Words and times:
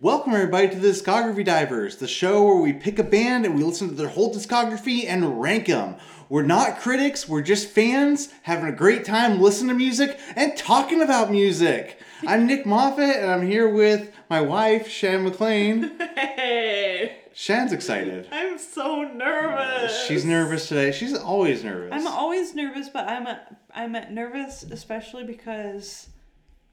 Welcome, 0.00 0.32
everybody, 0.32 0.70
to 0.70 0.78
the 0.78 0.88
Discography 0.88 1.44
Divers, 1.44 1.96
the 1.96 2.08
show 2.08 2.42
where 2.42 2.56
we 2.56 2.72
pick 2.72 2.98
a 2.98 3.04
band 3.04 3.44
and 3.44 3.54
we 3.54 3.62
listen 3.62 3.88
to 3.88 3.94
their 3.94 4.08
whole 4.08 4.34
discography 4.34 5.06
and 5.06 5.40
rank 5.40 5.66
them. 5.66 5.96
We're 6.28 6.42
not 6.42 6.80
critics, 6.80 7.28
we're 7.28 7.42
just 7.42 7.68
fans 7.68 8.30
having 8.42 8.66
a 8.66 8.72
great 8.72 9.04
time 9.04 9.40
listening 9.40 9.68
to 9.68 9.74
music 9.74 10.18
and 10.36 10.56
talking 10.56 11.02
about 11.02 11.30
music. 11.30 12.00
I'm 12.26 12.46
Nick 12.46 12.66
Moffat, 12.66 13.16
and 13.16 13.30
I'm 13.30 13.46
here 13.46 13.68
with 13.68 14.10
my 14.30 14.40
wife, 14.40 14.88
Shan 14.88 15.22
McLean. 15.22 15.92
Hey, 15.98 17.18
Shan's 17.34 17.72
excited. 17.72 18.26
I'm 18.32 18.58
so 18.58 19.02
nervous. 19.02 20.06
She's 20.06 20.24
nervous 20.24 20.68
today. 20.68 20.92
She's 20.92 21.14
always 21.14 21.62
nervous. 21.62 21.90
I'm 21.92 22.06
always 22.06 22.54
nervous, 22.54 22.88
but 22.88 23.08
I'm 23.08 23.26
a, 23.26 23.40
I'm 23.74 23.92
nervous 24.12 24.62
especially 24.62 25.24
because 25.24 26.08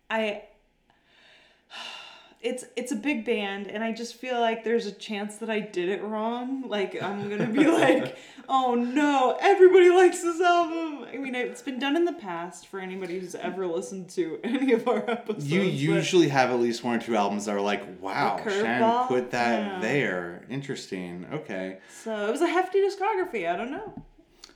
I 0.10 0.44
it's 2.42 2.66
it's 2.76 2.92
a 2.92 2.96
big 2.96 3.24
band 3.24 3.68
and 3.68 3.84
I 3.84 3.92
just 3.92 4.16
feel 4.16 4.40
like 4.40 4.64
there's 4.64 4.88
a 4.88 4.92
chance 4.92 5.38
that 5.38 5.50
I 5.50 5.60
did 5.60 5.90
it 5.90 6.02
wrong. 6.04 6.68
Like 6.68 7.02
I'm 7.02 7.30
to 7.30 7.46
be 7.48 7.66
like, 7.68 8.18
"Oh 8.50 8.74
no, 8.76 9.38
everybody 9.40 9.90
likes 9.90 10.22
this 10.24 10.42
album." 10.42 11.06
I 11.14 11.18
mean, 11.18 11.36
it's 11.36 11.62
been 11.62 11.78
done 11.80 11.96
in 11.96 12.06
the 12.06 12.14
past 12.14 12.68
for 12.68 12.80
anybody 12.80 13.20
who's 13.20 13.36
ever 13.36 13.68
listened 13.68 14.10
to 14.12 14.40
any 14.44 14.74
of 14.74 14.88
our 14.88 15.08
episodes. 15.10 15.52
you 15.52 15.62
usually 15.62 16.30
have 16.30 16.50
at 16.50 16.60
least 16.60 16.84
one 16.84 16.98
or 16.98 17.02
two 17.02 17.16
albums 17.16 17.46
that 17.46 17.56
are 17.56 17.62
like, 17.62 17.84
wow, 18.02 18.42
Shan 18.44 19.08
put 19.08 19.32
that 19.32 19.60
Yeah. 19.60 19.80
there. 19.80 20.46
Interesting. 20.50 21.28
Okay. 21.32 21.78
So, 22.04 22.28
it 22.28 22.32
was 22.32 22.42
a 22.42 22.48
hefty 22.48 22.80
discography. 22.80 23.48
I 23.48 23.56
don't 23.56 23.72
know. 23.72 24.04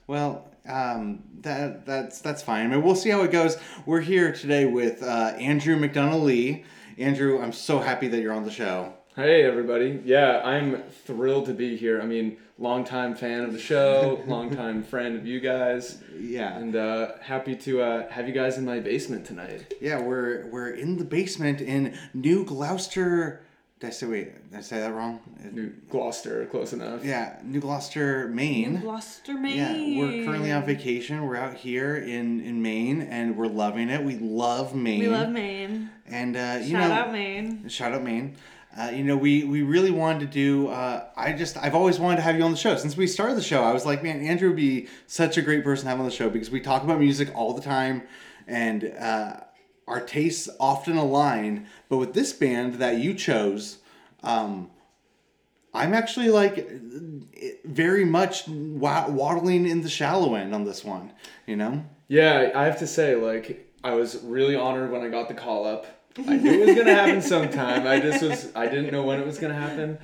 Well, 0.08 0.48
um, 0.68 1.24
that 1.42 1.86
that's 1.86 2.20
that's 2.22 2.42
fine. 2.42 2.66
I 2.66 2.70
mean, 2.70 2.84
we'll 2.84 2.96
see 2.96 3.10
how 3.12 3.22
it 3.22 3.32
goes. 3.32 3.58
We're 3.86 4.02
here 4.02 4.32
today 4.32 4.66
with 4.66 5.04
uh, 5.04 5.34
Andrew 5.38 5.76
McDonough 5.78 6.24
Lee. 6.24 6.64
Andrew, 6.98 7.42
I'm 7.42 7.52
so 7.54 7.80
happy 7.80 8.08
that 8.08 8.22
you're 8.22 8.34
on 8.34 8.44
the 8.46 8.52
show. 8.52 8.94
Hey 9.16 9.44
everybody. 9.44 10.02
Yeah, 10.04 10.42
I'm 10.44 10.84
thrilled 11.06 11.46
to 11.46 11.54
be 11.54 11.78
here. 11.78 12.02
I 12.02 12.06
mean, 12.06 12.38
longtime 12.58 13.16
fan 13.16 13.44
of 13.46 13.54
the 13.54 13.60
show, 13.60 14.22
longtime 14.28 14.84
friend 14.84 15.16
of 15.18 15.26
you 15.26 15.40
guys, 15.40 16.02
Yeah, 16.18 16.58
and 16.58 16.76
uh, 16.76 17.14
happy 17.22 17.56
to 17.56 17.82
uh, 17.82 18.10
have 18.10 18.28
you 18.28 18.34
guys 18.34 18.58
in 18.58 18.66
my 18.66 18.80
basement 18.80 19.26
tonight. 19.26 19.74
yeah, 19.80 20.00
we're 20.02 20.48
we're 20.52 20.72
in 20.72 20.98
the 20.98 21.06
basement 21.06 21.62
in 21.62 21.98
New 22.14 22.44
Gloucester. 22.46 23.45
Did 23.86 23.92
I 23.92 23.94
say 23.94 24.08
wait? 24.08 24.50
Did 24.50 24.58
I 24.58 24.62
say 24.62 24.80
that 24.80 24.94
wrong? 24.96 25.20
New 25.52 25.72
Gloucester, 25.92 26.44
close 26.48 26.74
enough. 26.74 27.06
Yeah, 27.06 27.40
New 27.44 27.60
Gloucester, 27.60 28.28
Maine. 28.30 28.74
New 28.74 28.80
Gloucester, 28.80 29.36
Maine. 29.36 29.58
Yeah, 29.58 30.00
we're 30.00 30.26
currently 30.26 30.52
on 30.52 30.66
vacation. 30.66 31.24
We're 31.24 31.36
out 31.36 31.54
here 31.54 31.96
in 31.96 32.42
in 32.42 32.64
Maine, 32.64 33.04
and 33.04 33.38
we're 33.38 33.46
loving 33.46 33.90
it. 33.90 34.04
We 34.04 34.16
love 34.16 34.74
Maine. 34.74 35.02
We 35.02 35.08
love 35.08 35.30
Maine. 35.30 35.92
And 36.08 36.36
uh, 36.36 36.58
you 36.64 36.72
Shout 36.72 36.90
know, 36.90 36.96
out 36.96 37.12
Maine. 37.12 37.70
Shout 37.70 37.92
out 37.92 38.02
Maine. 38.02 38.36
Uh, 38.76 38.90
you 38.90 39.04
know, 39.04 39.18
we 39.18 39.44
we 39.44 39.62
really 39.62 39.92
wanted 39.92 40.22
to 40.22 40.26
do. 40.26 40.70
Uh, 40.70 41.06
I 41.16 41.34
just 41.34 41.56
I've 41.56 41.76
always 41.76 42.00
wanted 42.00 42.16
to 42.16 42.22
have 42.24 42.38
you 42.38 42.44
on 42.44 42.50
the 42.50 42.58
show 42.58 42.76
since 42.78 42.98
we 42.98 43.06
started 43.06 43.38
the 43.38 43.44
show. 43.44 43.64
I 43.64 43.72
was 43.72 43.86
like, 43.86 44.02
man, 44.02 44.20
Andrew 44.26 44.48
would 44.48 44.58
be 44.58 44.88
such 45.06 45.38
a 45.38 45.44
great 45.44 45.64
person 45.64 45.86
to 45.86 45.92
have 45.92 46.00
on 46.00 46.06
the 46.08 46.12
show 46.12 46.32
because 46.32 46.50
we 46.50 46.60
talk 46.60 46.84
about 46.84 47.00
music 47.00 47.30
all 47.36 47.54
the 47.54 47.62
time, 47.62 48.02
and 48.48 48.92
uh, 49.00 49.42
our 49.88 50.02
tastes 50.02 50.50
often 50.60 50.98
align. 50.98 51.68
But 51.90 51.98
with 51.98 52.14
this 52.14 52.34
band 52.34 52.76
that 52.76 52.98
you 52.98 53.14
chose, 53.14 53.78
um, 54.24 54.72
I'm 55.74 55.94
actually 55.94 56.30
like 56.30 56.68
very 57.66 58.06
much 58.06 58.48
waddling 58.48 59.68
in 59.68 59.82
the 59.82 59.90
shallow 59.90 60.36
end 60.36 60.56
on 60.56 60.64
this 60.64 60.84
one. 60.84 61.14
You 61.46 61.58
know. 61.58 61.86
Yeah, 62.08 62.52
I 62.56 62.66
have 62.66 62.80
to 62.80 62.88
say, 62.88 63.16
like, 63.16 63.74
I 63.84 63.94
was 63.94 64.22
really 64.24 64.56
honored 64.56 64.92
when 64.92 65.02
I 65.02 65.10
got 65.10 65.28
the 65.28 65.34
call 65.34 65.66
up. 65.66 65.88
I 66.28 66.38
knew 66.38 66.62
it 66.62 66.68
was 66.68 66.76
gonna 66.76 66.94
happen 66.94 67.22
sometime. 67.36 67.86
I 67.86 68.00
just 68.00 68.24
was 68.24 68.52
I 68.56 68.68
didn't 68.68 68.92
know 68.92 69.04
when 69.04 69.20
it 69.20 69.26
was 69.26 69.38
gonna 69.38 69.54
happen. 69.54 69.98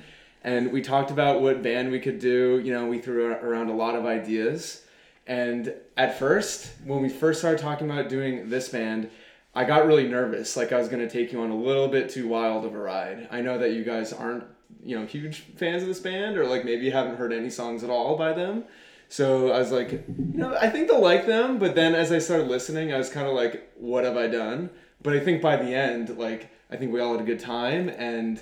And 0.44 0.72
we 0.72 0.82
talked 0.82 1.10
about 1.10 1.40
what 1.40 1.62
band 1.62 1.90
we 1.90 2.00
could 2.00 2.18
do. 2.18 2.60
You 2.62 2.72
know, 2.72 2.86
we 2.86 2.98
threw 2.98 3.26
around 3.26 3.70
a 3.70 3.74
lot 3.74 3.94
of 3.94 4.04
ideas. 4.04 4.84
And 5.26 5.72
at 5.96 6.18
first, 6.18 6.72
when 6.84 7.00
we 7.00 7.08
first 7.08 7.38
started 7.38 7.60
talking 7.60 7.88
about 7.88 8.08
doing 8.08 8.50
this 8.50 8.68
band, 8.68 9.08
I 9.54 9.64
got 9.64 9.86
really 9.86 10.08
nervous. 10.08 10.56
Like 10.56 10.72
I 10.72 10.78
was 10.78 10.88
gonna 10.88 11.08
take 11.08 11.32
you 11.32 11.40
on 11.40 11.50
a 11.50 11.56
little 11.56 11.88
bit 11.88 12.08
too 12.08 12.28
wild 12.28 12.64
of 12.64 12.74
a 12.74 12.78
ride. 12.78 13.28
I 13.30 13.40
know 13.40 13.58
that 13.58 13.72
you 13.72 13.84
guys 13.84 14.12
aren't, 14.12 14.44
you 14.82 14.98
know, 14.98 15.06
huge 15.06 15.40
fans 15.56 15.82
of 15.82 15.88
this 15.88 16.00
band, 16.00 16.38
or 16.38 16.46
like 16.46 16.64
maybe 16.64 16.84
you 16.84 16.92
haven't 16.92 17.16
heard 17.16 17.32
any 17.32 17.50
songs 17.50 17.84
at 17.84 17.90
all 17.90 18.16
by 18.16 18.32
them. 18.32 18.64
So 19.08 19.52
I 19.52 19.58
was 19.58 19.70
like, 19.70 19.92
you 19.92 20.04
know, 20.08 20.56
I 20.56 20.70
think 20.70 20.88
they'll 20.88 21.00
like 21.00 21.26
them. 21.26 21.58
But 21.58 21.74
then 21.74 21.94
as 21.94 22.10
I 22.10 22.18
started 22.18 22.48
listening, 22.48 22.94
I 22.94 22.96
was 22.96 23.10
kind 23.10 23.26
of 23.26 23.34
like, 23.34 23.70
what 23.76 24.04
have 24.04 24.16
I 24.16 24.26
done? 24.26 24.70
But 25.02 25.12
I 25.12 25.20
think 25.20 25.42
by 25.42 25.56
the 25.56 25.74
end, 25.74 26.16
like, 26.16 26.50
I 26.70 26.76
think 26.76 26.94
we 26.94 27.00
all 27.00 27.12
had 27.12 27.20
a 27.20 27.24
good 27.24 27.40
time, 27.40 27.90
and 27.90 28.40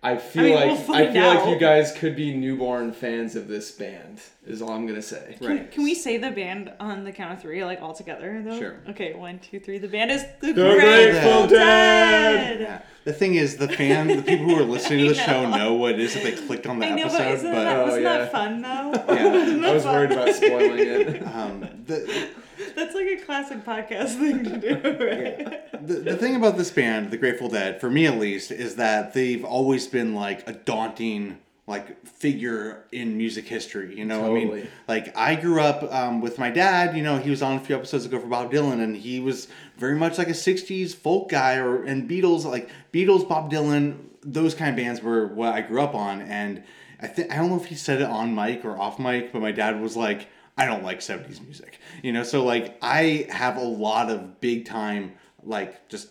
I 0.00 0.16
feel 0.16 0.42
I 0.42 0.46
mean, 0.46 0.54
like 0.54 0.64
we'll 0.66 0.74
I 0.96 1.04
find 1.04 1.12
feel 1.12 1.26
like 1.26 1.48
you 1.48 1.58
guys 1.58 1.92
could 1.92 2.14
be 2.14 2.32
newborn 2.32 2.92
fans 2.92 3.34
of 3.34 3.48
this 3.48 3.72
band. 3.72 4.20
Is 4.46 4.62
all 4.62 4.70
I'm 4.70 4.86
gonna 4.86 5.02
say. 5.02 5.36
Can, 5.40 5.66
can 5.68 5.82
we 5.82 5.94
say 5.94 6.16
the 6.18 6.30
band 6.30 6.72
on 6.78 7.02
the 7.04 7.10
count 7.10 7.32
of 7.32 7.42
three, 7.42 7.64
like 7.64 7.82
all 7.82 7.92
together 7.94 8.40
though? 8.44 8.58
Sure. 8.58 8.76
Okay, 8.90 9.14
one, 9.14 9.40
two, 9.40 9.58
three. 9.58 9.78
The 9.78 9.88
band 9.88 10.12
is 10.12 10.24
the, 10.40 10.52
Grateful 10.52 10.78
Grateful 10.78 11.46
Dead. 11.48 11.48
Dead. 11.50 12.60
Yeah. 12.60 12.82
The 13.04 13.12
thing 13.12 13.34
is, 13.34 13.56
the 13.56 13.68
fan, 13.68 14.06
the 14.06 14.22
people 14.22 14.46
who 14.46 14.56
are 14.56 14.64
listening 14.64 15.08
to 15.08 15.14
the 15.14 15.20
I 15.22 15.26
show 15.26 15.42
know. 15.50 15.56
know 15.56 15.74
what 15.74 15.94
it 15.94 16.00
is 16.00 16.14
if 16.14 16.22
they 16.22 16.32
clicked 16.46 16.66
on 16.68 16.78
the 16.78 16.86
I 16.86 16.90
know, 16.90 17.02
episode. 17.02 17.18
but 17.18 17.26
isn't 17.34 17.52
but 17.52 17.64
that, 17.64 17.76
Oh, 17.76 17.82
wasn't 17.84 18.02
yeah. 18.04 18.18
that 18.18 18.32
fun 18.32 18.62
though? 18.62 19.14
Yeah. 19.14 19.68
I 19.68 19.72
was 19.74 19.82
fun? 19.82 19.94
worried 19.94 20.12
about 20.12 20.34
spoiling 20.34 20.78
it. 20.78 21.22
um, 21.34 21.60
the, 21.86 22.28
That's 22.74 22.94
like 22.94 23.06
a 23.06 23.16
classic 23.16 23.64
podcast 23.64 24.18
thing 24.18 24.44
to 24.44 24.58
do, 24.58 24.74
right? 24.84 25.86
the, 25.86 25.94
the 25.94 26.16
thing 26.16 26.36
about 26.36 26.56
this 26.56 26.70
band, 26.70 27.10
the 27.10 27.16
Grateful 27.16 27.48
Dead, 27.48 27.80
for 27.80 27.90
me 27.90 28.06
at 28.06 28.18
least, 28.18 28.50
is 28.50 28.76
that 28.76 29.14
they've 29.14 29.44
always 29.44 29.86
been 29.86 30.14
like 30.14 30.48
a 30.48 30.52
daunting 30.52 31.38
like 31.68 32.06
figure 32.06 32.86
in 32.92 33.16
music 33.16 33.46
history. 33.46 33.96
You 33.96 34.06
know, 34.06 34.24
I 34.24 34.38
mean, 34.38 34.68
like 34.88 35.16
I 35.16 35.34
grew 35.36 35.60
up 35.60 35.82
um, 35.92 36.20
with 36.20 36.38
my 36.38 36.50
dad. 36.50 36.96
You 36.96 37.02
know, 37.02 37.18
he 37.18 37.30
was 37.30 37.42
on 37.42 37.56
a 37.56 37.60
few 37.60 37.76
episodes 37.76 38.06
ago 38.06 38.18
for 38.18 38.26
Bob 38.26 38.50
Dylan, 38.50 38.82
and 38.82 38.96
he 38.96 39.20
was 39.20 39.48
very 39.76 39.94
much 39.94 40.18
like 40.18 40.28
a 40.28 40.32
'60s 40.32 40.94
folk 40.94 41.28
guy, 41.28 41.56
or 41.56 41.84
and 41.84 42.08
Beatles, 42.08 42.44
like 42.44 42.70
Beatles, 42.92 43.28
Bob 43.28 43.52
Dylan, 43.52 43.98
those 44.22 44.54
kind 44.54 44.70
of 44.70 44.76
bands 44.76 45.02
were 45.02 45.26
what 45.28 45.54
I 45.54 45.60
grew 45.60 45.82
up 45.82 45.94
on, 45.94 46.22
and 46.22 46.64
I 47.00 47.06
think 47.06 47.30
I 47.30 47.36
don't 47.36 47.50
know 47.50 47.56
if 47.56 47.66
he 47.66 47.74
said 47.74 48.00
it 48.00 48.08
on 48.08 48.34
mic 48.34 48.64
or 48.64 48.78
off 48.78 48.98
mic, 48.98 49.32
but 49.32 49.42
my 49.42 49.52
dad 49.52 49.80
was 49.80 49.96
like. 49.96 50.26
I 50.60 50.66
don't 50.66 50.82
like 50.82 50.98
70s 50.98 51.40
music. 51.40 51.78
You 52.02 52.12
know, 52.12 52.22
so 52.22 52.44
like 52.44 52.78
I 52.82 53.26
have 53.30 53.56
a 53.56 53.64
lot 53.64 54.10
of 54.10 54.40
big 54.40 54.66
time 54.66 55.14
like 55.42 55.88
just 55.88 56.08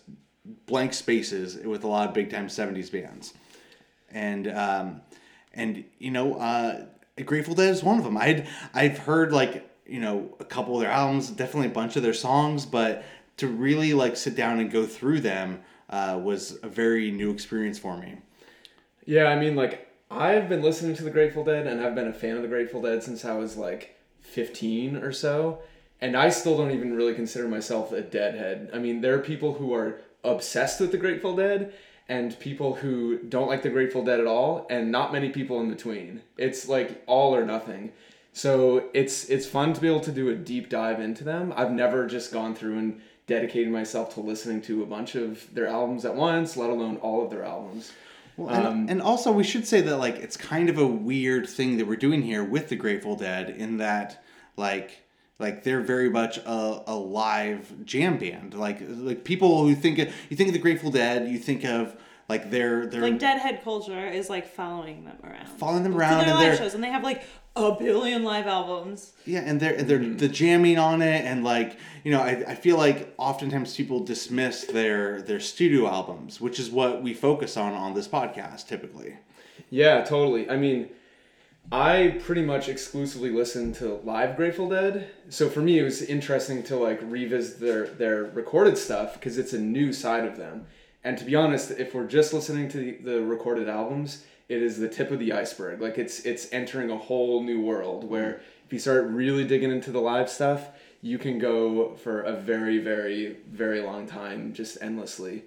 blank 0.65 0.93
spaces 0.93 1.57
with 1.57 1.83
a 1.83 1.87
lot 1.87 2.07
of 2.07 2.13
big 2.13 2.29
time 2.29 2.47
70s 2.47 2.91
bands. 2.91 3.33
And 4.09 4.47
um 4.47 5.01
and 5.53 5.83
you 5.99 6.11
know, 6.11 6.35
uh 6.35 6.85
Grateful 7.25 7.55
Dead 7.55 7.71
is 7.71 7.83
one 7.83 7.97
of 7.97 8.03
them. 8.03 8.17
I'd 8.17 8.47
I've 8.73 8.99
heard 8.99 9.31
like, 9.31 9.69
you 9.85 9.99
know, 9.99 10.35
a 10.39 10.45
couple 10.45 10.75
of 10.75 10.81
their 10.81 10.91
albums, 10.91 11.29
definitely 11.29 11.67
a 11.67 11.73
bunch 11.73 11.95
of 11.95 12.03
their 12.03 12.13
songs, 12.13 12.65
but 12.65 13.03
to 13.37 13.47
really 13.47 13.93
like 13.93 14.17
sit 14.17 14.35
down 14.35 14.59
and 14.59 14.69
go 14.71 14.85
through 14.85 15.21
them 15.21 15.61
uh, 15.89 16.19
was 16.21 16.59
a 16.63 16.67
very 16.67 17.11
new 17.11 17.31
experience 17.31 17.79
for 17.79 17.97
me. 17.97 18.17
Yeah, 19.05 19.25
I 19.25 19.39
mean, 19.39 19.55
like, 19.55 19.87
I've 20.11 20.49
been 20.49 20.61
listening 20.61 20.95
to 20.97 21.03
the 21.03 21.09
Grateful 21.09 21.43
Dead 21.43 21.67
and 21.67 21.81
I've 21.81 21.95
been 21.95 22.07
a 22.07 22.13
fan 22.13 22.35
of 22.35 22.41
the 22.41 22.47
Grateful 22.47 22.81
Dead 22.81 23.03
since 23.03 23.23
I 23.23 23.33
was 23.33 23.55
like 23.55 23.97
15 24.21 24.97
or 24.97 25.11
so. 25.11 25.59
And 26.00 26.16
I 26.16 26.30
still 26.30 26.58
don't 26.58 26.72
even 26.72 26.96
really 26.96 27.13
consider 27.13 27.47
myself 27.47 27.91
a 27.91 28.02
Deadhead. 28.02 28.69
I 28.74 28.78
mean, 28.80 29.02
there 29.02 29.16
are 29.16 29.19
people 29.19 29.53
who 29.53 29.74
are 29.74 30.00
obsessed 30.24 30.80
with 30.80 30.91
the 30.91 30.97
Grateful 30.97 31.35
Dead 31.35 31.74
and 32.09 32.40
people 32.40 32.75
who 32.75 33.18
don't 33.18 33.47
like 33.47 33.63
the 33.63 33.69
Grateful 33.69 34.03
Dead 34.03 34.19
at 34.19 34.28
all, 34.28 34.66
and 34.69 34.91
not 34.91 35.12
many 35.12 35.30
people 35.30 35.59
in 35.59 35.69
between. 35.69 36.22
It's 36.38 36.69
like 36.69 37.03
all 37.06 37.35
or 37.35 37.46
nothing. 37.46 37.91
So 38.31 38.85
it's 38.94 39.25
it's 39.30 39.47
fun 39.47 39.74
to 39.74 39.81
be 39.81 39.88
able 39.88 40.00
to 40.02 40.12
do 40.12 40.30
a 40.30 40.35
deep 40.35 40.69
dive 40.69 41.00
into 41.02 41.24
them. 41.24 41.53
I've 41.56 41.72
never 41.72 42.06
just 42.06 42.31
gone 42.31 42.53
through 42.56 42.78
and 42.78 43.02
dedicated 43.25 43.74
myself 43.74 44.14
to 44.14 44.22
listening 44.22 44.62
to 44.62 44.84
a 44.84 44.85
bunch 44.85 45.16
of 45.16 45.53
their 45.53 45.68
albums 45.68 46.06
at 46.06 46.16
once, 46.16 46.56
let 46.56 46.69
alone 46.69 46.97
all 46.97 47.24
of 47.24 47.29
their 47.29 47.44
albums. 47.44 47.91
Well, 48.38 48.50
and, 48.50 48.68
Um, 48.68 48.85
and 48.90 49.02
also 49.02 49.32
we 49.32 49.43
should 49.43 49.67
say 49.67 49.82
that 49.82 49.97
like 49.97 50.16
it's 50.17 50.38
kind 50.38 50.70
of 50.70 50.78
a 50.78 50.88
weird 50.88 51.50
thing 51.50 51.78
that 51.78 51.88
we're 51.88 51.96
doing 51.96 52.22
here 52.22 52.43
with 52.43 52.70
the 52.70 52.76
Grateful 52.76 53.16
Dead 53.16 53.50
in 53.50 53.78
that 53.78 54.23
like 54.55 55.00
like 55.39 55.63
they're 55.63 55.81
very 55.81 56.09
much 56.09 56.37
a, 56.39 56.84
a 56.87 56.95
live 56.95 57.85
jam 57.85 58.17
band. 58.17 58.53
Like 58.53 58.79
like 58.81 59.23
people 59.23 59.67
who 59.67 59.75
think 59.75 59.99
of, 59.99 60.13
you 60.29 60.37
think 60.37 60.49
of 60.49 60.53
the 60.53 60.59
Grateful 60.59 60.91
Dead, 60.91 61.28
you 61.28 61.37
think 61.37 61.63
of 61.63 61.95
like 62.29 62.49
they're 62.49 62.85
they're 62.87 63.01
Like 63.01 63.19
Deadhead 63.19 63.63
culture 63.63 64.07
is 64.07 64.29
like 64.29 64.47
following 64.47 65.05
them 65.05 65.17
around. 65.23 65.47
following 65.47 65.84
them 65.84 65.93
to 65.93 65.97
around 65.97 66.19
their 66.19 66.29
and 66.29 66.39
live 66.39 66.47
they're 66.49 66.57
shows, 66.57 66.73
and 66.73 66.84
they 66.84 66.89
have 66.89 67.03
like 67.03 67.23
a 67.55 67.73
billion 67.75 68.23
live 68.23 68.47
albums. 68.47 69.13
yeah 69.25 69.39
and 69.39 69.59
they're 69.59 69.81
they're 69.81 69.99
mm-hmm. 69.99 70.17
the 70.17 70.28
jamming 70.28 70.78
on 70.78 71.01
it 71.01 71.25
and 71.25 71.43
like 71.43 71.78
you 72.03 72.11
know 72.11 72.22
I, 72.22 72.43
I 72.47 72.55
feel 72.55 72.78
like 72.78 73.13
oftentimes 73.17 73.75
people 73.75 73.99
dismiss 74.01 74.66
their 74.66 75.22
their 75.22 75.40
studio 75.40 75.87
albums, 75.87 76.41
which 76.41 76.59
is 76.59 76.69
what 76.69 77.01
we 77.01 77.13
focus 77.13 77.57
on 77.57 77.73
on 77.73 77.93
this 77.93 78.07
podcast 78.07 78.67
typically. 78.67 79.17
Yeah, 79.69 80.03
totally. 80.03 80.49
I 80.49 80.55
mean, 80.55 80.90
I 81.72 82.19
pretty 82.23 82.43
much 82.43 82.69
exclusively 82.69 83.29
listen 83.29 83.73
to 83.73 83.96
live 84.05 84.37
Grateful 84.37 84.69
Dead. 84.69 85.09
So 85.29 85.49
for 85.49 85.59
me, 85.59 85.79
it 85.79 85.84
was 85.84 86.02
interesting 86.02 86.64
to 86.64 86.78
like 86.78 86.99
revisit 87.03 87.59
their 87.59 87.87
their 87.87 88.23
recorded 88.23 88.78
stuff 88.78 89.16
because 89.16 89.37
it's 89.37 89.53
a 89.53 89.59
new 89.59 89.91
side 89.91 90.25
of 90.25 90.37
them. 90.37 90.67
and 91.03 91.17
to 91.17 91.25
be 91.25 91.35
honest, 91.35 91.72
if 91.72 91.93
we're 91.93 92.08
just 92.08 92.34
listening 92.34 92.69
to 92.69 92.78
the, 92.78 92.91
the 93.03 93.22
recorded 93.22 93.69
albums, 93.69 94.23
it 94.49 94.61
is 94.61 94.78
the 94.79 94.90
tip 94.90 95.11
of 95.11 95.19
the 95.19 95.34
iceberg. 95.34 95.81
Like 95.81 95.97
it's 95.97 96.22
it's 96.25 96.52
entering 96.53 96.90
a 96.90 96.97
whole 96.97 97.43
new 97.43 97.61
world 97.61 98.09
where 98.09 98.41
if 98.66 98.72
you 98.73 98.79
start 98.79 99.05
really 99.08 99.46
digging 99.46 99.72
into 99.72 99.91
the 99.91 100.02
live 100.02 100.29
stuff, 100.29 100.69
you 101.02 101.17
can 101.17 101.37
go 101.37 101.96
for 101.96 102.22
a 102.22 102.34
very 102.34 102.78
very 102.78 103.37
very 103.49 103.81
long 103.81 104.08
time 104.08 104.53
just 104.53 104.78
endlessly. 104.81 105.43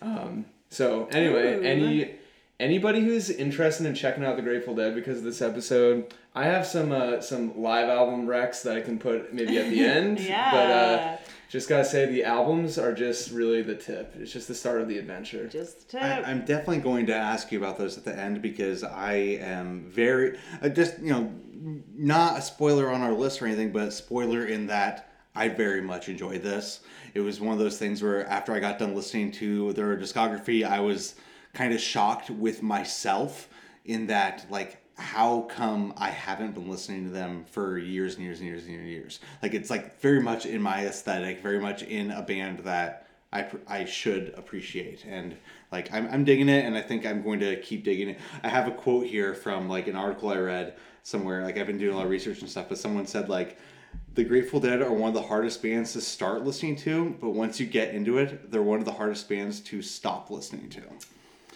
Um, 0.00 0.46
so 0.70 1.06
anyway, 1.12 1.62
any 1.62 2.14
anybody 2.60 3.00
who's 3.00 3.30
interested 3.30 3.86
in 3.86 3.94
checking 3.94 4.24
out 4.24 4.36
the 4.36 4.42
Grateful 4.42 4.74
Dead 4.74 4.94
because 4.94 5.18
of 5.18 5.24
this 5.24 5.40
episode, 5.42 6.12
I 6.34 6.44
have 6.44 6.66
some 6.66 6.92
uh, 6.92 7.20
some 7.20 7.60
live 7.60 7.88
album 7.88 8.26
recs 8.26 8.62
that 8.62 8.76
I 8.76 8.80
can 8.80 8.98
put 8.98 9.32
maybe 9.32 9.58
at 9.58 9.70
the 9.70 9.80
end. 9.84 10.20
yeah. 10.20 10.50
But 10.50 10.70
uh, 10.70 11.16
just 11.48 11.68
gotta 11.68 11.84
say 11.84 12.06
the 12.06 12.24
albums 12.24 12.78
are 12.78 12.92
just 12.92 13.30
really 13.32 13.62
the 13.62 13.74
tip. 13.74 14.14
It's 14.18 14.32
just 14.32 14.48
the 14.48 14.54
start 14.54 14.80
of 14.80 14.88
the 14.88 14.98
adventure. 14.98 15.46
just 15.48 15.82
a 15.82 15.86
tip. 15.86 16.02
I, 16.02 16.22
I'm 16.22 16.40
definitely 16.40 16.78
going 16.78 17.06
to 17.06 17.14
ask 17.14 17.50
you 17.50 17.58
about 17.58 17.78
those 17.78 17.96
at 17.96 18.04
the 18.04 18.16
end 18.16 18.42
because 18.42 18.84
I 18.84 19.14
am 19.14 19.84
very 19.88 20.38
uh, 20.62 20.68
just 20.68 20.98
you 20.98 21.10
know 21.12 21.32
not 21.96 22.38
a 22.38 22.42
spoiler 22.42 22.90
on 22.90 23.02
our 23.02 23.12
list 23.12 23.42
or 23.42 23.46
anything, 23.46 23.72
but 23.72 23.92
spoiler 23.92 24.44
in 24.44 24.66
that 24.68 25.10
I 25.34 25.48
very 25.48 25.80
much 25.80 26.08
enjoyed 26.08 26.42
this. 26.42 26.80
It 27.14 27.20
was 27.20 27.40
one 27.40 27.52
of 27.52 27.58
those 27.58 27.78
things 27.78 28.02
where 28.02 28.26
after 28.28 28.52
I 28.52 28.60
got 28.60 28.78
done 28.78 28.94
listening 28.94 29.32
to 29.32 29.72
their 29.72 29.96
discography, 29.96 30.64
I 30.68 30.80
was 30.80 31.14
kind 31.58 31.74
of 31.74 31.80
shocked 31.80 32.30
with 32.30 32.62
myself 32.62 33.48
in 33.84 34.06
that 34.06 34.46
like 34.48 34.78
how 34.96 35.40
come 35.42 35.92
I 35.96 36.10
haven't 36.10 36.54
been 36.54 36.70
listening 36.70 37.04
to 37.06 37.10
them 37.10 37.44
for 37.50 37.78
years 37.78 38.14
and 38.14 38.24
years 38.24 38.38
and 38.38 38.48
years 38.48 38.64
and 38.64 38.86
years? 38.86 39.18
Like 39.42 39.54
it's 39.54 39.68
like 39.68 40.00
very 40.00 40.20
much 40.20 40.46
in 40.46 40.62
my 40.62 40.86
aesthetic, 40.86 41.42
very 41.42 41.58
much 41.58 41.82
in 41.82 42.12
a 42.12 42.22
band 42.22 42.60
that 42.60 43.08
I, 43.32 43.48
I 43.66 43.84
should 43.86 44.34
appreciate 44.36 45.04
and 45.04 45.36
like 45.72 45.92
I'm, 45.92 46.06
I'm 46.06 46.24
digging 46.24 46.48
it 46.48 46.64
and 46.64 46.76
I 46.76 46.80
think 46.80 47.04
I'm 47.04 47.22
going 47.24 47.40
to 47.40 47.60
keep 47.60 47.82
digging 47.82 48.10
it. 48.10 48.20
I 48.44 48.48
have 48.48 48.68
a 48.68 48.70
quote 48.70 49.06
here 49.06 49.34
from 49.34 49.68
like 49.68 49.88
an 49.88 49.96
article 49.96 50.30
I 50.30 50.38
read 50.38 50.76
somewhere 51.02 51.42
like 51.42 51.58
I've 51.58 51.66
been 51.66 51.78
doing 51.78 51.92
a 51.92 51.96
lot 51.96 52.04
of 52.04 52.10
research 52.10 52.40
and 52.40 52.48
stuff 52.48 52.66
but 52.68 52.78
someone 52.78 53.06
said 53.06 53.28
like 53.28 53.58
the 54.14 54.22
Grateful 54.22 54.60
Dead 54.60 54.80
are 54.80 54.92
one 54.92 55.08
of 55.08 55.14
the 55.14 55.22
hardest 55.22 55.60
bands 55.62 55.92
to 55.94 56.00
start 56.00 56.44
listening 56.44 56.76
to 56.76 57.16
but 57.20 57.30
once 57.30 57.58
you 57.58 57.66
get 57.66 57.94
into 57.94 58.18
it 58.18 58.50
they're 58.50 58.62
one 58.62 58.78
of 58.78 58.84
the 58.84 58.92
hardest 58.92 59.28
bands 59.28 59.58
to 59.60 59.82
stop 59.82 60.30
listening 60.30 60.70
to 60.70 60.82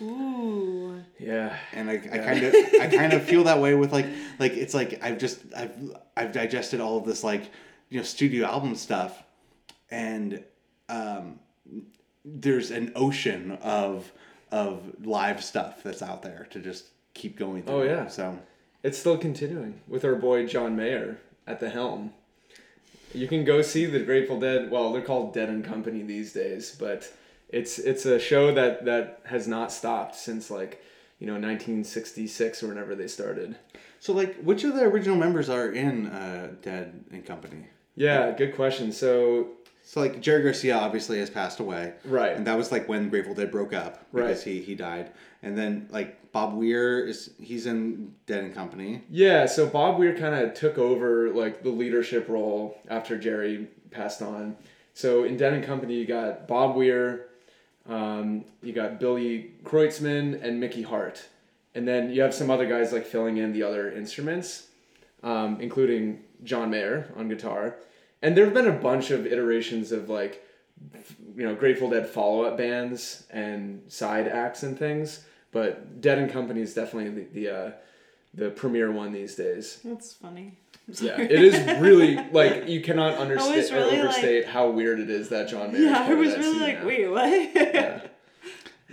Ooh. 0.01 1.03
Yeah. 1.19 1.57
and 1.73 1.91
I, 1.91 1.95
I 1.95 2.19
kind 2.19 2.45
of 2.45 2.55
I 2.81 2.87
kind 2.89 3.13
of 3.13 3.23
feel 3.31 3.45
that 3.45 3.61
way 3.61 3.75
with 3.75 3.93
like 3.93 4.07
like 4.39 4.53
it's 4.53 4.75
like 4.75 5.01
I've 5.03 5.19
just 5.19 5.41
I've 5.57 5.73
I've 6.17 6.33
digested 6.33 6.81
all 6.81 6.99
of 6.99 7.05
this 7.05 7.23
like 7.23 7.51
you 7.91 7.99
know 7.99 8.05
studio 8.05 8.47
album 8.47 8.75
stuff 8.75 9.23
and 9.91 10.43
um 10.89 11.39
there's 12.25 12.71
an 12.71 12.93
ocean 12.95 13.53
of 13.63 14.11
of 14.51 14.81
live 15.05 15.43
stuff 15.43 15.83
that's 15.83 16.03
out 16.03 16.23
there 16.23 16.47
to 16.51 16.61
just 16.61 16.87
keep 17.15 17.37
going 17.39 17.63
through. 17.63 17.75
Oh, 17.75 17.83
yeah. 17.83 18.07
So 18.09 18.39
It's 18.83 18.99
still 18.99 19.17
continuing 19.19 19.81
with 19.89 20.05
our 20.05 20.15
boy 20.15 20.47
John 20.47 20.77
Mayer 20.77 21.19
at 21.47 21.59
the 21.61 21.71
helm. 21.71 22.13
You 23.15 23.29
can 23.29 23.45
go 23.45 23.61
see 23.63 23.85
the 23.87 24.01
Grateful 24.01 24.39
Dead. 24.41 24.71
Well, 24.71 24.93
they're 24.93 25.03
called 25.03 25.35
Dead 25.35 25.49
and 25.51 25.65
Company 25.65 26.03
these 26.03 26.33
days, 26.33 26.75
but 26.79 27.11
it's 27.53 27.79
it's 27.79 28.05
a 28.07 28.19
show 28.19 28.53
that 28.55 28.85
that 28.87 29.21
has 29.25 29.47
not 29.47 29.71
stopped 29.71 30.17
since 30.17 30.51
like 30.51 30.83
you 31.19 31.27
know 31.27 31.35
1966 31.35 32.63
or 32.63 32.69
whenever 32.69 32.95
they 32.95 33.07
started. 33.09 33.57
so 34.01 34.13
like 34.13 34.37
which 34.43 34.65
of 34.65 34.75
the 34.75 34.83
original 34.83 35.17
members 35.17 35.49
are 35.49 35.71
in 35.71 36.07
uh 36.07 36.53
Dead 36.63 37.05
and 37.13 37.25
Company? 37.25 37.67
Yeah, 37.95 38.33
good 38.33 38.55
question. 38.57 38.91
So 38.93 39.49
So 39.85 40.01
like 40.01 40.21
Jerry 40.21 40.43
Garcia 40.43 40.77
obviously 40.77 41.19
has 41.19 41.29
passed 41.31 41.61
away. 41.61 41.93
Right. 42.05 42.35
And 42.37 42.47
that 42.47 42.57
was 42.57 42.73
like 42.73 42.89
when 42.89 43.09
Grateful 43.11 43.35
Dead 43.35 43.51
broke 43.51 43.73
up 43.73 44.05
because 44.13 44.43
he 44.43 44.61
he 44.63 44.75
died. 44.75 45.11
And 45.43 45.59
then 45.59 45.89
like 45.91 46.33
Bob 46.33 46.55
Weir 46.55 47.05
is 47.07 47.31
he's 47.41 47.67
in 47.67 48.15
Dead 48.27 48.45
and 48.45 48.55
Company. 48.55 49.03
Yeah, 49.11 49.45
so 49.47 49.67
Bob 49.67 49.99
Weir 49.99 50.17
kind 50.17 50.35
of 50.35 50.55
took 50.55 50.79
over 50.79 51.31
like 51.31 51.63
the 51.63 51.71
leadership 51.71 52.29
role 52.29 52.79
after 52.89 53.19
Jerry 53.19 53.69
passed 53.91 54.23
on. 54.23 54.57
So 54.95 55.25
in 55.25 55.37
Dead 55.37 55.53
and 55.53 55.65
Company, 55.65 55.95
you 55.95 56.07
got 56.07 56.47
Bob 56.49 56.77
Weir, 56.77 57.27
um, 57.89 58.45
you 58.63 58.73
got 58.73 59.01
Billy 59.01 59.53
Kreutzmann, 59.65 60.43
and 60.43 60.61
Mickey 60.61 60.83
Hart, 60.83 61.23
and 61.75 61.87
then 61.87 62.11
you 62.11 62.23
have 62.23 62.35
some 62.35 62.51
other 62.51 62.67
guys 62.67 62.93
like 62.93 63.07
filling 63.07 63.39
in 63.39 63.53
the 63.53 63.63
other 63.63 63.91
instruments, 63.91 64.69
um, 65.23 65.61
including 65.61 66.23
John 66.45 66.71
Mayer 66.71 67.13
on 67.17 67.29
guitar. 67.29 67.77
And 68.21 68.37
there 68.37 68.45
have 68.45 68.55
been 68.55 68.69
a 68.69 68.73
bunch 68.73 69.11
of 69.11 69.27
iterations 69.27 69.91
of 69.91 70.09
like, 70.09 70.45
you 71.37 71.45
know, 71.45 71.55
Grateful 71.55 71.91
Dead 71.91 72.09
follow 72.09 72.45
up 72.45 72.57
bands 72.57 73.25
and 73.31 73.83
side 73.91 74.29
acts 74.29 74.63
and 74.63 74.79
things. 74.79 75.25
But 75.51 76.01
Dead 76.01 76.19
and 76.19 76.31
Company 76.31 76.61
is 76.61 76.75
definitely 76.75 77.11
the 77.11 77.41
the, 77.41 77.57
uh, 77.57 77.71
the 78.35 78.51
premier 78.51 78.91
one 78.93 79.13
these 79.13 79.35
days. 79.35 79.81
That's 79.85 80.13
funny. 80.13 80.59
Yeah, 80.89 81.21
it 81.21 81.31
is 81.31 81.81
really 81.81 82.17
like 82.33 82.69
you 82.69 82.81
cannot 82.81 83.13
was 83.13 83.21
understate 83.21 83.73
or 83.73 83.77
really, 83.77 83.91
like- 83.93 84.01
overstate 84.01 84.47
how 84.47 84.71
weird 84.71 85.01
it 85.01 85.11
is 85.11 85.29
that 85.29 85.49
John 85.49 85.73
Mayer. 85.73 85.83
Yeah, 85.83 85.99
part 85.99 86.11
I 86.11 86.15
was 86.15 86.37
really 86.37 86.59
like, 86.59 86.81
now. 86.81 86.87
wait, 86.87 87.09
what? 87.11 87.55
Yeah. 87.75 88.01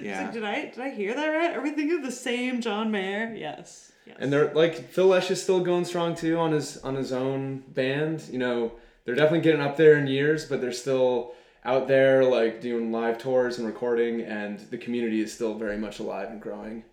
Yeah. 0.02 0.24
like, 0.24 0.34
did 0.34 0.44
I 0.44 0.62
did 0.66 0.80
I 0.80 0.90
hear 0.92 1.14
that 1.14 1.28
right? 1.28 1.58
Are 1.58 1.62
we 1.62 1.72
thinking 1.72 1.98
of 1.98 2.04
the 2.04 2.12
same 2.12 2.62
John 2.62 2.90
Mayer? 2.90 3.34
Yes. 3.36 3.92
yes. 4.06 4.16
And 4.20 4.32
they're 4.32 4.54
like 4.54 4.90
Phil 4.90 5.08
Lesh 5.08 5.30
is 5.30 5.42
still 5.44 5.60
going 5.60 5.84
strong 5.84 6.16
too 6.16 6.38
on 6.38 6.52
his 6.54 6.78
on 6.78 6.96
his 6.96 7.12
own 7.12 7.64
band. 7.70 8.24
You 8.32 8.38
know, 8.38 8.72
they're 9.04 9.16
definitely 9.16 9.42
getting 9.42 9.62
up 9.62 9.76
there 9.76 9.96
in 9.98 10.08
years, 10.08 10.46
but 10.46 10.62
they're 10.62 10.72
still 10.72 11.34
out 11.66 11.88
there 11.90 12.24
like 12.24 12.62
doing 12.62 12.92
live 12.94 13.18
tours 13.18 13.58
and 13.58 13.68
recording, 13.68 14.22
and 14.22 14.60
the 14.72 14.78
community 14.78 15.20
is 15.20 15.34
still 15.34 15.56
very 15.56 15.78
much 15.78 16.00
alive 16.00 16.30
and 16.30 16.40
growing. 16.42 16.84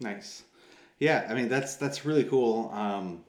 Nice. 0.00 0.44
Yeah, 0.98 1.26
I 1.28 1.34
mean 1.34 1.48
that's 1.48 1.76
that's 1.76 2.06
really 2.06 2.24
cool. 2.24 2.70
Um, 2.72 3.24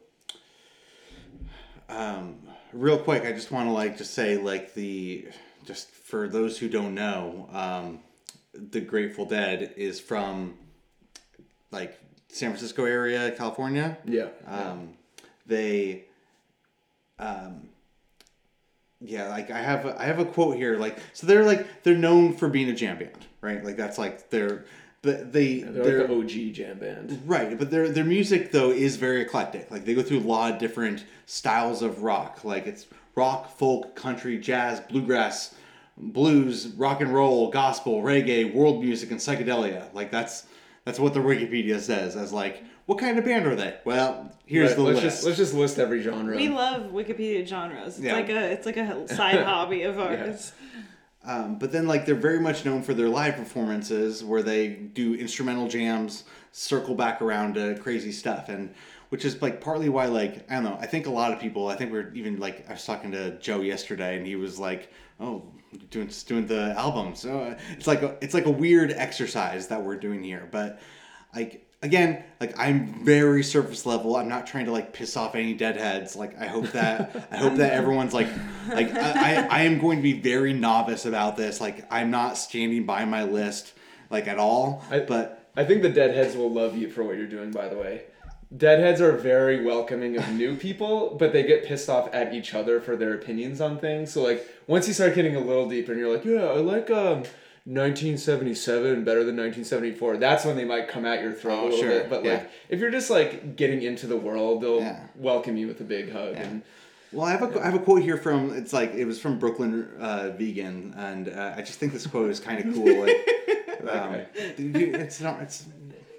um, 1.95 2.39
real 2.71 2.97
quick, 2.97 3.23
I 3.25 3.31
just 3.31 3.51
want 3.51 3.67
to 3.69 3.73
like 3.73 3.97
just 3.97 4.13
say 4.13 4.37
like 4.37 4.73
the 4.73 5.27
just 5.65 5.89
for 5.89 6.27
those 6.27 6.57
who 6.57 6.69
don't 6.69 6.93
know, 6.93 7.49
um, 7.51 7.99
the 8.53 8.81
Grateful 8.81 9.25
Dead 9.25 9.73
is 9.77 9.99
from 9.99 10.55
like 11.71 11.99
San 12.29 12.49
Francisco 12.51 12.85
area, 12.85 13.31
California. 13.31 13.97
Yeah. 14.05 14.27
Um, 14.47 14.95
they, 15.45 16.05
um, 17.19 17.69
yeah, 18.99 19.29
like 19.29 19.51
I 19.51 19.61
have 19.61 19.85
a, 19.85 19.99
I 19.99 20.05
have 20.05 20.19
a 20.19 20.25
quote 20.25 20.55
here. 20.55 20.77
Like 20.77 20.97
so, 21.13 21.27
they're 21.27 21.43
like 21.43 21.83
they're 21.83 21.97
known 21.97 22.33
for 22.33 22.47
being 22.47 22.69
a 22.69 22.73
jam 22.73 22.97
band, 22.97 23.27
right? 23.41 23.63
Like 23.63 23.75
that's 23.75 23.97
like 23.97 24.29
their 24.29 24.65
but 25.03 25.31
they 25.31 25.59
they're, 25.59 25.83
they're 25.83 26.07
like 26.07 26.07
the 26.27 26.47
OG 26.47 26.53
jam 26.55 26.79
band. 26.79 27.21
Right, 27.27 27.55
but 27.59 27.69
their 27.69 27.89
their 27.89 28.03
music 28.05 28.51
though 28.51 28.71
is 28.71 28.95
very 28.95 29.21
eclectic. 29.21 29.69
Like 29.69 29.85
they 29.85 29.93
go 29.93 30.01
through 30.01 30.19
a 30.19 30.21
lot 30.21 30.51
of 30.53 30.57
different 30.59 31.05
styles 31.27 31.83
of 31.83 32.01
rock. 32.01 32.43
Like 32.43 32.65
it's 32.65 32.87
rock, 33.15 33.55
folk, 33.57 33.95
country, 33.95 34.39
jazz, 34.39 34.79
bluegrass, 34.79 35.53
blues, 35.97 36.67
rock 36.77 37.01
and 37.01 37.13
roll, 37.13 37.51
gospel, 37.51 38.01
reggae, 38.01 38.51
world 38.53 38.81
music, 38.83 39.11
and 39.11 39.19
psychedelia. 39.19 39.93
Like 39.93 40.09
that's 40.09 40.45
that's 40.85 40.99
what 40.99 41.13
the 41.13 41.19
Wikipedia 41.19 41.79
says 41.79 42.15
as 42.15 42.33
like 42.33 42.63
what 42.85 42.97
kind 42.99 43.17
of 43.17 43.23
band 43.23 43.45
are 43.47 43.55
they? 43.55 43.77
Well, 43.85 44.29
here's 44.45 44.69
Right, 44.71 44.75
the 44.77 44.81
let's 44.83 44.95
list. 45.01 45.15
just 45.15 45.25
let's 45.25 45.37
just 45.37 45.53
list 45.53 45.79
every 45.79 46.01
genre. 46.01 46.35
we 46.35 46.49
love 46.49 46.91
Wikipedia 46.91 47.45
genres. 47.47 47.95
It's 47.97 47.99
Yeah. 48.05 48.13
like 48.13 48.29
a 48.29 48.51
it's 48.51 48.65
like 48.65 48.77
a 48.77 49.07
side 49.13 49.41
hobby 49.43 49.83
of 49.83 49.99
ours. 49.99 50.51
Um, 51.25 51.57
but 51.57 51.71
then, 51.71 51.87
like, 51.87 52.05
they're 52.05 52.15
very 52.15 52.39
much 52.39 52.65
known 52.65 52.83
for 52.83 52.93
their 52.93 53.07
live 53.07 53.35
performances 53.35 54.23
where 54.23 54.43
they 54.43 54.69
do 54.69 55.15
instrumental 55.15 55.67
jams, 55.69 56.25
circle 56.51 56.95
back 56.95 57.21
around 57.21 57.55
to 57.55 57.75
crazy 57.79 58.11
stuff, 58.11 58.49
and 58.49 58.73
which 59.09 59.25
is 59.25 59.41
like 59.41 59.61
partly 59.61 59.89
why, 59.89 60.05
like, 60.05 60.49
I 60.51 60.55
don't 60.55 60.63
know. 60.63 60.77
I 60.81 60.87
think 60.87 61.05
a 61.05 61.11
lot 61.11 61.31
of 61.31 61.39
people. 61.39 61.67
I 61.67 61.75
think 61.75 61.91
we 61.91 61.99
are 61.99 62.13
even 62.13 62.39
like 62.39 62.69
I 62.69 62.73
was 62.73 62.85
talking 62.85 63.11
to 63.11 63.37
Joe 63.39 63.61
yesterday, 63.61 64.17
and 64.17 64.25
he 64.27 64.35
was 64.35 64.59
like, 64.59 64.91
"Oh, 65.19 65.43
doing 65.91 66.09
doing 66.25 66.47
the 66.47 66.73
albums." 66.77 67.19
So 67.19 67.39
uh, 67.39 67.59
it's 67.77 67.87
like 67.87 68.01
a, 68.01 68.17
it's 68.21 68.33
like 68.33 68.45
a 68.45 68.51
weird 68.51 68.91
exercise 68.91 69.67
that 69.67 69.83
we're 69.83 69.97
doing 69.97 70.23
here, 70.23 70.47
but 70.51 70.81
like 71.35 71.72
again 71.83 72.23
like 72.39 72.57
i'm 72.57 73.03
very 73.05 73.43
surface 73.43 73.85
level 73.85 74.15
i'm 74.15 74.27
not 74.27 74.47
trying 74.47 74.65
to 74.65 74.71
like 74.71 74.93
piss 74.93 75.15
off 75.17 75.35
any 75.35 75.53
deadheads 75.53 76.15
like 76.15 76.39
i 76.41 76.45
hope 76.47 76.65
that 76.71 77.27
i 77.31 77.37
hope 77.37 77.55
that 77.55 77.73
everyone's 77.73 78.13
like 78.13 78.27
like 78.69 78.91
I, 78.95 79.11
I, 79.43 79.47
I 79.49 79.61
am 79.63 79.79
going 79.79 79.97
to 79.97 80.03
be 80.03 80.13
very 80.13 80.53
novice 80.53 81.05
about 81.05 81.37
this 81.37 81.59
like 81.61 81.85
i'm 81.91 82.09
not 82.09 82.37
standing 82.37 82.85
by 82.85 83.05
my 83.05 83.23
list 83.23 83.73
like 84.09 84.27
at 84.27 84.37
all 84.39 84.83
I- 84.89 84.99
but 85.01 85.39
I 85.55 85.65
think 85.65 85.83
the 85.83 85.89
Deadheads 85.89 86.35
will 86.35 86.49
love 86.51 86.75
you 86.75 86.89
for 86.89 87.03
what 87.03 87.15
you're 87.15 87.27
doing, 87.27 87.51
by 87.51 87.67
the 87.69 87.77
way. 87.77 88.05
Deadheads 88.57 88.99
are 89.01 89.11
very 89.11 89.63
welcoming 89.63 90.17
of 90.17 90.27
new 90.33 90.55
people, 90.55 91.15
but 91.19 91.31
they 91.31 91.43
get 91.43 91.63
pissed 91.63 91.89
off 91.89 92.09
at 92.11 92.33
each 92.33 92.55
other 92.55 92.81
for 92.81 92.95
their 92.95 93.13
opinions 93.13 93.61
on 93.61 93.77
things. 93.77 94.11
So 94.11 94.23
like 94.23 94.47
once 94.65 94.87
you 94.87 94.95
start 94.95 95.13
getting 95.13 95.35
a 95.35 95.39
little 95.39 95.69
deeper 95.69 95.91
and 95.91 96.01
you're 96.01 96.11
like, 96.11 96.25
yeah, 96.25 96.45
I 96.45 96.55
like 96.57 96.89
um 96.89 97.21
1977 97.65 99.03
better 99.03 99.23
than 99.23 99.35
1974. 99.37 100.17
That's 100.17 100.45
when 100.45 100.55
they 100.55 100.65
might 100.65 100.87
come 100.87 101.05
at 101.05 101.21
your 101.21 101.33
throat 101.33 101.59
Oh, 101.59 101.61
a 101.61 101.65
little 101.65 101.79
sure, 101.79 101.89
bit. 101.89 102.09
But 102.09 102.23
yeah. 102.23 102.33
like 102.33 102.49
if 102.69 102.79
you're 102.79 102.91
just 102.91 103.09
like 103.09 103.55
getting 103.55 103.81
into 103.81 104.07
the 104.07 104.17
world, 104.17 104.61
they'll 104.61 104.79
Yeah. 104.79 105.07
welcome 105.15 105.55
you 105.57 105.67
with 105.67 105.79
a 105.81 105.83
big 105.85 106.11
hug 106.11 106.33
Yeah. 106.33 106.43
and 106.43 106.61
Well, 107.11 107.25
I 107.25 107.31
have 107.31 107.43
a 107.43 107.59
I 107.61 107.65
have 107.65 107.75
a 107.75 107.79
quote 107.79 108.01
here 108.01 108.17
from 108.17 108.53
it's 108.55 108.73
like 108.73 108.93
it 108.93 109.05
was 109.05 109.19
from 109.19 109.39
Brooklyn 109.39 109.87
uh, 109.99 110.31
Vegan, 110.37 110.93
and 110.97 111.29
uh, 111.29 111.53
I 111.55 111.61
just 111.61 111.79
think 111.79 111.93
this 111.93 112.07
quote 112.07 112.29
is 112.31 112.39
kind 112.39 112.65
of 112.65 112.73
cool. 112.73 113.01
Like, 113.01 113.29
um, 113.89 114.15
you- 114.57 114.93
it's 114.95 115.21
not 115.21 115.41
it's 115.41 115.65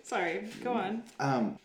Sorry, 0.04 0.46
go 0.62 0.72
on. 0.74 1.02
um, 1.18 1.58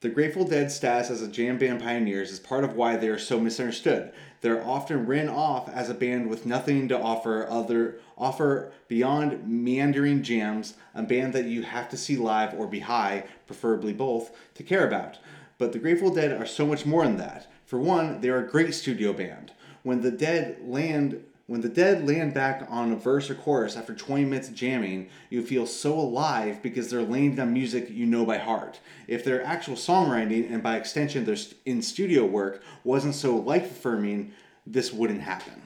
the 0.00 0.08
Grateful 0.08 0.44
Dead 0.44 0.70
status 0.72 1.10
as 1.10 1.20
a 1.22 1.28
jam 1.28 1.58
band 1.58 1.80
pioneers 1.82 2.30
is 2.30 2.38
part 2.40 2.64
of 2.64 2.74
why 2.74 2.96
they 2.96 3.08
are 3.08 3.18
so 3.18 3.38
misunderstood. 3.38 4.12
They're 4.40 4.64
often 4.64 5.04
written 5.06 5.28
off 5.28 5.68
as 5.68 5.90
a 5.90 5.94
band 5.94 6.30
with 6.30 6.46
nothing 6.46 6.88
to 6.88 6.98
offer 6.98 7.46
other 7.50 7.98
offer 8.20 8.72
beyond 8.86 9.48
meandering 9.48 10.22
jams, 10.22 10.74
a 10.94 11.02
band 11.02 11.32
that 11.32 11.46
you 11.46 11.62
have 11.62 11.88
to 11.88 11.96
see 11.96 12.16
live 12.16 12.54
or 12.54 12.66
be 12.66 12.80
high, 12.80 13.24
preferably 13.46 13.92
both, 13.92 14.30
to 14.54 14.62
care 14.62 14.86
about. 14.86 15.18
But 15.58 15.72
the 15.72 15.78
Grateful 15.78 16.14
Dead 16.14 16.40
are 16.40 16.46
so 16.46 16.66
much 16.66 16.86
more 16.86 17.04
than 17.04 17.16
that. 17.16 17.50
For 17.64 17.78
one, 17.78 18.20
they're 18.20 18.44
a 18.44 18.48
great 18.48 18.74
studio 18.74 19.12
band. 19.12 19.52
When 19.82 20.02
the 20.02 20.10
Dead 20.10 20.58
land 20.62 21.24
when 21.50 21.62
the 21.62 21.68
dead 21.68 22.06
land 22.06 22.32
back 22.32 22.64
on 22.70 22.92
a 22.92 22.96
verse 22.96 23.28
or 23.28 23.34
chorus 23.34 23.76
after 23.76 23.92
20 23.92 24.24
minutes 24.24 24.48
of 24.48 24.54
jamming, 24.54 25.08
you 25.30 25.42
feel 25.42 25.66
so 25.66 25.98
alive 25.98 26.62
because 26.62 26.88
they're 26.88 27.02
laying 27.02 27.34
down 27.34 27.52
music 27.52 27.90
you 27.90 28.06
know 28.06 28.24
by 28.24 28.38
heart. 28.38 28.78
If 29.08 29.24
their 29.24 29.42
actual 29.42 29.74
songwriting, 29.74 30.48
and 30.48 30.62
by 30.62 30.76
extension 30.76 31.24
their 31.24 31.36
in 31.66 31.82
studio 31.82 32.24
work, 32.24 32.62
wasn't 32.84 33.16
so 33.16 33.34
life 33.34 33.68
affirming, 33.68 34.32
this 34.64 34.92
wouldn't 34.92 35.22
happen. 35.22 35.60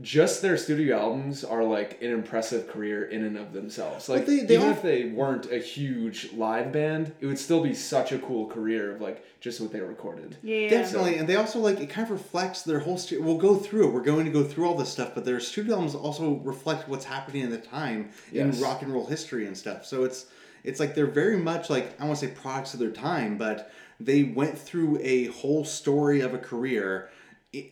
Just 0.00 0.40
their 0.40 0.56
studio 0.56 0.98
albums 0.98 1.44
are 1.44 1.62
like 1.64 2.00
an 2.00 2.10
impressive 2.10 2.66
career 2.68 3.04
in 3.04 3.24
and 3.24 3.36
of 3.36 3.52
themselves. 3.52 4.08
Like 4.08 4.24
they- 4.24 4.40
they 4.40 4.54
even 4.54 4.66
all- 4.68 4.72
if 4.72 4.80
they 4.82 5.04
weren't 5.04 5.50
a 5.52 5.58
huge 5.58 6.32
live 6.32 6.72
band, 6.72 7.12
it 7.20 7.26
would 7.26 7.38
still 7.38 7.62
be 7.62 7.74
such 7.74 8.10
a 8.10 8.18
cool 8.18 8.46
career 8.46 8.94
of 8.94 9.02
like 9.02 9.22
just 9.40 9.60
what 9.60 9.70
they 9.72 9.80
recorded. 9.80 10.36
Yeah. 10.42 10.68
Definitely, 10.70 11.16
and 11.16 11.28
they 11.28 11.36
also 11.36 11.58
like 11.58 11.78
it 11.80 11.90
kind 11.90 12.06
of 12.06 12.10
reflects 12.12 12.62
their 12.62 12.78
whole. 12.78 12.96
Stu- 12.96 13.20
we'll 13.22 13.36
go 13.38 13.56
through 13.56 13.88
it. 13.88 13.92
We're 13.92 14.00
going 14.02 14.24
to 14.24 14.30
go 14.32 14.44
through 14.44 14.66
all 14.66 14.76
this 14.76 14.88
stuff, 14.88 15.12
but 15.14 15.24
their 15.26 15.40
studio 15.40 15.74
albums 15.74 15.94
also 15.94 16.36
reflect 16.36 16.88
what's 16.88 17.04
happening 17.04 17.42
at 17.42 17.50
the 17.50 17.58
time 17.58 18.10
Yes. 18.32 18.56
in 18.56 18.62
rock 18.62 18.80
and 18.82 18.92
roll 18.92 19.06
history 19.06 19.46
and 19.46 19.56
stuff. 19.56 19.84
So 19.84 20.04
it's 20.04 20.24
it's 20.64 20.80
like 20.80 20.94
they're 20.94 21.06
very 21.06 21.36
much 21.36 21.68
like 21.68 22.00
I 22.00 22.06
want 22.06 22.18
to 22.20 22.26
say 22.28 22.32
products 22.32 22.72
of 22.72 22.80
their 22.80 22.90
time, 22.92 23.36
but 23.36 23.70
they 24.00 24.22
went 24.22 24.56
through 24.58 24.98
a 25.02 25.26
whole 25.26 25.64
story 25.64 26.20
of 26.22 26.32
a 26.32 26.38
career 26.38 27.10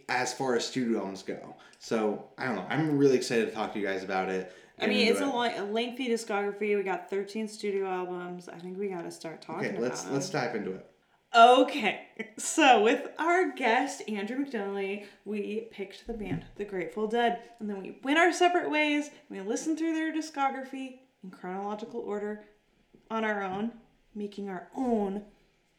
as 0.09 0.35
far 0.35 0.55
as 0.57 0.67
studio 0.67 0.99
albums 0.99 1.23
go. 1.23 1.55
So 1.81 2.27
I 2.39 2.45
don't 2.45 2.57
know. 2.57 2.67
I'm 2.69 2.99
really 2.99 3.17
excited 3.17 3.47
to 3.49 3.53
talk 3.53 3.73
to 3.73 3.81
you 3.81 3.87
guys 3.87 4.05
about 4.05 4.29
it. 4.29 4.53
I 4.79 4.87
mean, 4.87 5.09
it's 5.09 5.21
a, 5.21 5.27
uh, 5.27 5.39
li- 5.41 5.57
a 5.57 5.65
lengthy 5.65 6.09
discography. 6.09 6.77
We 6.77 6.83
got 6.83 7.11
13 7.11 7.49
studio 7.49 7.87
albums. 7.87 8.49
I 8.49 8.59
think 8.59 8.79
we 8.79 8.89
got 8.89 9.03
to 9.03 9.11
start 9.11 9.43
talking 9.43 9.67
Okay, 9.69 9.71
about 9.71 9.83
let's 9.83 10.03
them. 10.03 10.13
let's 10.15 10.31
dive 10.31 10.55
into 10.55 10.73
it. 10.73 10.87
Okay, 11.35 12.01
so 12.39 12.83
with 12.83 13.09
our 13.19 13.53
guest 13.53 14.03
Andrew 14.09 14.45
McDonnelly, 14.45 15.07
we 15.25 15.69
picked 15.71 16.07
the 16.07 16.13
band 16.13 16.45
The 16.57 16.65
Grateful 16.65 17.07
Dead, 17.07 17.41
and 17.61 17.69
then 17.71 17.81
we 17.83 17.99
went 18.03 18.19
our 18.19 18.33
separate 18.33 18.71
ways. 18.71 19.11
We 19.31 19.41
listened 19.41 19.79
through 19.79 19.95
their 19.95 20.13
discography 20.13 20.99
in 21.23 21.31
chronological 21.31 22.01
order 22.01 22.45
on 23.11 23.25
our 23.25 23.43
own, 23.43 23.73
making 24.15 24.49
our 24.49 24.69
own 24.77 25.23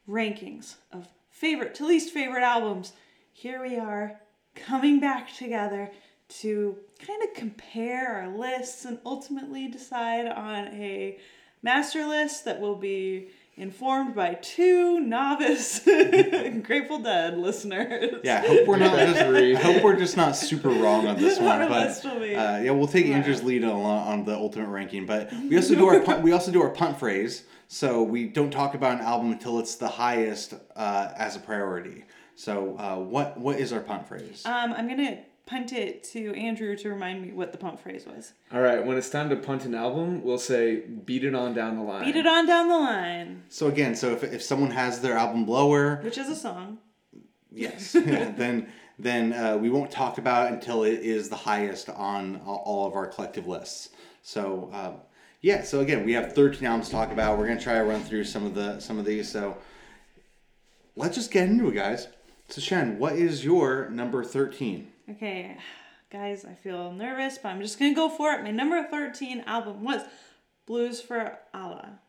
rankings 0.07 0.75
of 0.91 1.07
favorite 1.29 1.75
to 1.75 1.85
least 1.85 2.11
favorite 2.13 2.43
albums. 2.43 2.93
Here 3.33 3.61
we 3.61 3.77
are, 3.77 4.20
coming 4.55 4.99
back 4.99 5.33
together 5.35 5.91
to 6.29 6.77
kind 7.05 7.21
of 7.23 7.33
compare 7.33 8.15
our 8.21 8.37
lists 8.37 8.85
and 8.85 8.99
ultimately 9.05 9.67
decide 9.67 10.27
on 10.27 10.67
a 10.69 11.17
master 11.61 12.05
list 12.05 12.45
that 12.45 12.59
will 12.59 12.75
be 12.75 13.27
informed 13.57 14.15
by 14.15 14.33
two 14.35 15.01
novice 15.01 15.81
Grateful 16.63 16.99
Dead 16.99 17.37
listeners. 17.37 18.21
Yeah, 18.23 18.41
hope 18.47 18.65
we're 18.67 18.77
not 18.77 18.97
just. 18.97 19.25
Three. 19.25 19.55
I 19.57 19.59
hope 19.59 19.83
we're 19.83 19.97
just 19.97 20.15
not 20.15 20.35
super 20.37 20.69
wrong 20.69 21.05
on 21.07 21.17
this 21.17 21.37
one. 21.39 21.59
But 21.67 21.87
list 21.87 22.05
will 22.05 22.19
be- 22.19 22.35
uh, 22.35 22.59
yeah, 22.59 22.71
we'll 22.71 22.87
take 22.87 23.07
Wow. 23.07 23.13
Andrew's 23.15 23.43
lead 23.43 23.63
on, 23.63 23.71
on 23.81 24.25
the 24.25 24.33
ultimate 24.35 24.69
ranking. 24.69 25.05
But 25.05 25.31
we 25.33 25.57
also 25.57 25.75
do 25.75 25.87
our 25.87 25.99
punt, 25.99 26.23
we 26.23 26.31
also 26.31 26.51
do 26.51 26.61
our 26.61 26.69
punt 26.69 26.97
phrase. 26.97 27.43
So 27.67 28.03
we 28.03 28.27
don't 28.27 28.51
talk 28.51 28.73
about 28.73 28.99
an 28.99 29.05
album 29.05 29.31
until 29.31 29.59
it's 29.59 29.75
the 29.75 29.87
highest 29.87 30.53
uh, 30.75 31.09
as 31.15 31.35
a 31.35 31.39
priority. 31.39 32.03
So 32.35 32.75
uh, 32.77 32.97
what 32.97 33.37
what 33.39 33.59
is 33.59 33.71
our 33.73 33.79
punt 33.81 34.07
phrase? 34.07 34.43
Um, 34.45 34.73
I'm 34.73 34.87
gonna 34.87 35.19
punt 35.45 35.73
it 35.73 36.03
to 36.05 36.33
Andrew 36.35 36.75
to 36.77 36.89
remind 36.89 37.21
me 37.21 37.31
what 37.33 37.51
the 37.51 37.57
punt 37.57 37.79
phrase 37.79 38.05
was. 38.05 38.33
All 38.53 38.61
right, 38.61 38.85
when 38.85 38.97
it's 38.97 39.09
time 39.09 39.29
to 39.29 39.35
punt 39.35 39.65
an 39.65 39.75
album, 39.75 40.23
we'll 40.23 40.37
say 40.37 40.77
beat 40.81 41.23
it 41.23 41.35
on 41.35 41.53
down 41.53 41.75
the 41.75 41.83
line. 41.83 42.05
Beat 42.05 42.15
it 42.15 42.27
on 42.27 42.45
down 42.47 42.67
the 42.69 42.77
line, 42.77 43.43
So 43.49 43.67
again, 43.67 43.95
so 43.95 44.11
if, 44.11 44.23
if 44.23 44.41
someone 44.41 44.71
has 44.71 45.01
their 45.01 45.17
album 45.17 45.45
Blower, 45.45 45.97
which 46.03 46.17
is 46.17 46.29
a 46.29 46.35
song. 46.35 46.77
yes, 47.51 47.91
then 47.93 48.67
then 48.97 49.33
uh, 49.33 49.57
we 49.57 49.69
won't 49.69 49.91
talk 49.91 50.17
about 50.19 50.47
it 50.47 50.53
until 50.53 50.83
it 50.83 50.99
is 51.01 51.27
the 51.29 51.35
highest 51.35 51.89
on 51.89 52.39
all- 52.45 52.63
all 52.65 52.87
of 52.87 52.93
our 52.95 53.07
collective 53.07 53.47
lists. 53.47 53.89
So 54.21 54.69
um, 54.73 54.95
yeah, 55.41 55.63
so 55.63 55.79
again, 55.81 56.05
we 56.05 56.13
have 56.13 56.33
13 56.33 56.65
albums 56.67 56.85
to 56.87 56.91
talk 56.93 57.11
about. 57.11 57.37
We're 57.39 57.47
gonna 57.47 57.59
try 57.59 57.73
to 57.75 57.83
run 57.83 58.01
through 58.03 58.23
some 58.25 58.45
of 58.45 58.53
the 58.55 58.79
some 58.79 58.97
of 58.99 59.05
these. 59.05 59.27
So 59.29 59.57
let's 60.95 61.15
just 61.15 61.31
get 61.31 61.49
into 61.49 61.67
it, 61.69 61.73
guys. 61.75 62.07
So 62.51 62.59
Shen, 62.59 62.99
what 62.99 63.13
is 63.13 63.45
your 63.45 63.89
number 63.89 64.25
13? 64.25 64.85
Okay, 65.11 65.55
guys, 66.11 66.43
I 66.43 66.53
feel 66.53 66.91
nervous, 66.91 67.37
but 67.37 67.47
I'm 67.49 67.61
just 67.61 67.79
gonna 67.79 67.93
go 67.95 68.09
for 68.09 68.33
it. 68.33 68.43
My 68.43 68.51
number 68.51 68.83
13 68.83 69.45
album 69.47 69.85
was 69.85 70.01
Blues 70.65 70.99
for 71.01 71.39
Allah. 71.53 71.99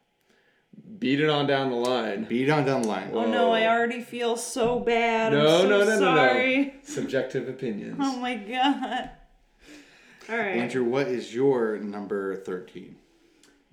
Beat 0.99 1.20
it 1.20 1.30
on 1.30 1.46
down 1.46 1.70
the 1.70 1.76
line. 1.76 2.25
Beat 2.25 2.50
on 2.50 2.64
down 2.64 2.82
the 2.82 2.88
line. 2.88 3.11
Oh 3.12 3.25
no, 3.30 3.52
I 3.52 3.68
already 3.68 4.00
feel 4.00 4.37
so 4.37 4.80
bad. 4.80 5.32
I'm 5.32 5.44
No, 5.44 5.58
so 5.61 5.68
no, 5.68 5.78
no, 5.78 5.84
no, 5.87 5.99
sorry. 5.99 6.64
no. 6.66 6.72
Subjective 6.82 7.49
opinions. 7.49 7.99
Oh 8.00 8.16
my 8.18 8.34
god. 8.34 9.11
All 10.28 10.37
right. 10.38 10.56
Andrew, 10.56 10.82
what 10.84 11.06
is 11.06 11.32
your 11.32 11.78
number 11.78 12.34
13? 12.37 12.96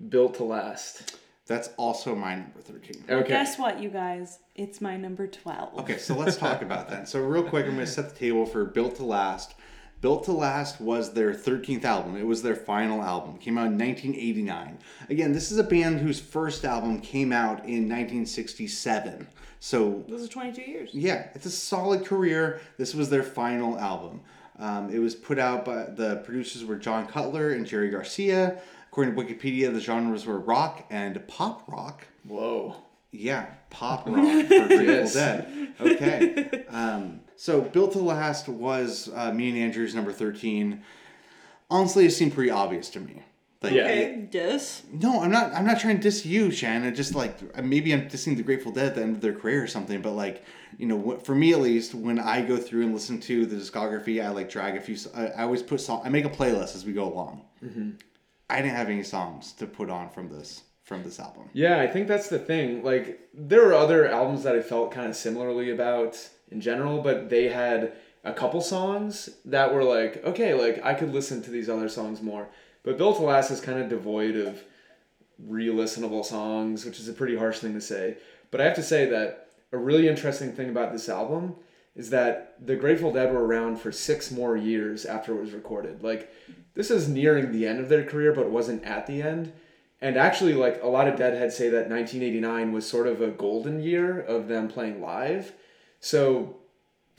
Built 0.08 0.34
to 0.36 0.44
last. 0.44 1.16
That's 1.50 1.70
also 1.76 2.14
my 2.14 2.36
number 2.36 2.60
13. 2.60 3.06
Okay. 3.10 3.28
Guess 3.28 3.58
what, 3.58 3.82
you 3.82 3.88
guys? 3.90 4.38
It's 4.54 4.80
my 4.80 4.96
number 4.96 5.26
12. 5.26 5.80
Okay, 5.80 5.98
so 5.98 6.14
let's 6.14 6.36
talk 6.36 6.62
about 6.68 6.88
that. 6.90 7.08
So 7.08 7.18
real 7.20 7.42
quick, 7.42 7.66
I'm 7.66 7.72
going 7.74 7.84
to 7.84 7.90
set 7.90 8.08
the 8.08 8.16
table 8.16 8.46
for 8.46 8.64
Built 8.64 8.94
to 8.96 9.04
Last. 9.04 9.56
Built 10.00 10.22
to 10.26 10.32
Last 10.32 10.80
was 10.80 11.12
their 11.12 11.34
13th 11.34 11.82
album. 11.84 12.16
It 12.16 12.24
was 12.24 12.42
their 12.42 12.54
final 12.54 13.02
album. 13.02 13.36
Came 13.38 13.58
out 13.58 13.66
in 13.66 13.76
1989. 13.78 14.78
Again, 15.08 15.32
this 15.32 15.50
is 15.50 15.58
a 15.58 15.64
band 15.64 15.98
whose 15.98 16.20
first 16.20 16.64
album 16.64 17.00
came 17.00 17.32
out 17.32 17.64
in 17.64 17.88
1967. 17.88 19.26
So 19.58 20.04
Those 20.08 20.24
are 20.24 20.28
22 20.28 20.62
years. 20.62 20.90
yeah, 20.92 21.30
it's 21.34 21.46
a 21.46 21.50
solid 21.50 22.04
career. 22.06 22.60
This 22.78 22.94
was 22.94 23.10
their 23.10 23.24
final 23.24 23.76
album. 23.76 24.20
Um, 24.60 24.88
it 24.90 25.00
was 25.00 25.16
put 25.16 25.40
out 25.40 25.64
by 25.64 25.86
the 25.86 26.22
producers 26.24 26.64
were 26.64 26.76
John 26.76 27.08
Cutler 27.08 27.50
and 27.54 27.66
Jerry 27.66 27.90
Garcia. 27.90 28.60
According 28.90 29.14
to 29.14 29.22
Wikipedia, 29.22 29.72
the 29.72 29.80
genres 29.80 30.26
were 30.26 30.38
rock 30.40 30.84
and 30.90 31.26
pop 31.28 31.62
rock. 31.70 32.06
Whoa. 32.24 32.74
Yeah, 33.12 33.46
pop 33.70 34.06
rock 34.08 34.46
for 34.46 34.66
Grateful 34.66 34.82
Yes. 34.84 35.14
Dead. 35.14 35.74
Okay. 35.80 36.64
Um, 36.68 37.20
so 37.36 37.60
Built 37.60 37.92
to 37.92 37.98
Last 38.00 38.48
was 38.48 39.08
uh, 39.14 39.32
me 39.32 39.48
and 39.50 39.58
Andrew's 39.58 39.94
number 39.94 40.12
13. 40.12 40.82
Honestly, 41.70 42.06
it 42.06 42.10
seemed 42.10 42.34
pretty 42.34 42.50
obvious 42.50 42.90
to 42.90 43.00
me. 43.00 43.22
Like, 43.62 43.72
Yeah. 43.74 43.82
Okay, 43.84 44.28
dis. 44.30 44.82
no, 44.92 45.20
I'm 45.22 45.30
not. 45.30 45.52
I'm 45.52 45.66
not 45.66 45.78
trying 45.80 45.96
to 45.96 46.02
diss 46.02 46.24
you, 46.26 46.50
Shannon. 46.50 46.94
Just 46.94 47.14
like 47.14 47.62
maybe 47.62 47.92
I'm 47.92 48.08
dissing 48.08 48.36
the 48.36 48.42
Grateful 48.42 48.72
Dead 48.72 48.86
at 48.88 48.94
the 48.96 49.02
end 49.02 49.16
of 49.16 49.20
their 49.22 49.34
career 49.34 49.62
or 49.62 49.66
something. 49.66 50.00
But 50.02 50.12
like, 50.12 50.42
you 50.78 50.86
know, 50.86 50.98
wh- 51.18 51.22
for 51.22 51.34
me 51.34 51.52
at 51.52 51.60
least, 51.60 51.94
when 51.94 52.18
I 52.18 52.40
go 52.42 52.56
through 52.56 52.84
and 52.84 52.94
listen 52.94 53.20
to 53.20 53.44
the 53.46 53.54
discography, 53.56 54.24
I 54.24 54.30
like 54.30 54.48
drag 54.50 54.76
a 54.76 54.80
few. 54.80 54.96
I, 55.14 55.42
always 55.42 55.62
put 55.62 55.80
song. 55.80 56.00
I 56.04 56.08
make 56.08 56.24
a 56.24 56.30
playlist 56.30 56.74
as 56.74 56.84
we 56.86 56.92
go 56.94 57.04
along. 57.04 57.42
I 58.50 58.56
didn't 58.62 58.76
have 58.76 58.88
any 58.88 59.02
songs 59.02 59.52
to 59.54 59.66
put 59.66 59.90
on 59.90 60.10
from 60.10 60.28
this 60.28 60.62
from 60.90 61.04
this 61.04 61.20
album. 61.20 61.48
Yeah, 61.52 61.80
I 61.80 61.86
think 61.86 62.08
that's 62.08 62.28
the 62.28 62.38
thing. 62.38 62.82
Like, 62.82 63.20
there 63.32 63.64
were 63.64 63.74
other 63.74 64.08
albums 64.08 64.42
that 64.42 64.56
I 64.56 64.60
felt 64.60 64.90
kind 64.90 65.08
of 65.08 65.14
similarly 65.14 65.70
about 65.70 66.18
in 66.50 66.60
general, 66.60 67.00
but 67.00 67.30
they 67.30 67.48
had 67.48 67.92
a 68.24 68.32
couple 68.32 68.60
songs 68.60 69.30
that 69.44 69.72
were 69.72 69.84
like, 69.84 70.24
okay, 70.24 70.52
like 70.52 70.84
I 70.84 70.94
could 70.94 71.12
listen 71.12 71.42
to 71.42 71.50
these 71.50 71.68
other 71.68 71.88
songs 71.88 72.20
more. 72.20 72.48
But 72.82 72.98
Built 72.98 73.18
to 73.18 73.22
Last 73.22 73.52
is 73.52 73.60
kind 73.60 73.78
of 73.78 73.88
devoid 73.88 74.34
of 74.34 74.64
re-listenable 75.38 76.24
songs, 76.24 76.84
which 76.84 76.98
is 76.98 77.08
a 77.08 77.12
pretty 77.12 77.36
harsh 77.36 77.60
thing 77.60 77.74
to 77.74 77.80
say. 77.80 78.16
But 78.50 78.60
I 78.60 78.64
have 78.64 78.74
to 78.76 78.82
say 78.82 79.06
that 79.06 79.48
a 79.72 79.78
really 79.78 80.08
interesting 80.08 80.52
thing 80.52 80.70
about 80.70 80.92
this 80.92 81.08
album 81.08 81.54
is 81.96 82.10
that 82.10 82.54
the 82.64 82.76
Grateful 82.76 83.12
Dead 83.12 83.32
were 83.32 83.44
around 83.44 83.80
for 83.80 83.90
six 83.90 84.30
more 84.30 84.56
years 84.56 85.04
after 85.04 85.34
it 85.34 85.40
was 85.40 85.52
recorded. 85.52 86.02
Like, 86.02 86.32
this 86.74 86.90
is 86.90 87.08
nearing 87.08 87.52
the 87.52 87.66
end 87.66 87.80
of 87.80 87.88
their 87.88 88.04
career, 88.04 88.32
but 88.32 88.50
wasn't 88.50 88.84
at 88.84 89.06
the 89.06 89.22
end. 89.22 89.52
And 90.00 90.16
actually, 90.16 90.54
like 90.54 90.82
a 90.82 90.88
lot 90.88 91.08
of 91.08 91.16
Deadheads 91.16 91.56
say 91.56 91.68
that 91.68 91.90
1989 91.90 92.72
was 92.72 92.88
sort 92.88 93.06
of 93.06 93.20
a 93.20 93.28
golden 93.28 93.82
year 93.82 94.20
of 94.20 94.48
them 94.48 94.68
playing 94.68 95.00
live. 95.00 95.52
So, 95.98 96.56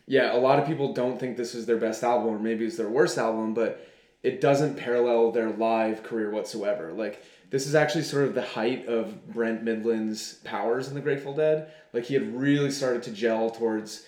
yeah, 0.07 0.35
a 0.35 0.39
lot 0.39 0.57
of 0.57 0.65
people 0.65 0.93
don't 0.93 1.19
think 1.19 1.37
this 1.37 1.53
is 1.53 1.65
their 1.65 1.77
best 1.77 2.03
album, 2.03 2.29
or 2.29 2.39
maybe 2.39 2.65
it's 2.65 2.77
their 2.77 2.89
worst 2.89 3.17
album, 3.17 3.53
but 3.53 3.87
it 4.23 4.41
doesn't 4.41 4.77
parallel 4.77 5.31
their 5.31 5.51
live 5.51 6.01
career 6.01 6.31
whatsoever. 6.31 6.91
Like, 6.91 7.23
this 7.51 7.67
is 7.67 7.75
actually 7.75 8.03
sort 8.03 8.23
of 8.23 8.33
the 8.33 8.41
height 8.41 8.87
of 8.87 9.27
Brent 9.27 9.63
Mydland's 9.63 10.35
powers 10.45 10.87
in 10.87 10.95
the 10.95 11.01
Grateful 11.01 11.35
Dead. 11.35 11.71
Like, 11.93 12.05
he 12.05 12.13
had 12.13 12.35
really 12.35 12.71
started 12.71 13.03
to 13.03 13.11
gel 13.11 13.49
towards 13.51 14.05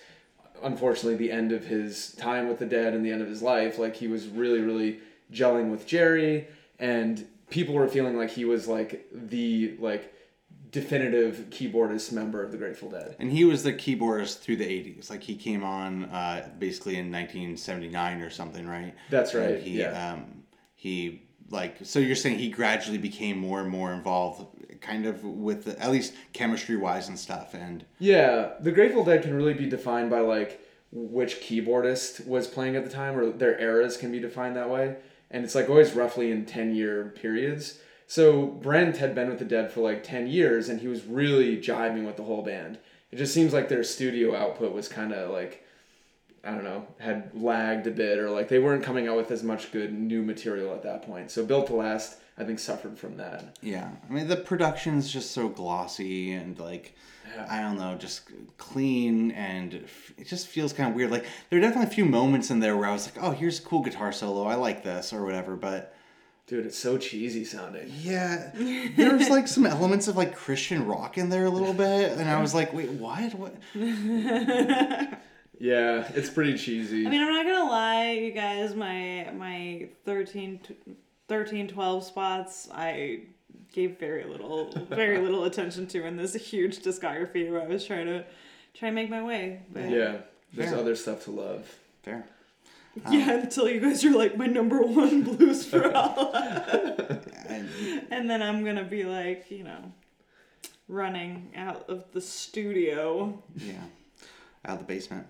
unfortunately 0.64 1.14
the 1.14 1.30
end 1.32 1.52
of 1.52 1.64
his 1.66 2.12
time 2.12 2.48
with 2.48 2.58
the 2.58 2.66
dead 2.66 2.94
and 2.94 3.04
the 3.04 3.10
end 3.10 3.22
of 3.22 3.28
his 3.28 3.42
life 3.42 3.78
like 3.78 3.94
he 3.96 4.08
was 4.08 4.26
really 4.26 4.60
really 4.60 4.98
gelling 5.32 5.70
with 5.70 5.86
jerry 5.86 6.46
and 6.78 7.26
people 7.50 7.74
were 7.74 7.88
feeling 7.88 8.16
like 8.16 8.30
he 8.30 8.44
was 8.44 8.66
like 8.66 9.06
the 9.12 9.76
like 9.78 10.12
definitive 10.74 11.46
keyboardist 11.50 12.10
member 12.10 12.42
of 12.42 12.50
the 12.50 12.58
grateful 12.58 12.90
dead 12.90 13.14
And 13.20 13.30
he 13.30 13.44
was 13.44 13.62
the 13.62 13.72
keyboardist 13.72 14.40
through 14.40 14.56
the 14.56 14.64
80s. 14.64 15.08
Like 15.08 15.22
he 15.22 15.36
came 15.36 15.62
on 15.62 16.06
uh, 16.06 16.48
basically 16.58 16.94
in 16.94 17.12
1979 17.12 18.20
or 18.20 18.28
something, 18.28 18.66
right? 18.66 18.92
That's 19.08 19.34
right, 19.34 19.50
And 19.50 19.62
he, 19.62 19.78
yeah. 19.78 20.14
um, 20.14 20.42
he, 20.74 21.22
like, 21.48 21.76
so 21.84 22.00
you're 22.00 22.16
saying 22.16 22.40
he 22.40 22.48
gradually 22.48 22.98
became 22.98 23.38
more 23.38 23.60
and 23.60 23.70
more 23.70 23.92
involved, 23.92 24.46
kind 24.84 25.06
of 25.06 25.24
with, 25.24 25.64
the, 25.64 25.80
at 25.80 25.90
least 25.90 26.14
chemistry 26.32 26.76
wise 26.76 27.08
and 27.08 27.18
stuff. 27.18 27.54
And 27.54 27.84
Yeah, 27.98 28.52
the 28.60 28.72
Grateful 28.72 29.04
Dead 29.04 29.22
can 29.22 29.34
really 29.34 29.54
be 29.54 29.66
defined 29.66 30.10
by 30.10 30.20
like 30.20 30.60
which 30.92 31.40
keyboardist 31.40 32.26
was 32.26 32.46
playing 32.46 32.76
at 32.76 32.84
the 32.84 32.90
time, 32.90 33.18
or 33.18 33.30
their 33.30 33.58
eras 33.58 33.96
can 33.96 34.12
be 34.12 34.20
defined 34.20 34.56
that 34.56 34.70
way. 34.70 34.96
And 35.30 35.44
it's 35.44 35.54
like 35.54 35.68
always 35.68 35.94
roughly 35.94 36.30
in 36.30 36.46
10 36.46 36.74
year 36.74 37.12
periods. 37.16 37.78
So 38.06 38.46
Brent 38.46 38.98
had 38.98 39.14
been 39.14 39.28
with 39.28 39.38
the 39.38 39.44
Dead 39.44 39.72
for 39.72 39.80
like 39.80 40.04
10 40.04 40.26
years 40.26 40.68
and 40.68 40.80
he 40.80 40.88
was 40.88 41.04
really 41.04 41.56
jiving 41.56 42.06
with 42.06 42.16
the 42.16 42.22
whole 42.22 42.42
band. 42.42 42.78
It 43.10 43.16
just 43.16 43.34
seems 43.34 43.52
like 43.52 43.68
their 43.68 43.84
studio 43.84 44.36
output 44.36 44.72
was 44.72 44.88
kind 44.88 45.12
of 45.12 45.30
like, 45.30 45.64
I 46.44 46.50
don't 46.50 46.64
know, 46.64 46.86
had 46.98 47.30
lagged 47.34 47.86
a 47.86 47.90
bit 47.90 48.18
or 48.18 48.30
like 48.30 48.48
they 48.48 48.58
weren't 48.58 48.84
coming 48.84 49.08
out 49.08 49.16
with 49.16 49.30
as 49.30 49.42
much 49.42 49.72
good 49.72 49.92
new 49.92 50.22
material 50.22 50.74
at 50.74 50.82
that 50.82 51.02
point. 51.02 51.30
So 51.30 51.44
Built 51.44 51.68
to 51.68 51.74
Last, 51.74 52.18
I 52.36 52.44
think, 52.44 52.58
suffered 52.58 52.98
from 52.98 53.16
that. 53.18 53.56
yeah, 53.62 53.90
I 54.08 54.12
mean, 54.12 54.26
the 54.28 54.36
production's 54.36 55.12
just 55.12 55.30
so 55.30 55.48
glossy 55.48 56.32
and 56.32 56.58
like, 56.58 56.94
Yeah. 57.32 57.46
I 57.48 57.60
don't 57.60 57.78
know, 57.78 57.96
just 57.96 58.22
clean 58.58 59.30
and 59.32 59.74
it 60.18 60.26
just 60.26 60.48
feels 60.48 60.72
kind 60.72 60.88
of 60.90 60.96
weird. 60.96 61.10
Like, 61.12 61.26
there 61.48 61.58
are 61.58 61.62
definitely 61.62 61.90
a 61.92 61.94
few 61.94 62.04
moments 62.04 62.50
in 62.50 62.58
there 62.60 62.76
where 62.76 62.88
I 62.88 62.92
was 62.92 63.06
like, 63.06 63.22
oh, 63.24 63.30
here's 63.30 63.58
a 63.60 63.62
cool 63.62 63.82
guitar 63.82 64.10
solo. 64.12 64.44
I 64.46 64.56
like 64.56 64.82
this 64.82 65.12
or 65.12 65.24
whatever. 65.24 65.54
But 65.56 65.94
Dude, 66.46 66.66
it's 66.66 66.78
so 66.78 66.98
cheesy 66.98 67.42
sounding. 67.44 67.90
Yeah, 68.02 68.50
there's 68.54 69.30
like 69.30 69.48
some 69.48 69.64
elements 69.64 70.08
of 70.08 70.16
like 70.16 70.36
Christian 70.36 70.86
rock 70.86 71.16
in 71.16 71.30
there 71.30 71.46
a 71.46 71.50
little 71.50 71.72
bit, 71.72 72.18
and 72.18 72.28
I 72.28 72.38
was 72.40 72.52
like, 72.54 72.74
wait, 72.74 72.90
what? 72.90 73.32
What? 73.34 73.54
Yeah, 75.60 76.10
it's 76.14 76.28
pretty 76.28 76.58
cheesy. 76.58 77.06
I 77.06 77.10
mean, 77.10 77.20
I'm 77.22 77.32
not 77.32 77.46
gonna 77.46 77.70
lie, 77.70 78.10
you 78.10 78.32
guys. 78.32 78.74
My 78.74 79.30
my 79.34 79.88
13, 80.04 80.58
t- 80.58 80.76
13 81.28 81.68
12 81.68 82.04
spots, 82.04 82.68
I 82.72 83.20
gave 83.72 83.98
very 83.98 84.24
little, 84.24 84.70
very 84.90 85.18
little 85.18 85.44
attention 85.50 85.86
to 85.88 86.04
in 86.06 86.16
this 86.16 86.34
huge 86.34 86.78
discography 86.80 87.50
where 87.50 87.62
I 87.62 87.66
was 87.66 87.84
trying 87.84 88.06
to 88.06 88.24
try 88.74 88.88
and 88.88 88.94
make 88.94 89.10
my 89.10 89.22
way. 89.22 89.62
But 89.72 89.90
Yeah, 89.90 90.18
there's 90.52 90.70
Fair. 90.70 90.78
other 90.78 90.94
stuff 90.96 91.24
to 91.24 91.30
love. 91.30 91.68
Fair. 92.02 92.26
yeah, 93.10 93.32
until 93.40 93.68
you 93.68 93.80
guys 93.80 94.04
are 94.04 94.10
like 94.16 94.36
my 94.36 94.46
number 94.46 94.80
one 94.82 95.22
blues 95.22 95.66
for 95.70 95.92
all, 95.96 96.32
And, 97.48 97.68
and 98.10 98.30
then 98.30 98.40
I'm 98.42 98.64
gonna 98.64 98.84
be 98.84 99.02
like, 99.04 99.50
you 99.50 99.64
know, 99.64 99.92
running 100.88 101.50
out 101.56 101.88
of 101.88 102.04
the 102.12 102.20
studio. 102.20 103.42
yeah, 103.56 103.72
out 104.64 104.74
of 104.74 104.78
the 104.80 104.84
basement. 104.94 105.26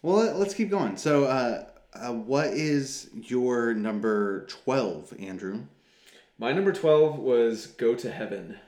Well, 0.00 0.16
let- 0.16 0.36
let's 0.36 0.54
keep 0.54 0.70
going. 0.70 0.96
So, 0.96 1.24
uh, 1.24 1.66
uh, 1.94 2.12
what 2.12 2.48
is 2.48 3.10
your 3.12 3.74
number 3.74 4.46
twelve, 4.46 5.12
Andrew? 5.18 5.62
My 6.38 6.52
number 6.52 6.72
12 6.72 7.18
was 7.20 7.68
Go 7.68 7.94
to 7.94 8.10
Heaven. 8.10 8.58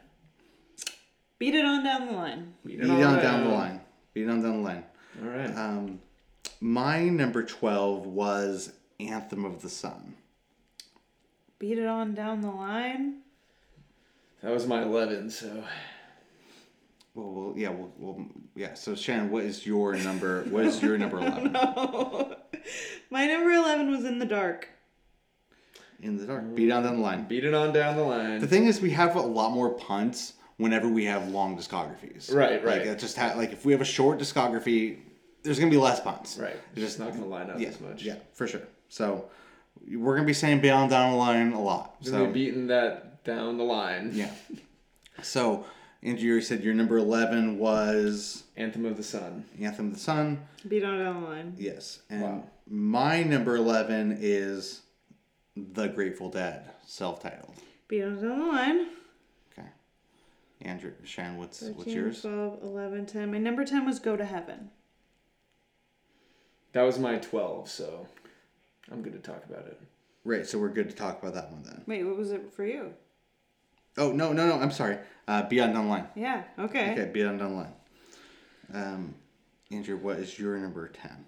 Beat 1.38 1.54
it 1.54 1.64
on 1.64 1.83
down 1.83 2.07
the 2.07 2.12
line. 2.12 2.54
Beat 2.64 2.81
Beat 2.81 2.88
it 2.88 2.90
on 2.90 3.19
down 3.19 3.45
the 3.45 3.50
line. 3.50 3.81
Beat 4.12 4.26
it 4.26 4.31
on 4.31 4.43
down 4.43 4.59
the 4.59 4.62
line. 4.62 4.85
All 5.21 5.28
right. 5.28 5.57
Um, 5.57 6.00
my 6.61 7.09
number 7.09 7.43
twelve 7.43 8.07
was 8.07 8.73
Anthem 9.00 9.45
of 9.45 9.61
the 9.61 9.69
Sun. 9.69 10.14
Beat 11.59 11.78
it 11.78 11.87
on 11.87 12.14
down 12.14 12.43
the 12.43 12.50
line. 12.50 13.23
That 14.43 14.52
was 14.52 14.66
my 14.66 14.83
11, 14.83 15.31
so. 15.31 15.64
Well, 17.14 17.33
well 17.33 17.54
yeah, 17.56 17.68
well, 17.71 17.92
well, 17.99 18.26
yeah. 18.56 18.75
So, 18.75 18.94
Shannon, 18.94 19.30
what 19.30 19.44
is 19.44 19.67
your 19.67 19.95
number? 19.97 20.43
What 20.45 20.65
is 20.65 20.82
your 20.82 20.99
number 20.99 21.19
eleven? 21.19 21.52
My 23.10 23.26
number 23.26 23.50
11 23.50 23.91
was 23.91 24.04
in 24.04 24.19
the 24.19 24.25
dark. 24.25 24.69
In 26.00 26.17
the 26.17 26.26
dark. 26.26 26.54
Beat 26.54 26.69
it 26.69 26.73
on 26.73 26.82
down 26.82 26.97
the 26.97 27.02
line. 27.02 27.25
Beat 27.28 27.45
it 27.45 27.52
on 27.54 27.73
down 27.75 27.97
the 27.97 28.02
line. 28.02 28.41
The 28.41 28.47
thing 28.47 28.65
is, 28.67 28.80
we 28.80 28.91
have 28.91 29.17
a 29.17 29.21
lot 29.21 29.52
more 29.52 29.71
punts 29.75 30.32
whenever 30.56 30.88
we 30.88 31.04
have 31.04 31.28
long 31.28 31.56
discographies. 31.58 32.32
Right, 32.34 32.65
right. 32.65 32.78
Like, 32.78 32.86
it 32.86 32.99
just 32.99 33.17
ha- 33.19 33.34
like 33.36 33.52
if 33.52 33.65
we 33.67 33.73
have 33.73 33.80
a 33.82 33.84
short 33.86 34.19
discography, 34.19 34.99
there's 35.43 35.58
gonna 35.58 35.71
be 35.71 35.76
less 35.76 36.00
punts. 36.00 36.38
Right. 36.38 36.56
It's 36.73 36.80
just 36.80 36.99
not 36.99 37.10
going 37.10 37.23
to 37.23 37.28
line 37.28 37.50
up 37.50 37.60
Yeah. 37.60 37.69
as 37.69 37.80
much. 37.80 38.02
Yeah, 38.02 38.17
for 38.32 38.47
sure. 38.47 38.62
So 38.88 39.26
we're 39.86 40.15
gonna 40.17 40.26
be 40.26 40.32
saying 40.32 40.60
beyond 40.60 40.91
down 40.91 41.12
the 41.12 41.19
line 41.19 41.52
a 41.52 41.60
lot. 41.62 41.97
We're 42.02 42.12
going 42.12 42.25
So 42.25 42.32
be 42.32 42.45
beating 42.47 42.67
that 42.69 43.23
down 43.25 43.58
the 43.58 43.65
line. 43.65 44.10
yeah. 44.15 44.30
So 45.23 45.65
Andrew, 46.04 46.34
you 46.34 46.40
said 46.43 46.62
your 46.62 46.75
number 46.75 46.99
eleven 46.99 47.58
was 47.58 48.45
Anthem 48.56 48.84
of 48.84 48.97
the 48.99 49.02
Sun. 49.02 49.47
Anthem 49.58 49.86
of 49.88 49.95
the 49.95 49.99
Sun. 50.00 50.47
Beat 50.69 50.84
on 50.84 50.99
down 50.99 51.23
the 51.23 51.28
line. 51.28 51.54
Yes, 51.56 52.02
and 52.10 52.23
Wow. 52.23 52.45
my 52.69 53.23
number 53.23 53.56
eleven 53.56 54.17
is 54.21 54.82
The 55.56 55.88
Grateful 55.88 56.28
Dead, 56.28 56.71
self-titled. 56.86 57.54
Beat 57.88 58.02
on 58.02 58.21
down 58.21 58.38
the 58.38 58.45
line. 58.47 58.86
Okay. 59.52 59.69
Andrew, 60.60 60.93
Shannon, 61.04 61.38
what's 61.38 61.60
13, 61.60 61.76
what's 61.76 61.90
yours? 61.90 62.21
12, 62.21 62.62
11, 62.62 63.06
10. 63.06 63.30
My 63.32 63.38
number 63.38 63.64
10 63.64 63.86
was 63.86 63.99
Go 63.99 64.14
to 64.17 64.25
Heaven. 64.26 64.71
That 66.73 66.82
was 66.82 66.99
my 66.99 67.17
12, 67.19 67.71
so 67.71 68.06
I'm 68.93 69.00
good 69.00 69.12
to 69.14 69.21
talk 69.21 69.45
about 69.49 69.67
it. 69.69 69.80
Right, 70.25 70.47
so 70.47 70.58
we're 70.58 70.69
good 70.71 70.90
to 70.90 70.97
talk 70.97 71.23
about 71.23 71.34
that 71.34 71.50
one 71.52 71.62
then. 71.62 71.82
Wait, 71.86 72.04
what 72.04 72.17
was 72.17 72.30
it 72.32 72.52
for 72.52 72.64
you? 72.67 72.93
Oh 73.97 74.13
no, 74.13 74.33
no, 74.33 74.47
no! 74.47 74.59
I'm 74.59 74.71
sorry. 74.71 74.99
Uh, 75.26 75.43
Beyond 75.49 75.76
Online. 75.76 76.07
Yeah, 76.15 76.43
okay. 76.59 76.93
Okay, 76.93 77.11
Beyond 77.13 77.41
Online. 77.43 77.73
Um, 78.73 79.15
Andrew, 79.71 79.97
what 79.97 80.19
is 80.19 80.39
your 80.39 80.57
number 80.59 80.89
ten? 80.89 81.25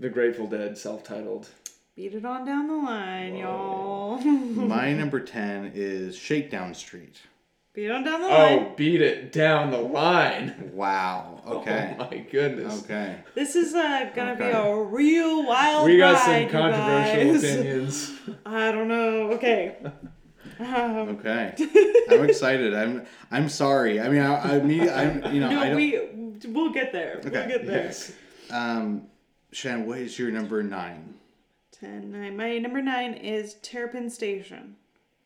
The 0.00 0.08
Grateful 0.08 0.46
Dead, 0.46 0.76
self 0.78 1.04
titled. 1.04 1.48
Beat 1.96 2.14
it 2.14 2.24
on 2.24 2.44
down 2.44 2.66
the 2.66 2.74
line, 2.74 3.36
y'all. 3.36 4.18
My 4.20 4.92
number 4.92 5.20
ten 5.20 5.70
is 5.74 6.16
Shakedown 6.16 6.74
Street. 6.74 7.20
Beat 7.74 7.90
on 7.90 8.04
down 8.04 8.22
the 8.22 8.28
line. 8.28 8.58
Oh, 8.58 8.72
beat 8.76 9.00
it 9.00 9.32
down 9.32 9.70
the 9.70 9.78
line. 9.78 10.70
Wow. 10.72 11.30
Okay. 11.44 11.94
Oh 11.98 12.08
my 12.10 12.18
goodness. 12.32 12.84
Okay. 12.84 13.18
This 13.34 13.54
is 13.54 13.74
uh, 13.74 14.10
gonna 14.14 14.34
be 14.34 14.44
a 14.44 14.74
real 14.74 15.46
wild 15.46 15.84
We 15.84 15.98
got 15.98 16.14
ride, 16.14 16.50
some 16.50 16.50
controversial 16.50 17.36
opinions. 17.36 18.12
I 18.46 18.72
don't 18.72 18.88
know. 18.88 19.32
Okay. 19.32 19.76
Um, 20.60 21.08
Okay. 21.18 21.54
I'm 22.10 22.24
excited. 22.24 22.74
I'm. 22.74 23.06
I'm 23.30 23.48
sorry. 23.48 24.00
I 24.00 24.08
mean, 24.08 24.20
I. 24.22 24.56
I 24.56 24.60
mean, 24.60 24.88
I'm. 24.88 25.34
You 25.34 25.40
know. 25.40 25.48
I 25.48 25.52
no, 25.52 25.64
don't, 25.64 25.76
we 25.76 26.00
we'll 26.52 26.70
get 26.72 26.92
there. 26.92 27.20
We'll 27.22 27.32
get 27.32 27.66
there. 27.66 27.84
Yes. 27.86 28.12
Um, 28.50 29.06
Shannon, 29.52 29.86
what 29.86 29.98
is 29.98 30.18
your 30.18 30.30
number 30.30 30.62
nine? 30.62 31.14
10, 31.80 32.12
9. 32.12 32.36
My 32.36 32.58
number 32.58 32.80
9 32.80 33.14
is 33.14 33.54
Terrapin 33.54 34.08
Station. 34.10 34.76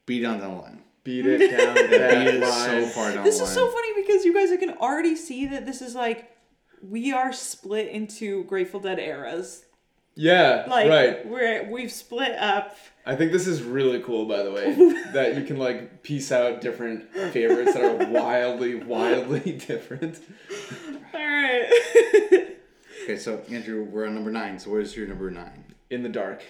Beat 0.07 0.25
on 0.25 0.41
the 0.41 0.49
line. 0.49 0.83
Beat 1.05 1.27
it 1.27 1.51
down 1.51 1.75
that 1.91 1.91
Beat 1.91 2.35
it 2.35 2.45
so 2.45 2.51
line. 2.51 2.87
far 2.91 3.13
down 3.13 3.25
This 3.25 3.39
the 3.39 3.45
is 3.45 3.51
so 3.51 3.71
funny 3.71 4.03
because 4.03 4.25
you 4.25 4.35
guys 4.35 4.51
can 4.59 4.77
already 4.79 5.15
see 5.17 5.47
that 5.47 5.67
this 5.67 5.81
is 5.83 5.95
like 5.95 6.31
we 6.83 7.13
are 7.13 7.33
split 7.33 7.89
into 7.89 8.45
Grateful 8.45 8.81
Dead 8.81 8.99
eras. 8.99 9.65
Yeah, 10.21 10.65
Like 10.69 10.89
right. 10.89 11.27
we're 11.29 11.71
we've 11.71 11.93
split 11.93 12.33
up. 12.37 12.77
I 13.07 13.15
think 13.15 13.31
this 13.31 13.47
is 13.47 13.63
really 13.63 14.01
cool, 14.03 14.27
by 14.27 14.43
the 14.43 14.51
way, 14.51 14.75
that 15.13 15.37
you 15.37 15.45
can 15.45 15.59
like 15.59 16.03
piece 16.03 16.33
out 16.33 16.61
different 16.61 17.09
favorites 17.33 17.75
that 17.75 17.83
are 17.85 18.11
wildly, 18.11 18.75
wildly 18.75 19.53
different. 19.67 20.19
All 21.15 21.21
right. 21.21 21.71
Okay, 23.05 23.17
so 23.17 23.41
Andrew, 23.49 23.85
we're 23.85 24.07
on 24.07 24.15
number 24.17 24.31
nine. 24.33 24.59
So 24.59 24.71
where's 24.71 24.97
your 24.97 25.07
number 25.07 25.31
nine? 25.31 25.65
In 25.89 26.03
the 26.03 26.09
dark. 26.09 26.43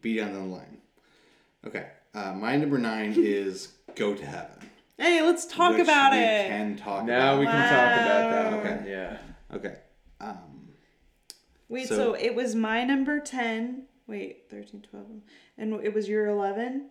Beat 0.00 0.20
on 0.20 0.32
the 0.32 0.40
line. 0.40 0.78
Okay. 1.66 1.86
Uh, 2.14 2.32
my 2.32 2.56
number 2.56 2.78
nine 2.78 3.12
is 3.16 3.72
Go 3.96 4.14
to 4.14 4.24
Heaven. 4.24 4.70
hey, 4.98 5.20
let's 5.22 5.44
talk 5.46 5.72
which 5.74 5.82
about 5.82 6.12
we 6.12 6.18
it. 6.18 6.48
Can 6.48 6.76
talk 6.76 7.04
Now 7.04 7.34
about. 7.34 7.40
we 7.40 7.46
can 7.46 7.54
talk 7.54 7.70
about 8.00 8.30
that. 8.30 8.52
Okay. 8.80 8.90
Yeah. 8.90 9.18
Okay. 9.56 9.74
Wait, 11.68 11.88
So- 11.88 11.96
so, 11.96 12.14
it 12.14 12.34
was 12.34 12.54
my 12.54 12.84
number 12.84 13.20
10. 13.20 13.86
Wait, 14.06 14.44
13, 14.50 14.82
12. 14.82 15.06
And 15.56 15.74
it 15.82 15.94
was 15.94 16.08
your 16.08 16.26
11, 16.26 16.90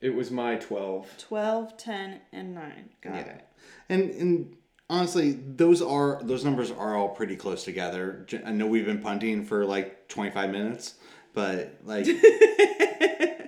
It 0.00 0.14
was 0.14 0.30
my 0.30 0.56
12. 0.56 1.08
12, 1.18 1.76
10, 1.76 2.20
and 2.32 2.54
9. 2.54 2.90
Got 3.02 3.14
yeah. 3.14 3.20
it. 3.20 3.44
And 3.88 4.10
and 4.10 4.56
honestly, 4.90 5.32
those 5.32 5.80
are 5.82 6.20
those 6.22 6.44
numbers 6.44 6.70
are 6.70 6.96
all 6.96 7.08
pretty 7.10 7.36
close 7.36 7.64
together. 7.64 8.26
i 8.44 8.50
know 8.50 8.66
we've 8.66 8.84
been 8.86 9.00
punting 9.00 9.44
for 9.44 9.64
like 9.64 10.08
twenty 10.08 10.30
five 10.30 10.50
minutes, 10.50 10.94
but 11.32 11.78
like 11.84 12.06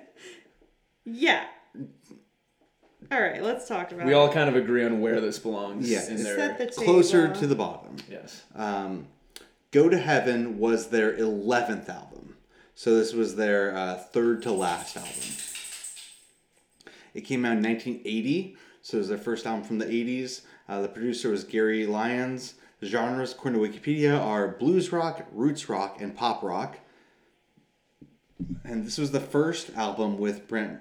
Yeah. 1.05 1.45
All 3.13 3.21
right, 3.21 3.43
let's 3.43 3.69
talk 3.69 3.93
about 3.93 4.07
We 4.07 4.13
it. 4.13 4.17
all 4.17 4.33
kind 4.33 4.49
of 4.49 4.57
agree 4.57 4.85
on 4.85 5.01
where 5.01 5.21
this 5.21 5.39
belongs 5.39 5.89
Yeah, 5.89 6.05
in 6.07 6.15
it's 6.15 6.25
there. 6.25 6.57
The 6.59 6.67
closer 6.67 7.33
to 7.33 7.47
the 7.47 7.55
bottom. 7.55 7.97
yes. 8.11 8.43
Um, 8.55 9.07
Go 9.71 9.89
to 9.89 9.99
Heaven 9.99 10.59
was 10.59 10.89
their 10.89 11.17
11th 11.17 11.89
album. 11.89 12.37
So 12.75 12.95
this 12.95 13.13
was 13.13 13.37
their 13.37 13.77
uh, 13.77 13.97
third 13.97 14.43
to 14.43 14.53
last 14.53 14.97
album. 14.97 15.13
It 17.15 17.23
came 17.23 17.45
out 17.45 17.57
in 17.57 17.63
1980, 17.63 18.57
so 18.83 18.99
it 18.99 19.01
was 19.01 19.09
their 19.09 19.17
first 19.17 19.47
album 19.47 19.65
from 19.65 19.79
the 19.79 19.87
80s. 19.87 20.43
Uh, 20.69 20.83
the 20.83 20.89
producer 20.89 21.31
was 21.31 21.45
Gary 21.45 21.87
Lyons. 21.87 22.55
The 22.81 22.87
genres, 22.87 23.33
according 23.33 23.61
to 23.61 23.67
Wikipedia, 23.67 24.21
are 24.21 24.49
blues 24.49 24.93
rock, 24.93 25.27
roots 25.33 25.69
rock, 25.71 26.01
and 26.01 26.15
pop 26.15 26.43
rock. 26.43 26.79
And 28.65 28.85
this 28.85 28.99
was 28.99 29.13
the 29.13 29.21
first 29.21 29.71
album 29.75 30.19
with 30.19 30.47
Brent 30.47 30.81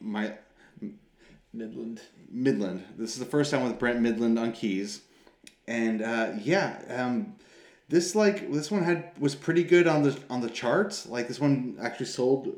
my 0.00 0.34
Mydland. 1.54 2.00
Mydland. 2.34 2.82
This 2.98 3.12
is 3.12 3.20
the 3.20 3.24
first 3.24 3.52
time 3.52 3.62
with 3.62 3.78
Brent 3.78 4.00
Mydland 4.00 4.40
on 4.40 4.52
keys, 4.52 5.02
and 5.68 6.02
uh, 6.02 6.32
yeah, 6.38 6.82
um, 6.90 7.35
this 7.88 8.14
like 8.14 8.50
this 8.52 8.70
one 8.70 8.82
had 8.84 9.12
was 9.18 9.34
pretty 9.34 9.62
good 9.64 9.86
on 9.86 10.02
the 10.02 10.18
on 10.30 10.40
the 10.40 10.50
charts. 10.50 11.06
Like 11.06 11.28
this 11.28 11.40
one 11.40 11.76
actually 11.80 12.06
sold. 12.06 12.48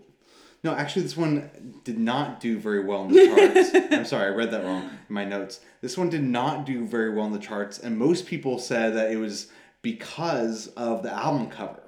No, 0.65 0.73
actually, 0.75 1.03
this 1.03 1.17
one 1.17 1.81
did 1.85 1.99
not 1.99 2.41
do 2.41 2.59
very 2.59 2.85
well 2.85 3.05
in 3.05 3.13
the 3.13 3.27
charts. 3.73 3.93
I'm 3.93 4.05
sorry, 4.05 4.27
I 4.27 4.35
read 4.35 4.51
that 4.51 4.65
wrong 4.65 4.91
in 5.09 5.15
my 5.15 5.25
notes. 5.25 5.61
This 5.81 5.97
one 5.97 6.09
did 6.11 6.25
not 6.25 6.67
do 6.67 6.85
very 6.85 7.11
well 7.15 7.27
in 7.27 7.33
the 7.33 7.39
charts, 7.39 7.79
and 7.79 7.97
most 7.97 8.27
people 8.27 8.59
said 8.59 8.95
that 8.97 9.13
it 9.13 9.17
was 9.19 9.49
because 9.83 10.67
of 10.69 11.03
the 11.05 11.13
album 11.13 11.49
cover. 11.49 11.81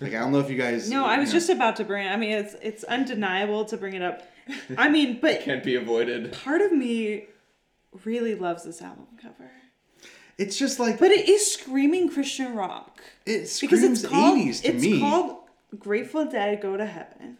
Like 0.00 0.14
I 0.14 0.20
don't 0.20 0.32
know 0.32 0.40
if 0.40 0.48
you 0.48 0.56
guys. 0.56 0.90
No, 0.90 1.04
I 1.04 1.18
was 1.18 1.28
know- 1.28 1.34
just 1.34 1.50
about 1.50 1.76
to 1.76 1.84
bring. 1.84 2.08
I 2.08 2.16
mean, 2.16 2.30
it's 2.32 2.54
it's 2.62 2.84
undeniable 2.84 3.64
to 3.66 3.76
bring 3.76 3.92
it 3.94 4.02
up. 4.02 4.22
I 4.78 4.88
mean, 4.88 5.18
but 5.20 5.40
Can't 5.42 5.62
be 5.62 5.74
avoided. 5.74 6.32
part 6.32 6.60
of 6.62 6.72
me 6.72 7.26
really 8.04 8.34
loves 8.34 8.64
this 8.64 8.80
album 8.82 9.06
cover. 9.20 9.50
It's 10.38 10.58
just 10.58 10.78
like 10.80 10.98
But 10.98 11.10
it 11.10 11.28
is 11.28 11.52
screaming 11.52 12.08
Christian 12.10 12.54
rock. 12.54 13.00
it 13.26 13.32
because 13.60 13.80
screams 13.80 14.04
it's 14.04 14.12
called 14.12 14.38
80s 14.38 14.62
to 14.62 14.68
it's 14.68 14.82
me. 14.82 15.00
called 15.00 15.36
Grateful 15.78 16.24
Dead 16.26 16.60
Go 16.60 16.76
to 16.76 16.86
Heaven. 16.86 17.38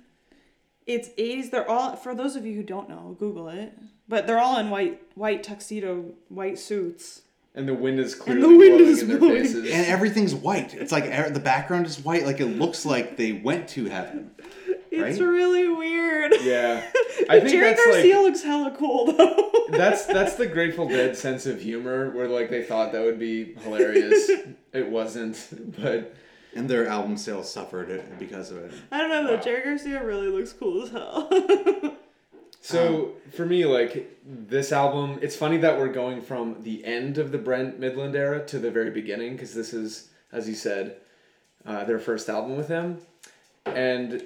It's 0.86 1.08
80s. 1.10 1.50
They're 1.50 1.68
all 1.68 1.96
for 1.96 2.14
those 2.14 2.36
of 2.36 2.44
you 2.46 2.54
who 2.56 2.62
don't 2.62 2.88
know, 2.88 3.16
Google 3.18 3.48
it. 3.48 3.72
But 4.08 4.26
they're 4.26 4.38
all 4.38 4.58
in 4.58 4.70
white 4.70 5.00
white 5.14 5.42
tuxedo, 5.42 6.12
white 6.28 6.58
suits. 6.58 7.22
And 7.56 7.68
the 7.68 7.74
wind 7.74 8.00
is 8.00 8.14
clear. 8.16 8.40
the 8.40 8.48
wind 8.48 8.58
blowing 8.78 8.80
is 8.88 9.02
in 9.02 9.08
their 9.08 9.18
blowing. 9.18 9.42
faces. 9.44 9.70
and 9.70 9.86
everything's 9.86 10.34
white. 10.34 10.74
It's 10.74 10.90
like 10.92 11.04
er- 11.04 11.30
the 11.30 11.38
background 11.40 11.86
is 11.86 12.00
white. 12.04 12.24
Like 12.26 12.40
it 12.40 12.46
looks 12.46 12.84
like 12.84 13.16
they 13.16 13.32
went 13.32 13.68
to 13.70 13.86
heaven. 13.86 14.32
It's 14.96 15.18
Right? 15.20 15.26
really 15.28 15.68
weird. 15.68 16.32
yeah. 16.42 16.82
I 17.28 17.40
think 17.40 17.50
Jerry 17.50 17.70
that's 17.70 17.84
Garcia 17.84 18.16
like 18.16 18.24
looks 18.24 18.42
hella 18.42 18.70
cool 18.76 19.12
though. 19.12 19.50
that's 19.70 20.06
that's 20.06 20.34
the 20.36 20.46
Grateful 20.46 20.88
Dead 20.88 21.16
sense 21.26 21.46
of 21.46 21.60
humor 21.60 22.10
where 22.10 22.28
like 22.28 22.50
they 22.50 22.62
thought 22.62 22.92
that 22.92 23.02
would 23.02 23.18
be 23.18 23.54
hilarious. 23.54 24.30
it 24.72 24.88
wasn't, 24.90 25.76
but 25.80 26.14
And 26.54 26.68
their 26.68 26.86
album 26.86 27.16
sales 27.16 27.50
suffered 27.52 28.02
because 28.18 28.50
of 28.50 28.58
it. 28.58 28.72
I 28.92 28.98
don't 28.98 29.08
know 29.10 29.26
though. 29.26 29.36
Wow. 29.36 29.42
Jerry 29.42 29.62
Garcia 29.64 30.04
really 30.04 30.28
looks 30.28 30.52
cool 30.52 30.82
as 30.82 30.90
hell. 30.90 31.28
So 32.60 33.12
for 33.36 33.44
me, 33.44 33.66
like 33.66 34.18
this 34.24 34.72
album, 34.72 35.18
it's 35.20 35.36
funny 35.36 35.58
that 35.58 35.78
we're 35.78 35.92
going 35.92 36.22
from 36.22 36.62
the 36.62 36.82
end 36.84 37.18
of 37.18 37.30
the 37.30 37.36
Brent 37.36 37.78
Mydland 37.78 38.14
era 38.14 38.44
to 38.46 38.58
the 38.58 38.70
very 38.70 38.90
beginning 38.90 39.32
because 39.32 39.52
this 39.54 39.74
is, 39.74 40.08
as 40.32 40.48
you 40.48 40.54
said, 40.54 40.96
uh, 41.66 41.84
their 41.84 41.98
first 41.98 42.30
album 42.30 42.56
with 42.56 42.68
him, 42.68 42.98
and 43.66 44.24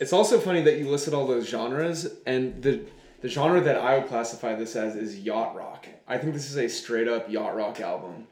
it's 0.00 0.12
also 0.12 0.38
funny 0.38 0.62
that 0.62 0.78
you 0.78 0.88
listed 0.88 1.14
all 1.14 1.26
those 1.26 1.48
genres 1.48 2.08
and 2.26 2.62
the 2.62 2.82
the 3.20 3.28
genre 3.28 3.60
that 3.60 3.76
I 3.76 3.96
would 3.98 4.08
classify 4.08 4.54
this 4.54 4.76
as 4.76 4.96
is 4.96 5.18
yacht 5.18 5.56
rock. 5.56 5.86
I 6.06 6.18
think 6.18 6.34
this 6.34 6.50
is 6.50 6.58
a 6.58 6.68
straight 6.68 7.08
up 7.08 7.30
yacht 7.30 7.56
rock 7.56 7.80
album. 7.80 8.26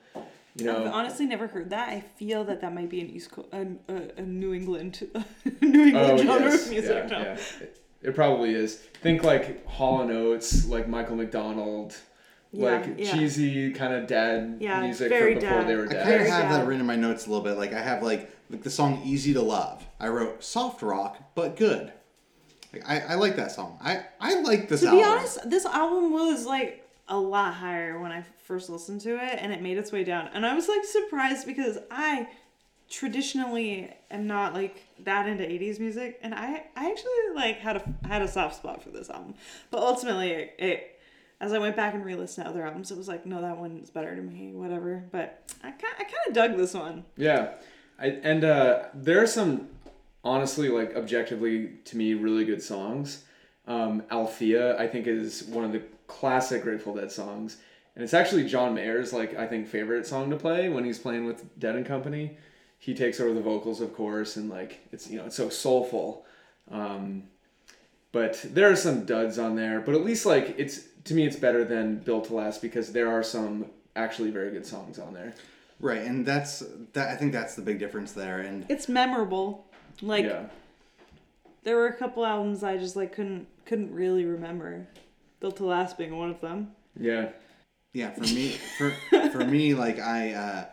You 0.54 0.66
know, 0.66 0.84
I've 0.84 0.92
honestly 0.92 1.24
never 1.24 1.46
heard 1.46 1.70
that. 1.70 1.88
I 1.88 2.00
feel 2.00 2.44
that 2.44 2.60
that 2.60 2.74
might 2.74 2.90
be 2.90 3.00
an 3.00 3.08
East 3.08 3.30
Coast, 3.30 3.48
a, 3.54 4.20
New 4.20 4.52
England, 4.52 5.08
New 5.62 5.84
England 5.86 5.96
oh, 5.96 6.16
genre 6.18 6.34
Oh, 6.34 6.38
yes. 6.44 6.66
of 6.66 6.70
music. 6.70 6.90
Yeah, 6.90 7.06
no. 7.06 7.18
yeah. 7.24 7.38
It, 7.62 7.80
it 8.02 8.14
probably 8.14 8.54
is. 8.54 8.74
Think 8.74 9.22
like 9.24 9.66
Hall 9.66 10.02
and 10.02 10.10
Oates, 10.10 10.66
like 10.66 10.88
Michael 10.88 11.16
McDonald, 11.16 11.96
Yeah, 12.52 12.70
like 12.72 12.94
yeah. 12.98 13.12
cheesy 13.14 13.72
kind 13.72 13.94
of 13.94 14.06
dad 14.06 14.58
Yeah, 14.60 14.82
music 14.82 15.08
very 15.08 15.34
from 15.34 15.42
before 15.42 15.58
dad. 15.60 15.68
they 15.68 15.76
were 15.76 15.86
dead. 15.86 16.00
I 16.00 16.02
kind 16.04 16.14
of 16.14 16.18
Very 16.20 16.30
have 16.30 16.50
that 16.52 16.66
written 16.66 16.80
in 16.82 16.86
my 16.86 16.96
notes 16.96 17.26
a 17.26 17.30
little 17.30 17.44
bit. 17.44 17.56
Like 17.56 17.72
I 17.72 17.80
have 17.80 18.02
like 18.02 18.30
like 18.50 18.62
the 18.62 18.70
song 18.70 19.00
"Easy 19.04 19.32
to 19.32 19.40
Love." 19.42 19.84
I 19.98 20.08
wrote 20.08 20.44
soft 20.44 20.82
rock, 20.82 21.18
but 21.34 21.56
good. 21.56 21.92
Like 22.72 22.82
I, 22.88 23.00
I 23.00 23.14
like 23.14 23.36
that 23.36 23.52
song. 23.52 23.78
I 23.82 24.04
I 24.20 24.40
like 24.42 24.68
this 24.68 24.80
To 24.82 24.88
album. 24.88 25.00
be 25.00 25.04
honest, 25.08 25.48
this 25.50 25.64
album 25.64 26.12
was 26.12 26.44
like 26.46 26.86
a 27.08 27.16
lot 27.18 27.54
higher 27.54 27.98
when 28.00 28.12
I 28.12 28.22
first 28.44 28.68
listened 28.70 29.00
to 29.02 29.16
it, 29.16 29.38
and 29.40 29.52
it 29.52 29.62
made 29.62 29.78
its 29.78 29.90
way 29.92 30.04
down. 30.04 30.28
And 30.34 30.44
I 30.44 30.54
was 30.54 30.68
like 30.68 30.84
surprised 30.84 31.46
because 31.46 31.78
I 31.90 32.28
traditionally 32.90 33.90
am 34.10 34.26
not 34.26 34.52
like 34.52 34.84
that 35.00 35.26
into 35.26 35.42
80s 35.42 35.80
music 35.80 36.18
and 36.22 36.34
I, 36.34 36.62
I 36.76 36.90
actually 36.90 37.34
like 37.34 37.58
had 37.58 37.76
a 37.76 38.06
had 38.06 38.20
a 38.20 38.28
soft 38.28 38.56
spot 38.56 38.82
for 38.82 38.90
this 38.90 39.08
album 39.08 39.32
but 39.70 39.80
ultimately 39.80 40.28
it, 40.30 40.54
it 40.58 40.91
as 41.42 41.52
I 41.52 41.58
went 41.58 41.76
back 41.76 41.92
and 41.92 42.04
re-listened 42.04 42.46
to 42.46 42.50
other 42.50 42.64
albums 42.64 42.90
it 42.90 42.96
was 42.96 43.08
like 43.08 43.26
no 43.26 43.42
that 43.42 43.58
one's 43.58 43.90
better 43.90 44.16
to 44.16 44.22
me 44.22 44.52
whatever 44.52 45.04
but 45.10 45.42
I 45.62 45.72
kind 45.72 45.94
I 45.98 46.04
kind 46.04 46.14
of 46.28 46.32
dug 46.34 46.56
this 46.56 46.72
one 46.72 47.04
Yeah, 47.16 47.50
I, 47.98 48.06
and 48.22 48.44
uh, 48.44 48.84
there 48.94 49.22
are 49.22 49.26
some 49.26 49.68
honestly 50.24 50.68
like 50.68 50.94
objectively 50.96 51.72
to 51.84 51.96
me 51.96 52.14
really 52.14 52.44
good 52.44 52.62
songs. 52.62 53.24
Um, 53.66 54.02
Althea 54.10 54.78
I 54.78 54.86
think 54.88 55.06
is 55.06 55.44
one 55.44 55.64
of 55.64 55.72
the 55.72 55.82
classic 56.06 56.62
Grateful 56.62 56.94
Dead 56.94 57.12
songs, 57.12 57.58
and 57.94 58.02
it's 58.02 58.14
actually 58.14 58.48
John 58.48 58.74
Mayer's 58.74 59.12
like 59.12 59.36
I 59.36 59.46
think 59.46 59.68
favorite 59.68 60.06
song 60.06 60.30
to 60.30 60.36
play 60.36 60.68
when 60.68 60.84
he's 60.84 60.98
playing 60.98 61.26
with 61.26 61.58
Dead 61.58 61.76
and 61.76 61.86
Company. 61.86 62.38
He 62.78 62.94
takes 62.94 63.20
over 63.20 63.32
the 63.32 63.40
vocals, 63.40 63.80
of 63.80 63.94
course, 63.94 64.36
and 64.36 64.50
like 64.50 64.80
it's 64.90 65.08
you 65.08 65.18
know 65.18 65.26
it's 65.26 65.36
so 65.36 65.48
soulful. 65.48 66.24
Um, 66.70 67.24
but 68.10 68.44
there 68.44 68.70
are 68.70 68.76
some 68.76 69.04
duds 69.04 69.38
on 69.38 69.56
there, 69.56 69.80
but 69.80 69.94
at 69.94 70.04
least 70.04 70.26
like 70.26 70.54
it's 70.58 70.80
to 71.04 71.14
me 71.14 71.26
it's 71.26 71.36
better 71.36 71.64
than 71.64 71.96
Built 71.98 72.26
to 72.26 72.34
Last 72.34 72.62
because 72.62 72.92
there 72.92 73.10
are 73.10 73.22
some 73.22 73.66
actually 73.96 74.30
very 74.30 74.50
good 74.50 74.66
songs 74.66 74.98
on 74.98 75.14
there. 75.14 75.34
right, 75.80 76.02
and 76.02 76.24
that's 76.24 76.62
that. 76.92 77.08
I 77.08 77.16
think 77.16 77.32
that's 77.32 77.54
the 77.54 77.62
big 77.62 77.78
difference 77.78 78.12
there. 78.12 78.40
And 78.40 78.66
it's 78.68 78.88
memorable 78.88 79.66
like 80.00 80.24
yeah. 80.24 80.46
there 81.64 81.76
were 81.76 81.86
a 81.86 81.94
couple 81.94 82.24
albums 82.24 82.62
I 82.62 82.76
just 82.76 82.96
like 82.96 83.12
couldn't 83.12 83.46
couldn't 83.64 83.92
really 83.94 84.24
remember 84.24 84.86
Built 85.40 85.56
to 85.56 85.64
Last 85.64 85.98
being 85.98 86.16
one 86.16 86.30
of 86.30 86.40
them 86.40 86.72
Yeah. 86.98 87.30
Yeah, 87.94 88.10
for 88.10 88.22
me, 88.22 88.48
for 88.78 88.90
for 89.30 89.44
me, 89.44 89.74
like 89.84 89.98
I, 89.98 90.32
uh, 90.32 90.64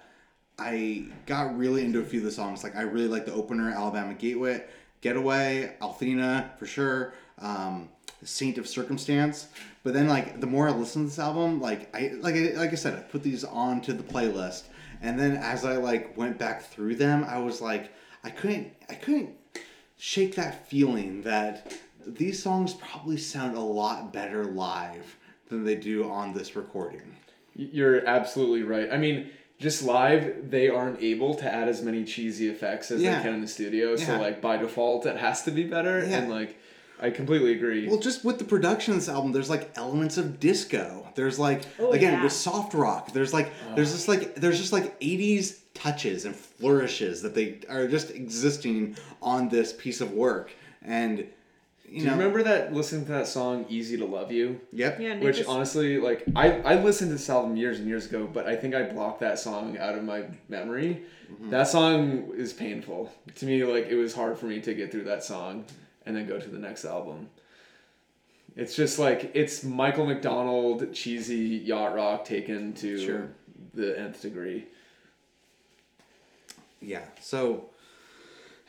I 0.58 1.06
got 1.26 1.58
really 1.58 1.84
into 1.84 2.00
a 2.00 2.04
few 2.04 2.20
of 2.20 2.26
the 2.26 2.32
songs. 2.32 2.64
Like 2.64 2.76
I 2.76 2.84
really 2.84 3.10
like 3.10 3.26
the 3.26 3.34
opener, 3.34 3.72
Alabama 3.72 4.14
Gateway, 4.14 4.64
Getaway, 5.02 5.76
Althena 5.82 6.58
for 6.58 6.66
sure, 6.66 7.14
um, 7.40 7.90
Saint 8.24 8.58
of 8.58 8.68
Circumstance. 8.68 9.48
But 9.84 9.94
then, 9.94 10.08
like 10.08 10.42
the 10.42 10.48
more 10.48 10.68
I 10.68 10.72
listen 10.72 11.04
to 11.04 11.10
this 11.10 11.20
album, 11.20 11.62
like 11.62 11.94
I 11.96 12.14
like 12.20 12.36
I, 12.36 12.54
like 12.56 12.72
I 12.72 12.76
said, 12.76 12.94
I 12.94 13.02
put 13.02 13.24
these 13.24 13.44
onto 13.44 13.94
the 13.94 14.04
playlist, 14.04 14.64
and 15.02 15.20
then 15.20 15.38
as 15.38 15.66
I 15.66 15.78
like 15.78 16.18
went 16.18 16.38
back 16.38 16.64
through 16.64 16.96
them, 16.96 17.24
I 17.24 17.38
was 17.40 17.62
like, 17.62 17.92
I 18.24 18.30
couldn't, 18.30 18.74
I 18.90 18.96
couldn't 18.96 19.32
shake 19.98 20.36
that 20.36 20.68
feeling 20.68 21.22
that 21.24 21.74
these 22.06 22.42
songs 22.42 22.74
probably 22.74 23.18
sound 23.18 23.56
a 23.56 23.62
lot 23.62 24.12
better 24.14 24.46
live 24.46 25.18
than 25.50 25.64
they 25.64 25.76
do 25.76 26.10
on 26.10 26.34
this 26.34 26.56
recording. 26.56 27.16
You're 27.56 28.06
absolutely 28.08 28.64
right. 28.64 28.90
I 28.92 28.98
mean, 28.98 29.30
just 29.60 29.84
live, 29.84 30.50
they 30.50 30.70
aren't 30.70 31.02
able 31.02 31.34
to 31.36 31.54
add 31.54 31.68
as 31.68 31.82
many 31.82 32.06
cheesy 32.06 32.48
effects 32.50 32.92
as 32.92 33.02
Yeah. 33.02 33.18
they 33.18 33.24
can 33.24 33.34
in 33.36 33.42
the 33.42 33.48
studio. 33.48 33.96
So, 33.98 34.18
like, 34.18 34.42
by 34.42 34.58
default, 34.58 35.06
it 35.06 35.18
has 35.18 35.44
to 35.44 35.52
be 35.52 35.66
better. 35.66 36.00
Yeah. 36.00 36.20
And, 36.20 36.30
like, 36.30 36.58
I 37.02 37.10
completely 37.10 37.54
agree. 37.54 37.88
Well, 37.88 38.00
just 38.00 38.26
with 38.26 38.40
the 38.40 38.44
production 38.46 38.94
of 38.94 39.00
this 39.00 39.10
album, 39.10 39.32
there's 39.32 39.50
like 39.50 39.72
elements 39.78 40.18
of 40.18 40.40
disco. 40.40 41.08
There's 41.16 41.40
like 41.40 41.64
Oh, 41.80 41.92
again 41.92 42.14
yeah. 42.14 42.24
with 42.24 42.34
soft 42.34 42.74
rock. 42.74 43.14
There's 43.14 43.34
like 43.34 43.52
there's 43.76 43.92
just 43.92 44.08
like 44.08 44.36
there's 44.36 44.60
just 44.60 44.74
like 44.74 45.00
'80s 45.00 45.60
touches 45.74 46.26
and 46.26 46.36
flourishes 46.36 47.22
that 47.22 47.34
they 47.36 47.60
are 47.70 47.88
just 47.88 48.12
existing 48.12 48.98
on 49.22 49.50
this 49.50 49.72
piece 49.74 50.02
of 50.02 50.12
work. 50.12 50.52
And 50.82 51.20
you 51.88 52.02
Do 52.02 52.06
know, 52.06 52.12
you 52.14 52.20
remember 52.20 52.44
that, 52.44 52.72
listening 52.74 53.06
to 53.06 53.12
that 53.14 53.28
song, 53.28 53.66
Easy 53.70 53.98
to 53.98 54.06
Love 54.06 54.32
You? 54.32 54.60
Yep. 54.74 55.00
yeah 55.00 55.18
Which 55.20 55.40
is- 55.40 55.48
honestly, 55.48 55.98
like, 55.98 56.24
I, 56.36 56.60
I 56.62 56.76
listened 56.84 57.10
to 57.10 57.16
this 57.16 57.28
album 57.32 57.56
years 57.58 57.80
and 57.80 57.88
years 57.88 58.06
ago, 58.06 58.30
but 58.32 58.46
I 58.46 58.56
think 58.56 58.76
I 58.76 58.84
blocked 58.84 59.22
that 59.22 59.40
song 59.40 59.76
out 59.80 59.96
of 59.96 60.04
my 60.04 60.26
memory. 60.50 61.02
Mm-hmm. 61.34 61.50
That 61.50 61.68
song 61.68 62.30
is 62.36 62.54
painful. 62.54 63.12
To 63.38 63.46
me, 63.48 63.64
like, 63.64 63.88
it 63.88 63.96
was 63.96 64.14
hard 64.14 64.38
for 64.38 64.46
me 64.46 64.60
to 64.62 64.74
get 64.76 64.92
through 64.92 65.06
that 65.06 65.24
song 65.24 65.66
and 66.10 66.18
then 66.18 66.26
go 66.26 66.40
to 66.40 66.50
the 66.50 66.58
next 66.58 66.86
album. 66.86 67.30
It's 68.56 68.76
just 68.76 68.98
like, 68.98 69.30
it's 69.36 69.64
Michael 69.64 70.08
McDonald 70.08 70.92
cheesy 70.92 71.38
yacht 71.64 71.94
rock 71.94 72.26
taken 72.26 72.74
to 72.74 72.98
Sure. 73.06 73.28
the 73.76 73.98
nth 73.98 74.22
degree. 74.24 74.66
Yeah. 76.82 77.06
So. 77.22 77.70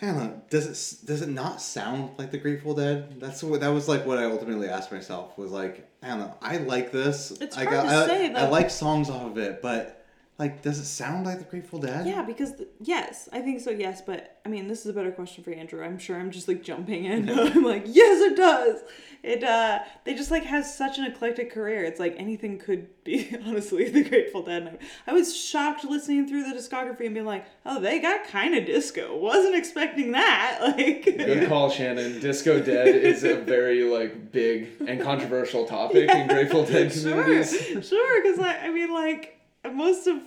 I 0.02 0.06
don't 0.06 0.16
know. 0.16 0.42
Does 0.48 0.66
it 1.02 1.06
does 1.06 1.20
it 1.20 1.28
not 1.28 1.60
sound 1.60 2.18
like 2.18 2.30
the 2.30 2.38
Grateful 2.38 2.74
Dead? 2.74 3.20
That's 3.20 3.42
what 3.42 3.60
that 3.60 3.68
was 3.68 3.86
like. 3.86 4.06
What 4.06 4.16
I 4.16 4.24
ultimately 4.24 4.66
asked 4.66 4.90
myself 4.90 5.36
was 5.36 5.50
like, 5.50 5.86
I 6.02 6.08
don't 6.08 6.20
know. 6.20 6.34
I 6.40 6.56
like 6.56 6.90
this. 6.90 7.32
It's 7.32 7.54
I 7.56 7.64
hard 7.64 7.76
got, 7.76 7.82
to 7.82 7.88
I, 7.88 8.06
say, 8.06 8.34
I 8.34 8.48
like 8.48 8.70
songs 8.70 9.10
off 9.10 9.26
of 9.26 9.36
it, 9.36 9.60
but 9.60 9.99
Like, 10.40 10.62
does 10.62 10.78
it 10.78 10.86
sound 10.86 11.26
like 11.26 11.36
the 11.36 11.44
Grateful 11.44 11.78
Dead? 11.78 12.06
Yeah, 12.06 12.22
because 12.22 12.56
the, 12.56 12.66
yes, 12.80 13.28
I 13.30 13.40
think 13.42 13.60
so. 13.60 13.68
Yes, 13.68 14.00
but 14.00 14.40
I 14.46 14.48
mean, 14.48 14.68
this 14.68 14.80
is 14.80 14.86
a 14.86 14.92
better 14.94 15.10
question 15.10 15.44
for 15.44 15.52
Andrew. 15.52 15.84
I'm 15.84 15.98
sure 15.98 16.18
I'm 16.18 16.30
just 16.30 16.48
like 16.48 16.62
jumping 16.62 17.04
in. 17.04 17.28
I'm 17.38 17.62
like, 17.62 17.84
yes, 17.86 18.22
it 18.22 18.38
does. 18.38 18.80
It 19.22 19.44
uh, 19.44 19.80
they 20.04 20.14
just 20.14 20.30
like 20.30 20.44
has 20.44 20.74
such 20.74 20.96
an 20.96 21.04
eclectic 21.04 21.52
career. 21.52 21.84
It's 21.84 22.00
like 22.00 22.14
anything 22.16 22.56
could 22.58 22.88
be. 23.04 23.36
Honestly, 23.44 23.90
the 23.90 24.02
Grateful 24.02 24.42
Dead. 24.42 24.78
I 25.06 25.12
was 25.12 25.36
shocked 25.36 25.84
listening 25.84 26.26
through 26.26 26.44
the 26.44 26.56
discography 26.56 27.04
and 27.04 27.12
being 27.12 27.26
like, 27.26 27.44
oh, 27.66 27.78
they 27.78 27.98
got 27.98 28.26
kind 28.26 28.54
of 28.54 28.64
disco. 28.64 29.18
Wasn't 29.18 29.54
expecting 29.54 30.12
that. 30.12 30.60
Like, 30.70 31.04
Good 31.04 31.48
call, 31.50 31.68
Shannon. 31.68 32.18
Disco 32.18 32.62
Dead 32.62 32.88
is 32.88 33.24
a 33.24 33.36
very 33.36 33.82
like 33.82 34.32
big 34.32 34.70
and 34.86 35.02
controversial 35.02 35.66
topic 35.66 36.08
in 36.08 36.28
Grateful 36.28 36.64
Dead 36.64 36.90
sure, 36.90 37.24
communities. 37.24 37.86
sure. 37.86 38.22
Because 38.22 38.38
I, 38.38 38.68
I 38.68 38.70
mean, 38.70 38.90
like 38.94 39.36
most 39.70 40.06
of 40.06 40.22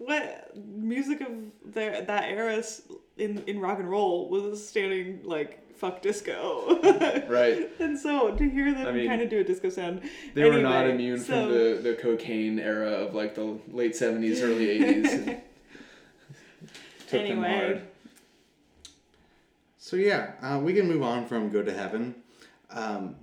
what 0.00 0.56
music 0.56 1.20
of 1.20 1.28
their 1.64 2.02
that 2.02 2.24
era 2.30 2.56
s- 2.56 2.82
in 3.16 3.42
in 3.46 3.60
rock 3.60 3.78
and 3.78 3.88
roll 3.88 4.28
was 4.28 4.66
standing 4.66 5.20
like 5.24 5.58
fuck 5.76 6.02
disco. 6.02 6.78
Right. 7.28 7.70
And 7.80 7.96
so 7.98 8.34
to 8.34 8.50
hear 8.50 8.72
them 8.74 8.86
I 8.86 8.92
mean, 8.92 9.06
kind 9.08 9.22
of 9.22 9.30
do 9.30 9.38
a 9.40 9.44
disco 9.44 9.68
sound, 9.70 10.02
They 10.34 10.48
were 10.50 10.58
not 10.58 10.86
immune 10.88 11.18
so- 11.20 11.26
from 11.26 11.48
the, 11.52 11.80
the 11.82 11.94
cocaine 11.94 12.58
era 12.58 12.90
of 12.90 13.14
like 13.14 13.34
the 13.34 13.58
late 13.68 13.94
seventies, 13.94 14.42
early 14.42 14.68
eighties. 14.70 15.10
Took 17.08 17.26
them 17.26 17.42
hard. 17.42 17.82
So 19.78 19.96
yeah, 19.96 20.32
uh, 20.42 20.58
we 20.60 20.72
can 20.74 20.86
move 20.86 21.02
on 21.02 21.26
from 21.26 21.48
Go 21.50 21.62
to 21.62 21.72
Heaven. 21.72 22.14
Um, 22.70 23.16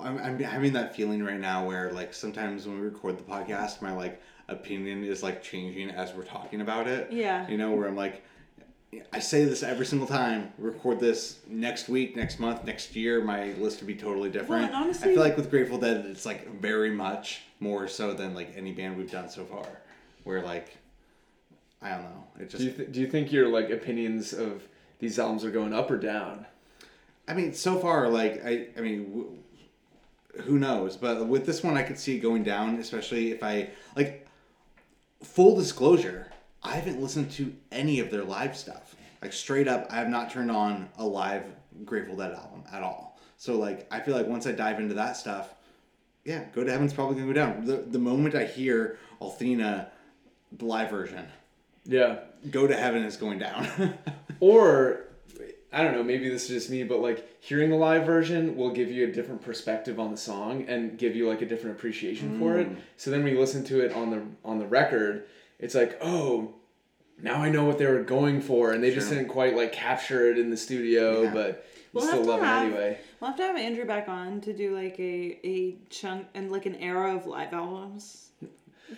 I'm, 0.00 0.18
I'm 0.18 0.38
having 0.38 0.72
that 0.74 0.94
feeling 0.94 1.22
right 1.24 1.40
now 1.40 1.66
where 1.66 1.90
like 1.92 2.14
sometimes 2.14 2.66
when 2.66 2.76
we 2.80 2.86
record 2.86 3.18
the 3.18 3.22
podcast, 3.24 3.82
my 3.82 3.92
like 3.92 4.22
opinion 4.52 5.04
is 5.04 5.22
like 5.22 5.42
changing 5.42 5.90
as 5.90 6.12
we're 6.14 6.24
talking 6.24 6.60
about 6.60 6.86
it. 6.86 7.10
Yeah. 7.12 7.48
You 7.48 7.56
know, 7.58 7.72
where 7.72 7.88
I'm 7.88 7.96
like, 7.96 8.22
I 9.12 9.20
say 9.20 9.44
this 9.46 9.62
every 9.62 9.86
single 9.86 10.06
time. 10.06 10.52
Record 10.58 11.00
this 11.00 11.38
next 11.48 11.88
week, 11.88 12.14
next 12.14 12.38
month, 12.38 12.64
next 12.64 12.94
year. 12.94 13.22
My 13.24 13.52
list 13.54 13.80
would 13.80 13.86
be 13.86 13.94
totally 13.94 14.28
different. 14.30 14.66
and 14.66 14.74
honestly- 14.74 15.10
I 15.10 15.14
feel 15.14 15.22
like 15.22 15.36
with 15.36 15.50
Grateful 15.50 15.78
Dead, 15.78 16.04
it's 16.06 16.26
like 16.26 16.60
very 16.60 16.90
much 16.90 17.40
more 17.58 17.88
so 17.88 18.12
than 18.12 18.34
like 18.34 18.52
any 18.56 18.72
band 18.72 18.96
we've 18.98 19.10
done 19.10 19.28
so 19.30 19.44
far. 19.44 19.66
Where 20.24 20.42
like, 20.42 20.76
I 21.80 21.90
don't 21.90 22.02
know. 22.02 22.24
It 22.38 22.50
just 22.50 22.58
Do 22.58 22.64
you, 22.64 22.70
th- 22.72 22.92
do 22.92 23.00
you 23.00 23.06
think 23.06 23.32
your 23.32 23.48
like 23.48 23.70
opinions 23.70 24.32
of 24.32 24.62
these 24.98 25.18
albums 25.18 25.44
are 25.44 25.50
going 25.50 25.72
up 25.72 25.90
or 25.90 25.96
down? 25.98 26.46
I 27.26 27.34
mean, 27.34 27.54
so 27.54 27.78
far, 27.78 28.08
like 28.08 28.44
I, 28.44 28.68
I 28.76 28.80
mean, 28.82 29.08
w- 29.08 29.38
who 30.42 30.58
knows? 30.58 30.96
But 30.96 31.26
with 31.26 31.46
this 31.46 31.62
one, 31.62 31.76
I 31.76 31.82
could 31.82 31.98
see 31.98 32.16
it 32.16 32.20
going 32.20 32.42
down, 32.42 32.76
especially 32.76 33.32
if 33.32 33.42
I 33.42 33.70
like. 33.96 34.21
Full 35.22 35.56
disclosure, 35.56 36.26
I 36.62 36.76
haven't 36.76 37.00
listened 37.00 37.30
to 37.32 37.52
any 37.70 38.00
of 38.00 38.10
their 38.10 38.24
live 38.24 38.56
stuff. 38.56 38.94
Like 39.20 39.32
straight 39.32 39.68
up, 39.68 39.86
I 39.90 39.96
have 39.96 40.08
not 40.08 40.30
turned 40.30 40.50
on 40.50 40.88
a 40.98 41.06
live 41.06 41.44
Grateful 41.84 42.16
Dead 42.16 42.32
album 42.32 42.64
at 42.72 42.82
all. 42.82 43.18
So 43.36 43.56
like, 43.56 43.86
I 43.92 44.00
feel 44.00 44.14
like 44.14 44.26
once 44.26 44.46
I 44.46 44.52
dive 44.52 44.78
into 44.78 44.94
that 44.94 45.16
stuff, 45.16 45.54
yeah, 46.24 46.44
Go 46.54 46.62
to 46.62 46.70
Heaven's 46.70 46.92
probably 46.92 47.16
gonna 47.16 47.26
go 47.26 47.32
down. 47.32 47.64
The 47.64 47.78
the 47.78 47.98
moment 47.98 48.34
I 48.36 48.44
hear 48.44 48.98
Althena, 49.20 49.88
the 50.56 50.64
live 50.64 50.90
version, 50.90 51.26
Yeah. 51.84 52.18
Go 52.50 52.66
to 52.66 52.76
Heaven 52.76 53.02
is 53.04 53.16
going 53.16 53.38
down. 53.38 53.94
Or 54.40 55.04
I 55.72 55.82
don't 55.82 55.94
know, 55.94 56.02
maybe 56.02 56.28
this 56.28 56.44
is 56.44 56.48
just 56.50 56.70
me, 56.70 56.82
but 56.84 57.00
like 57.00 57.26
hearing 57.42 57.70
the 57.70 57.76
live 57.76 58.04
version 58.04 58.56
will 58.56 58.70
give 58.70 58.90
you 58.90 59.08
a 59.08 59.12
different 59.12 59.40
perspective 59.42 59.98
on 59.98 60.10
the 60.10 60.16
song 60.16 60.66
and 60.68 60.98
give 60.98 61.16
you 61.16 61.28
like 61.28 61.40
a 61.42 61.46
different 61.46 61.76
appreciation 61.76 62.38
for 62.38 62.58
it. 62.58 62.70
Mm. 62.70 62.76
So 62.98 63.10
then 63.10 63.24
when 63.24 63.32
you 63.32 63.40
listen 63.40 63.64
to 63.64 63.80
it 63.80 63.92
on 63.94 64.10
the 64.10 64.22
on 64.44 64.58
the 64.58 64.66
record, 64.66 65.24
it's 65.58 65.74
like, 65.74 65.98
oh, 66.02 66.54
now 67.22 67.36
I 67.36 67.48
know 67.50 67.64
what 67.64 67.78
they 67.78 67.86
were 67.86 68.02
going 68.02 68.40
for, 68.40 68.72
and 68.72 68.82
they 68.82 68.92
just 68.92 69.08
didn't 69.08 69.28
quite 69.28 69.56
like 69.56 69.72
capture 69.72 70.30
it 70.30 70.38
in 70.38 70.50
the 70.50 70.56
studio, 70.56 71.22
Yeah. 71.22 71.32
but 71.32 71.48
you 71.48 71.88
We'll 71.94 72.04
still 72.06 72.16
have 72.18 72.24
to 72.24 72.30
love 72.30 72.40
have- 72.42 72.62
it 72.64 72.66
anyway. 72.66 72.98
We'll 73.20 73.30
have 73.30 73.36
to 73.38 73.42
have 73.44 73.56
Andrew 73.56 73.84
back 73.84 74.08
on 74.08 74.40
to 74.42 74.52
do 74.52 74.74
like 74.74 74.98
a 74.98 75.38
a 75.44 75.76
chunk 75.88 76.26
and 76.34 76.50
like 76.52 76.66
an 76.66 76.74
era 76.76 77.14
of 77.16 77.26
live 77.26 77.52
albums, 77.54 78.30
The- 78.30 78.31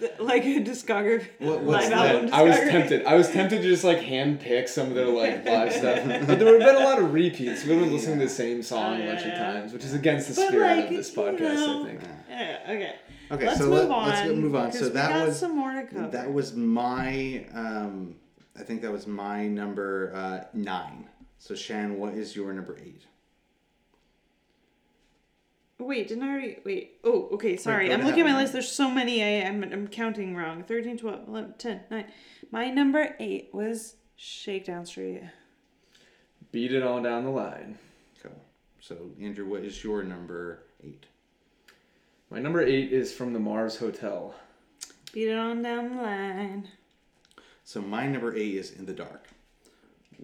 like 0.19 0.45
a 0.45 0.61
discography. 0.61 1.27
What- 1.39 1.61
what's 1.63 1.85
live 1.89 1.91
that? 1.91 2.15
album 2.15 2.31
I 2.33 2.43
was 2.43 2.57
tempted. 2.57 3.05
I 3.05 3.15
was 3.15 3.31
tempted 3.31 3.63
to 3.63 3.69
just 3.69 3.85
like 3.85 3.99
hand 3.99 4.41
pick 4.41 4.69
some 4.69 4.89
of 4.89 4.95
their 4.95 5.07
like 5.07 5.45
live 5.47 5.73
stuff, 5.73 6.07
but 6.27 6.39
there 6.39 6.53
would 6.53 6.61
have 6.63 6.75
been 6.75 6.83
a 6.83 6.85
lot 6.85 6.99
of 6.99 7.13
repeats. 7.13 7.65
We've 7.65 7.79
been 7.81 7.93
listening 7.93 8.19
to 8.19 8.25
the 8.25 8.31
same 8.31 8.63
song 8.63 9.01
a 9.03 9.07
bunch 9.07 9.23
of 9.25 9.35
times, 9.35 9.73
which 9.73 9.85
is 9.85 9.95
against 9.95 10.29
the 10.29 10.35
But, 10.35 10.49
spirit 10.49 10.77
like, 10.77 10.85
of 10.87 10.91
this 10.91 11.15
you 11.17 11.23
podcast. 11.23 11.39
know, 11.55 11.83
I 11.83 11.87
think. 11.87 12.01
Yeah, 12.29 12.59
okay. 12.65 12.95
okay, 13.31 13.47
let's 13.47 13.59
so 13.59 13.65
move 13.67 13.73
let, 13.75 13.91
on. 13.91 14.09
let's 14.09 14.29
move 14.33 14.55
on. 14.57 14.73
So 14.73 14.89
that 14.89 15.27
was 15.27 15.39
some 15.39 15.57
more 15.57 15.73
to 15.73 15.83
cover. 15.87 16.09
That 16.09 16.33
was 16.33 16.55
my, 16.55 17.47
um, 17.55 18.17
I 18.59 18.63
think 18.63 18.83
that 18.83 18.91
was 18.93 19.07
my 19.07 19.47
number 19.47 20.13
uh, 20.15 20.45
nine. 20.53 21.09
So 21.39 21.55
Shan, 21.55 21.99
what 21.99 22.15
is 22.15 22.35
your 22.35 22.53
number 22.53 22.79
eight? 22.83 23.03
Wait, 25.79 26.09
didn't 26.09 26.23
I 26.25 26.29
already? 26.29 26.59
Wait. 26.65 26.99
Oh, 27.05 27.29
okay. 27.33 27.57
Sorry. 27.57 27.89
go 27.89 27.95
I'm 27.95 28.03
looking 28.03 28.21
at 28.21 28.27
my 28.27 28.37
list. 28.37 28.53
There's 28.53 28.71
so 28.71 28.91
many. 28.91 29.23
I, 29.23 29.47
I'm, 29.49 29.63
I'm 29.65 29.89
counting 29.89 30.37
wrong. 30.37 30.63
13, 30.63 30.99
12, 30.99 31.29
11, 31.29 31.55
10, 31.59 31.81
9. 31.91 32.05
My 32.51 32.71
number 32.71 33.17
8 33.19 33.51
was 33.53 33.97
Shakedown 34.17 34.87
Street. 34.87 35.23
Beat 36.53 36.73
it 36.73 36.83
all 36.83 37.03
down 37.03 37.25
the 37.25 37.31
line. 37.31 37.79
Cool. 38.23 38.41
So 38.81 38.97
Andrew, 39.21 39.45
what 39.45 39.63
is 39.65 39.83
your 39.83 40.05
number 40.05 40.63
eight? 40.85 41.07
My 42.31 42.39
number 42.39 42.63
eight 42.63 42.93
is 42.93 43.13
from 43.13 43.33
the 43.33 43.41
Mars 43.41 43.77
Hotel. 43.77 44.35
Beat 45.13 45.29
it 45.29 45.37
on 45.37 45.63
down 45.63 45.97
the 45.97 46.03
line. 46.03 46.69
So 47.65 47.81
my 47.81 48.07
number 48.07 48.37
eight 48.37 48.55
is 48.55 48.71
In 48.71 48.87
the 48.87 48.93
Dark, 48.93 49.29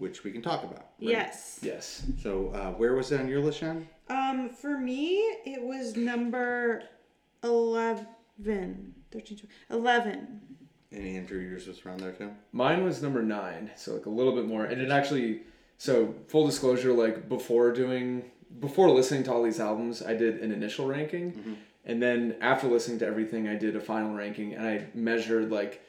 which 0.01 0.23
we 0.23 0.31
can 0.31 0.41
talk 0.41 0.63
about. 0.63 0.77
right? 0.79 0.85
Yes. 0.99 1.59
Yes. 1.61 2.03
So 2.23 2.51
uh, 2.55 2.71
where 2.71 2.95
was 2.95 3.11
it 3.11 3.19
on 3.21 3.27
your 3.27 3.39
list, 3.39 3.59
Shan? 3.59 3.87
Um, 4.09 4.49
for 4.49 4.77
me, 4.77 5.17
it 5.45 5.61
was 5.61 5.95
number 5.95 6.83
11. 7.43 8.07
13, 9.11 9.37
12, 9.69 9.79
11. 9.81 10.41
And 10.91 11.07
Andrew, 11.07 11.39
yours 11.39 11.67
was 11.67 11.85
around 11.85 11.99
there 11.99 12.11
too. 12.11 12.31
Mine 12.51 12.83
was 12.83 13.01
number 13.01 13.21
nine, 13.21 13.71
so 13.75 13.93
like 13.93 14.07
a 14.07 14.09
little 14.09 14.33
bit 14.35 14.45
more. 14.45 14.65
And 14.65 14.81
it 14.81 14.89
actually, 14.91 15.41
so 15.77 16.15
full 16.27 16.45
disclosure, 16.47 16.91
like 16.91 17.29
before 17.29 17.71
doing, 17.71 18.23
before 18.59 18.89
listening 18.89 19.23
to 19.23 19.31
all 19.33 19.43
these 19.43 19.59
albums, 19.59 20.01
I 20.01 20.15
did 20.15 20.41
an 20.41 20.51
initial 20.51 20.87
ranking. 20.87 21.57
And 21.85 22.01
then 22.01 22.35
after 22.41 22.67
listening 22.67 22.99
to 22.99 23.05
everything, 23.05 23.47
I 23.47 23.55
did 23.55 23.75
a 23.75 23.79
final 23.79 24.13
ranking 24.15 24.53
and 24.53 24.67
I 24.67 24.87
measured 24.93 25.51
like 25.51 25.81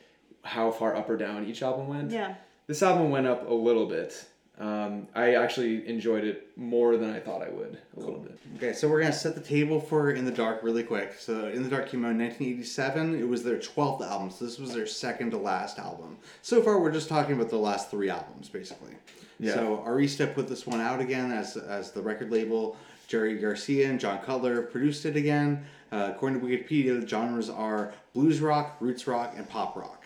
how 0.42 0.70
far 0.70 0.94
up 0.94 1.08
or 1.08 1.16
down 1.16 1.46
each 1.46 1.62
album 1.62 1.88
went. 1.88 2.10
Yeah. 2.12 2.34
This 2.66 2.82
album 2.82 3.10
went 3.10 3.26
up 3.26 3.48
a 3.48 3.54
little 3.54 3.86
bit. 3.86 4.26
Um, 4.58 5.08
I 5.14 5.34
actually 5.34 5.88
enjoyed 5.88 6.24
it 6.24 6.56
more 6.56 6.96
than 6.96 7.10
I 7.10 7.18
thought 7.18 7.42
I 7.42 7.48
would, 7.48 7.78
a 7.96 8.00
little 8.00 8.20
bit. 8.20 8.38
Okay, 8.56 8.72
so 8.72 8.88
we're 8.88 9.00
gonna 9.00 9.12
set 9.12 9.34
the 9.34 9.40
table 9.40 9.80
for 9.80 10.12
In 10.12 10.24
the 10.24 10.30
Dark 10.30 10.62
really 10.62 10.84
quick. 10.84 11.14
So 11.18 11.48
In 11.48 11.62
the 11.62 11.68
Dark 11.68 11.88
came 11.88 12.04
out 12.04 12.12
in 12.12 12.18
1987. 12.18 13.18
It 13.18 13.26
was 13.26 13.42
their 13.42 13.58
12th 13.58 14.02
album, 14.02 14.30
so 14.30 14.44
this 14.44 14.58
was 14.58 14.74
their 14.74 14.86
second 14.86 15.30
to 15.30 15.38
last 15.38 15.78
album. 15.78 16.18
So 16.42 16.62
far, 16.62 16.78
we're 16.80 16.92
just 16.92 17.08
talking 17.08 17.34
about 17.34 17.48
the 17.48 17.56
last 17.56 17.90
three 17.90 18.10
albums, 18.10 18.48
basically. 18.48 18.94
Yeah. 19.40 19.54
So 19.54 19.82
Arista 19.86 20.32
put 20.32 20.48
this 20.48 20.66
one 20.66 20.80
out 20.80 21.00
again 21.00 21.32
as 21.32 21.56
as 21.56 21.90
the 21.90 22.02
record 22.02 22.30
label. 22.30 22.76
Jerry 23.08 23.38
Garcia 23.38 23.90
and 23.90 23.98
John 23.98 24.20
Cutler 24.20 24.62
produced 24.62 25.04
it 25.04 25.16
again. 25.16 25.64
Uh, 25.90 26.12
according 26.14 26.40
to 26.40 26.46
Wikipedia, 26.46 26.98
the 27.00 27.06
genres 27.06 27.50
are 27.50 27.92
blues 28.14 28.40
rock, 28.40 28.76
roots 28.80 29.06
rock, 29.06 29.34
and 29.36 29.48
pop 29.48 29.76
rock. 29.76 30.04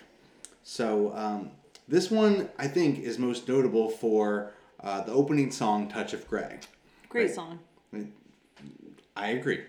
So 0.65 1.13
um, 1.15 1.51
this 1.89 2.11
one, 2.11 2.49
I 2.59 2.69
think, 2.69 2.99
is 3.01 3.19
most 3.19 3.49
notable 3.49 3.89
for 3.89 4.53
uh, 4.81 5.03
the 5.03 5.13
opening 5.13 5.51
song, 5.51 5.89
"Touch 5.89 6.13
of 6.13 6.27
Grey." 6.29 6.59
Great 7.09 7.27
Right. 7.27 7.35
song. 7.35 7.59
I 9.17 9.29
agree. 9.31 9.61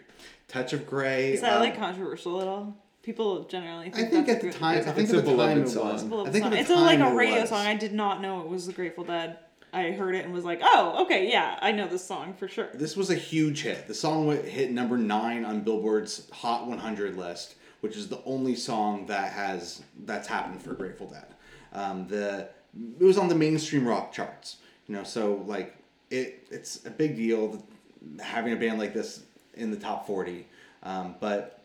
Touch 0.47 0.73
of 0.73 0.85
Grey. 0.87 1.33
Is 1.33 1.41
that 1.41 1.53
um, 1.53 1.61
like 1.61 1.77
controversial 1.77 2.41
at 2.41 2.47
all? 2.47 2.75
People 3.03 3.43
generally 3.45 3.89
Think 3.89 3.95
I 3.95 3.99
think 4.09 4.11
think 4.11 4.27
that's 4.27 4.35
at 4.37 4.41
the 4.41 4.47
good- 4.49 4.59
time, 4.59 4.77
I 4.79 4.81
think 4.81 4.97
it's 4.99 5.13
at 5.13 5.19
a 5.19 5.21
the 5.21 5.27
time 5.27 5.35
beloved 5.37 5.57
it 5.61 5.69
song. 5.69 6.09
was. 6.09 6.27
I 6.27 6.31
think 6.31 6.43
song. 6.43 6.53
at 6.53 6.55
the 6.55 6.59
It's 6.59 6.69
a, 6.69 6.75
like 6.75 6.99
a 6.99 7.15
radio 7.15 7.41
was. 7.41 7.49
song. 7.49 7.65
I 7.65 7.75
did 7.75 7.93
not 7.93 8.21
know 8.21 8.41
it 8.41 8.47
was 8.49 8.65
the 8.67 8.73
Grateful 8.73 9.05
Dead. 9.05 9.37
I 9.71 9.91
heard 9.91 10.15
it 10.15 10.25
and 10.25 10.33
was 10.33 10.43
like, 10.45 10.59
oh, 10.63 11.03
okay, 11.03 11.29
yeah, 11.31 11.57
I 11.61 11.71
know 11.71 11.87
this 11.87 12.03
song 12.03 12.33
for 12.33 12.47
sure. 12.47 12.69
This 12.73 12.95
was 12.97 13.09
a 13.09 13.15
huge 13.15 13.61
hit. 13.63 13.87
The 13.87 13.93
song 13.93 14.29
hit 14.43 14.71
number 14.71 14.97
nine 14.97 15.45
on 15.45 15.61
Billboard's 15.61 16.29
Hot 16.31 16.67
100 16.67 17.17
list, 17.17 17.55
which 17.81 17.95
is 17.95 18.07
the 18.07 18.21
only 18.25 18.55
song 18.55 19.05
that 19.07 19.31
has 19.33 19.81
that's 20.05 20.27
happened 20.27 20.61
for 20.61 20.73
Grateful 20.73 21.07
Dead. 21.07 21.25
Um, 21.73 22.07
the 22.07 22.49
it 22.99 23.03
was 23.03 23.17
on 23.17 23.27
the 23.27 23.35
mainstream 23.35 23.87
rock 23.87 24.11
charts, 24.11 24.57
you 24.87 24.95
know. 24.95 25.03
So 25.03 25.43
like 25.45 25.75
it, 26.09 26.47
it's 26.51 26.85
a 26.85 26.91
big 26.91 27.15
deal 27.15 27.63
having 28.19 28.53
a 28.53 28.55
band 28.55 28.79
like 28.79 28.93
this 28.93 29.23
in 29.55 29.71
the 29.71 29.77
top 29.77 30.07
40. 30.07 30.45
Um, 30.83 31.15
but 31.19 31.61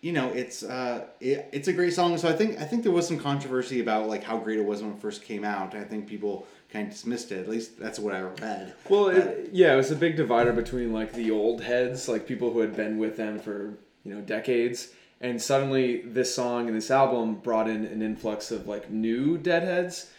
you 0.00 0.12
know, 0.12 0.30
it's 0.30 0.62
uh, 0.62 1.04
it, 1.20 1.48
it's 1.52 1.68
a 1.68 1.72
great 1.72 1.92
song. 1.92 2.16
So 2.16 2.28
I 2.28 2.32
think 2.32 2.58
I 2.58 2.64
think 2.64 2.82
there 2.82 2.92
was 2.92 3.06
some 3.06 3.18
controversy 3.18 3.80
about 3.80 4.08
like 4.08 4.24
how 4.24 4.38
great 4.38 4.58
it 4.58 4.64
was 4.64 4.82
when 4.82 4.92
it 4.92 5.00
first 5.00 5.22
came 5.22 5.44
out. 5.44 5.74
I 5.74 5.84
think 5.84 6.06
people 6.06 6.46
kind 6.72 6.86
of 6.86 6.92
dismissed 6.92 7.32
it. 7.32 7.40
At 7.40 7.48
least 7.48 7.78
that's 7.78 7.98
what 7.98 8.14
I 8.14 8.22
read. 8.22 8.74
Well, 8.88 9.08
it, 9.08 9.50
yeah, 9.52 9.74
it 9.74 9.76
was 9.76 9.90
a 9.90 9.96
big 9.96 10.16
divider 10.16 10.52
between 10.52 10.92
like 10.92 11.12
the 11.12 11.30
old 11.30 11.62
heads, 11.62 12.08
like 12.08 12.26
people 12.26 12.50
who 12.50 12.60
had 12.60 12.74
been 12.74 12.98
with 12.98 13.18
them 13.18 13.38
for 13.38 13.74
you 14.04 14.14
know 14.14 14.22
decades, 14.22 14.88
and 15.20 15.40
suddenly 15.40 16.00
this 16.02 16.34
song 16.34 16.66
and 16.68 16.76
this 16.76 16.90
album 16.90 17.34
brought 17.34 17.68
in 17.68 17.84
an 17.84 18.02
influx 18.02 18.50
of 18.50 18.66
like 18.66 18.90
new 18.90 19.36
Deadheads, 19.36 20.10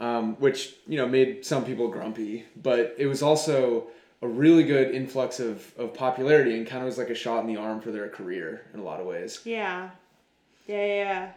um, 0.00 0.36
which 0.36 0.74
you 0.86 0.96
know 0.96 1.06
made 1.06 1.44
some 1.44 1.64
people 1.64 1.88
grumpy, 1.88 2.44
but 2.60 2.94
it 2.98 3.06
was 3.06 3.22
also 3.22 3.88
a 4.20 4.28
really 4.28 4.64
good 4.64 4.92
influx 4.94 5.38
of, 5.38 5.72
of 5.78 5.94
popularity 5.94 6.56
and 6.56 6.66
kind 6.66 6.82
of 6.82 6.86
was 6.86 6.98
like 6.98 7.10
a 7.10 7.14
shot 7.14 7.40
in 7.40 7.46
the 7.46 7.60
arm 7.60 7.80
for 7.80 7.92
their 7.92 8.08
career 8.08 8.62
in 8.74 8.80
a 8.80 8.82
lot 8.82 9.00
of 9.00 9.06
ways. 9.06 9.40
Yeah. 9.44 9.90
Yeah, 10.66 10.86
yeah. 10.86 11.30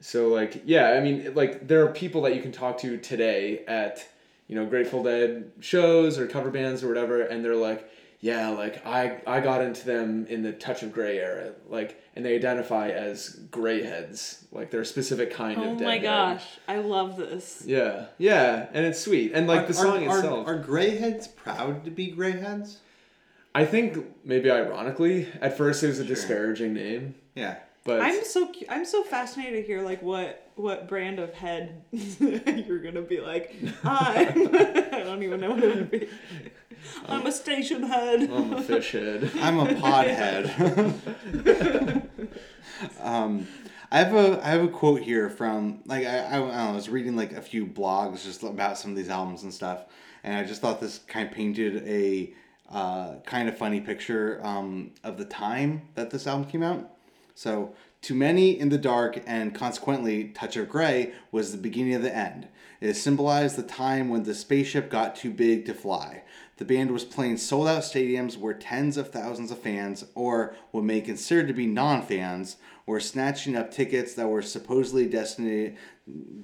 So 0.00 0.28
like 0.28 0.62
yeah, 0.64 0.90
I 0.90 1.00
mean 1.00 1.34
like 1.34 1.66
there 1.66 1.84
are 1.84 1.92
people 1.92 2.22
that 2.22 2.34
you 2.34 2.42
can 2.42 2.52
talk 2.52 2.78
to 2.78 2.96
today 2.98 3.64
at 3.66 4.06
you 4.48 4.54
know 4.54 4.66
Grateful 4.66 5.02
Dead 5.02 5.50
shows 5.60 6.18
or 6.18 6.26
cover 6.26 6.50
bands 6.50 6.84
or 6.84 6.88
whatever, 6.88 7.22
and 7.22 7.44
they're 7.44 7.56
like, 7.56 7.90
yeah, 8.24 8.48
like 8.48 8.86
I 8.86 9.20
I 9.26 9.40
got 9.40 9.60
into 9.60 9.84
them 9.84 10.26
in 10.30 10.42
the 10.42 10.52
Touch 10.52 10.82
of 10.82 10.92
Grey 10.94 11.18
era, 11.18 11.52
like, 11.68 12.00
and 12.16 12.24
they 12.24 12.34
identify 12.34 12.88
as 12.88 13.28
gray 13.50 13.82
heads, 13.82 14.46
like 14.50 14.70
they're 14.70 14.80
a 14.80 14.86
specific 14.86 15.30
kind 15.30 15.58
Oh 15.58 15.62
of. 15.64 15.68
Oh 15.68 15.84
my 15.84 15.98
Deadhead. 15.98 16.02
gosh, 16.02 16.46
I 16.66 16.76
love 16.78 17.18
this. 17.18 17.62
Yeah, 17.66 18.06
yeah, 18.16 18.68
and 18.72 18.86
it's 18.86 18.98
sweet, 19.00 19.32
and 19.34 19.46
like 19.46 19.64
Are- 19.64 19.66
the 19.66 19.74
song 19.74 20.08
are, 20.08 20.16
itself. 20.16 20.48
Are, 20.48 20.54
are 20.58 20.64
grayheads 20.64 21.26
proud 21.36 21.84
to 21.84 21.90
be 21.90 22.12
grayheads? 22.12 22.76
I 23.54 23.66
think 23.66 23.98
maybe 24.24 24.50
ironically, 24.50 25.28
at 25.42 25.56
first 25.58 25.82
it 25.82 25.88
was 25.88 25.98
a 26.00 26.04
disparaging 26.04 26.72
name, 26.72 27.14
Yeah. 27.34 27.56
But 27.84 28.00
I'm 28.00 28.24
so 28.24 28.46
cu- 28.46 28.66
I'm 28.68 28.84
so 28.84 29.02
fascinated 29.04 29.62
to 29.62 29.66
hear 29.66 29.82
like 29.82 30.02
what 30.02 30.50
what 30.56 30.88
brand 30.88 31.18
of 31.18 31.34
head 31.34 31.84
you're 31.92 32.80
gonna 32.80 33.02
be 33.02 33.20
like. 33.20 33.54
I'm 33.84 34.56
I 34.56 35.02
don't 35.04 35.22
even 35.22 35.40
know 35.40 35.50
what 35.50 35.62
it 35.62 35.76
would 35.76 35.90
be. 35.90 36.08
I'm 37.06 37.26
a 37.26 37.32
station 37.32 37.82
head. 37.82 38.30
I'm 38.30 38.54
a 38.54 38.62
fish 38.62 38.92
head. 38.92 39.30
I'm 39.40 39.58
a 39.58 39.66
podhead. 39.66 40.48
um, 43.00 43.46
I 43.90 43.98
have 43.98 44.14
a 44.14 44.44
I 44.44 44.48
have 44.48 44.64
a 44.64 44.68
quote 44.68 45.02
here 45.02 45.28
from 45.28 45.82
like 45.84 46.06
I, 46.06 46.18
I, 46.18 46.26
I, 46.26 46.38
don't 46.38 46.48
know, 46.48 46.54
I 46.54 46.72
was 46.72 46.88
reading 46.88 47.16
like 47.16 47.32
a 47.32 47.42
few 47.42 47.66
blogs 47.66 48.24
just 48.24 48.42
about 48.42 48.78
some 48.78 48.90
of 48.90 48.96
these 48.96 49.10
albums 49.10 49.42
and 49.42 49.52
stuff, 49.52 49.84
and 50.22 50.34
I 50.34 50.44
just 50.44 50.60
thought 50.60 50.80
this 50.80 50.98
kind 51.06 51.28
of 51.28 51.34
painted 51.34 51.86
a 51.86 52.34
uh, 52.70 53.16
kind 53.26 53.48
of 53.48 53.58
funny 53.58 53.80
picture 53.80 54.40
um, 54.42 54.92
of 55.04 55.18
the 55.18 55.24
time 55.24 55.82
that 55.94 56.10
this 56.10 56.26
album 56.26 56.50
came 56.50 56.62
out. 56.62 56.93
So, 57.34 57.74
to 58.02 58.14
many 58.14 58.58
in 58.58 58.68
the 58.68 58.78
dark 58.78 59.22
and 59.26 59.54
consequently 59.54 60.28
Touch 60.28 60.56
of 60.56 60.68
Grey 60.68 61.14
was 61.32 61.50
the 61.50 61.58
beginning 61.58 61.94
of 61.94 62.02
the 62.02 62.14
end. 62.14 62.48
It 62.80 62.94
symbolized 62.94 63.56
the 63.56 63.62
time 63.62 64.10
when 64.10 64.24
the 64.24 64.34
spaceship 64.34 64.90
got 64.90 65.16
too 65.16 65.30
big 65.30 65.64
to 65.66 65.74
fly. 65.74 66.22
The 66.58 66.66
band 66.66 66.90
was 66.90 67.04
playing 67.04 67.38
sold 67.38 67.66
out 67.66 67.82
stadiums 67.82 68.36
where 68.36 68.52
tens 68.52 68.96
of 68.96 69.10
thousands 69.10 69.50
of 69.50 69.58
fans, 69.58 70.04
or 70.14 70.54
what 70.70 70.84
may 70.84 71.00
consider 71.00 71.46
to 71.46 71.52
be 71.54 71.66
non 71.66 72.02
fans, 72.02 72.56
were 72.86 73.00
snatching 73.00 73.56
up 73.56 73.70
tickets 73.70 74.14
that 74.14 74.28
were 74.28 74.42
supposedly 74.42 75.06
destined, 75.06 75.76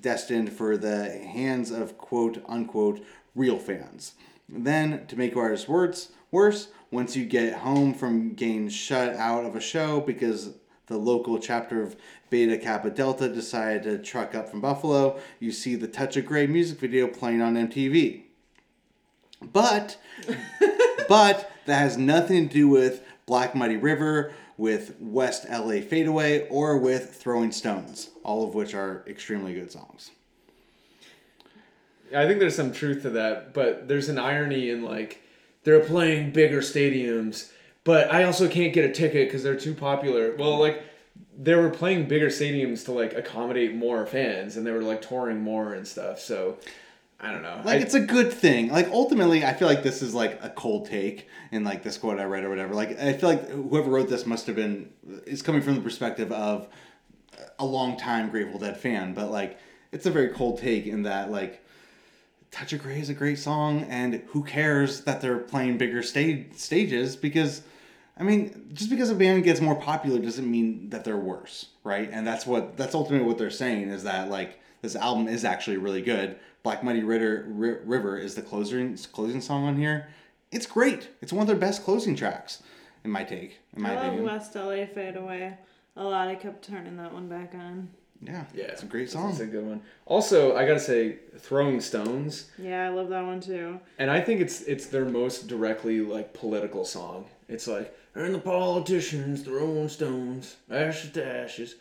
destined 0.01 0.53
for 0.53 0.77
the 0.77 1.11
hands 1.11 1.71
of 1.71 1.99
quote 1.99 2.43
unquote 2.49 3.05
real 3.35 3.59
fans. 3.59 4.15
Then, 4.49 5.07
to 5.07 5.17
make 5.17 5.37
matters 5.37 5.69
worse, 5.69 6.11
worse, 6.31 6.69
once 6.91 7.15
you 7.15 7.25
get 7.25 7.59
home 7.59 7.95
from 7.95 8.35
getting 8.35 8.69
shut 8.69 9.15
out 9.15 9.45
of 9.45 9.55
a 9.55 9.61
show 9.61 10.01
because 10.01 10.55
the 10.91 10.99
local 10.99 11.39
chapter 11.39 11.81
of 11.81 11.95
Beta 12.31 12.59
Kappa 12.59 12.91
Delta 12.91 13.29
decided 13.29 13.85
to 13.85 13.99
truck 13.99 14.35
up 14.35 14.51
from 14.51 14.61
Buffalo, 14.61 15.21
you 15.39 15.53
see 15.53 15.77
the 15.77 15.87
Touch 15.87 16.17
of 16.17 16.27
Grey 16.27 16.49
music 16.49 16.81
video 16.81 17.07
playing 17.07 17.41
on 17.41 17.55
MTV. 17.55 18.25
But, 19.41 19.97
but 21.09 21.51
that 21.67 21.79
has 21.79 21.97
nothing 21.97 22.49
to 22.49 22.53
do 22.53 22.69
with 22.69 23.03
Black 23.25 23.55
Muddy 23.55 23.77
River, 23.77 24.33
with 24.57 24.97
West 24.99 25.49
LA 25.49 25.81
Fadeaway, 25.81 26.49
or 26.49 26.77
with 26.77 27.15
Throwing 27.15 27.53
Stones, 27.53 28.11
all 28.25 28.47
of 28.47 28.57
which 28.57 28.75
are 28.75 29.05
extremely 29.07 29.55
good 29.55 29.71
songs. 29.71 30.11
I 32.15 32.27
think 32.27 32.41
there's 32.41 32.57
some 32.57 32.73
truth 32.73 33.03
to 33.03 33.11
that, 33.11 33.55
but 33.55 33.87
there's 33.87 34.09
an 34.09 34.19
irony 34.19 34.71
in 34.71 34.83
like 34.83 35.23
they're 35.63 35.85
playing 35.85 36.33
bigger 36.33 36.63
stadiums, 36.63 37.53
but 37.85 38.13
I 38.13 38.25
also 38.25 38.49
can't 38.49 38.73
get 38.73 38.85
a 38.85 38.93
ticket 38.93 39.29
because 39.29 39.43
they're 39.43 39.57
too 39.57 39.75
popular. 39.75 40.35
Well, 40.37 40.59
like 40.59 40.83
they 41.39 41.55
were 41.55 41.71
playing 41.71 42.07
bigger 42.09 42.29
stadiums 42.29 42.85
to 42.87 42.93
like 42.93 43.15
accommodate 43.15 43.75
more 43.75 44.07
fans, 44.07 44.57
and 44.57 44.67
they 44.67 44.73
were 44.73 44.83
like 44.83 45.03
touring 45.03 45.41
more 45.41 45.73
and 45.75 45.87
stuff. 45.87 46.21
So 46.21 46.59
I 47.19 47.33
don't 47.33 47.43
know. 47.43 47.61
Like 47.65 47.81
I- 47.81 47.83
it's 47.83 47.95
a 47.95 48.01
good 48.01 48.33
thing. 48.33 48.69
Like 48.71 48.89
ultimately, 48.89 49.45
I 49.45 49.53
feel 49.55 49.69
like 49.69 49.83
this 49.83 50.03
is 50.03 50.15
like 50.15 50.39
a 50.43 50.51
cold 50.51 50.87
take 50.87 51.29
in 51.51 51.65
like 51.65 51.83
this 51.83 51.99
quote 51.99 52.19
I 52.19 52.25
read 52.25 52.45
or 52.45 52.51
whatever. 52.51 52.75
Like 52.75 52.99
I 52.99 53.13
feel 53.15 53.29
like 53.29 53.49
whoever 53.51 53.91
wrote 53.91 54.09
this 54.09 54.27
must 54.27 54.47
have 54.47 54.57
been 54.57 54.91
is 55.27 55.43
coming 55.43 55.63
from 55.63 55.75
the 55.75 55.81
perspective 55.81 56.31
of 56.33 56.69
a 57.59 57.65
long 57.65 57.97
time 57.97 58.31
Grateful 58.31 58.59
Dead 58.61 58.77
fan, 58.77 59.15
but 59.15 59.31
like 59.31 59.59
it's 59.93 60.07
a 60.07 60.11
very 60.11 60.29
cold 60.29 60.59
take 60.61 60.87
in 60.87 61.03
that 61.05 61.31
like 61.31 61.65
Touch 62.51 62.73
of 62.73 62.83
Grey 62.83 63.01
is 63.01 63.09
a 63.09 63.15
great 63.15 63.39
song, 63.39 63.83
and 63.89 64.23
who 64.29 64.43
cares 64.43 65.03
that 65.03 65.21
they're 65.21 65.39
playing 65.39 65.79
bigger 65.79 66.03
stage 66.03 66.55
stages 66.55 67.17
because. 67.17 67.63
I 68.19 68.23
mean, 68.23 68.69
just 68.75 68.91
because 68.91 69.09
a 69.09 69.15
band 69.15 69.45
gets 69.45 69.63
more 69.63 69.77
popular 69.77 70.19
doesn't 70.19 70.51
mean 70.51 70.91
that 70.91 71.05
they're 71.05 71.17
worse, 71.17 71.69
right? 71.85 72.11
And 72.13 72.27
that's 72.27 72.45
what 72.45 72.77
that's 72.77 72.95
ultimately 72.95 73.27
what 73.27 73.39
they're 73.39 73.49
saying 73.49 73.89
is 73.89 74.03
that 74.03 74.29
like 74.29 74.61
this 74.83 74.95
album 74.95 75.27
is 75.27 75.43
actually 75.43 75.79
really 75.79 76.03
good. 76.03 76.39
Black 76.63 76.85
Muddy 76.85 77.03
Ritter, 77.03 77.47
Ri 77.49 77.77
River 77.85 78.19
is 78.19 78.35
the 78.35 78.43
closing 78.43 78.99
closing 79.13 79.41
song 79.41 79.65
on 79.65 79.77
here. 79.77 80.09
It's 80.53 80.67
great. 80.67 81.09
It's 81.23 81.33
one 81.33 81.43
of 81.43 81.47
their 81.47 81.57
best 81.57 81.83
closing 81.83 82.15
tracks, 82.15 82.63
in 83.05 83.11
my 83.11 83.25
take, 83.25 83.61
in 83.75 83.83
my 83.83 83.93
I 83.93 83.95
love 83.95 84.05
opinion. 84.07 84.25
West 84.27 84.55
LA 84.55 84.85
Fade 84.85 85.17
Away. 85.17 85.57
A 85.97 86.05
lot. 86.05 86.29
I 86.29 86.35
kept 86.35 86.67
turning 86.67 86.97
that 86.99 87.15
one 87.15 87.29
back 87.29 87.55
on. 87.55 87.89
Yeah, 88.23 88.45
yeah, 88.55 88.65
it's 88.65 88.83
a 88.83 88.87
great 88.87 89.11
song. 89.11 89.31
It's 89.31 89.41
a 89.41 89.47
good 89.47 89.65
one. 89.67 89.81
Also, 90.05 90.55
I 90.57 90.67
gotta 90.67 90.81
say, 90.81 91.17
Throwing 91.39 91.81
Stones, 91.81 92.51
Yeah, 92.59 92.87
I 92.87 92.89
love 92.91 93.09
that 93.09 93.25
one 93.25 93.41
too. 93.41 93.81
and 93.99 94.11
I 94.11 94.21
think 94.21 94.41
it's 94.41 94.61
it's 94.63 94.87
their 94.87 95.07
most 95.07 95.49
directly 95.49 96.01
like 96.01 96.35
political 96.35 96.85
song. 96.85 97.27
It's 97.49 97.67
like 97.67 97.97
and 98.15 98.35
the 98.35 98.39
politicians 98.41 99.43
throwing 99.43 99.89
stones, 99.89 100.57
ashes 100.71 101.13
to 101.13 101.25
ashes. 101.27 101.77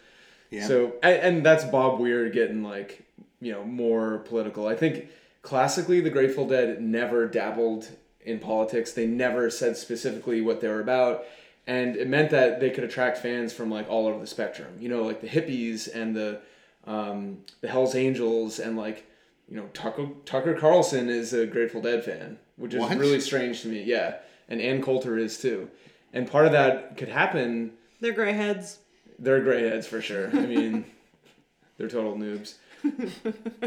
Yeah. 0.50 0.66
So 0.68 0.94
and, 1.04 1.16
and 1.22 1.46
that's 1.46 1.66
Bob 1.66 2.00
Weir 2.00 2.30
getting 2.30 2.64
like 2.64 3.04
you 3.42 3.52
know 3.52 3.64
more 3.64 4.20
political. 4.20 4.68
I 4.68 4.76
think 4.76 5.08
classically 5.42 6.00
the 6.02 6.10
Grateful 6.10 6.48
Dead 6.48 6.82
never 6.82 7.28
dabbled 7.28 7.90
in 8.22 8.40
politics. 8.40 8.94
They 8.94 9.08
never 9.08 9.50
said 9.50 9.76
specifically 9.78 10.42
what 10.42 10.62
they 10.62 10.68
were 10.68 10.82
about, 10.82 11.24
and 11.70 11.96
it 11.96 12.08
meant 12.08 12.30
that 12.32 12.60
they 12.60 12.70
could 12.72 12.84
attract 12.84 13.20
fans 13.20 13.54
from 13.54 13.70
like 13.70 13.88
all 13.90 14.08
over 14.08 14.20
the 14.20 14.28
spectrum. 14.28 14.72
You 14.80 14.90
know, 14.90 15.04
like 15.04 15.22
the 15.22 15.28
hippies 15.28 15.88
and 15.94 16.16
the 16.16 16.42
um, 16.88 17.40
the 17.62 17.68
Hell's 17.68 17.96
Angels 17.96 18.60
and 18.60 18.76
like 18.78 19.06
you 19.48 19.56
know 19.58 19.68
Tucker 19.74 20.08
Tucker 20.26 20.56
Carlson 20.56 21.10
is 21.10 21.34
a 21.34 21.46
Grateful 21.46 21.82
Dead 21.82 22.04
fan, 22.04 22.40
which 22.58 22.74
is 22.74 22.80
What? 22.82 22.98
really 22.98 23.20
strange 23.22 23.62
to 23.62 23.68
me. 23.68 23.84
Yeah, 23.84 24.16
and 24.50 24.60
Ann 24.62 24.82
Coulter 24.82 25.18
is 25.18 25.38
too. 25.40 25.70
And 26.14 26.30
part 26.30 26.46
of 26.48 26.52
that 26.54 26.98
could 26.98 27.10
happen 27.10 27.74
They're 28.02 28.14
gray 28.14 28.34
heads. 28.34 28.80
they're 29.20 29.42
gray 29.42 29.70
heads 29.70 29.86
for 29.88 30.02
sure. 30.02 30.28
I 30.30 30.46
mean, 30.46 30.86
they're 31.78 31.88
total 31.90 32.16
noobs. 32.16 32.56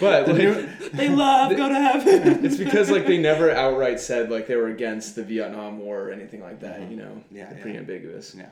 but 0.00 0.28
like, 0.28 0.36
They 0.92 1.08
love 1.08 1.56
go 1.56 1.68
to 1.68 1.74
heaven. 1.74 2.44
it's 2.44 2.56
because 2.56 2.90
like 2.90 3.06
they 3.06 3.18
never 3.18 3.50
outright 3.50 4.00
said 4.00 4.30
like 4.30 4.46
they 4.46 4.56
were 4.56 4.68
against 4.68 5.14
the 5.16 5.22
Vietnam 5.24 5.78
War 5.78 6.04
or 6.08 6.10
anything 6.10 6.40
like 6.42 6.60
that. 6.60 6.90
You 6.90 6.96
know, 6.96 7.22
Yeah, 7.30 7.46
They're 7.46 7.56
yeah. 7.56 7.62
pretty 7.62 7.78
ambiguous. 7.78 8.34
Yeah. 8.36 8.46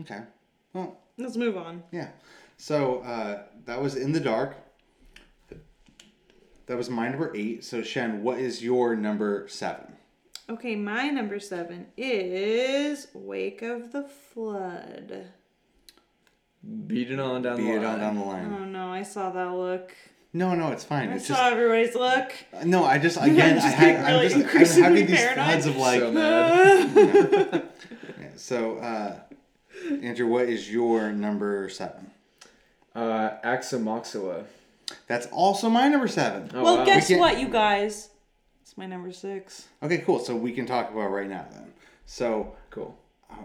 Okay. 0.00 0.20
Well, 0.72 0.98
Let's 1.18 1.36
move 1.36 1.56
on. 1.56 1.82
yeah. 1.92 2.08
So 2.56 3.00
uh, 3.00 3.42
that 3.66 3.80
was 3.80 3.96
in 3.96 4.12
the 4.12 4.20
dark. 4.20 4.54
That 6.66 6.76
was 6.76 6.88
my 6.88 7.08
number 7.08 7.32
eight. 7.34 7.64
So 7.64 7.82
Shen, 7.82 8.22
what 8.22 8.38
is 8.38 8.62
your 8.62 8.94
number 8.94 9.46
seven? 9.48 9.96
Okay, 10.48 10.76
my 10.76 11.08
number 11.08 11.40
seven 11.40 11.86
is 11.96 13.08
Wake 13.14 13.62
of 13.62 13.92
the 13.92 14.02
Flood. 14.04 15.26
Beat 16.86 17.10
it 17.10 17.18
on 17.18 17.42
down 17.42 17.56
Beat 17.56 17.64
the 17.64 17.72
it 17.72 17.76
line. 17.82 17.84
on 17.86 17.98
down 18.00 18.14
the 18.18 18.24
line. 18.24 18.56
Oh 18.60 18.64
no, 18.64 18.92
I 18.92 19.02
saw 19.02 19.30
that 19.30 19.52
look. 19.52 19.94
No, 20.32 20.54
no, 20.54 20.70
it's 20.72 20.84
fine. 20.84 21.08
I 21.08 21.14
It's 21.16 21.26
saw 21.26 21.34
just 21.34 21.52
everybody's 21.52 21.94
look. 21.94 22.32
no. 22.64 22.84
I 22.84 22.98
just 22.98 23.16
again, 23.20 23.54
just 23.56 23.66
I 23.66 23.70
had, 23.70 23.96
getting 23.96 24.04
I'm 24.16 24.22
just 24.22 24.34
I'm 24.36 24.42
increasingly 24.42 24.82
having 24.82 25.06
these 25.06 25.20
paranoid. 25.20 25.66
of 25.66 25.76
like. 25.76 26.00
so 26.00 26.10
mad. 26.12 27.68
Yeah, 28.20 28.28
so, 28.36 28.76
uh, 28.78 29.16
Andrew, 30.02 30.26
what 30.28 30.48
is 30.48 30.70
your 30.70 31.10
number 31.12 31.68
seven? 31.68 32.10
Uh, 32.94 33.30
Aoxomoxoa. 33.44 34.44
That's 35.06 35.26
also 35.28 35.68
my 35.70 35.88
number 35.88 36.08
seven. 36.08 36.50
Oh, 36.54 36.62
well, 36.62 36.76
wow. 36.78 36.84
guess 36.84 37.08
We 37.08 37.16
what, 37.16 37.38
you 37.40 37.48
guys? 37.48 38.10
It's 38.62 38.76
my 38.76 38.86
number 38.86 39.12
six. 39.12 39.66
Okay, 39.82 39.98
cool. 39.98 40.18
So 40.18 40.36
we 40.36 40.52
can 40.52 40.66
talk 40.66 40.90
about 40.90 41.06
it 41.06 41.08
right 41.14 41.28
now 41.28 41.46
then. 41.52 41.72
So 42.06 42.54
Cool. 42.70 42.96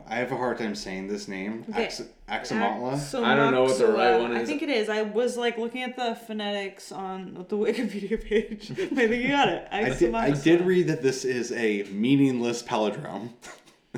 I 0.07 0.15
have 0.15 0.31
a 0.31 0.37
hard 0.37 0.57
time 0.59 0.75
saying 0.75 1.07
this 1.07 1.27
name, 1.27 1.65
Okay. 1.69 1.85
Ax- 1.85 2.03
Axamotla. 2.29 3.23
I 3.23 3.35
don't 3.35 3.53
know 3.53 3.63
what 3.63 3.77
the 3.77 3.87
right 3.87 4.19
one 4.19 4.33
is. 4.35 4.43
I 4.43 4.45
think 4.45 4.61
it 4.61 4.69
is. 4.69 4.87
I 4.89 5.01
was 5.01 5.35
like 5.35 5.57
looking 5.57 5.81
at 5.81 5.95
the 5.95 6.15
phonetics 6.27 6.91
on 6.91 7.33
the 7.49 7.57
Wikipedia 7.57 8.23
page. 8.23 8.71
I 8.71 8.75
think 8.85 9.11
you 9.23 9.29
got 9.29 9.49
it. 9.49 9.67
I 9.71 9.89
did, 9.89 10.13
I 10.13 10.31
did 10.31 10.61
read 10.61 10.87
that 10.87 11.01
this 11.01 11.25
is 11.25 11.51
a 11.53 11.83
meaningless 11.91 12.61
palindrome. 12.63 13.29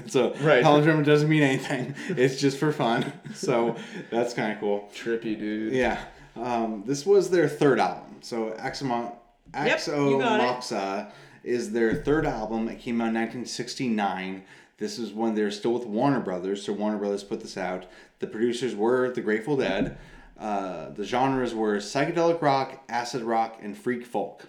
So 0.06 0.36
Right. 0.36 0.64
palindrome 0.64 1.04
doesn't 1.04 1.28
mean 1.28 1.42
anything. 1.42 1.96
It's 2.10 2.40
just 2.40 2.60
for 2.60 2.72
fun. 2.72 3.12
So 3.34 3.76
that's 4.12 4.36
kind 4.36 4.54
of 4.54 4.60
cool. 4.60 4.88
Trippy, 4.94 5.38
dude. 5.40 5.74
Yeah. 5.74 6.00
Um, 6.36 6.84
this 6.86 7.04
was 7.04 7.32
their 7.32 7.50
third 7.50 7.80
album. 7.80 8.18
So 8.22 8.52
Axomo- 8.60 9.16
yep, 9.56 9.80
Moxa 9.80 11.12
is 11.44 11.72
their 11.72 11.96
third 11.96 12.28
album. 12.28 12.68
It 12.70 12.78
came 12.80 13.02
out 13.02 13.08
in 13.08 13.16
1969. 13.16 14.44
This 14.78 14.99
is 14.99 15.11
when 15.11 15.34
they're 15.34 15.51
still 15.51 15.73
with 15.73 15.86
Warner 15.86 16.19
Brothers. 16.19 16.63
So 16.63 16.73
Warner 16.73 16.97
Brothers 16.97 17.23
put 17.23 17.41
this 17.41 17.57
out. 17.57 17.86
The 18.19 18.28
producers 18.28 18.75
were 18.75 19.09
The 19.11 19.21
Grateful 19.21 19.57
Dead. 19.57 19.97
Uh, 20.39 20.89
the 20.89 21.03
genres 21.03 21.55
were 21.55 21.78
psychedelic 21.78 22.41
rock, 22.41 22.84
acid 22.88 23.23
rock, 23.23 23.57
and 23.61 23.75
freak 23.75 24.05
folk. 24.05 24.45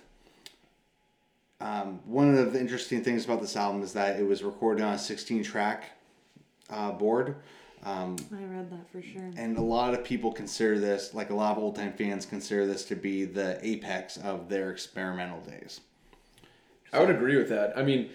Um, 1.60 2.00
one 2.04 2.36
of 2.36 2.52
the 2.52 2.60
interesting 2.60 3.02
things 3.02 3.24
about 3.24 3.40
this 3.40 3.56
album 3.56 3.82
is 3.82 3.92
that 3.94 4.20
it 4.20 4.22
was 4.22 4.44
recorded 4.44 4.84
on 4.84 4.94
a 4.94 4.98
16 4.98 5.42
track 5.42 5.84
uh, 6.70 6.92
board. 6.92 7.36
Um, 7.84 8.16
I 8.32 8.44
read 8.44 8.70
that 8.70 8.90
for 8.90 9.00
sure. 9.00 9.30
and 9.36 9.56
a 9.56 9.62
lot 9.62 9.94
of 9.94 10.04
people 10.04 10.32
consider 10.32 10.78
this, 10.78 11.14
like 11.14 11.30
a 11.30 11.34
lot 11.34 11.56
of 11.56 11.62
old 11.62 11.76
time 11.76 11.92
fans, 11.92 12.26
consider 12.26 12.66
this 12.66 12.84
to 12.86 12.96
be 12.96 13.24
the 13.24 13.58
apex 13.66 14.16
of 14.18 14.48
their 14.48 14.70
experimental 14.70 15.40
days. 15.40 15.80
I 16.92 17.00
would 17.00 17.10
agree 17.10 17.36
with 17.36 17.48
that. 17.50 17.76
I 17.78 17.82
mean, 17.82 18.10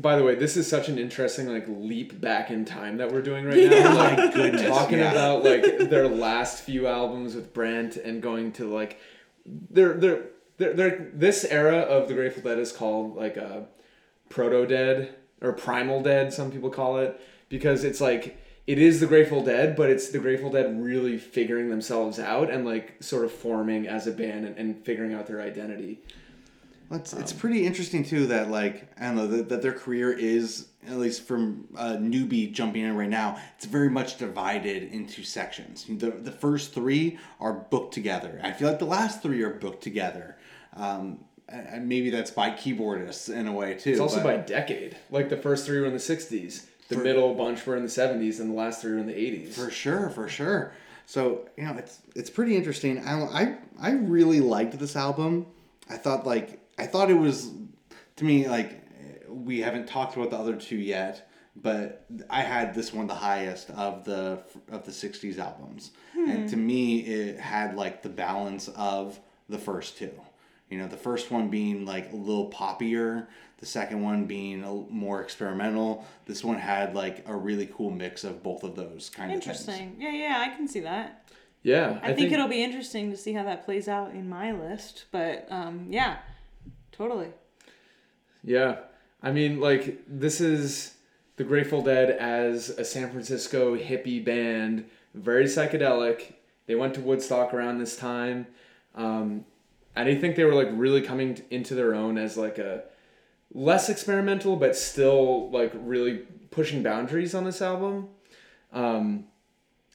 by 0.00 0.16
the 0.16 0.22
way, 0.22 0.36
this 0.36 0.56
is 0.56 0.68
such 0.68 0.88
an 0.88 0.98
interesting 0.98 1.48
like 1.48 1.66
leap 1.68 2.20
back 2.20 2.50
in 2.50 2.64
time 2.64 2.98
that 2.98 3.10
we're 3.10 3.22
doing 3.22 3.44
right 3.44 3.56
now. 3.70 3.76
Yeah. 3.76 3.92
Like 3.92 4.34
goodness, 4.34 4.62
talking 4.66 4.98
yeah. 4.98 5.10
about 5.10 5.44
like 5.44 5.62
their 5.90 6.08
last 6.08 6.62
few 6.62 6.86
albums 6.86 7.34
with 7.34 7.52
Brent 7.52 7.96
and 7.96 8.22
going 8.22 8.52
to 8.52 8.72
like 8.72 9.00
they're 9.44 9.94
they're 9.94 10.22
they're, 10.58 10.74
they're 10.74 11.10
this 11.12 11.44
era 11.44 11.78
of 11.78 12.08
the 12.08 12.14
Grateful 12.14 12.42
Dead 12.42 12.58
is 12.58 12.72
called 12.72 13.16
like 13.16 13.36
a 13.36 13.66
proto 14.28 14.66
dead 14.66 15.14
or 15.40 15.52
primal 15.52 16.02
dead 16.02 16.32
some 16.32 16.50
people 16.50 16.70
call 16.70 16.98
it 16.98 17.20
because 17.48 17.82
it's 17.82 18.00
like 18.00 18.38
it 18.66 18.78
is 18.78 19.00
the 19.00 19.06
Grateful 19.06 19.42
Dead 19.42 19.74
but 19.74 19.88
it's 19.88 20.10
the 20.10 20.18
Grateful 20.18 20.50
Dead 20.50 20.80
really 20.80 21.16
figuring 21.16 21.70
themselves 21.70 22.18
out 22.18 22.50
and 22.50 22.64
like 22.64 23.02
sort 23.02 23.24
of 23.24 23.32
forming 23.32 23.88
as 23.88 24.06
a 24.06 24.12
band 24.12 24.44
and, 24.44 24.56
and 24.56 24.84
figuring 24.84 25.14
out 25.14 25.26
their 25.26 25.40
identity. 25.40 26.00
Well, 26.88 27.00
it's, 27.00 27.12
it's 27.12 27.32
pretty 27.32 27.66
interesting 27.66 28.04
too 28.04 28.26
that 28.28 28.50
like 28.50 28.90
I 28.98 29.06
don't 29.06 29.16
know 29.16 29.26
that, 29.26 29.48
that 29.50 29.62
their 29.62 29.72
career 29.72 30.10
is 30.10 30.68
at 30.86 30.96
least 30.98 31.22
from 31.26 31.68
a 31.76 31.96
newbie 31.96 32.50
jumping 32.50 32.82
in 32.84 32.96
right 32.96 33.08
now. 33.10 33.38
It's 33.56 33.66
very 33.66 33.90
much 33.90 34.16
divided 34.16 34.84
into 34.84 35.22
sections. 35.22 35.84
The 35.88 36.10
the 36.10 36.32
first 36.32 36.72
three 36.72 37.18
are 37.40 37.52
booked 37.52 37.92
together. 37.92 38.40
I 38.42 38.52
feel 38.52 38.68
like 38.68 38.78
the 38.78 38.86
last 38.86 39.22
three 39.22 39.42
are 39.42 39.50
booked 39.50 39.82
together. 39.82 40.36
Um, 40.74 41.20
and 41.48 41.88
maybe 41.88 42.10
that's 42.10 42.30
by 42.30 42.50
keyboardists 42.50 43.32
in 43.34 43.46
a 43.46 43.52
way 43.52 43.74
too. 43.74 43.90
It's 43.90 44.00
also 44.00 44.22
by 44.22 44.36
decade. 44.36 44.96
Like 45.10 45.28
the 45.28 45.36
first 45.36 45.66
three 45.66 45.80
were 45.80 45.86
in 45.86 45.92
the 45.92 45.98
'60s, 45.98 46.66
the 46.88 46.96
For- 46.96 47.02
middle 47.02 47.34
bunch 47.34 47.64
were 47.66 47.76
in 47.76 47.82
the 47.82 47.88
'70s, 47.88 48.40
and 48.40 48.50
the 48.50 48.54
last 48.54 48.82
three 48.82 48.92
were 48.92 48.98
in 48.98 49.06
the 49.06 49.14
'80s. 49.14 49.52
For 49.52 49.70
sure, 49.70 50.10
for 50.10 50.28
sure. 50.28 50.72
So 51.06 51.48
you 51.56 51.64
know, 51.64 51.74
it's 51.76 52.00
it's 52.14 52.30
pretty 52.30 52.56
interesting. 52.56 52.98
I 53.06 53.22
I 53.22 53.56
I 53.78 53.90
really 53.92 54.40
liked 54.40 54.78
this 54.78 54.94
album. 54.96 55.46
I 55.88 55.96
thought 55.96 56.26
like 56.26 56.57
I 56.78 56.86
thought 56.86 57.10
it 57.10 57.18
was 57.18 57.50
to 58.16 58.24
me 58.24 58.48
like 58.48 58.82
we 59.28 59.60
haven't 59.60 59.86
talked 59.86 60.16
about 60.16 60.30
the 60.30 60.36
other 60.36 60.56
two 60.56 60.76
yet, 60.76 61.28
but 61.56 62.06
I 62.30 62.42
had 62.42 62.74
this 62.74 62.92
one 62.92 63.06
the 63.06 63.14
highest 63.14 63.70
of 63.70 64.04
the 64.04 64.42
of 64.70 64.84
the 64.84 64.92
'60s 64.92 65.38
albums, 65.38 65.90
and 66.14 66.48
to 66.48 66.56
me 66.56 67.00
it 67.00 67.38
had 67.38 67.76
like 67.76 68.02
the 68.02 68.08
balance 68.08 68.68
of 68.68 69.18
the 69.48 69.58
first 69.58 69.98
two. 69.98 70.12
You 70.70 70.76
know, 70.76 70.86
the 70.86 70.98
first 70.98 71.30
one 71.30 71.48
being 71.48 71.86
like 71.86 72.12
a 72.12 72.16
little 72.16 72.50
poppier, 72.50 73.26
the 73.56 73.66
second 73.66 74.02
one 74.02 74.26
being 74.26 74.62
a 74.62 74.72
more 74.92 75.22
experimental. 75.22 76.04
This 76.26 76.44
one 76.44 76.58
had 76.58 76.94
like 76.94 77.24
a 77.26 77.34
really 77.34 77.66
cool 77.66 77.90
mix 77.90 78.22
of 78.22 78.42
both 78.42 78.62
of 78.64 78.76
those 78.76 79.10
kind 79.10 79.32
of 79.32 79.42
things. 79.42 79.60
Interesting. 79.60 79.96
Yeah, 79.98 80.12
yeah, 80.12 80.44
I 80.46 80.54
can 80.54 80.68
see 80.68 80.80
that. 80.80 81.24
Yeah, 81.62 81.98
I, 82.02 82.12
think, 82.12 82.30
it'll 82.30 82.48
be 82.48 82.62
interesting 82.62 83.10
to 83.10 83.16
see 83.16 83.32
how 83.32 83.42
that 83.44 83.64
plays 83.64 83.88
out 83.88 84.12
in 84.12 84.28
my 84.28 84.52
list. 84.52 85.06
But 85.10 85.46
um, 85.50 85.86
yeah, 85.90 86.18
totally. 86.98 87.28
Yeah, 88.44 88.76
I 89.22 89.32
mean, 89.32 89.60
like 89.60 90.02
this 90.06 90.40
is 90.40 90.94
the 91.36 91.44
Grateful 91.44 91.82
Dead 91.82 92.10
as 92.10 92.68
a 92.70 92.84
San 92.84 93.10
Francisco 93.10 93.76
hippie 93.76 94.22
band, 94.22 94.84
very 95.14 95.44
psychedelic. 95.44 96.34
They 96.66 96.74
went 96.74 96.94
to 96.94 97.00
Woodstock 97.00 97.54
around 97.54 97.78
this 97.78 97.96
time, 97.96 98.46
um, 98.94 99.46
and 99.96 100.08
I 100.08 100.16
think 100.16 100.36
they 100.36 100.44
were 100.44 100.54
like 100.54 100.68
really 100.72 101.00
coming 101.00 101.40
into 101.50 101.74
their 101.74 101.94
own 101.94 102.18
as 102.18 102.36
like 102.36 102.58
a 102.58 102.84
less 103.54 103.88
experimental, 103.88 104.56
but 104.56 104.76
still 104.76 105.50
like 105.50 105.72
really 105.74 106.18
pushing 106.50 106.82
boundaries 106.82 107.34
on 107.34 107.44
this 107.44 107.62
album. 107.62 108.08
Um, 108.72 109.24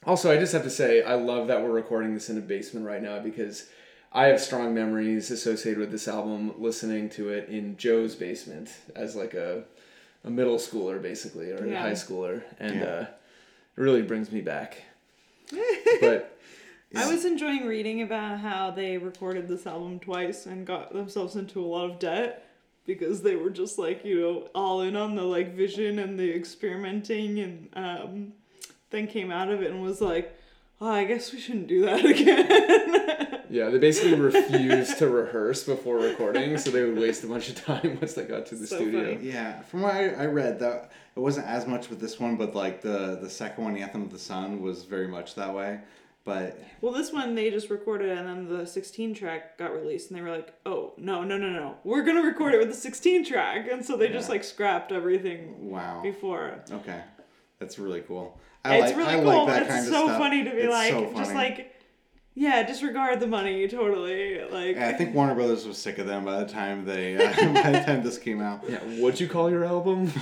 also, 0.05 0.31
I 0.31 0.37
just 0.37 0.53
have 0.53 0.63
to 0.63 0.69
say, 0.69 1.03
I 1.03 1.13
love 1.13 1.47
that 1.47 1.61
we're 1.61 1.71
recording 1.71 2.13
this 2.13 2.29
in 2.29 2.37
a 2.37 2.41
basement 2.41 2.85
right 2.85 3.01
now 3.01 3.19
because 3.19 3.67
I 4.13 4.27
have 4.27 4.39
strong 4.39 4.73
memories 4.73 5.31
associated 5.31 5.79
with 5.79 5.91
this 5.91 6.07
album 6.07 6.53
listening 6.59 7.09
to 7.11 7.29
it 7.29 7.49
in 7.49 7.77
Joe's 7.77 8.15
basement 8.15 8.69
as 8.95 9.15
like 9.15 9.33
a, 9.33 9.63
a 10.23 10.29
middle 10.29 10.57
schooler, 10.57 11.01
basically, 11.01 11.51
or 11.51 11.65
a 11.65 11.79
high 11.79 11.91
schooler. 11.93 12.43
And 12.59 12.75
Yeah. 12.75 12.85
uh, 12.85 13.01
it 13.75 13.81
really 13.81 14.03
brings 14.03 14.31
me 14.31 14.41
back. 14.41 14.83
but 16.01 16.37
I 16.95 17.11
was 17.11 17.25
enjoying 17.25 17.65
reading 17.65 18.03
about 18.03 18.39
how 18.39 18.69
they 18.69 18.97
recorded 18.97 19.47
this 19.47 19.65
album 19.65 19.99
twice 19.99 20.45
and 20.45 20.65
got 20.65 20.93
themselves 20.93 21.35
into 21.35 21.59
a 21.59 21.65
lot 21.65 21.89
of 21.89 21.97
debt 21.99 22.45
because 22.85 23.21
they 23.23 23.35
were 23.35 23.49
just 23.49 23.79
like 23.79 24.03
you 24.05 24.19
know 24.19 24.49
all 24.53 24.81
in 24.81 24.95
on 24.95 25.15
the 25.15 25.23
like 25.23 25.55
vision 25.55 25.99
and 25.99 26.19
the 26.19 26.35
experimenting 26.35 27.39
and 27.39 27.69
um, 27.73 28.33
then 28.91 29.07
came 29.07 29.31
out 29.31 29.49
of 29.49 29.61
it 29.63 29.71
and 29.71 29.81
was 29.81 30.01
like, 30.01 30.37
oh, 30.81 30.89
I 30.89 31.05
guess 31.05 31.31
we 31.33 31.39
shouldn't 31.39 31.67
do 31.67 31.81
that 31.85 32.05
again. 32.13 33.41
yeah, 33.49 33.69
they 33.69 33.77
basically 33.77 34.15
refused 34.19 34.97
to 34.99 35.07
rehearse 35.09 35.63
before 35.63 35.97
recording, 35.97 36.57
so 36.57 36.71
they 36.71 36.83
would 36.83 36.97
waste 36.97 37.23
a 37.23 37.27
bunch 37.27 37.49
of 37.49 37.55
time 37.63 37.97
once 38.01 38.13
they 38.13 38.23
got 38.25 38.45
to 38.47 38.55
the 38.55 38.67
So 38.67 38.77
studio. 38.77 39.15
funny. 39.15 39.29
Yeah, 39.29 39.61
from 39.61 39.81
what 39.81 39.93
I, 39.95 40.09
I 40.09 40.25
read, 40.25 40.59
that 40.59 40.91
it 41.15 41.19
wasn't 41.19 41.47
as 41.47 41.67
much 41.67 41.89
with 41.89 41.99
this 41.99 42.19
one, 42.19 42.35
but 42.37 42.55
like 42.55 42.81
the 42.81 43.17
the 43.21 43.29
second 43.29 43.63
one, 43.63 43.77
Anthem 43.77 44.03
of 44.03 44.11
the 44.11 44.19
Sun, 44.19 44.61
was 44.61 44.83
very 44.83 45.07
much 45.07 45.35
that 45.35 45.53
way. 45.53 45.79
But 46.25 46.57
Well, 46.79 46.93
this 46.93 47.11
one 47.11 47.35
they 47.35 47.49
just 47.51 47.69
recorded 47.69 48.17
and 48.17 48.25
then 48.25 48.47
the 48.57 48.65
16 48.65 49.13
track 49.13 49.57
got 49.57 49.73
released 49.73 50.09
and 50.09 50.17
they 50.17 50.23
were 50.23 50.31
like, 50.31 50.53
oh, 50.65 50.93
no, 50.97 51.21
no, 51.21 51.37
no, 51.37 51.49
no. 51.49 51.75
We're 51.83 52.03
going 52.03 52.15
to 52.15 52.23
record 52.25 52.53
it 52.53 52.59
with 52.59 52.69
the 52.69 52.73
16 52.73 53.25
track. 53.25 53.67
And 53.69 53.85
so 53.85 53.97
they 53.97 54.07
just 54.07 54.29
like 54.29 54.45
scrapped 54.45 54.93
everything 54.93 55.69
wow, 55.69 55.99
before. 56.01 56.63
okay, 56.71 57.01
that's 57.59 57.77
really 57.77 57.99
cool. 58.07 58.39
I 58.65 58.75
it's 58.77 58.87
like 58.87 58.97
really 58.97 59.13
I 59.13 59.15
cool. 59.15 59.45
like 59.45 59.47
that 59.47 59.61
it's 59.63 59.71
kind 59.71 59.85
so 59.85 60.03
of 60.03 60.09
stuff. 60.09 60.17
funny 60.17 60.43
to 60.43 60.51
be 60.51 60.57
It's 60.57 60.71
like, 60.71 60.91
so 60.91 61.13
just 61.15 61.33
like, 61.33 61.69
yeah, 62.35 62.63
disregard 62.63 63.19
the 63.19 63.27
money 63.27 63.67
totally. 63.67 64.41
Like, 64.41 64.75
Yeah, 64.75 64.87
I 64.87 64.93
think 64.93 65.13
Warner 65.13 65.35
Brothers 65.35 65.67
was 65.67 65.77
sick 65.77 65.97
of 65.97 66.07
them 66.07 66.25
by 66.25 66.43
the 66.43 66.51
time 66.51 66.85
they 66.85 67.15
uh, 67.15 67.53
by 67.63 67.71
the 67.71 67.83
time 67.85 68.03
this 68.03 68.17
came 68.17 68.41
out. 68.41 68.63
Yeah, 68.67 68.79
what'd 68.99 69.19
you 69.19 69.27
call 69.27 69.49
your 69.51 69.65
album? 69.65 70.11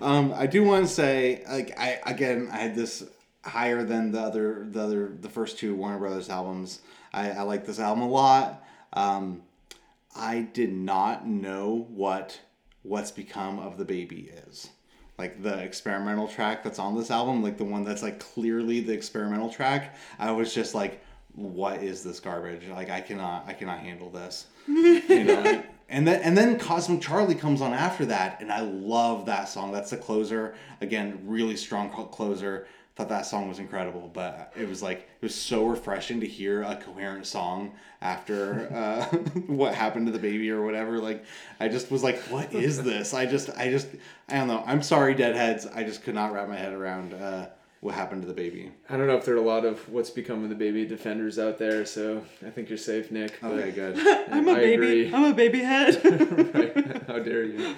um, 0.00 0.32
I 0.36 0.46
do 0.46 0.64
want 0.64 0.86
to 0.86 0.92
say, 0.92 1.42
like, 1.48 1.78
I 1.78 2.00
again, 2.06 2.48
I 2.52 2.58
had 2.58 2.74
this 2.74 3.04
higher 3.44 3.84
than 3.84 4.12
the 4.12 4.20
other, 4.20 4.66
the 4.70 4.82
other, 4.82 5.12
the 5.20 5.28
first 5.28 5.58
two 5.58 5.74
Warner 5.74 5.98
Brothers 5.98 6.30
albums. 6.30 6.80
I, 7.12 7.30
I 7.30 7.42
like 7.42 7.66
this 7.66 7.78
album 7.78 8.02
a 8.02 8.08
lot. 8.08 8.64
Um, 8.92 9.42
I 10.16 10.48
did 10.52 10.72
not 10.72 11.26
know 11.26 11.86
what 11.90 12.40
"What's 12.82 13.10
Become 13.10 13.58
of 13.58 13.76
the 13.76 13.84
Baby" 13.84 14.30
is. 14.48 14.68
Like 15.18 15.42
the 15.42 15.58
experimental 15.60 16.28
track 16.28 16.64
that's 16.64 16.78
on 16.78 16.96
this 16.96 17.10
album, 17.10 17.42
like 17.42 17.56
the 17.56 17.64
one 17.64 17.84
that's 17.84 18.02
like 18.02 18.18
clearly 18.18 18.80
the 18.80 18.92
experimental 18.92 19.48
track. 19.48 19.96
I 20.18 20.32
was 20.32 20.52
just 20.52 20.74
like, 20.74 21.04
"What 21.34 21.82
is 21.82 22.02
this 22.02 22.18
garbage? 22.18 22.66
Like, 22.68 22.90
I 22.90 23.00
cannot, 23.00 23.44
I 23.46 23.52
cannot 23.52 23.78
handle 23.78 24.10
this." 24.10 24.46
you 24.66 25.24
know 25.24 25.62
and 25.88 26.06
then 26.06 26.22
and 26.22 26.36
then 26.36 26.58
cosmic 26.58 27.00
charlie 27.00 27.34
comes 27.34 27.60
on 27.60 27.72
after 27.72 28.06
that 28.06 28.40
and 28.40 28.50
i 28.50 28.60
love 28.60 29.26
that 29.26 29.48
song 29.48 29.72
that's 29.72 29.90
the 29.90 29.96
closer 29.96 30.54
again 30.80 31.20
really 31.24 31.56
strong 31.56 31.90
closer 31.90 32.66
thought 32.96 33.08
that 33.08 33.26
song 33.26 33.48
was 33.48 33.58
incredible 33.58 34.08
but 34.14 34.52
it 34.56 34.68
was 34.68 34.82
like 34.82 34.98
it 34.98 35.22
was 35.22 35.34
so 35.34 35.64
refreshing 35.66 36.20
to 36.20 36.26
hear 36.26 36.62
a 36.62 36.76
coherent 36.76 37.26
song 37.26 37.72
after 38.00 38.72
uh, 38.72 39.04
what 39.46 39.74
happened 39.74 40.06
to 40.06 40.12
the 40.12 40.18
baby 40.18 40.48
or 40.50 40.64
whatever 40.64 40.98
like 40.98 41.24
i 41.60 41.66
just 41.68 41.90
was 41.90 42.02
like 42.04 42.18
what 42.30 42.52
is 42.54 42.82
this 42.84 43.12
i 43.12 43.26
just 43.26 43.50
i 43.56 43.68
just 43.68 43.88
i 44.28 44.34
don't 44.36 44.46
know 44.48 44.62
i'm 44.66 44.82
sorry 44.82 45.14
deadheads 45.14 45.66
i 45.74 45.82
just 45.82 46.02
could 46.04 46.14
not 46.14 46.32
wrap 46.32 46.48
my 46.48 46.56
head 46.56 46.72
around 46.72 47.12
uh, 47.14 47.46
what 47.80 47.94
happened 47.94 48.22
to 48.22 48.28
the 48.28 48.32
baby 48.34 48.70
I 48.88 48.96
don't 48.96 49.06
know 49.08 49.16
if 49.16 49.24
there 49.26 49.34
are 49.34 49.38
a 49.38 49.42
lot 49.42 49.64
of 49.66 49.86
what's 49.90 50.08
become 50.10 50.42
of 50.44 50.48
the 50.48 50.54
baby 50.54 50.86
defenders 50.86 51.38
out 51.38 51.58
there, 51.58 51.84
so 51.84 52.24
I 52.46 52.48
think 52.48 52.70
you're 52.70 52.78
safe, 52.78 53.10
Nick. 53.10 53.38
But 53.42 53.50
okay 53.52 53.72
good 53.72 53.98
I'm 54.30 54.48
a 54.48 54.52
I 54.52 54.54
baby. 54.54 54.72
agree. 54.74 55.14
I'm 55.14 55.24
a 55.24 55.34
baby 55.34 55.58
head. 55.58 56.00
right? 56.54 57.02
How 57.06 57.18
dare 57.18 57.44
you? 57.44 57.74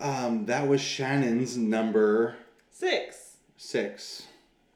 um, 0.00 0.44
that 0.46 0.68
was 0.68 0.82
shannon's 0.82 1.56
number 1.56 2.36
Six. 2.70 3.27
Six 3.58 4.26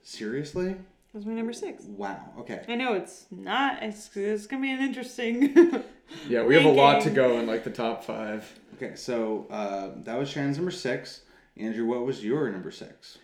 seriously 0.03 0.77
That's 1.15 1.25
my 1.25 1.33
number 1.33 1.53
six. 1.53 1.85
Wow. 1.85 2.21
Okay. 2.41 2.65
I 2.69 2.75
know 2.75 2.95
it's 2.95 3.27
not. 3.31 3.83
It's, 3.83 4.15
it's 4.15 4.47
gonna 4.47 4.63
be 4.63 4.73
an 4.73 4.81
interesting. 4.81 5.83
Yeah, 6.29 6.45
we 6.45 6.55
have 6.55 6.67
a 6.67 6.71
lot 6.71 7.01
to 7.05 7.11
go 7.11 7.39
in 7.39 7.47
like 7.47 7.65
the 7.65 7.71
top 7.71 8.05
five. 8.05 8.47
Okay. 8.75 8.95
So 8.97 9.47
uh, 9.51 9.91
that 10.05 10.19
was 10.19 10.29
Shannon's 10.29 10.59
number 10.59 10.71
six. 10.71 11.23
Andrew, 11.57 11.87
what 11.87 12.05
was 12.05 12.23
your 12.23 12.51
number 12.51 12.71
six? 12.71 13.19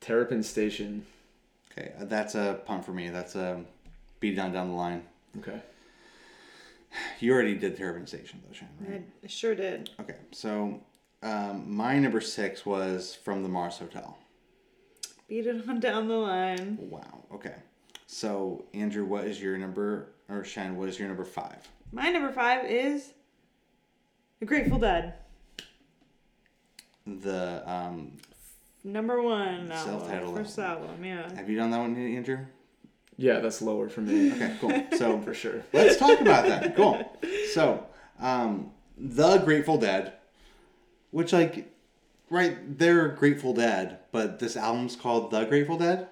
Terrapin 0.00 0.42
Station. 0.42 1.04
Okay, 1.72 1.92
uh, 1.98 2.04
that's 2.04 2.34
a 2.34 2.60
punt 2.64 2.84
for 2.84 2.92
me. 2.92 3.08
That's 3.08 3.34
a 3.34 3.64
beat 4.20 4.36
down 4.36 4.52
down 4.52 4.68
the 4.68 4.74
line. 4.74 5.02
Okay. 5.38 5.60
You 7.20 7.32
already 7.32 7.54
did 7.54 7.76
Terrapin 7.76 8.06
Station 8.06 8.42
though, 8.46 8.54
Shannon. 8.54 8.74
Right? 8.80 9.06
I 9.24 9.26
sure 9.26 9.54
did. 9.54 9.90
Okay. 10.00 10.16
So 10.32 10.80
um, 11.22 11.64
my 11.74 11.98
number 11.98 12.20
six 12.20 12.66
was 12.66 13.14
from 13.14 13.42
the 13.42 13.48
Mars 13.48 13.78
Hotel. 13.78 14.18
Beat 15.32 15.46
it 15.46 15.66
on 15.66 15.80
down 15.80 16.08
the 16.08 16.14
line. 16.14 16.76
Wow. 16.78 17.24
Okay. 17.32 17.54
So 18.06 18.66
Andrew, 18.74 19.06
what 19.06 19.24
is 19.24 19.40
your 19.40 19.56
number? 19.56 20.08
Or 20.28 20.44
Shannon, 20.44 20.76
what 20.76 20.90
is 20.90 20.98
your 20.98 21.08
number 21.08 21.24
five? 21.24 21.56
My 21.90 22.10
number 22.10 22.30
five 22.30 22.70
is 22.70 23.14
The 24.40 24.44
Grateful 24.44 24.78
Dead. 24.78 25.14
The 27.06 27.62
um, 27.64 28.18
Number 28.84 29.22
one 29.22 29.72
album. 29.72 30.00
Self-titled 30.00 30.36
First 30.36 30.58
album, 30.58 31.02
yeah. 31.02 31.34
have 31.34 31.48
you 31.48 31.56
done 31.56 31.70
that 31.70 31.78
one, 31.78 31.96
Andrew? 31.96 32.40
Yeah, 33.16 33.38
that's 33.38 33.62
lower 33.62 33.88
for 33.88 34.02
me. 34.02 34.32
Okay, 34.32 34.54
cool. 34.60 34.84
So 34.98 35.18
for 35.22 35.32
sure. 35.32 35.64
let's 35.72 35.96
talk 35.96 36.20
about 36.20 36.46
that. 36.46 36.76
Cool. 36.76 37.10
So, 37.54 37.86
um, 38.20 38.70
the 38.98 39.38
Grateful 39.38 39.78
Dead, 39.78 40.12
which 41.10 41.32
like, 41.32 41.71
right, 42.32 42.78
they're 42.78 43.08
Grateful 43.08 43.52
Dead, 43.54 43.98
but 44.10 44.38
this 44.38 44.56
album's 44.56 44.96
called 44.96 45.30
The 45.30 45.44
Grateful 45.44 45.76
Dead. 45.78 46.08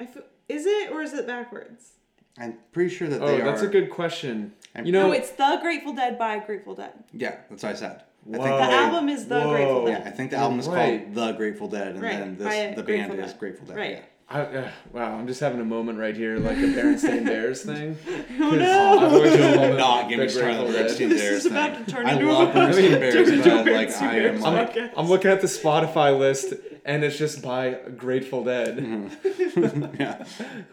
I 0.00 0.06
feel, 0.06 0.22
is 0.48 0.66
it 0.66 0.90
or 0.90 1.02
is 1.02 1.12
it 1.12 1.26
backwards? 1.26 1.92
I'm 2.38 2.58
pretty 2.72 2.90
sure 2.94 3.08
that 3.08 3.20
Oh, 3.20 3.26
they 3.26 3.40
that's 3.42 3.62
a 3.62 3.66
good 3.66 3.90
question. 3.90 4.54
I'm- 4.74 4.86
You 4.86 4.92
know, 4.92 5.08
no, 5.08 5.12
it's 5.12 5.30
The 5.30 5.58
Grateful 5.60 5.92
Dead 5.92 6.18
by 6.18 6.38
Grateful 6.38 6.74
Dead. 6.74 6.92
Yeah, 7.12 7.36
that's 7.50 7.62
what 7.62 7.72
I 7.72 7.74
said. 7.74 8.02
I 8.28 8.30
think 8.32 8.42
The 8.42 8.48
they- 8.48 8.74
album 8.74 9.08
is 9.08 9.26
The 9.26 9.40
Whoa. 9.40 9.50
Grateful 9.50 9.84
Dead. 9.86 10.02
Yeah, 10.02 10.08
I 10.08 10.10
think 10.12 10.30
the 10.30 10.36
album 10.36 10.58
is 10.60 10.68
Right. 10.68 11.02
called 11.04 11.14
The 11.14 11.32
Grateful 11.32 11.68
Dead, 11.68 11.88
and 11.94 12.02
Right, 12.02 12.18
then 12.18 12.36
this 12.36 12.76
the 12.76 12.82
band 12.82 12.86
Grateful 13.10 13.20
is 13.20 13.32
Grateful 13.34 13.66
Dead. 13.66 13.76
Right. 13.76 13.90
Yeah. 13.90 14.00
I, 14.30 14.40
uh, 14.42 14.70
wow, 14.92 15.16
I'm 15.16 15.26
just 15.26 15.40
having 15.40 15.58
a 15.60 15.64
moment 15.64 15.98
right 15.98 16.14
here, 16.14 16.36
like 16.36 16.58
a 16.58 16.60
Berenstain 16.60 17.24
Bears 17.24 17.62
thing. 17.62 17.96
Oh 18.40 18.50
'Cause 18.50 18.58
no! 18.58 18.98
I've 18.98 19.12
always 19.14 19.32
been 19.36 19.72
a 19.72 19.76
Not 19.76 20.08
give 20.10 20.18
me 20.18 20.24
big 20.26 20.30
started 20.30 20.58
on 20.58 20.66
the 20.66 20.72
Grateful 20.72 20.72
Dead. 20.72 20.82
Bernstein 20.86 21.08
This 21.08 21.22
is 21.22 21.46
about 21.46 21.76
thing. 21.76 21.84
to 21.86 21.90
turn 21.90 22.06
I 22.06 22.12
into 22.12 22.26
love 22.32 22.48
a- 22.50 22.52
Bernstein 22.58 22.90
turn 22.90 23.00
Bears, 23.00 23.28
into 23.30 23.40
a 23.60 23.64
but 23.64 23.72
like 23.72 23.88
Bernstein 23.88 24.08
I 24.08 24.14
am 24.16 24.22
Bears 24.22 24.42
like, 24.42 24.74
podcast. 24.74 24.92
I'm 24.98 25.08
looking 25.08 25.30
at 25.30 25.40
the 25.40 25.46
Spotify 25.46 26.18
list, 26.18 26.54
and 26.84 27.02
it's 27.04 27.16
just 27.16 27.42
by 27.42 27.78
Grateful 27.96 28.44
Dead. 28.44 28.76
Mm-hmm. 28.76 29.94
yeah. 30.00 30.24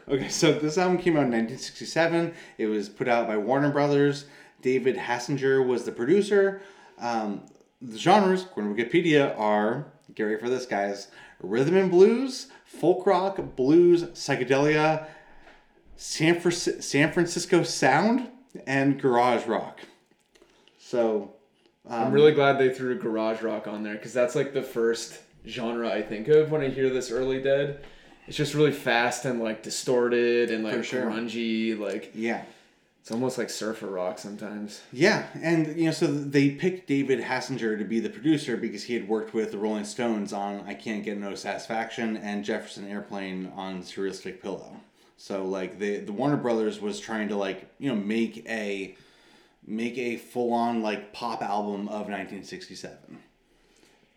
Okay, 0.10 0.28
so 0.28 0.52
this 0.54 0.78
album 0.78 0.98
came 0.98 1.14
out 1.16 1.24
in 1.24 1.32
1967. 1.32 2.34
It 2.58 2.68
was 2.68 2.90
put 2.90 3.08
out 3.08 3.26
by 3.28 3.38
Warner 3.38 3.72
Brothers. 3.72 4.26
David 4.62 4.98
Hassinger 4.98 5.66
was 5.66 5.86
the 5.86 5.92
producer. 5.94 6.62
Um, 7.00 7.44
the 7.82 7.98
genres, 7.98 8.44
according 8.44 8.76
to 8.76 8.84
Wikipedia, 8.84 9.38
are 9.40 9.88
get 10.14 10.24
ready 10.24 10.40
for 10.40 10.50
this, 10.50 10.66
guys: 10.66 11.10
rhythm 11.40 11.76
and 11.76 11.92
blues, 11.92 12.48
folk 12.66 13.06
rock, 13.06 13.56
blues, 13.56 14.04
psychedelia, 14.04 15.08
San, 15.96 16.40
Fran- 16.40 16.82
San 16.82 17.12
Francisco 17.12 17.64
sound, 17.64 18.30
and 18.66 19.02
garage 19.02 19.46
rock. 19.46 19.82
So, 20.80 21.34
um, 21.88 22.06
I'm 22.06 22.12
really 22.12 22.32
glad 22.32 22.58
they 22.58 22.74
threw 22.74 22.98
garage 23.00 23.42
rock 23.42 23.68
on 23.68 23.84
there 23.84 23.96
because 23.96 24.14
that's 24.14 24.36
like 24.36 24.54
the 24.54 24.64
first 24.64 25.20
genre 25.48 25.90
I 25.90 26.02
think 26.02 26.28
of 26.28 26.52
when 26.52 26.62
I 26.62 26.70
hear 26.70 26.90
this 26.90 27.12
early 27.12 27.42
Dead. 27.42 27.84
It's 28.28 28.38
just 28.38 28.56
really 28.56 28.72
fast 28.72 29.26
and 29.26 29.42
like 29.42 29.62
distorted 29.62 30.50
and 30.50 30.64
like 30.64 30.84
sure. 30.84 31.06
grungy. 31.06 31.78
Like 31.78 32.12
yeah. 32.16 32.44
It's 33.06 33.12
almost 33.12 33.38
like 33.38 33.52
surfer 33.52 33.86
rock 33.86 34.18
sometimes. 34.18 34.82
Yeah, 34.92 35.28
and 35.40 35.78
you 35.78 35.86
know, 35.86 35.92
so 35.92 36.08
they 36.08 36.50
picked 36.50 36.88
David 36.88 37.22
Hassinger 37.22 37.78
to 37.78 37.86
be 37.86 38.00
the 38.00 38.10
producer 38.10 38.58
because 38.58 38.86
he 38.86 38.96
had 38.96 39.08
worked 39.08 39.32
with 39.32 39.52
the 39.52 39.60
Rolling 39.60 39.86
Stones 39.86 40.34
on 40.34 40.64
"I 40.66 40.74
Can't 40.74 41.04
Get 41.04 41.20
No 41.20 41.36
Satisfaction" 41.36 42.18
and 42.18 42.44
Jefferson 42.44 42.88
Airplane 42.90 43.52
on 43.56 43.84
"Surrealistic 43.84 44.42
Pillow." 44.42 44.78
So 45.18 45.46
like 45.46 45.78
the 45.78 46.00
the 46.00 46.12
Warner 46.12 46.36
Brothers 46.38 46.82
was 46.82 47.00
trying 47.00 47.28
to 47.30 47.36
like 47.36 47.70
you 47.78 47.90
know 47.90 47.96
make 47.96 48.44
a 48.50 48.96
make 49.68 50.00
a 50.00 50.18
full 50.18 50.52
on 50.52 50.82
like 50.82 51.14
pop 51.14 51.44
album 51.44 51.88
of 51.90 52.08
1967, 52.10 52.98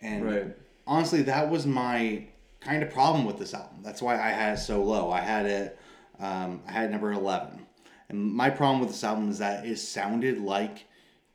and 0.00 0.24
Right. 0.24 0.56
honestly, 0.86 1.20
that 1.24 1.50
was 1.50 1.66
my 1.66 2.24
kind 2.60 2.82
of 2.82 2.90
problem 2.90 3.26
with 3.26 3.38
this 3.38 3.52
album. 3.52 3.80
That's 3.82 4.00
why 4.00 4.14
I 4.14 4.30
had 4.30 4.54
it 4.54 4.60
so 4.60 4.82
low. 4.82 5.10
I 5.10 5.20
had 5.20 5.44
it, 5.46 5.78
um, 6.18 6.62
I 6.66 6.72
had 6.72 6.90
number 6.90 7.12
eleven, 7.12 7.66
and 8.08 8.32
my 8.32 8.50
problem 8.50 8.80
with 8.80 8.90
this 8.90 9.04
album 9.04 9.28
is 9.28 9.38
that 9.38 9.66
it 9.66 9.78
sounded 9.78 10.38
like 10.38 10.86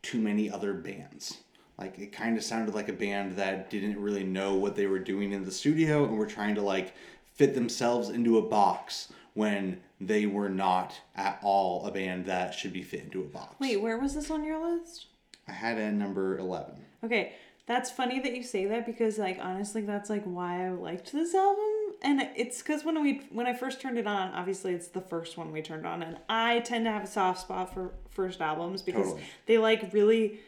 too 0.02 0.20
many 0.20 0.50
other 0.50 0.74
bands. 0.74 1.40
Like 1.78 1.98
it 2.00 2.12
kind 2.12 2.38
of 2.38 2.44
sounded 2.44 2.76
like 2.76 2.90
a 2.90 2.94
band 2.94 3.36
that 3.38 3.70
didn't 3.70 4.00
really 4.00 4.24
know 4.24 4.56
what 4.56 4.76
they 4.76 4.88
were 4.88 5.00
doing 5.00 5.32
in 5.32 5.44
the 5.44 5.52
studio 5.52 6.06
and 6.06 6.18
were 6.18 6.26
trying 6.26 6.56
to 6.56 6.62
like 6.62 6.94
fit 7.34 7.56
themselves 7.56 8.10
into 8.10 8.38
a 8.38 8.42
box 8.42 9.12
when 9.34 9.82
they 10.00 10.26
were 10.26 10.50
not 10.50 10.94
at 11.16 11.40
all 11.42 11.86
a 11.86 11.92
band 11.92 12.26
that 12.26 12.54
should 12.54 12.74
be 12.74 12.84
fit 12.84 13.02
into 13.02 13.22
a 13.22 13.26
box. 13.26 13.56
Wait, 13.60 13.82
where 13.82 13.98
was 13.98 14.14
this 14.14 14.30
on 14.30 14.44
your 14.44 14.64
list? 14.64 15.08
I 15.48 15.52
had 15.52 15.78
it 15.78 15.82
at 15.82 15.94
number 15.94 16.38
eleven. 16.38 16.76
Okay, 17.04 17.34
that's 17.66 17.90
funny 17.90 18.20
that 18.20 18.36
you 18.36 18.44
say 18.44 18.66
that 18.66 18.86
because 18.86 19.18
like 19.18 19.40
honestly 19.42 19.82
that's 19.82 20.10
like 20.10 20.24
why 20.24 20.68
I 20.68 20.70
liked 20.70 21.12
this 21.12 21.34
album 21.34 21.73
and 22.04 22.22
it's 22.36 22.62
cuz 22.62 22.84
when 22.84 23.02
we 23.02 23.22
when 23.32 23.46
I 23.48 23.54
first 23.54 23.80
turned 23.82 23.98
it 23.98 24.08
on, 24.08 24.34
obviously 24.34 24.74
it's 24.74 24.88
the 24.88 25.02
first 25.02 25.38
one 25.38 25.52
we 25.52 25.62
turned 25.62 25.86
on 25.86 26.04
and 26.04 26.18
I 26.30 26.60
tend 26.60 26.86
to 26.86 26.92
have 26.92 27.04
a 27.04 27.08
soft 27.08 27.42
spot 27.42 27.74
for 27.74 27.92
first 28.12 28.42
albums 28.42 28.82
because 28.82 29.06
Totally. 29.08 29.24
they 29.46 29.58
like 29.58 29.94
really 29.94 30.40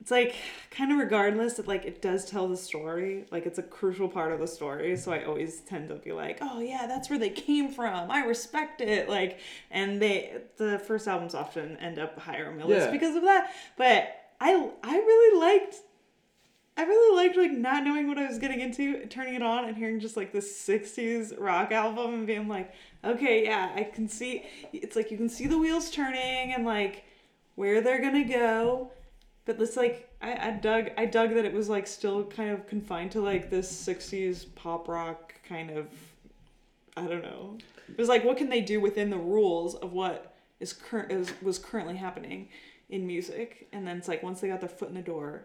it's 0.00 0.10
like 0.10 0.34
kind 0.70 0.92
of 0.92 0.98
regardless 0.98 1.54
that 1.54 1.66
like 1.66 1.84
it 1.86 2.02
does 2.02 2.26
tell 2.28 2.46
the 2.48 2.56
story 2.56 3.24
like 3.30 3.46
it's 3.46 3.58
a 3.58 3.62
crucial 3.62 4.08
part 4.08 4.32
of 4.32 4.40
the 4.40 4.46
story 4.46 4.96
so 4.98 5.12
i 5.12 5.24
always 5.24 5.60
tend 5.60 5.88
to 5.88 5.94
be 5.94 6.12
like 6.12 6.36
oh 6.42 6.60
yeah 6.60 6.86
that's 6.86 7.08
where 7.08 7.18
they 7.18 7.30
came 7.30 7.70
from 7.70 8.10
i 8.10 8.22
respect 8.24 8.82
it 8.82 9.08
like 9.08 9.38
and 9.70 10.02
they 10.02 10.42
the 10.58 10.78
first 10.80 11.08
albums 11.08 11.34
often 11.34 11.76
end 11.78 11.98
up 11.98 12.18
higher 12.18 12.48
on 12.48 12.58
my 12.58 12.64
list 12.64 12.86
Yeah. 12.86 12.90
because 12.92 13.16
of 13.16 13.22
that 13.22 13.50
but 13.78 14.14
i 14.42 14.68
i 14.82 14.94
really 14.96 15.38
liked 15.40 15.76
I 16.76 16.82
really 16.82 17.16
liked 17.16 17.36
like 17.36 17.52
not 17.52 17.84
knowing 17.84 18.08
what 18.08 18.18
I 18.18 18.26
was 18.26 18.38
getting 18.38 18.60
into, 18.60 19.06
turning 19.06 19.34
it 19.34 19.42
on 19.42 19.66
and 19.66 19.76
hearing 19.76 20.00
just 20.00 20.16
like 20.16 20.32
this 20.32 20.66
60s 20.66 21.32
rock 21.38 21.70
album 21.70 22.14
and 22.14 22.26
being 22.26 22.48
like, 22.48 22.72
okay, 23.04 23.44
yeah, 23.44 23.70
I 23.76 23.84
can 23.84 24.08
see 24.08 24.44
it's 24.72 24.96
like 24.96 25.10
you 25.10 25.16
can 25.16 25.28
see 25.28 25.46
the 25.46 25.58
wheels 25.58 25.90
turning 25.90 26.52
and 26.52 26.64
like 26.64 27.04
where 27.54 27.80
they're 27.80 28.00
gonna 28.00 28.24
go. 28.24 28.90
But 29.44 29.58
this 29.58 29.76
like 29.76 30.10
I, 30.20 30.48
I 30.48 30.50
dug 30.50 30.90
I 30.98 31.06
dug 31.06 31.34
that 31.34 31.44
it 31.44 31.52
was 31.52 31.68
like 31.68 31.86
still 31.86 32.24
kind 32.24 32.50
of 32.50 32.66
confined 32.66 33.12
to 33.12 33.20
like 33.20 33.50
this 33.50 33.70
60s 33.86 34.46
pop 34.56 34.88
rock 34.88 35.34
kind 35.48 35.70
of 35.70 35.86
I 36.96 37.06
don't 37.06 37.22
know. 37.22 37.56
It 37.88 37.98
was 37.98 38.08
like 38.08 38.24
what 38.24 38.36
can 38.36 38.48
they 38.48 38.60
do 38.60 38.80
within 38.80 39.10
the 39.10 39.18
rules 39.18 39.76
of 39.76 39.92
what 39.92 40.34
is 40.58 40.72
current 40.72 41.40
was 41.40 41.58
currently 41.60 41.96
happening 41.96 42.48
in 42.88 43.06
music 43.06 43.68
and 43.72 43.86
then 43.86 43.96
it's 43.96 44.08
like 44.08 44.24
once 44.24 44.40
they 44.40 44.48
got 44.48 44.60
their 44.60 44.68
foot 44.68 44.88
in 44.88 44.94
the 44.94 45.02
door 45.02 45.44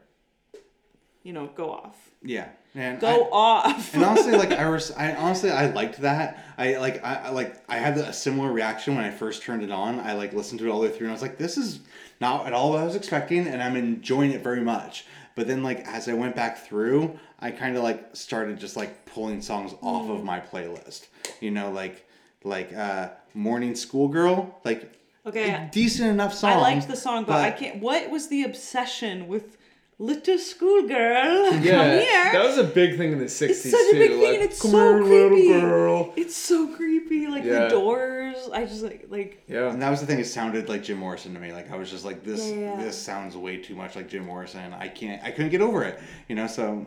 you 1.24 1.34
know, 1.34 1.47
go 1.47 1.72
off. 1.72 1.95
Yeah, 2.22 2.47
and 2.76 2.99
Go 2.99 3.26
I- 3.26 3.30
off. 3.32 3.93
and 3.93 4.03
honestly, 4.03 4.34
like 4.34 4.51
I 4.51 4.70
was, 4.76 4.91
I 4.91 5.13
honestly 5.15 5.49
I 5.51 5.67
liked 5.72 6.01
that. 6.01 6.43
I 6.57 6.78
like 6.78 7.03
I 7.03 7.15
I, 7.15 7.30
like 7.30 7.55
I 7.70 7.78
had 7.78 7.97
a 7.97 8.11
similar 8.13 8.51
reaction 8.51 8.95
when 8.95 9.05
I 9.05 9.11
first 9.11 9.41
turned 9.43 9.63
it 9.63 9.72
on. 9.72 9.99
I 9.99 10.13
like 10.13 10.34
listened 10.34 10.59
to 10.59 10.67
it 10.67 10.70
all 10.70 10.82
the 10.82 10.88
way 10.88 10.93
through, 10.93 11.07
and 11.07 11.11
I 11.11 11.13
was 11.13 11.22
like, 11.22 11.38
this 11.38 11.57
is 11.57 11.80
not 12.20 12.45
at 12.47 12.53
all 12.53 12.72
what 12.72 12.80
I 12.80 12.86
was 12.86 12.95
expecting, 12.95 13.47
and 13.47 13.61
I'm 13.63 13.76
enjoying 13.78 14.32
it 14.32 14.41
very 14.43 14.61
much. 14.61 15.05
But 15.36 15.47
then 15.47 15.63
like 15.63 15.80
as 15.88 16.09
I 16.09 16.13
went 16.13 16.36
back 16.36 16.57
through, 16.65 17.17
I 17.39 17.51
kind 17.51 17.78
of 17.78 17.84
like 17.84 18.13
started 18.15 18.59
just 18.59 18.76
like 18.76 19.05
pulling 19.05 19.41
songs 19.41 19.74
off 19.82 20.07
Mm. 20.07 20.15
of 20.17 20.24
my 20.26 20.39
playlist. 20.41 21.07
You 21.39 21.51
know, 21.51 21.72
like 21.72 22.05
like 22.43 22.74
uh 22.74 23.09
Morning 23.34 23.76
Schoolgirl, 23.76 24.59
like 24.65 24.91
okay. 25.26 25.70
decent 25.72 26.09
enough 26.09 26.34
song. 26.34 26.51
I 26.51 26.57
liked 26.57 26.88
the 26.89 26.95
song, 26.97 27.24
but, 27.24 27.36
I 27.38 27.51
can't. 27.51 27.80
What 27.82 28.09
was 28.09 28.28
the 28.28 28.43
obsession 28.43 29.28
with 29.30 29.55
little 30.00 30.38
schoolgirl? 30.39 31.52
Come 31.52 31.64
Yeah, 31.64 32.00
here. 32.00 32.32
that 32.32 32.43
was 32.43 32.58
a 32.58 32.64
big 32.64 32.97
thing 32.97 33.12
in 33.12 33.20
the 33.20 33.26
'60s 33.26 33.50
it's 33.50 33.70
such 33.72 33.93
a 33.93 33.97
big 33.97 34.12
too. 34.12 34.16
thing, 34.20 34.24
like, 34.24 34.34
and 34.36 34.43
it's 34.43 34.62
"Come 34.62 34.72
so 34.72 35.04
here, 35.06 35.28
creepy. 35.30 35.47
little 35.54 35.70
girl. 35.70 36.14
It's 36.16 36.36
so 36.36 36.68
creepy. 36.76 37.28
Like 37.28 37.43
Yeah. 37.43 37.64
the 37.66 37.70
doors. 37.70 38.50
I 38.54 38.66
just 38.66 38.82
like 38.84 39.06
like. 39.10 39.43
Yeah. 39.47 39.72
And 39.72 39.82
that 39.82 39.89
was 39.89 40.00
the 40.02 40.08
thing. 40.08 40.20
It 40.20 40.26
sounded 40.26 40.70
like 40.70 40.84
Jim 40.84 40.97
Morrison 40.97 41.34
to 41.34 41.39
me. 41.39 41.52
Like 41.54 41.72
I 41.72 41.76
was 41.76 41.89
just 41.91 42.06
like, 42.06 42.24
this. 42.24 42.50
Yeah, 42.50 42.56
yeah. 42.56 42.76
This 42.84 42.97
sounds 42.97 43.36
way 43.38 43.58
too 43.58 43.76
much 43.76 43.95
like 43.95 44.08
Jim 44.10 44.26
Morrison. 44.26 44.74
I 44.74 44.88
can't. 44.88 45.22
I 45.24 45.32
couldn't 45.32 45.52
get 45.52 45.62
over 45.62 45.84
it. 45.84 46.00
You 46.28 46.36
know. 46.36 46.47
So 46.47 46.86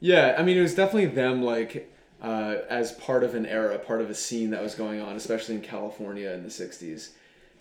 Yeah, 0.00 0.36
I 0.38 0.42
mean, 0.42 0.56
it 0.56 0.62
was 0.62 0.74
definitely 0.76 1.06
them, 1.06 1.42
like, 1.42 1.92
uh, 2.22 2.54
as 2.70 2.92
part 2.92 3.24
of 3.24 3.34
an 3.34 3.46
era, 3.46 3.76
part 3.78 4.00
of 4.00 4.08
a 4.10 4.14
scene 4.14 4.50
that 4.50 4.62
was 4.62 4.74
going 4.76 5.00
on, 5.00 5.16
especially 5.16 5.56
in 5.56 5.60
California 5.60 6.30
in 6.30 6.44
the 6.44 6.50
60s. 6.50 7.10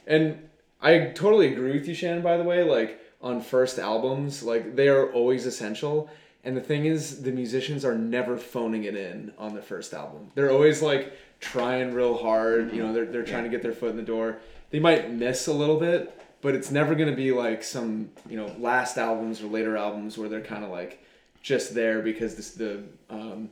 And 0.06 0.48
I 0.80 1.00
totally 1.16 1.52
agree 1.52 1.74
with 1.74 1.88
you, 1.88 1.96
Shannon, 1.96 2.22
by 2.22 2.38
the 2.38 2.44
way. 2.44 2.64
Like, 2.64 3.00
on 3.22 3.42
first 3.42 3.80
albums, 3.80 4.44
like, 4.44 4.76
they 4.76 4.88
are 4.90 5.12
always 5.12 5.46
essential. 5.46 6.10
And 6.44 6.56
the 6.56 6.62
thing 6.62 6.86
is, 6.86 7.24
the 7.24 7.32
musicians 7.32 7.84
are 7.84 7.96
never 7.98 8.38
phoning 8.38 8.86
it 8.86 8.96
in 8.96 9.34
on 9.38 9.54
the 9.54 9.62
first 9.62 9.94
album. 9.94 10.32
They're 10.36 10.52
always 10.52 10.82
like 10.82 11.18
trying 11.40 11.94
real 11.94 12.18
hard. 12.18 12.74
You 12.74 12.84
know, 12.84 12.94
they're, 12.94 13.06
they're 13.06 13.26
trying 13.26 13.44
to 13.44 13.50
get 13.50 13.62
their 13.62 13.74
foot 13.74 13.90
in 13.90 13.98
the 13.98 14.04
door. 14.04 14.38
They 14.70 14.80
might 14.80 15.12
miss 15.12 15.48
a 15.48 15.54
little 15.54 15.78
bit, 15.78 16.18
but 16.42 16.56
it's 16.56 16.72
never 16.72 16.96
going 16.96 17.10
to 17.10 17.16
be 17.16 17.32
like 17.32 17.64
some, 17.64 18.10
you 18.30 18.38
know, 18.38 18.56
last 18.60 18.98
albums 18.98 19.42
or 19.42 19.48
later 19.48 19.76
albums 19.76 20.18
where 20.18 20.30
they're 20.30 20.40
kind 20.42 20.64
of 20.64 20.70
like 20.70 21.04
just 21.42 21.74
there 21.74 22.02
because 22.02 22.36
this, 22.36 22.52
the, 22.52 22.84
um, 23.10 23.50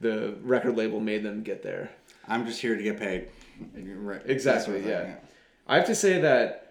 the 0.00 0.34
record 0.42 0.76
label 0.76 1.00
made 1.00 1.22
them 1.22 1.42
get 1.42 1.62
there. 1.62 1.90
I'm 2.28 2.44
just 2.46 2.60
here 2.60 2.76
to 2.76 2.82
get 2.82 2.98
paid. 2.98 3.28
Right. 3.74 4.22
Exactly, 4.26 4.80
what 4.80 4.90
yeah. 4.90 5.14
I 5.66 5.76
have 5.76 5.86
to 5.86 5.94
say 5.94 6.20
that, 6.20 6.63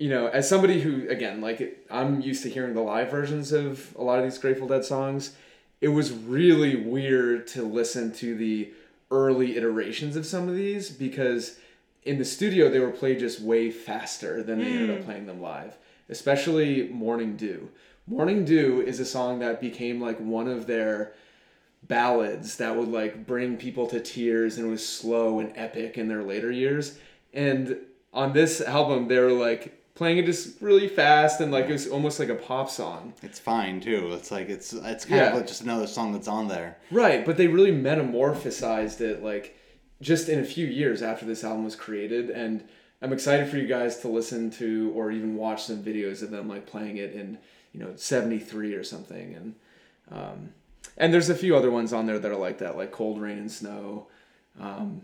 you 0.00 0.08
know, 0.08 0.28
as 0.28 0.48
somebody 0.48 0.80
who, 0.80 1.06
again, 1.10 1.42
like 1.42 1.86
I'm 1.90 2.22
used 2.22 2.42
to 2.44 2.50
hearing 2.50 2.72
the 2.72 2.80
live 2.80 3.10
versions 3.10 3.52
of 3.52 3.94
a 3.96 4.02
lot 4.02 4.18
of 4.18 4.24
these 4.24 4.38
Grateful 4.38 4.66
Dead 4.66 4.82
songs, 4.82 5.34
it 5.82 5.88
was 5.88 6.10
really 6.10 6.74
weird 6.74 7.46
to 7.48 7.62
listen 7.62 8.10
to 8.14 8.34
the 8.34 8.72
early 9.10 9.58
iterations 9.58 10.16
of 10.16 10.24
some 10.24 10.48
of 10.48 10.54
these 10.54 10.88
because 10.88 11.58
in 12.04 12.16
the 12.16 12.24
studio 12.24 12.70
they 12.70 12.78
were 12.78 12.90
played 12.90 13.18
just 13.18 13.42
way 13.42 13.70
faster 13.70 14.42
than 14.42 14.58
they 14.58 14.72
ended 14.72 14.90
up 14.90 14.98
hmm. 15.00 15.04
playing 15.04 15.26
them 15.26 15.42
live, 15.42 15.76
especially 16.08 16.88
Morning 16.88 17.36
Dew. 17.36 17.68
Morning 18.06 18.46
Dew 18.46 18.80
is 18.80 19.00
a 19.00 19.04
song 19.04 19.40
that 19.40 19.60
became 19.60 20.00
like 20.00 20.18
one 20.18 20.48
of 20.48 20.66
their 20.66 21.12
ballads 21.82 22.56
that 22.56 22.74
would 22.74 22.88
like 22.88 23.26
bring 23.26 23.58
people 23.58 23.86
to 23.88 24.00
tears 24.00 24.56
and 24.56 24.70
was 24.70 24.86
slow 24.86 25.40
and 25.40 25.52
epic 25.56 25.98
in 25.98 26.08
their 26.08 26.22
later 26.22 26.50
years. 26.50 26.98
And 27.34 27.76
on 28.14 28.32
this 28.32 28.62
album, 28.62 29.06
they 29.06 29.18
were 29.18 29.32
like 29.32 29.76
playing 29.94 30.18
it 30.18 30.26
just 30.26 30.60
really 30.60 30.88
fast 30.88 31.40
and 31.40 31.52
like 31.52 31.66
it 31.66 31.72
was 31.72 31.88
almost 31.88 32.18
like 32.18 32.28
a 32.28 32.34
pop 32.34 32.70
song. 32.70 33.12
It's 33.22 33.38
fine 33.38 33.80
too. 33.80 34.12
It's 34.12 34.30
like 34.30 34.48
it's 34.48 34.72
it's 34.72 35.04
kind 35.04 35.22
of 35.22 35.34
like 35.34 35.46
just 35.46 35.62
another 35.62 35.86
song 35.86 36.12
that's 36.12 36.28
on 36.28 36.48
there. 36.48 36.78
Right, 36.90 37.24
but 37.24 37.36
they 37.36 37.46
really 37.46 37.72
metamorphosized 37.72 39.00
it 39.00 39.22
like 39.22 39.58
just 40.00 40.28
in 40.28 40.38
a 40.38 40.44
few 40.44 40.66
years 40.66 41.02
after 41.02 41.26
this 41.26 41.44
album 41.44 41.64
was 41.64 41.76
created 41.76 42.30
and 42.30 42.64
I'm 43.02 43.12
excited 43.12 43.48
for 43.48 43.56
you 43.56 43.66
guys 43.66 43.98
to 43.98 44.08
listen 44.08 44.50
to 44.52 44.92
or 44.94 45.10
even 45.10 45.36
watch 45.36 45.64
some 45.64 45.82
videos 45.82 46.22
of 46.22 46.30
them 46.30 46.48
like 46.48 46.66
playing 46.66 46.96
it 46.96 47.12
in, 47.12 47.38
you 47.72 47.80
know, 47.80 47.92
73 47.96 48.74
or 48.74 48.84
something 48.84 49.34
and 49.34 49.54
um 50.10 50.54
and 50.96 51.12
there's 51.12 51.30
a 51.30 51.34
few 51.34 51.56
other 51.56 51.70
ones 51.70 51.92
on 51.92 52.06
there 52.06 52.18
that 52.18 52.30
are 52.30 52.36
like 52.36 52.58
that 52.58 52.76
like 52.76 52.92
Cold 52.92 53.20
Rain 53.20 53.38
and 53.38 53.52
Snow. 53.52 54.08
Um 54.58 55.02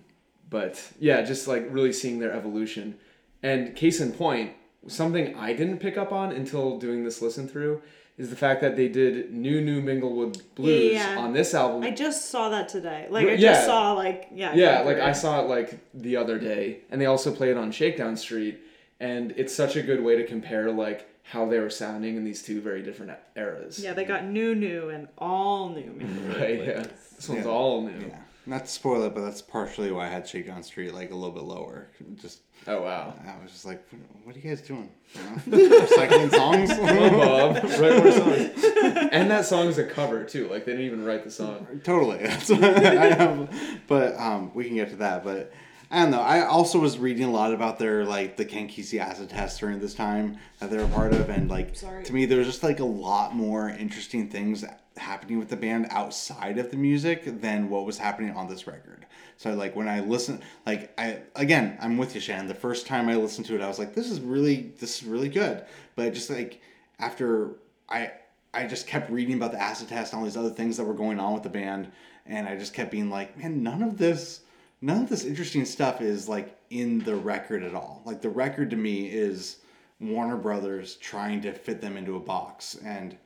but 0.49 0.83
yeah, 0.99 1.23
just 1.23 1.49
like 1.49 1.67
really 1.71 1.93
seeing 1.93 2.19
their 2.19 2.33
evolution. 2.33 2.97
And 3.43 3.77
case 3.77 4.01
in 4.01 4.13
point, 4.13 4.53
something 4.89 5.35
I 5.37 5.53
didn't 5.53 5.79
pick 5.79 5.97
up 5.97 6.13
on 6.13 6.33
until 6.33 6.79
doing 6.79 7.05
this 7.05 7.21
listen 7.23 7.49
through 7.49 7.83
is 8.19 8.31
the 8.31 8.37
fact 8.37 8.63
that 8.63 8.77
they 8.77 8.89
did 8.89 9.33
New 9.33 9.61
New 9.61 9.83
Minglewood 9.83 10.41
Blues 10.55 10.95
Yeah. 10.95 11.19
on 11.19 11.33
this 11.35 11.55
album. 11.55 11.83
I 11.83 11.91
just 11.91 12.31
saw 12.31 12.49
that 12.49 12.69
today. 12.69 13.07
Like 13.11 13.27
I 13.27 13.33
Yeah. 13.33 13.53
just 13.53 13.67
saw 13.67 13.93
like 13.93 14.29
yeah. 14.33 14.55
yeah, 14.55 14.81
like 14.81 14.99
I 14.99 15.13
saw 15.13 15.41
it 15.43 15.49
like 15.49 15.79
the 15.93 16.17
other 16.17 16.39
day, 16.39 16.79
and 16.91 17.01
they 17.01 17.07
also 17.07 17.31
played 17.31 17.51
it 17.51 17.57
on 17.59 17.71
Shakedown 17.73 18.17
Street, 18.17 18.59
and 19.01 19.33
it's 19.37 19.55
such 19.55 19.77
a 19.77 19.83
good 19.83 20.03
way 20.03 20.17
to 20.17 20.25
compare 20.25 20.71
like 20.71 21.07
how 21.25 21.45
they 21.45 21.59
were 21.59 21.69
sounding 21.69 22.17
in 22.17 22.25
these 22.25 22.43
two 22.43 22.61
very 22.61 22.83
different 22.83 23.13
eras. 23.37 23.81
Yeah, 23.83 23.93
they 23.93 24.05
got 24.05 24.25
new 24.25 24.55
new 24.55 24.89
and 24.91 25.09
all 25.19 25.69
new. 25.71 25.83
Minglewood 25.83 26.39
Right. 26.41 26.65
Yeah. 26.65 26.87
This 27.17 27.29
one's 27.29 27.45
Yeah. 27.45 27.51
all 27.51 27.83
new. 27.83 28.07
Yeah. 28.09 28.17
Not 28.49 28.65
to 28.67 28.71
spoil 28.71 29.03
it, 29.03 29.15
but 29.15 29.23
that's 29.23 29.43
partially 29.43 29.91
why 29.91 30.07
I 30.07 30.09
had 30.09 30.29
Shakedown 30.29 30.63
Street 30.63 30.95
like 30.95 31.11
a 31.11 31.15
little 31.15 31.35
bit 31.35 31.43
lower. 31.43 31.89
Just 32.15 32.41
Oh 32.69 32.83
wow. 32.83 33.15
I 33.27 33.43
was 33.43 33.53
just 33.53 33.65
like, 33.65 33.85
what 34.25 34.35
are 34.35 34.39
you 34.39 34.49
guys 34.49 34.61
doing? 34.61 34.89
You 35.15 35.23
know? 35.23 35.69
Recycling 35.87 36.31
songs? 36.31 36.71
Oh, 36.79 37.11
Bob, 37.11 37.65
write 37.81 38.03
more 38.03 38.13
songs. 38.13 38.65
and 39.13 39.31
that 39.31 39.45
song's 39.45 39.79
a 39.79 39.85
cover 39.85 40.25
too. 40.25 40.49
Like 40.49 40.65
they 40.65 40.73
didn't 40.73 40.87
even 40.87 41.05
write 41.05 41.25
the 41.25 41.31
song. 41.31 41.67
totally. 41.85 42.19
That's 42.23 42.49
what 42.51 42.63
I 42.65 43.15
have. 43.15 43.51
But 43.87 44.19
um, 44.19 44.53
we 44.55 44.65
can 44.65 44.75
get 44.77 44.91
to 44.91 44.97
that. 44.97 45.25
But 45.25 45.53
I 45.97 46.01
don't 46.01 46.11
know. 46.11 46.21
I 46.21 46.45
also 46.45 46.79
was 46.79 46.99
reading 46.99 47.25
a 47.25 47.31
lot 47.31 47.55
about 47.55 47.79
their 47.79 48.05
like 48.05 48.37
the 48.37 48.45
Ken 48.45 48.69
Kesey 48.69 49.01
acid 49.01 49.31
test 49.31 49.59
during 49.61 49.81
this 49.81 49.95
time 49.95 50.37
that 50.59 50.71
they 50.71 50.77
were 50.77 50.87
part 50.89 51.15
of, 51.15 51.31
and 51.31 51.49
like 51.49 51.75
Sorry. 51.75 52.05
to 52.05 52.13
me, 52.13 52.27
there 52.27 52.37
was 52.37 52.47
just 52.47 52.63
like 52.63 52.81
a 52.81 52.85
lot 52.85 53.35
more 53.35 53.71
interesting 53.71 54.29
things 54.29 54.63
happening 54.99 55.39
with 55.39 55.49
the 55.49 55.57
band 55.57 55.87
outside 55.89 56.59
of 56.59 56.71
the 56.71 56.77
music 56.77 57.41
than 57.41 57.71
what 57.71 57.87
was 57.87 57.97
happening 57.97 58.37
on 58.37 58.47
this 58.47 58.67
record. 58.67 59.07
So 59.39 59.55
like 59.55 59.75
when 59.75 59.89
I 59.89 60.01
listen, 60.01 60.43
like 60.67 60.93
I 61.01 61.21
again, 61.35 61.79
I'm 61.81 61.97
with 61.97 62.15
you, 62.15 62.21
Shannon. 62.21 62.47
The 62.47 62.55
first 62.55 62.87
time 62.87 63.09
I 63.09 63.17
listened 63.17 63.47
to 63.47 63.55
it, 63.55 63.63
I 63.63 63.67
was 63.67 63.79
like, 63.79 63.95
this 63.95 64.11
is 64.11 64.21
really 64.21 64.75
this 64.79 65.01
is 65.01 65.09
really 65.09 65.31
good. 65.31 65.65
But 65.95 66.13
just 66.13 66.29
like 66.29 66.61
after 66.99 67.53
I 67.89 68.13
I 68.53 68.67
just 68.67 68.87
kept 68.87 69.11
reading 69.11 69.37
about 69.37 69.53
the 69.53 69.63
acid 69.63 69.89
test 69.89 70.13
and 70.13 70.21
all 70.21 70.27
these 70.27 70.37
other 70.37 70.51
things 70.51 70.77
that 70.77 70.85
were 70.85 70.93
going 70.93 71.19
on 71.19 71.33
with 71.33 71.43
the 71.43 71.49
band, 71.49 71.91
and 72.27 72.47
I 72.47 72.55
just 72.59 72.75
kept 72.75 72.91
being 72.91 73.09
like, 73.09 73.39
man, 73.39 73.63
none 73.63 73.83
of 73.83 73.97
this, 73.97 74.43
none 74.87 75.03
of 75.03 75.09
this 75.09 75.25
interesting 75.25 75.65
stuff 75.65 76.01
is 76.01 76.29
like 76.29 76.57
in 76.71 77.01
the 77.01 77.15
record 77.17 77.63
at 77.65 77.75
all. 77.75 78.03
Like 78.05 78.23
the 78.23 78.31
record 78.31 78.71
to 78.71 78.77
me 78.77 79.07
is 79.09 79.59
Warner 80.01 80.37
Brothers 80.37 80.95
trying 80.97 81.41
to 81.43 81.53
fit 81.53 81.81
them 81.81 81.97
into 81.97 82.17
a 82.17 82.21
box, 82.21 82.77
and 82.85 83.17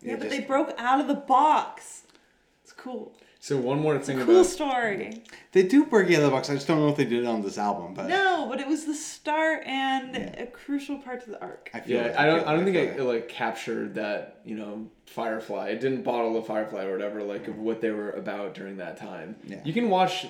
Yeah, 0.00 0.14
but 0.14 0.24
just- 0.28 0.36
they 0.36 0.44
broke 0.44 0.72
out 0.78 1.00
of 1.00 1.08
the 1.08 1.14
box. 1.14 2.04
It's 2.62 2.72
cool. 2.72 3.14
So 3.40 3.56
one 3.56 3.78
more 3.80 3.96
thing 4.00 4.18
Cool 4.18 4.34
about 4.40 4.46
story. 4.46 5.22
they 5.52 5.62
do 5.62 5.84
break 5.86 6.08
out 6.10 6.16
of 6.18 6.22
the 6.24 6.30
box. 6.30 6.50
I 6.50 6.54
just 6.54 6.66
don't 6.66 6.80
know 6.80 6.88
if 6.88 6.96
they 6.96 7.04
did 7.04 7.22
it 7.22 7.26
on 7.26 7.40
this 7.40 7.56
album, 7.56 7.94
but 7.94 8.08
No, 8.08 8.46
but 8.50 8.60
it 8.60 8.66
was 8.66 8.84
the 8.84 8.94
start 8.94 9.62
and 9.64 10.16
a 10.16 10.46
crucial 10.46 10.98
part 10.98 11.22
to 11.24 11.30
the 11.30 11.40
arc. 11.40 11.70
I 11.72 11.78
feel 11.80 11.96
yeah, 11.96 12.06
it, 12.08 12.18
I 12.18 12.26
don't. 12.26 12.40
feel 12.40 12.48
I 12.48 12.52
don't 12.52 12.62
it, 12.68 12.72
think 12.72 12.96
feel 12.96 13.08
it, 13.08 13.10
it. 13.10 13.14
like 13.14 13.28
captured 13.28 13.94
that. 13.94 14.40
You 14.44 14.56
know, 14.56 14.90
Firefly. 15.06 15.68
It 15.68 15.80
didn't 15.80 16.02
bottle 16.02 16.34
the 16.34 16.42
Firefly 16.42 16.84
or 16.84 16.92
whatever. 16.92 17.22
Like 17.22 17.46
of 17.48 17.58
what 17.58 17.80
they 17.80 17.90
were 17.92 18.10
about 18.10 18.54
during 18.54 18.76
that 18.78 18.96
time. 18.96 19.36
Yeah. 19.46 19.60
You 19.64 19.72
can 19.72 19.88
watch 19.88 20.26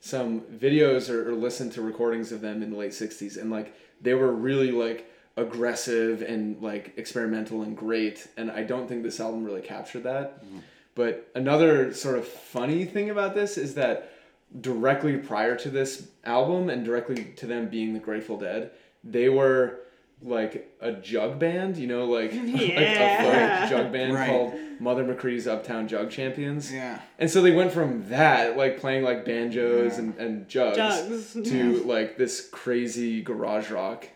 some 0.00 0.42
videos 0.42 1.10
or, 1.10 1.30
or 1.30 1.34
listen 1.34 1.70
to 1.70 1.82
recordings 1.82 2.32
of 2.32 2.40
them 2.40 2.62
in 2.62 2.70
the 2.70 2.76
late 2.76 2.92
'60s, 2.92 3.40
and 3.40 3.50
like 3.50 3.74
they 4.00 4.14
were 4.14 4.32
really 4.32 4.70
like 4.70 5.10
aggressive 5.36 6.22
and 6.22 6.60
like 6.62 6.94
experimental 6.96 7.62
and 7.62 7.76
great. 7.76 8.26
And 8.36 8.50
I 8.50 8.62
don't 8.62 8.88
think 8.88 9.02
this 9.02 9.20
album 9.20 9.44
really 9.44 9.60
captured 9.60 10.04
that. 10.04 10.44
Mm-hmm. 10.44 10.58
But 10.94 11.30
another 11.34 11.92
sort 11.92 12.16
of 12.16 12.26
funny 12.26 12.86
thing 12.86 13.10
about 13.10 13.34
this 13.34 13.58
is 13.58 13.74
that 13.74 14.12
directly 14.60 15.18
prior 15.18 15.54
to 15.56 15.68
this 15.68 16.08
album 16.24 16.70
and 16.70 16.84
directly 16.84 17.24
to 17.36 17.46
them 17.46 17.68
being 17.68 17.92
the 17.92 18.00
Grateful 18.00 18.38
Dead, 18.38 18.70
they 19.04 19.28
were 19.28 19.80
like 20.22 20.74
a 20.80 20.92
jug 20.92 21.38
band, 21.38 21.76
you 21.76 21.86
know, 21.86 22.06
like, 22.06 22.32
like 22.34 22.44
a 22.44 22.80
Yeah. 22.80 23.68
jug 23.68 23.92
band 23.92 24.14
Right. 24.14 24.28
called 24.28 24.54
Mother 24.80 25.04
McCree's 25.04 25.46
Uptown 25.46 25.88
Jug 25.88 26.10
Champions. 26.10 26.72
Yeah. 26.72 27.00
And 27.18 27.30
so 27.30 27.42
they 27.42 27.52
went 27.52 27.72
from 27.72 28.08
that, 28.08 28.56
like 28.56 28.78
playing 28.80 29.04
like 29.04 29.24
banjos 29.24 29.92
Yeah. 29.92 29.98
and, 30.04 30.14
and 30.18 30.48
jugs, 30.48 30.76
Jugs. 30.76 31.50
to 31.50 31.82
like 31.84 32.16
this 32.16 32.48
crazy 32.50 33.22
garage 33.22 33.70
rock, 33.70 34.08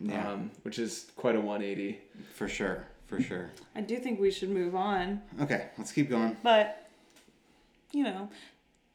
Yeah. 0.00 0.32
um, 0.32 0.50
which 0.62 0.78
is 0.78 1.10
quite 1.16 1.36
a 1.36 1.40
180. 1.40 2.00
For 2.34 2.48
sure, 2.48 2.84
for 3.06 3.20
sure. 3.20 3.50
I 3.76 3.80
do 3.80 3.96
think 3.96 4.18
we 4.20 4.30
should 4.32 4.50
move 4.50 4.74
on, 4.74 5.22
Okay, 5.40 5.68
let's 5.78 5.92
keep 5.92 6.10
going. 6.10 6.36
but 6.42 6.88
you 7.92 8.02
know, 8.02 8.28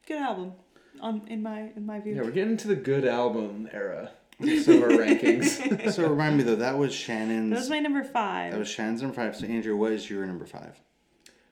good 0.06 0.18
album 0.20 0.52
on 1.00 1.22
in 1.28 1.42
my 1.42 1.70
in 1.74 1.86
my 1.86 2.00
view. 2.00 2.14
Yeah, 2.16 2.22
we're 2.22 2.30
getting 2.32 2.58
to 2.58 2.68
the 2.68 2.76
good 2.76 3.06
album 3.06 3.66
era. 3.72 4.10
Of 4.42 4.62
Some 4.62 4.76
of 4.76 4.82
our 4.82 4.88
rankings. 4.90 5.90
So 5.92 6.08
remind 6.08 6.36
me 6.36 6.42
though, 6.44 6.56
that 6.56 6.76
was 6.78 6.94
Shannon's. 6.94 7.50
that 7.50 7.58
was 7.58 7.70
my 7.70 7.78
number 7.80 8.02
five. 8.04 8.52
that 8.52 8.58
was 8.58 8.68
Shannon's 8.68 9.02
number 9.02 9.14
five. 9.16 9.36
So 9.36 9.46
Andrew, 9.46 9.76
what 9.76 9.92
is 9.92 10.08
your 10.08 10.24
number 10.26 10.46
five? 10.46 10.80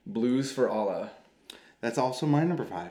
Blues 0.06 0.52
for 0.52 0.68
Allah. 0.68 1.10
That's 1.80 1.98
also 1.98 2.26
my 2.26 2.44
number 2.44 2.64
five. 2.64 2.90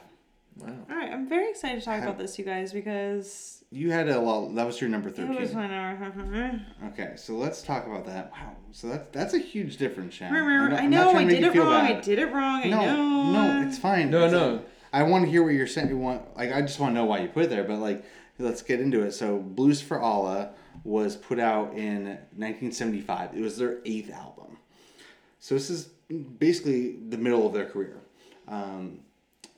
Wow. 0.58 0.74
All 0.90 0.96
right, 0.96 1.12
I'm 1.12 1.28
very 1.30 1.50
excited 1.52 1.80
to 1.80 1.86
talk 1.86 1.96
Have- 1.96 2.04
about 2.06 2.18
this, 2.18 2.40
you 2.40 2.46
guys, 2.46 2.74
because 2.74 3.64
You 3.70 3.92
had 3.92 4.10
a 4.10 4.20
lot. 4.20 4.56
That 4.56 4.66
was 4.66 4.82
your 4.82 4.90
number 4.90 5.10
thirteen. 5.12 5.36
it 5.36 5.42
was 5.42 5.54
my 5.54 5.68
number. 5.68 6.62
Okay, 6.88 7.14
so 7.16 7.34
let's 7.34 7.62
talk 7.62 7.86
about 7.86 8.06
that. 8.08 8.32
Wow, 8.32 8.56
so 8.72 8.88
that's 8.90 9.08
that's 9.10 9.34
a 9.36 9.40
huge 9.40 9.78
difference, 9.78 10.16
Shannon. 10.16 10.36
I 10.74 10.78
I'm 10.84 10.90
not 10.90 11.06
know, 11.06 11.12
trying 11.12 11.28
I 11.28 11.30
to 11.30 11.34
make 11.34 11.42
did 11.42 11.44
it 11.50 11.54
feel 11.54 11.64
wrong. 11.66 11.74
I 11.86 12.00
did 12.02 12.20
it 12.20 12.34
wrong. 12.34 12.62
I 12.64 12.70
No, 12.70 12.82
know. 12.86 13.32
no, 13.62 13.68
it's 13.68 13.78
fine. 13.78 14.10
No, 14.10 14.18
It's- 14.26 14.32
no. 14.32 14.62
I 14.94 15.04
want 15.04 15.26
to 15.26 15.32
hear 15.32 15.44
what 15.44 15.54
you're 15.54 15.68
saying. 15.68 15.90
You 15.90 15.98
want 15.98 16.36
like 16.38 16.52
I 16.52 16.62
just 16.62 16.80
want 16.80 16.92
to 16.92 16.96
know 16.96 17.06
why 17.06 17.20
you 17.20 17.28
put 17.28 17.44
it 17.44 17.50
there, 17.52 17.64
but 17.64 17.78
like 17.78 18.04
let's 18.40 18.62
get 18.62 18.80
into 18.80 19.02
it. 19.02 19.12
So 19.12 19.38
Blues 19.40 19.82
for 19.82 20.00
Allah 20.00 20.52
was 20.84 21.16
put 21.16 21.40
out 21.40 21.74
in 21.74 22.06
1975. 22.06 23.36
It 23.36 23.42
was 23.42 23.58
their 23.58 23.80
eighth 23.86 24.12
album. 24.12 24.58
So 25.40 25.56
this 25.56 25.70
is 25.70 25.90
basically 26.40 26.98
the 27.10 27.18
middle 27.18 27.46
of 27.46 27.54
their 27.54 27.66
career. 27.66 28.00
Um, 28.48 29.00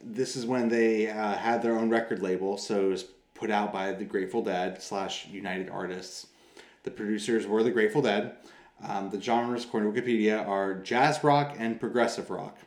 this 0.01 0.35
is 0.35 0.45
when 0.45 0.69
they 0.69 1.09
uh, 1.09 1.33
had 1.33 1.61
their 1.61 1.77
own 1.77 1.89
record 1.89 2.21
label, 2.21 2.57
so 2.57 2.85
it 2.85 2.89
was 2.89 3.03
put 3.33 3.51
out 3.51 3.71
by 3.71 3.91
the 3.91 4.05
Grateful 4.05 4.43
Dead 4.43 4.81
slash 4.81 5.27
United 5.27 5.69
Artists. 5.69 6.27
The 6.83 6.91
producers 6.91 7.45
were 7.47 7.63
the 7.63 7.71
Grateful 7.71 8.01
Dead. 8.01 8.35
Um, 8.81 9.09
the 9.09 9.21
genres, 9.21 9.65
according 9.65 9.93
to 9.93 10.01
Wikipedia, 10.01 10.47
are 10.47 10.75
jazz 10.75 11.23
rock 11.23 11.55
and 11.57 11.79
progressive 11.79 12.29
rock. 12.29 12.57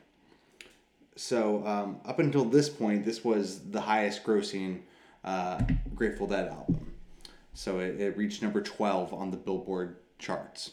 So 1.17 1.67
um, 1.67 2.01
up 2.05 2.19
until 2.19 2.45
this 2.45 2.69
point, 2.69 3.05
this 3.05 3.25
was 3.25 3.61
the 3.71 3.81
highest 3.81 4.25
grossing 4.25 4.81
uh, 5.25 5.61
Grateful 5.95 6.27
Dead 6.27 6.49
album. 6.49 6.93
So 7.55 7.81
it, 7.81 8.01
it 8.01 8.17
reached 8.17 8.43
number 8.43 8.61
12 8.61 9.13
on 9.13 9.31
the 9.31 9.37
Billboard 9.37 9.97
charts. 10.19 10.73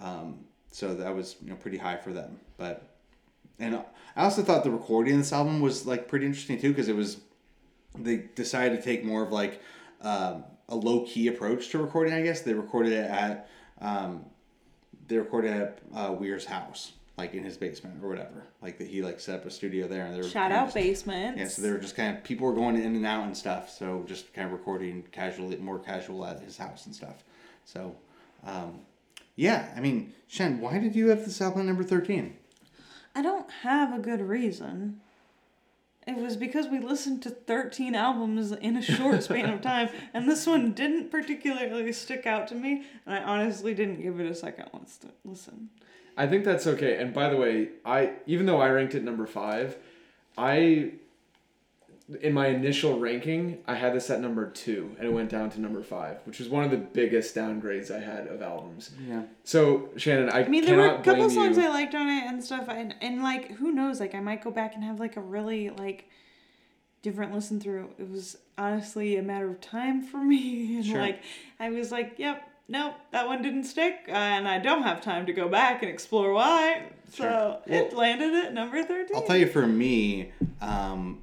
Um, 0.00 0.40
so 0.70 0.94
that 0.94 1.14
was 1.14 1.36
you 1.42 1.50
know 1.50 1.56
pretty 1.56 1.78
high 1.78 1.96
for 1.96 2.12
them. 2.12 2.40
But 2.56 2.96
and 3.58 3.76
I 4.16 4.24
also 4.24 4.42
thought 4.42 4.64
the 4.64 4.70
recording 4.70 5.14
of 5.14 5.20
this 5.20 5.32
album 5.32 5.60
was 5.60 5.86
like 5.86 6.08
pretty 6.08 6.26
interesting 6.26 6.60
too 6.60 6.70
because 6.70 6.88
it 6.88 6.96
was 6.96 7.18
they 7.96 8.24
decided 8.34 8.76
to 8.76 8.82
take 8.82 9.04
more 9.04 9.22
of 9.22 9.30
like 9.30 9.60
um, 10.00 10.44
a 10.68 10.74
low 10.74 11.04
key 11.06 11.28
approach 11.28 11.68
to 11.70 11.78
recording. 11.78 12.12
I 12.12 12.22
guess 12.22 12.40
they 12.40 12.54
recorded 12.54 12.92
it 12.92 13.10
at 13.10 13.48
um, 13.80 14.24
they 15.06 15.18
recorded 15.18 15.52
at 15.52 15.78
uh, 15.94 16.12
Weir's 16.12 16.46
house, 16.46 16.92
like 17.16 17.34
in 17.34 17.44
his 17.44 17.56
basement 17.56 18.02
or 18.02 18.08
whatever. 18.08 18.44
Like 18.62 18.78
that 18.78 18.88
he 18.88 19.02
like 19.02 19.20
set 19.20 19.36
up 19.40 19.46
a 19.46 19.50
studio 19.50 19.86
there, 19.86 20.04
and 20.06 20.14
they 20.14 20.18
were 20.20 20.28
Shout 20.28 20.50
out 20.52 20.66
just- 20.66 20.74
basement. 20.74 21.38
Yeah, 21.38 21.48
so 21.48 21.62
they 21.62 21.70
were 21.70 21.78
just 21.78 21.96
kind 21.96 22.16
of 22.16 22.24
people 22.24 22.46
were 22.46 22.54
going 22.54 22.76
in 22.76 22.96
and 22.96 23.06
out 23.06 23.24
and 23.24 23.36
stuff. 23.36 23.70
So 23.70 24.04
just 24.06 24.32
kind 24.34 24.46
of 24.46 24.52
recording 24.52 25.04
casually, 25.12 25.56
more 25.56 25.78
casual 25.78 26.24
at 26.26 26.40
his 26.40 26.56
house 26.56 26.86
and 26.86 26.94
stuff. 26.94 27.22
So, 27.64 27.94
um, 28.44 28.80
yeah, 29.36 29.72
I 29.76 29.80
mean, 29.80 30.12
Shen, 30.28 30.60
why 30.60 30.78
did 30.78 30.94
you 30.94 31.08
have 31.08 31.24
this 31.24 31.40
album 31.40 31.66
number 31.66 31.84
thirteen? 31.84 32.36
I 33.14 33.22
don't 33.22 33.48
have 33.62 33.94
a 33.94 34.00
good 34.00 34.20
reason. 34.20 35.00
It 36.06 36.16
was 36.16 36.36
because 36.36 36.68
we 36.68 36.80
listened 36.80 37.22
to 37.22 37.30
13 37.30 37.94
albums 37.94 38.52
in 38.52 38.76
a 38.76 38.82
short 38.82 39.22
span 39.22 39.48
of 39.48 39.62
time, 39.62 39.88
and 40.12 40.28
this 40.28 40.46
one 40.46 40.72
didn't 40.72 41.10
particularly 41.10 41.92
stick 41.94 42.26
out 42.26 42.46
to 42.48 42.54
me, 42.54 42.84
and 43.06 43.14
I 43.14 43.22
honestly 43.22 43.72
didn't 43.72 44.02
give 44.02 44.20
it 44.20 44.30
a 44.30 44.34
second 44.34 44.68
once 44.74 44.98
to 44.98 45.06
listen. 45.24 45.70
I 46.16 46.26
think 46.26 46.44
that's 46.44 46.66
okay. 46.66 46.98
And 46.98 47.12
by 47.12 47.28
the 47.28 47.36
way, 47.36 47.68
I 47.84 48.12
even 48.26 48.46
though 48.46 48.60
I 48.60 48.68
ranked 48.70 48.94
it 48.94 49.02
number 49.02 49.26
five, 49.26 49.76
I 50.38 50.92
in 52.20 52.34
my 52.34 52.48
initial 52.48 52.98
ranking 52.98 53.58
I 53.66 53.74
had 53.74 53.94
this 53.94 54.10
at 54.10 54.20
number 54.20 54.50
two, 54.50 54.94
and 54.98 55.08
it 55.08 55.12
went 55.12 55.30
down 55.30 55.48
to 55.50 55.60
number 55.60 55.82
five, 55.82 56.18
which 56.24 56.38
was 56.38 56.48
one 56.48 56.62
of 56.64 56.70
the 56.70 56.76
biggest 56.76 57.34
downgrades 57.34 57.90
I 57.90 58.00
had 58.00 58.26
of 58.26 58.42
albums. 58.42 58.90
Yeah. 59.08 59.22
So 59.44 59.88
Shannon, 59.96 60.28
I, 60.30 60.44
I 60.44 60.48
mean, 60.48 60.64
there 60.64 60.76
were 60.76 60.86
a 60.96 61.02
couple 61.02 61.24
blame 61.24 61.30
songs 61.30 61.56
you. 61.56 61.64
I 61.64 61.68
liked 61.68 61.94
on 61.94 62.06
it 62.08 62.24
and 62.24 62.44
stuff, 62.44 62.66
and, 62.68 62.94
and 63.00 63.22
like, 63.22 63.52
who 63.52 63.72
knows? 63.72 64.00
Like, 64.00 64.14
I 64.14 64.20
might 64.20 64.42
go 64.44 64.50
back 64.50 64.74
and 64.74 64.84
have 64.84 65.00
like 65.00 65.16
a 65.16 65.20
really 65.22 65.70
like 65.70 66.10
different 67.02 67.32
listen 67.32 67.58
through. 67.58 67.90
It 67.98 68.10
was 68.10 68.36
honestly 68.58 69.16
a 69.16 69.22
matter 69.22 69.48
of 69.50 69.60
time 69.62 70.02
for 70.02 70.18
me, 70.18 70.76
and 70.76 70.84
Sure. 70.86 70.98
like, 70.98 71.22
I 71.58 71.70
was 71.70 71.90
like, 71.90 72.18
yep. 72.18 72.46
Nope, 72.66 72.94
that 73.12 73.26
one 73.26 73.42
didn't 73.42 73.64
stick, 73.64 74.06
uh, 74.08 74.12
and 74.12 74.48
I 74.48 74.58
don't 74.58 74.82
have 74.82 75.02
time 75.02 75.26
to 75.26 75.32
go 75.32 75.48
back 75.48 75.82
and 75.82 75.90
explore 75.90 76.32
why. 76.32 76.84
So 77.12 77.60
Sure. 77.66 77.76
it 77.76 77.92
landed 77.92 78.32
at 78.34 78.54
number 78.54 78.82
13. 78.82 79.14
I'll 79.14 79.22
tell 79.22 79.36
you 79.36 79.46
for 79.46 79.66
me, 79.66 80.32
um, 80.62 81.20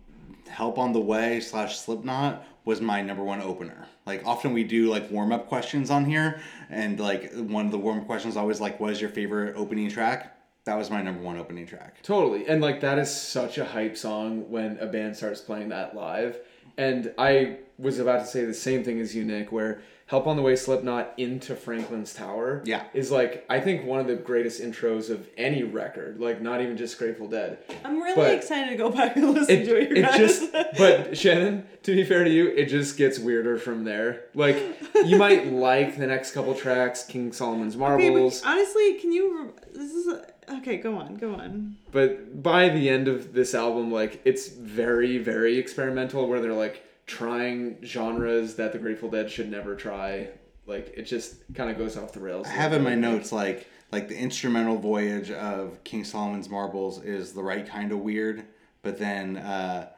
Help 0.48 0.78
on 0.78 0.94
the 0.94 1.00
Way 1.02 1.40
slash 1.40 1.80
Slipknot 1.80 2.46
was 2.66 2.80
my 2.82 3.02
number 3.02 3.24
one 3.24 3.42
opener. 3.42 3.88
Like 4.06 4.24
often 4.26 4.54
we 4.54 4.64
do 4.64 4.88
like 4.90 5.10
warm 5.10 5.32
up 5.32 5.48
questions 5.48 5.90
on 5.90 6.06
here, 6.06 6.42
and 6.70 7.00
like 7.00 7.32
one 7.34 7.66
of 7.66 7.72
the 7.72 7.78
warm 7.80 8.00
up 8.00 8.06
questions 8.06 8.34
is 8.36 8.38
always 8.38 8.60
like, 8.62 8.80
"What 8.80 8.92
is 8.92 9.02
your 9.02 9.10
favorite 9.10 9.56
opening 9.56 9.90
track?" 9.90 10.38
That 10.66 10.76
was 10.78 10.92
my 10.92 11.02
number 11.02 11.22
one 11.24 11.38
opening 11.38 11.66
track. 11.66 12.04
Totally. 12.04 12.46
And 12.48 12.62
like 12.62 12.82
that 12.82 13.00
is 13.00 13.10
such 13.16 13.58
a 13.58 13.66
hype 13.66 13.98
song 13.98 14.50
when 14.52 14.78
a 14.80 14.86
band 14.86 15.16
starts 15.16 15.42
playing 15.42 15.70
that 15.70 15.96
live. 15.96 16.38
And 16.78 17.14
I 17.18 17.58
was 17.80 17.98
about 17.98 18.20
to 18.20 18.26
say 18.28 18.46
the 18.46 18.54
same 18.54 18.84
thing 18.84 19.00
as 19.00 19.16
you, 19.16 19.24
Nick, 19.24 19.52
where 19.52 19.82
Help 20.12 20.28
on 20.28 20.36
the 20.36 20.42
Way 20.42 20.58
Slipknot 20.58 21.14
into 21.16 21.56
Franklin's 21.56 22.14
Tower 22.14 22.62
Yeah. 22.66 22.84
is 22.94 23.12
like 23.12 23.46
I 23.50 23.62
think 23.62 23.86
one 23.86 24.02
of 24.02 24.08
the 24.08 24.18
greatest 24.18 24.62
intros 24.62 25.10
of 25.10 25.26
any 25.38 25.64
record, 25.64 26.20
like 26.20 26.42
not 26.42 26.60
even 26.62 26.76
just 26.76 27.00
Grateful 27.00 27.30
Dead. 27.30 27.60
I'm 27.86 27.98
really 28.02 28.16
but 28.18 28.34
excited 28.34 28.72
to 28.72 28.76
go 28.76 28.90
back 28.90 29.16
and 29.16 29.30
listen 29.34 29.56
It, 29.62 29.66
to 29.68 29.78
it, 29.80 29.98
it 29.98 30.18
just 30.18 30.52
but 30.78 31.18
Shannon, 31.18 31.66
to 31.84 31.96
be 31.96 32.04
fair 32.04 32.26
to 32.26 32.30
you, 32.30 32.50
it 32.50 32.66
just 32.66 32.98
gets 32.98 33.20
weirder 33.20 33.58
from 33.58 33.86
there. 33.86 34.26
Like 34.36 34.58
you 35.06 35.16
might 35.18 35.48
like 35.70 35.98
the 35.98 36.08
next 36.08 36.34
couple 36.34 36.56
tracks, 36.56 37.06
King 37.06 37.32
Solomon's 37.32 37.76
Okay, 37.78 38.10
Marbles. 38.10 38.42
but 38.42 38.50
honestly, 38.50 38.96
can 38.96 39.14
you? 39.14 39.54
This 39.74 39.94
is 39.94 40.14
okay. 40.58 40.76
Go 40.76 40.98
on, 40.98 41.16
go 41.16 41.36
on. 41.36 41.78
but 41.94 42.44
by 42.44 42.68
the 42.68 42.90
end 42.90 43.08
of 43.08 43.32
this 43.32 43.56
album 43.56 43.94
like 43.94 44.20
it's 44.26 44.50
very 44.50 45.20
very 45.20 45.58
experimental 45.58 46.28
where 46.28 46.42
they're 46.42 46.52
like 46.52 46.84
trying 47.18 47.78
genres 47.84 48.56
that 48.56 48.72
the 48.72 48.78
grateful 48.80 49.10
dead 49.10 49.30
should 49.30 49.50
never 49.52 49.76
try 49.76 50.30
like 50.66 50.94
it 50.96 51.04
just 51.04 51.36
kind 51.54 51.70
of 51.70 51.78
goes 51.78 51.98
off 51.98 52.14
the 52.14 52.20
rails 52.20 52.48
I 52.48 52.52
have 52.52 52.72
in 52.74 52.84
my 52.84 52.96
notes 52.96 53.32
like 53.34 53.68
like 53.92 54.08
the 54.08 54.16
instrumental 54.18 54.78
voyage 54.78 55.30
of 55.32 55.84
King 55.84 56.06
Solomon's 56.06 56.48
Marbles 56.50 57.04
is 57.04 57.34
the 57.34 57.44
right 57.44 57.68
kind 57.68 57.92
of 57.92 58.00
weird, 58.00 58.46
but 58.84 58.98
then 58.98 59.36
uh, 59.36 59.90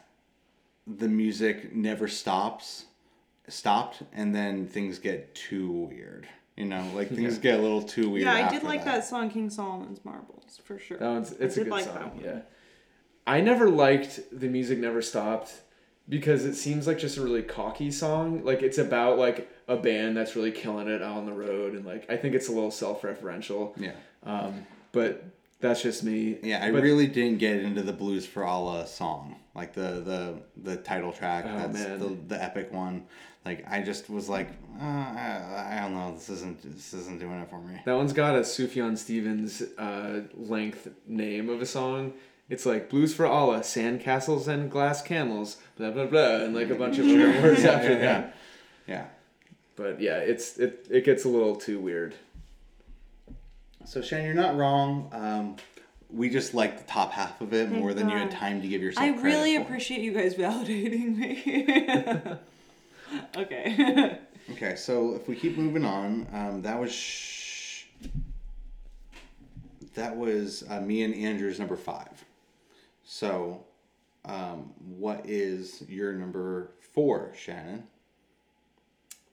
the 0.88 1.08
music 1.08 1.76
never 1.76 2.08
stops, 2.08 2.86
stopped, 3.48 4.02
and 4.12 4.34
then 4.34 4.66
things 4.66 4.98
get 4.98 5.36
too 5.36 5.70
weird. 5.92 6.28
You 6.58 6.66
know, 6.66 6.84
like 6.96 7.10
things 7.16 7.38
get 7.38 7.60
a 7.60 7.62
little 7.62 7.84
too 7.84 8.10
weird. 8.10 8.26
yeah, 8.26 8.48
I 8.48 8.50
did 8.50 8.64
like 8.64 8.84
that. 8.86 9.06
song, 9.06 9.30
King 9.30 9.52
Solomon's 9.52 10.04
Marbles, 10.04 10.60
for 10.64 10.80
sure. 10.80 10.98
that 10.98 11.08
one's 11.08 11.32
it's 11.34 11.42
I 11.42 11.46
a 11.46 11.48
did 11.50 11.64
good 11.66 11.72
like 11.72 11.86
that 11.86 11.94
song 11.94 12.16
one. 12.16 12.24
yeah 12.26 12.40
i 13.26 13.40
never 13.42 13.70
liked 13.70 14.20
the 14.38 14.48
music 14.50 14.78
never 14.80 15.02
stopped 15.02 15.62
because 16.10 16.46
it 16.46 16.56
seems 16.56 16.86
like 16.88 16.98
just 17.00 17.18
a 17.18 17.22
really 17.22 17.42
cocky 17.44 17.90
song 17.92 18.44
like 18.44 18.62
it's 18.62 18.78
about 18.78 19.18
like 19.18 19.50
a 19.68 19.76
band 19.78 20.18
that's 20.18 20.36
really 20.36 20.52
killing 20.52 20.88
it 20.88 21.02
out 21.02 21.18
on 21.18 21.26
the 21.26 21.32
road 21.32 21.74
and 21.74 21.86
like 21.86 22.10
i 22.10 22.18
think 22.18 22.36
it's 22.36 22.50
a 22.50 22.52
little 22.52 22.72
self-referential 22.72 23.72
Yeah, 23.80 23.92
um, 24.24 24.66
but 24.92 25.24
that's 25.60 25.82
just 25.82 26.04
me 26.04 26.40
yeah. 26.44 26.64
I 26.64 26.72
But- 26.72 26.84
really 26.84 27.08
didn't 27.08 27.40
get 27.40 27.58
into 27.62 27.82
the 27.84 27.94
Blues 27.94 28.26
for 28.26 28.44
Allah 28.44 28.86
song, 28.86 29.38
like 29.56 29.72
the 29.74 30.02
the 30.04 30.42
the 30.62 30.76
title 30.76 31.14
track. 31.14 31.46
Oh, 31.48 31.58
that's 31.58 31.74
man. 31.80 32.00
the 32.00 32.36
the 32.36 32.44
epic 32.44 32.74
one. 32.74 33.06
Like 33.46 33.64
I 33.70 33.82
just 33.82 34.10
was 34.10 34.28
like, 34.28 34.50
uh, 34.78 34.84
I, 34.84 35.70
I 35.72 35.80
don't 35.82 35.94
know. 35.94 36.12
This 36.16 36.28
isn't 36.30 36.62
this 36.76 36.94
isn't 36.94 37.20
doing 37.22 37.40
it 37.40 37.50
for 37.50 37.60
me. 37.62 37.80
That 37.86 37.96
one's 37.96 38.12
got 38.12 38.36
a 38.36 38.40
Sufjan 38.42 38.98
Stevens 38.98 39.64
uh, 39.78 40.24
length 40.36 40.90
name 41.08 41.48
of 41.50 41.62
a 41.62 41.66
song. 41.66 42.12
It's 42.50 42.66
like 42.66 42.90
Blues 42.90 43.16
for 43.16 43.26
Allah, 43.26 43.60
Sandcastles 43.60 44.48
and 44.48 44.70
Glass 44.70 45.02
Camels, 45.02 45.58
blah 45.78 45.92
blah 45.92 46.06
blah, 46.06 46.38
and 46.38 46.56
like 46.56 46.70
a 46.70 46.76
bunch 46.76 47.00
of 47.00 47.06
other 47.08 47.42
words 47.42 47.64
after 47.64 47.94
yeah, 47.94 48.00
that. 48.00 48.36
yeah. 48.88 49.06
But 49.76 50.02
yeah, 50.02 50.18
it's 50.18 50.58
it 50.58 50.86
it 50.90 51.06
gets 51.06 51.26
a 51.26 51.30
little 51.30 51.56
too 51.56 51.80
weird. 51.80 52.16
So 53.86 54.02
Shan, 54.02 54.24
you're 54.24 54.34
not 54.34 54.56
wrong. 54.56 55.10
Um, 55.12 55.56
we 56.12 56.30
just 56.30 56.54
like 56.54 56.78
the 56.78 56.84
top 56.84 57.12
half 57.12 57.42
of 57.42 57.54
it 57.54 57.70
Thank 57.70 57.80
more 57.80 57.94
than 57.94 58.10
you 58.10 58.16
had 58.18 58.30
time 58.30 58.62
to 58.62 58.68
give 58.68 58.82
yourself. 58.82 59.04
I 59.04 59.12
credit 59.14 59.24
really 59.24 59.56
for. 59.56 59.64
appreciate 59.64 60.02
you 60.02 60.14
guys 60.14 60.36
validating 60.36 61.18
me. 61.18 62.38
okay. 63.38 64.20
Okay, 64.52 64.76
so 64.76 65.16
if 65.16 65.30
we 65.30 65.38
keep 65.38 65.58
moving 65.58 65.86
on, 65.86 66.28
um, 66.34 66.62
that 66.64 66.78
was 66.78 66.94
sh- 66.94 67.86
that 69.96 70.18
was 70.18 70.66
uh, 70.70 70.82
me 70.82 71.02
and 71.04 71.16
Andrew's 71.16 71.60
number 71.60 71.78
five. 71.78 72.26
So, 73.04 73.66
um, 74.26 74.72
what 74.98 75.22
is 75.26 75.84
your 75.88 76.14
number 76.14 76.72
four, 76.94 77.34
Shannon? 77.38 77.84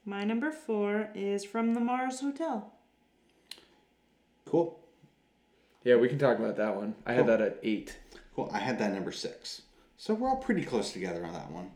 My 0.05 0.23
number 0.23 0.51
four 0.51 1.09
is 1.15 1.45
from 1.45 1.73
the 1.73 1.79
Mars 1.79 2.19
Hotel. 2.19 2.73
Cool, 4.45 4.79
Yeah, 5.83 5.95
we 5.95 6.09
can 6.09 6.19
talk 6.19 6.37
about 6.37 6.57
that 6.57 6.75
one. 6.75 6.95
I 7.05 7.13
had 7.13 7.19
Cool. 7.25 7.27
that 7.27 7.41
at 7.41 7.59
eight. 7.63 7.97
cool. 8.35 8.49
I 8.51 8.59
had 8.59 8.77
that 8.79 8.91
number 8.93 9.11
six, 9.13 9.61
so 9.97 10.13
we're 10.13 10.27
all 10.29 10.35
pretty 10.37 10.63
close 10.65 10.91
together 10.91 11.25
on 11.25 11.33
that 11.33 11.51
one. 11.51 11.71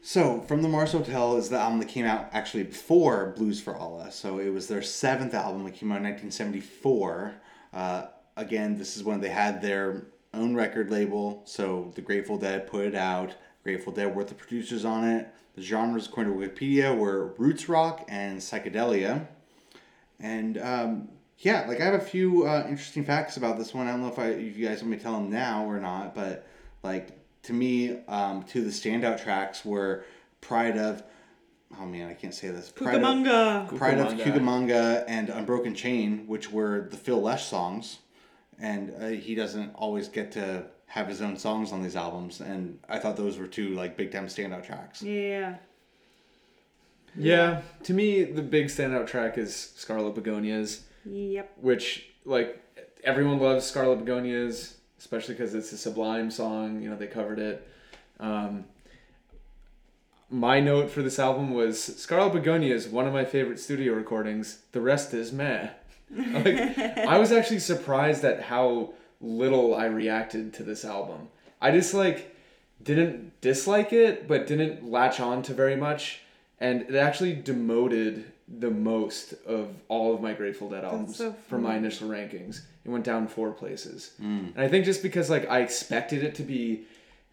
So, 0.00 0.40
From 0.42 0.62
the 0.62 0.68
Mars 0.68 0.92
Hotel 0.92 1.36
is 1.36 1.48
the 1.50 1.58
album 1.58 1.80
that 1.80 1.88
came 1.88 2.04
out 2.06 2.28
actually 2.32 2.62
before 2.62 3.34
Blues 3.36 3.60
for 3.60 3.74
Allah. 3.76 4.12
So, 4.12 4.38
it 4.38 4.50
was 4.50 4.68
their 4.68 4.80
seventh 4.82 5.34
album. 5.34 5.66
It 5.66 5.74
came 5.74 5.90
out 5.90 5.98
in 5.98 6.04
1974. 6.04 7.34
Uh, 7.72 8.06
again, 8.36 8.78
this 8.78 8.96
is 8.96 9.02
when 9.02 9.20
they 9.20 9.28
had 9.28 9.60
their 9.60 10.06
own 10.38 10.54
record 10.54 10.90
label. 10.90 11.42
So, 11.44 11.92
the 11.94 12.00
Grateful 12.00 12.38
Dead 12.38 12.66
put 12.66 12.86
it 12.86 12.94
out. 12.94 13.34
Grateful 13.62 13.92
Dead 13.92 14.14
were 14.14 14.24
the 14.24 14.34
producers 14.34 14.84
on 14.84 15.04
it. 15.04 15.28
The 15.54 15.62
genres, 15.62 16.06
according 16.06 16.38
to 16.38 16.48
Wikipedia, 16.48 16.96
were 16.96 17.34
roots 17.38 17.68
rock 17.68 18.04
and 18.08 18.38
psychedelia. 18.38 19.26
And 20.20 20.58
um, 20.58 21.08
yeah, 21.38 21.66
like 21.68 21.80
I 21.80 21.84
have 21.84 21.94
a 21.94 22.00
few 22.00 22.46
uh, 22.46 22.66
interesting 22.68 23.04
facts 23.04 23.36
about 23.36 23.58
this 23.58 23.74
one. 23.74 23.86
I 23.86 23.92
don't 23.92 24.02
know 24.02 24.08
if 24.08 24.18
I 24.18 24.28
if 24.28 24.56
you 24.56 24.66
guys 24.66 24.80
want 24.80 24.92
me 24.92 24.96
to 24.96 25.02
tell 25.02 25.14
them 25.14 25.30
now 25.30 25.64
or 25.64 25.80
not, 25.80 26.14
but 26.14 26.46
like 26.82 27.10
to 27.42 27.52
me, 27.52 27.98
um, 28.08 28.42
two 28.42 28.60
of 28.60 28.64
the 28.64 28.70
standout 28.70 29.22
tracks 29.22 29.64
were 29.64 30.04
Pride 30.40 30.78
of 30.78 31.02
oh 31.80 31.86
man, 31.86 32.08
I 32.08 32.14
can't 32.14 32.34
say 32.34 32.48
this. 32.48 32.70
Pride 32.70 32.96
of, 32.96 33.02
Cucamonga. 33.02 33.76
Pride 33.76 33.98
of 33.98 34.12
Cucamonga. 34.14 34.24
Cucamonga 34.24 35.04
and 35.08 35.28
Unbroken 35.28 35.74
Chain, 35.74 36.26
which 36.26 36.50
were 36.50 36.88
the 36.90 36.96
Phil 36.96 37.20
Lesh 37.20 37.46
songs, 37.46 37.98
and 38.60 38.92
uh, 39.00 39.08
he 39.08 39.34
doesn't 39.34 39.74
always 39.74 40.08
get 40.08 40.32
to 40.32 40.64
have 40.86 41.06
his 41.06 41.20
own 41.20 41.36
songs 41.36 41.72
on 41.72 41.82
these 41.82 41.96
albums, 41.96 42.40
and 42.40 42.78
I 42.88 42.98
thought 42.98 43.16
those 43.16 43.38
were 43.38 43.46
two 43.46 43.70
like 43.70 43.96
big 43.96 44.10
time 44.10 44.26
standout 44.26 44.66
tracks. 44.66 45.02
Yeah. 45.02 45.56
Yeah, 47.16 47.62
to 47.84 47.94
me, 47.94 48.22
the 48.24 48.42
big 48.42 48.66
standout 48.66 49.06
track 49.06 49.38
is 49.38 49.72
Scarlet 49.76 50.14
Begonias. 50.14 50.82
Yep. 51.04 51.52
which 51.60 52.10
like 52.24 52.62
everyone 53.02 53.38
loves 53.38 53.64
Scarlet 53.64 54.04
Begonias, 54.04 54.74
especially 54.98 55.34
because 55.34 55.54
it's 55.54 55.72
a 55.72 55.78
Sublime 55.78 56.30
song. 56.30 56.82
You 56.82 56.90
know, 56.90 56.96
they 56.96 57.06
covered 57.06 57.38
it. 57.38 57.66
Um, 58.20 58.64
my 60.30 60.60
note 60.60 60.90
for 60.90 61.02
this 61.02 61.18
album 61.18 61.54
was 61.54 61.82
Scarlet 61.82 62.34
Begonias, 62.34 62.90
one 62.90 63.06
of 63.06 63.12
my 63.12 63.24
favorite 63.24 63.58
studio 63.58 63.94
recordings. 63.94 64.60
The 64.72 64.80
rest 64.80 65.14
is 65.14 65.32
meh. 65.32 65.70
Like, 66.10 66.78
I 66.78 67.18
was 67.18 67.32
actually 67.32 67.60
surprised 67.60 68.24
at 68.24 68.42
how 68.42 68.94
little 69.20 69.74
I 69.74 69.86
reacted 69.86 70.54
to 70.54 70.62
this 70.62 70.84
album. 70.84 71.28
I 71.60 71.70
just 71.70 71.94
like 71.94 72.34
didn't 72.82 73.40
dislike 73.40 73.92
it, 73.92 74.28
but 74.28 74.46
didn't 74.46 74.88
latch 74.90 75.20
on 75.20 75.42
to 75.44 75.54
very 75.54 75.76
much, 75.76 76.20
and 76.60 76.82
it 76.82 76.94
actually 76.94 77.34
demoted 77.34 78.32
the 78.48 78.70
most 78.70 79.34
of 79.46 79.68
all 79.88 80.14
of 80.14 80.22
my 80.22 80.32
Grateful 80.32 80.70
Dead 80.70 80.84
albums 80.84 81.16
so 81.16 81.34
from 81.48 81.62
my 81.62 81.76
initial 81.76 82.08
rankings. 82.08 82.62
It 82.84 82.90
went 82.90 83.04
down 83.04 83.26
four 83.26 83.50
places, 83.50 84.12
and 84.18 84.54
I 84.56 84.68
think 84.68 84.84
just 84.84 85.02
because 85.02 85.28
like 85.28 85.48
I 85.50 85.60
expected 85.60 86.22
it 86.22 86.34
to 86.36 86.42
be 86.42 86.84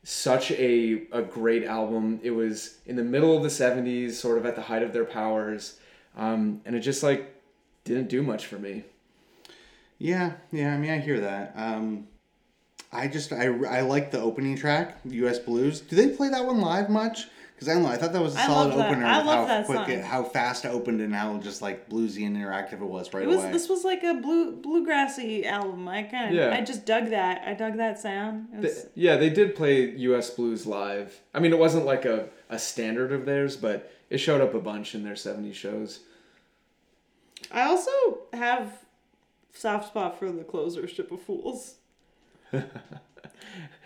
such 0.04 0.52
a 0.52 1.04
a 1.12 1.22
great 1.22 1.64
album. 1.64 2.20
It 2.24 2.32
was 2.32 2.78
in 2.86 2.96
the 2.96 3.04
middle 3.04 3.38
of 3.38 3.44
the 3.44 3.50
'70s, 3.50 4.14
sort 4.14 4.38
of 4.38 4.46
at 4.46 4.56
the 4.56 4.64
height 4.64 4.84
of 4.84 4.92
their 4.92 5.06
powers, 5.06 5.80
um, 6.18 6.62
and 6.66 6.76
it 6.76 6.82
just 6.82 7.04
like 7.04 7.35
didn't 7.86 8.10
do 8.10 8.22
much 8.22 8.46
for 8.48 8.58
me. 8.60 8.84
Yeah, 9.98 10.34
yeah. 10.52 10.74
I 10.74 10.78
mean, 10.78 10.92
I 10.92 10.98
hear 11.00 11.22
that. 11.22 11.54
Um, 11.56 12.08
I 12.92 13.08
just 13.08 13.32
I, 13.32 13.46
I 13.46 13.82
like 13.82 14.12
the 14.12 14.20
opening 14.20 14.58
track, 14.58 14.98
U.S. 15.06 15.40
Blues. 15.40 15.80
Do 15.80 15.96
they 15.96 16.10
play 16.10 16.30
that 16.30 16.46
one 16.46 16.60
live 16.60 16.90
much? 16.90 17.28
Because 17.54 17.70
I 17.70 17.74
don't 17.76 17.84
know. 17.84 17.90
I 17.90 17.96
thought 17.96 18.12
that 18.12 18.22
was 18.22 18.36
a 18.36 18.40
I 18.40 18.48
solid 18.48 18.76
love 18.76 18.88
opener. 18.92 19.06
I 19.06 19.22
love 19.22 19.26
how 19.28 19.46
that 19.48 19.66
quick 19.66 19.78
song. 19.78 19.90
it, 19.92 20.04
how 20.04 20.24
fast 20.24 20.66
it 20.66 20.70
opened, 20.70 21.00
and 21.00 21.16
how 21.16 21.38
just 21.38 21.62
like 21.62 21.90
bluesy 21.90 22.28
and 22.28 22.36
interactive 22.36 22.74
it 22.82 22.86
was 22.86 23.14
right 23.14 23.24
It 23.24 23.28
was 23.28 23.38
away. 23.44 23.52
this 23.54 23.70
was 23.70 23.86
like 23.86 24.04
a 24.04 24.16
blue 24.16 24.62
bluegrassy 24.62 25.46
album. 25.46 25.88
I 25.88 26.04
kind 26.04 26.30
of 26.30 26.34
Yeah. 26.36 26.54
I 26.54 26.60
just 26.62 26.86
dug 26.86 27.12
that. 27.12 27.48
I 27.48 27.54
dug 27.54 27.78
that 27.78 27.98
sound. 27.98 28.48
It 28.54 28.62
Th- 28.62 28.74
was, 28.74 28.88
yeah, 28.96 29.16
they 29.16 29.30
did 29.30 29.56
play 29.56 29.90
U.S. 29.92 30.30
Blues 30.32 30.66
live. 30.66 31.22
I 31.34 31.40
mean, 31.40 31.54
it 31.54 31.60
wasn't 31.60 31.86
like 31.86 32.04
a, 32.04 32.28
a 32.50 32.60
standard 32.60 33.14
of 33.14 33.26
theirs, 33.26 33.56
but 33.56 33.90
it 34.10 34.18
showed 34.18 34.42
up 34.42 34.54
a 34.54 34.60
bunch 34.60 34.94
in 34.94 35.06
their 35.06 35.14
'70s 35.14 35.54
shows. 35.54 36.02
I 37.56 37.64
also 37.64 38.20
have 38.34 38.86
soft 39.54 39.88
spot 39.88 40.20
for 40.20 40.30
the 40.30 40.44
closer 40.44 40.86
Ship 40.88 41.10
of 41.10 41.22
Fools. 41.22 41.76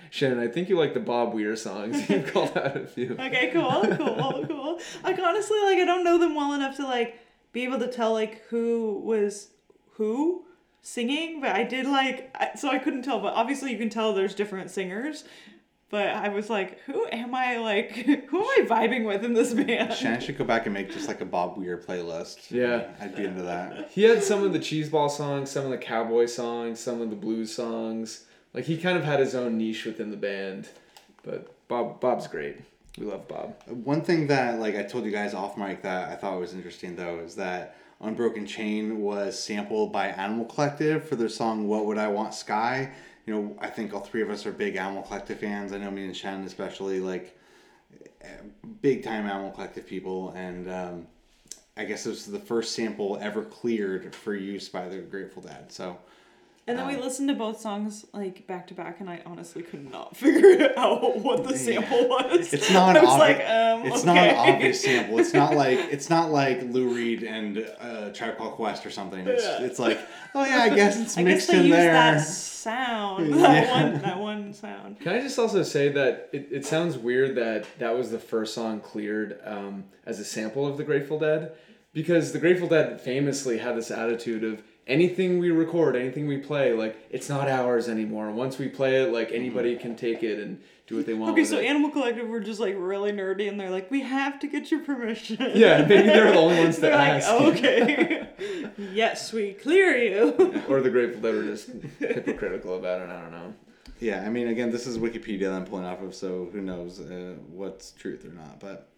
Shannon, 0.10 0.40
I 0.40 0.48
think 0.48 0.70
you 0.70 0.78
like 0.78 0.96
the 0.96 1.00
Bob 1.00 1.36
Weir 1.36 1.56
songs. 1.56 2.10
You've 2.10 2.34
called 2.34 2.58
out 2.58 2.76
a 2.76 2.88
few. 2.88 3.16
Okay, 3.20 3.52
cool, 3.54 3.86
cool, 3.96 4.46
cool. 4.50 4.80
Like 5.04 5.20
honestly, 5.20 5.60
like 5.62 5.78
I 5.78 5.86
don't 5.86 6.04
know 6.04 6.18
them 6.18 6.34
well 6.34 6.54
enough 6.54 6.78
to 6.78 6.84
like 6.84 7.20
be 7.54 7.64
able 7.64 7.78
to 7.80 7.88
tell 7.88 8.12
like 8.12 8.44
who 8.50 9.02
was 9.04 9.50
who 9.94 10.46
singing, 10.82 11.40
but 11.40 11.52
I 11.52 11.64
did 11.64 11.86
like 11.86 12.36
I, 12.36 12.56
so 12.56 12.70
I 12.70 12.80
couldn't 12.80 13.04
tell. 13.04 13.20
But 13.20 13.34
obviously, 13.36 13.72
you 13.72 13.78
can 13.78 13.90
tell 13.90 14.14
there's 14.14 14.34
different 14.34 14.72
singers. 14.72 15.26
But 15.90 16.10
I 16.10 16.30
was 16.30 16.50
like, 16.52 16.80
who 16.82 17.08
am 17.12 17.34
I 17.34 17.58
like? 17.58 17.92
Who 18.30 18.42
am 18.42 18.46
I 18.46 18.66
vibing 18.70 19.06
with 19.06 19.26
in 19.26 19.34
this 19.34 19.54
band? 19.54 19.94
Shannon 19.94 20.22
should 20.22 20.38
go 20.38 20.44
back 20.44 20.68
and 20.68 20.74
make 20.74 20.92
just 20.92 21.08
like 21.08 21.22
a 21.22 21.26
Bob 21.26 21.58
Weir 21.58 21.78
playlist. 21.78 22.52
Yeah. 22.52 22.90
I'd 23.02 23.16
be 23.16 23.24
into 23.24 23.42
that. 23.42 23.90
He 23.90 24.04
had 24.04 24.24
some 24.24 24.44
of 24.44 24.54
the 24.54 24.60
cheeseball 24.60 25.10
songs, 25.10 25.50
some 25.50 25.66
of 25.66 25.72
the 25.72 25.80
cowboy 25.80 26.28
songs, 26.28 26.80
some 26.80 27.02
of 27.02 27.10
the 27.10 27.16
blues 27.16 27.56
songs. 27.56 28.26
Like 28.54 28.66
he 28.66 28.78
kind 28.78 28.98
of 28.98 29.04
had 29.04 29.20
his 29.20 29.34
own 29.34 29.58
niche 29.58 29.86
within 29.86 30.12
the 30.12 30.18
band. 30.18 30.70
But 31.24 31.68
Bob 31.68 32.00
Bob's 32.00 32.28
great. 32.28 32.58
We 32.98 33.06
love 33.06 33.28
Bob. 33.28 33.56
One 33.68 34.02
thing 34.02 34.28
that 34.28 34.60
like 34.60 34.76
I 34.76 34.84
told 34.84 35.06
you 35.06 35.12
guys 35.12 35.34
off 35.34 35.58
mic 35.58 35.82
that 35.82 36.10
I 36.12 36.16
thought 36.16 36.40
was 36.40 36.54
interesting 36.54 36.96
though 36.96 37.20
is 37.20 37.36
that 37.36 37.76
Unbroken 38.02 38.46
Chain 38.46 39.02
was 39.02 39.42
sampled 39.42 39.92
by 39.92 40.08
Animal 40.08 40.46
Collective 40.46 41.08
for 41.08 41.16
their 41.16 41.30
song 41.30 41.68
"What 41.68 41.86
Would 41.86 41.98
I 41.98 42.08
Want 42.08 42.34
Sky." 42.34 42.92
You 43.30 43.36
know, 43.36 43.56
I 43.60 43.68
think 43.68 43.94
all 43.94 44.00
three 44.00 44.24
of 44.24 44.32
us 44.32 44.48
are 44.48 44.52
big 44.52 44.76
Animal 44.76 45.04
Collective 45.04 45.38
fans. 45.38 45.72
I 45.72 45.78
know 45.78 45.92
me 45.92 46.04
and 46.04 46.18
Shannon 46.18 46.48
especially 46.48 47.00
like 47.00 47.38
big 48.82 49.04
time 49.04 49.28
Animal 49.28 49.52
Collective 49.52 49.86
people, 49.86 50.32
and 50.32 50.68
um, 50.68 51.08
I 51.78 51.86
guess 51.86 52.06
this 52.06 52.26
was 52.26 52.26
the 52.26 52.40
first 52.40 52.74
sample 52.74 53.20
ever 53.22 53.44
cleared 53.44 54.16
for 54.16 54.34
use 54.34 54.68
by 54.68 54.90
the 54.90 54.98
Grateful 54.98 55.44
Dead. 55.44 55.72
So 55.72 56.00
And 56.70 56.78
then 56.78 56.88
we 56.88 56.96
listened 56.98 57.28
to 57.30 57.36
both 57.36 57.60
songs 57.60 58.06
like 58.14 58.46
back 58.48 58.68
to 58.68 58.74
back, 58.74 59.00
and 59.00 59.10
I 59.10 59.22
honestly 59.26 59.64
could 59.64 59.90
not 59.92 60.16
figure 60.24 60.72
out 60.78 61.18
what 61.18 61.44
the 61.48 61.58
sample 61.58 62.08
was. 62.08 62.54
It's 62.54 62.70
not 62.72 62.96
I 62.96 63.00
an 63.00 63.06
was 63.06 63.16
obvi- 63.16 63.20
like, 63.20 63.38
um, 63.38 63.92
it's 63.92 64.02
okay. 64.02 64.06
not 64.06 64.18
an 64.18 64.36
obvious 64.56 64.82
sample. 64.84 65.20
It's 65.20 65.34
not 65.34 65.56
like 65.64 65.80
it's 65.92 66.10
not 66.10 66.32
like 66.32 66.62
Lou 66.64 66.94
Reed 66.94 67.24
and 67.24 67.68
uh, 67.80 68.10
Tribe 68.12 68.38
Called 68.38 68.54
Quest 68.54 68.86
or 68.86 68.92
something. 68.92 69.26
It's, 69.28 69.44
Yeah. 69.44 69.62
it's 69.64 69.80
like 69.80 70.00
oh 70.36 70.46
yeah, 70.46 70.60
I 70.60 70.70
guess 70.70 71.00
it's 71.00 71.18
I 71.18 71.24
guess 71.24 71.34
mixed 71.34 71.48
they 71.50 71.58
in 71.58 71.66
used 71.66 71.78
there. 71.78 71.94
that 71.94 72.22
sound, 72.22 73.34
that 73.34 73.64
Yeah. 73.68 73.82
one, 73.92 74.02
that 74.02 74.20
one 74.20 74.54
sound. 74.54 75.00
Can 75.00 75.14
I 75.14 75.22
just 75.22 75.40
also 75.40 75.64
say 75.64 75.90
that 75.90 76.30
it, 76.32 76.48
it 76.52 76.66
sounds 76.66 76.98
weird 76.98 77.36
that 77.36 77.66
that 77.80 77.96
was 77.98 78.12
the 78.12 78.20
first 78.20 78.54
song 78.54 78.80
cleared 78.80 79.40
um, 79.44 79.86
as 80.06 80.20
a 80.20 80.26
sample 80.26 80.68
of 80.68 80.78
the 80.78 80.84
Grateful 80.84 81.18
Dead? 81.20 81.54
Because 81.94 82.32
the 82.34 82.40
Grateful 82.40 82.68
Dead 82.68 83.02
famously 83.02 83.58
had 83.58 83.76
this 83.76 83.90
attitude 83.90 84.44
of 84.44 84.62
anything 84.90 85.40
we 85.40 85.52
record, 85.52 85.96
anything 85.96 86.28
we 86.28 86.38
play, 86.38 86.74
like, 86.74 86.98
it's 87.10 87.30
not 87.30 87.48
ours 87.48 87.88
anymore. 87.88 88.32
Once 88.32 88.58
we 88.58 88.68
play 88.68 89.04
it, 89.04 89.14
like, 89.14 89.32
anybody 89.32 89.78
can 89.78 89.96
take 89.96 90.24
it 90.24 90.40
and 90.40 90.60
do 90.88 90.96
what 90.98 91.06
they 91.06 91.14
want 91.14 91.32
Okay, 91.34 91.42
with 91.42 91.50
so 91.50 91.60
it. 91.60 91.66
Animal 91.66 91.92
Collective 91.92 92.28
were 92.28 92.40
just 92.40 92.60
like 92.60 92.76
really 92.78 93.12
nerdy, 93.12 93.48
and 93.48 93.60
they're 93.60 93.70
like, 93.70 93.90
we 93.92 94.02
have 94.02 94.40
to 94.40 94.48
get 94.48 94.72
your 94.72 94.82
permission. 94.82 95.38
Yeah, 95.56 95.82
maybe 95.86 96.08
they're 96.08 96.32
the 96.32 96.38
only 96.40 96.58
ones 96.58 96.76
to 96.78 96.82
they're 96.82 96.98
like, 96.98 97.24
ask. 97.24 97.30
okay, 97.32 98.28
yes, 98.94 99.32
we 99.32 99.54
clear 99.54 99.96
you. 99.96 100.64
or 100.68 100.82
the 100.82 100.90
Grateful 100.90 101.22
Dead 101.22 101.36
were 101.36 101.44
just 101.44 101.70
hypocritical 102.00 102.76
about 102.78 103.02
it, 103.02 103.10
I 103.10 103.22
don't 103.22 103.32
know. 103.32 103.54
Yeah, 104.02 104.24
I 104.26 104.30
mean, 104.30 104.48
again, 104.48 104.72
this 104.72 104.88
is 104.88 104.98
Wikipedia 104.98 105.42
that 105.42 105.52
I'm 105.54 105.66
pulling 105.66 105.86
off 105.86 106.02
of, 106.02 106.16
so 106.16 106.50
who 106.52 106.62
knows 106.62 107.00
uh, 107.00 107.36
what's 107.52 107.92
truth 107.92 108.26
or 108.26 108.30
not. 108.30 108.60
But 108.60 108.89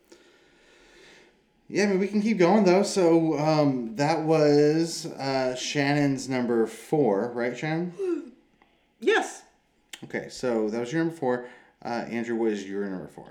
yeah, 1.71 1.85
I 1.85 1.87
mean, 1.87 1.99
we 1.99 2.07
can 2.07 2.21
keep 2.21 2.37
going 2.37 2.65
though. 2.65 2.83
So 2.83 3.39
um, 3.39 3.95
that 3.95 4.21
was 4.23 5.05
uh, 5.05 5.55
Shannon's 5.55 6.27
number 6.27 6.67
four, 6.67 7.31
right, 7.33 7.57
Shannon? 7.57 8.33
yes. 8.99 9.43
Okay, 10.03 10.27
so 10.29 10.69
that 10.69 10.79
was 10.79 10.91
your 10.91 11.03
number 11.03 11.17
four. 11.17 11.45
Uh, 11.83 12.05
Andrew, 12.09 12.35
what 12.35 12.51
is 12.51 12.67
your 12.67 12.85
number 12.87 13.07
four? 13.07 13.27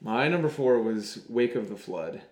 My 0.00 0.28
number 0.28 0.48
four 0.48 0.80
was 0.80 1.20
Wake 1.28 1.54
of 1.56 1.68
the 1.68 1.76
Flood. 1.76 2.22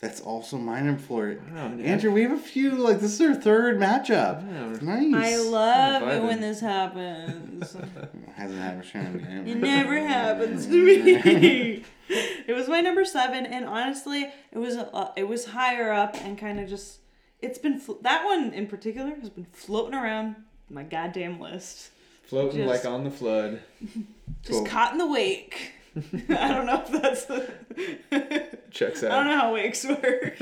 That's 0.00 0.20
also 0.20 0.56
my 0.58 0.80
number 0.80 1.00
four. 1.00 1.36
Wow. 1.52 1.72
Andrew, 1.80 2.12
we 2.12 2.22
have 2.22 2.32
a 2.32 2.38
few. 2.38 2.72
Like 2.72 3.00
this 3.00 3.14
is 3.14 3.20
our 3.20 3.34
third 3.34 3.78
matchup. 3.78 4.46
Yeah. 4.48 4.78
Nice. 4.80 5.34
I 5.34 5.36
love 5.38 6.02
it 6.08 6.22
when 6.22 6.40
this 6.40 6.60
happens. 6.60 7.76
Hasn't 8.34 8.60
happened 8.60 8.82
to 8.82 8.88
Shannon. 8.88 9.46
It 9.48 9.56
never 9.56 9.98
happens 9.98 10.66
to 10.66 10.72
me. 10.84 11.84
it 12.08 12.54
was 12.54 12.68
my 12.68 12.80
number 12.80 13.04
seven, 13.04 13.46
and 13.46 13.64
honestly, 13.66 14.30
it 14.52 14.58
was 14.58 14.76
uh, 14.76 15.10
it 15.16 15.28
was 15.28 15.46
higher 15.46 15.92
up 15.92 16.14
and 16.16 16.38
kind 16.38 16.58
of 16.60 16.68
just. 16.68 16.98
It's 17.40 17.58
been 17.58 17.78
fl- 17.78 18.00
that 18.02 18.24
one 18.24 18.52
in 18.52 18.66
particular 18.66 19.14
has 19.14 19.30
been 19.30 19.46
floating 19.52 19.94
around 19.94 20.34
my 20.68 20.82
goddamn 20.82 21.38
list, 21.40 21.90
Floating 22.24 22.66
Just- 22.66 22.84
like 22.84 22.92
on 22.92 23.04
the 23.04 23.10
flood. 23.10 23.60
just 24.42 24.58
Cool. 24.58 24.66
caught 24.66 24.92
in 24.92 24.98
the 24.98 25.06
wake. 25.06 25.72
I 26.28 26.48
don't 26.48 26.66
know 26.66 26.82
if 26.86 27.02
that's. 27.02 27.24
The 27.26 28.58
Checks 28.70 29.02
out. 29.04 29.12
I 29.12 29.16
don't 29.16 29.26
know 29.28 29.38
how 29.38 29.54
wakes 29.54 29.84
work. 29.84 30.38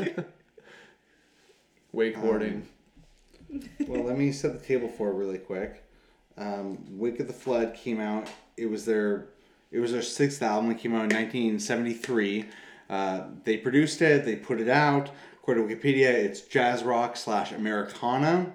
Wakeboarding. 1.95 2.63
well, 3.87 4.03
let 4.03 4.19
me 4.19 4.33
set 4.33 4.59
the 4.59 4.67
table 4.67 4.89
for 4.89 5.13
really 5.13 5.39
quick. 5.39 5.83
Um, 6.37 6.99
Wake 6.99 7.21
of 7.21 7.27
the 7.27 7.33
Flood 7.33 7.75
came 7.75 8.01
out. 8.01 8.29
It 8.57 8.67
was 8.67 8.85
their 8.85 9.29
it 9.71 9.79
was 9.81 9.93
their 9.93 10.03
sixth 10.03 10.43
album. 10.43 10.71
It 10.71 10.79
came 10.79 10.93
out 10.95 11.11
in 11.11 11.17
1973. 11.17 12.47
Uh, 12.89 13.25
they 13.45 13.57
produced 13.57 14.01
it. 14.03 14.25
They 14.25 14.37
put 14.37 14.61
it 14.61 14.69
out. 14.69 15.11
According 15.43 15.69
to 15.69 15.75
Wikipedia, 15.77 16.09
it's 16.09 16.41
jazz 16.41 16.83
rock 16.83 17.17
slash 17.17 17.53
Americana. 17.53 18.53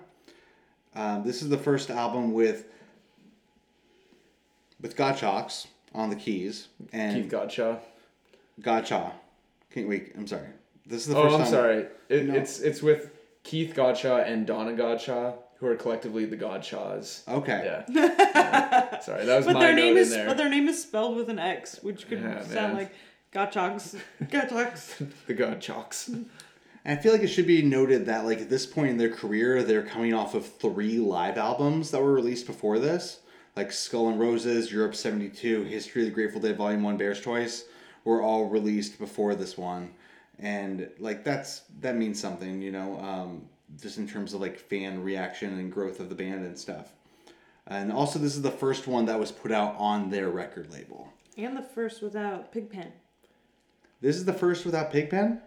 Um, 0.95 1.23
this 1.23 1.41
is 1.41 1.49
the 1.49 1.57
first 1.57 1.89
album 1.89 2.33
with 2.33 2.65
with 4.81 4.95
Godchauxs 4.95 5.67
on 5.93 6.09
the 6.09 6.15
keys 6.15 6.67
and 6.91 7.23
Keith 7.23 7.31
Godchaux. 7.31 7.79
Gotcha. 8.61 9.11
Can't 9.73 9.87
wait. 9.87 10.13
I'm 10.17 10.27
sorry. 10.27 10.47
This 10.85 11.07
is 11.07 11.13
the 11.13 11.17
Oh, 11.17 11.23
first 11.23 11.35
I'm 11.35 11.41
time. 11.41 11.51
sorry. 11.51 11.85
It, 12.09 12.25
No. 12.25 12.33
It's 12.35 12.59
it's 12.59 12.81
with 12.81 13.11
Keith 13.43 13.73
Godchaux 13.75 14.25
and 14.27 14.45
Donna 14.45 14.71
Godchaux, 14.71 15.35
who 15.61 15.67
are 15.67 15.75
collectively 15.75 16.25
the 16.25 16.35
Godchauxs. 16.35 17.25
Okay. 17.29 17.83
Yeah. 17.89 18.99
sorry, 18.99 19.25
that 19.25 19.37
was 19.37 19.45
but 19.45 19.53
my 19.53 19.59
their 19.61 19.69
note 19.75 19.81
name 19.81 19.91
in 19.95 20.01
is 20.01 20.09
there. 20.09 20.25
but 20.25 20.35
their 20.35 20.49
name 20.49 20.67
is 20.67 20.81
spelled 20.81 21.15
with 21.15 21.29
an 21.29 21.39
X, 21.39 21.79
which 21.83 22.07
could 22.09 22.19
Yeah, 22.19 22.41
sound 22.41 22.73
man. 22.73 22.75
like 22.75 22.93
Gotchogs. 23.31 23.97
Gotchogs. 24.23 25.07
the 25.27 25.33
Godchauxs. 25.35 26.09
And 26.83 26.97
I 26.99 27.01
feel 27.01 27.11
like 27.13 27.21
it 27.21 27.27
should 27.27 27.45
be 27.47 27.61
noted 27.61 28.07
that 28.07 28.25
like 28.25 28.41
at 28.41 28.49
this 28.49 28.65
point 28.65 28.89
in 28.89 28.97
their 28.97 29.11
career, 29.11 29.61
they're 29.63 29.83
coming 29.85 30.13
off 30.15 30.33
of 30.33 30.45
three 30.45 30.97
live 30.97 31.37
albums 31.37 31.91
that 31.91 32.01
were 32.01 32.11
released 32.11 32.47
before 32.47 32.79
this, 32.79 33.19
like 33.55 33.71
Skull 33.71 34.09
and 34.09 34.19
Roses, 34.19 34.71
Europe 34.71 34.95
'72, 34.95 35.63
History 35.65 36.01
of 36.01 36.07
the 36.07 36.13
Grateful 36.13 36.41
Dead 36.41 36.57
Volume 36.57 36.81
One, 36.81 36.97
Bear's 36.97 37.21
Choice, 37.21 37.65
were 38.03 38.21
all 38.23 38.45
released 38.45 38.97
before 38.97 39.35
this 39.35 39.59
one, 39.59 39.91
and 40.39 40.89
like 40.97 41.23
that's 41.23 41.61
that 41.81 41.95
means 41.95 42.19
something, 42.19 42.63
you 42.63 42.71
know, 42.71 42.99
um, 42.99 43.43
just 43.79 43.97
in 43.97 44.07
terms 44.07 44.33
of 44.33 44.41
like 44.41 44.57
fan 44.57 45.03
reaction 45.03 45.57
and 45.59 45.71
growth 45.71 45.99
of 45.99 46.09
the 46.09 46.15
band 46.15 46.45
and 46.45 46.57
stuff. 46.57 46.91
And 47.67 47.91
also, 47.91 48.17
this 48.19 48.35
is 48.35 48.41
the 48.41 48.51
first 48.51 48.87
one 48.87 49.05
that 49.05 49.19
was 49.19 49.31
put 49.31 49.51
out 49.51 49.75
on 49.77 50.09
their 50.09 50.29
record 50.29 50.71
label. 50.73 51.13
And 51.37 51.55
the 51.55 51.61
first 51.61 52.01
without 52.01 52.51
Pigpen. 52.51 52.91
This 54.01 54.15
is 54.15 54.25
the 54.25 54.33
first 54.33 54.65
without 54.65 54.91
Pigpen. 54.91 55.39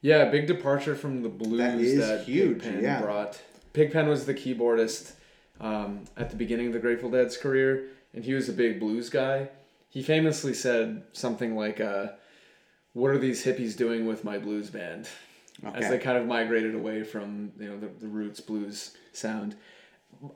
Yeah, 0.00 0.26
big 0.30 0.46
departure 0.46 0.94
from 0.94 1.22
the 1.22 1.28
blues 1.28 1.58
That 1.58 1.76
that, 1.76 2.20
is 2.20 2.26
huge, 2.26 2.62
Pigpen 2.62 2.82
yeah. 2.82 3.00
brought. 3.02 3.40
Pigpen 3.72 4.08
was 4.08 4.26
the 4.26 4.34
keyboardist. 4.34 5.12
um, 5.60 6.04
at 6.16 6.30
the 6.30 6.36
beginning 6.36 6.68
of 6.68 6.72
the 6.72 6.78
Grateful 6.78 7.10
Dead's 7.10 7.36
career, 7.36 7.88
and 8.14 8.24
he 8.24 8.32
was 8.32 8.48
a 8.48 8.52
big 8.52 8.78
blues 8.78 9.10
guy. 9.10 9.48
He 9.90 10.02
famously 10.04 10.54
said 10.54 11.02
something 11.12 11.56
like, 11.56 11.80
uh, 11.80 12.10
"What 12.92 13.10
are 13.10 13.18
these 13.18 13.44
hippies 13.44 13.76
doing 13.76 14.06
with 14.06 14.22
my 14.22 14.38
blues 14.38 14.70
band?" 14.70 15.08
As 15.64 15.88
they 15.88 15.98
kind 15.98 16.16
of 16.16 16.26
migrated 16.26 16.74
away 16.74 17.02
from 17.02 17.52
you 17.58 17.68
know 17.68 17.78
the, 17.78 17.88
the 18.00 18.06
roots 18.08 18.40
blues 18.40 18.96
sound. 19.12 19.56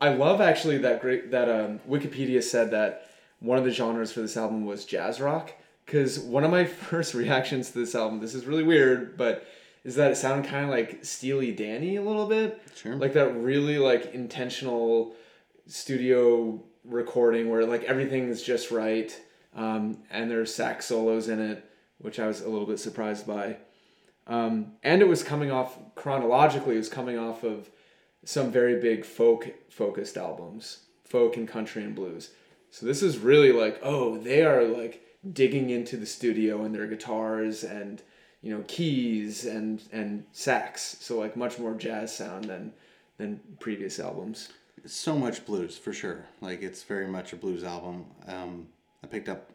I 0.00 0.10
love 0.14 0.40
actually 0.40 0.78
that 0.78 1.00
great 1.00 1.30
that 1.30 1.48
um, 1.48 1.80
Wikipedia 1.88 2.42
said 2.42 2.70
that 2.72 3.08
one 3.40 3.58
of 3.58 3.64
the 3.64 3.70
genres 3.72 4.12
for 4.12 4.20
this 4.20 4.36
album 4.36 4.64
was 4.64 4.84
jazz 4.84 5.20
rock 5.20 5.52
because 5.84 6.18
one 6.18 6.44
of 6.44 6.50
my 6.50 6.64
first 6.90 7.14
reactions 7.14 7.70
to 7.70 7.78
this 7.80 7.94
album, 7.94 8.20
this 8.20 8.34
is 8.34 8.46
really 8.46 8.62
weird, 8.62 9.16
but 9.16 9.46
is 9.84 9.96
that 9.96 10.12
it 10.12 10.16
sounded 10.16 10.48
kind 10.48 10.64
of 10.64 10.70
like 10.70 11.04
Steely 11.04 11.52
Danny 11.52 11.96
a 11.96 12.02
little 12.02 12.26
bit, 12.26 12.60
Sure. 12.76 12.94
like 12.96 13.14
that 13.14 13.34
really 13.36 13.78
like 13.78 14.14
intentional 14.14 15.14
studio 15.66 16.62
recording 16.84 17.48
where 17.48 17.64
like 17.64 17.82
everything 17.84 18.28
is 18.28 18.42
just 18.42 18.70
right, 18.70 19.18
um, 19.56 19.98
and 20.10 20.30
there's 20.30 20.54
sax 20.54 20.86
solos 20.86 21.28
in 21.28 21.40
it, 21.40 21.64
which 21.98 22.18
I 22.20 22.26
was 22.26 22.40
a 22.42 22.48
little 22.48 22.66
bit 22.66 22.78
surprised 22.78 23.26
by. 23.26 23.56
Um, 24.26 24.72
and 24.82 25.02
it 25.02 25.08
was 25.08 25.22
coming 25.22 25.50
off 25.50 25.78
chronologically. 25.94 26.74
It 26.74 26.78
was 26.78 26.88
coming 26.88 27.18
off 27.18 27.42
of 27.42 27.70
some 28.24 28.50
very 28.52 28.80
big 28.80 29.04
folk 29.04 29.52
focused 29.68 30.16
albums, 30.16 30.84
folk 31.04 31.36
and 31.36 31.48
country 31.48 31.82
and 31.82 31.94
blues. 31.94 32.30
So 32.70 32.86
this 32.86 33.02
is 33.02 33.18
really 33.18 33.52
like, 33.52 33.80
oh, 33.82 34.16
they 34.18 34.44
are 34.44 34.64
like 34.64 35.04
digging 35.32 35.70
into 35.70 35.96
the 35.96 36.06
studio 36.06 36.64
and 36.64 36.74
their 36.74 36.86
guitars 36.86 37.64
and 37.64 38.02
you 38.42 38.56
know 38.56 38.64
keys 38.66 39.44
and 39.44 39.82
and 39.92 40.24
sax. 40.32 40.96
So 41.00 41.18
like 41.18 41.36
much 41.36 41.58
more 41.58 41.74
jazz 41.74 42.14
sound 42.14 42.46
than 42.46 42.72
than 43.18 43.40
previous 43.60 44.00
albums. 44.00 44.48
so 44.84 45.16
much 45.16 45.44
blues 45.46 45.78
for 45.78 45.92
sure. 45.92 46.26
Like 46.40 46.62
it's 46.62 46.82
very 46.82 47.06
much 47.06 47.32
a 47.32 47.36
blues 47.36 47.62
album. 47.64 48.06
Um, 48.26 48.68
I 49.04 49.06
picked 49.06 49.28
up, 49.28 49.50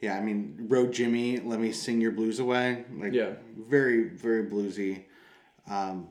yeah. 0.00 0.16
I 0.16 0.20
mean, 0.20 0.66
Row 0.68 0.86
Jimmy, 0.86 1.38
"Let 1.38 1.60
Me 1.60 1.72
Sing 1.72 2.00
Your 2.00 2.12
Blues 2.12 2.38
Away." 2.40 2.84
Like, 2.98 3.12
Yeah. 3.12 3.30
very 3.58 4.04
very 4.08 4.44
bluesy. 4.44 5.02
Um, 5.68 6.08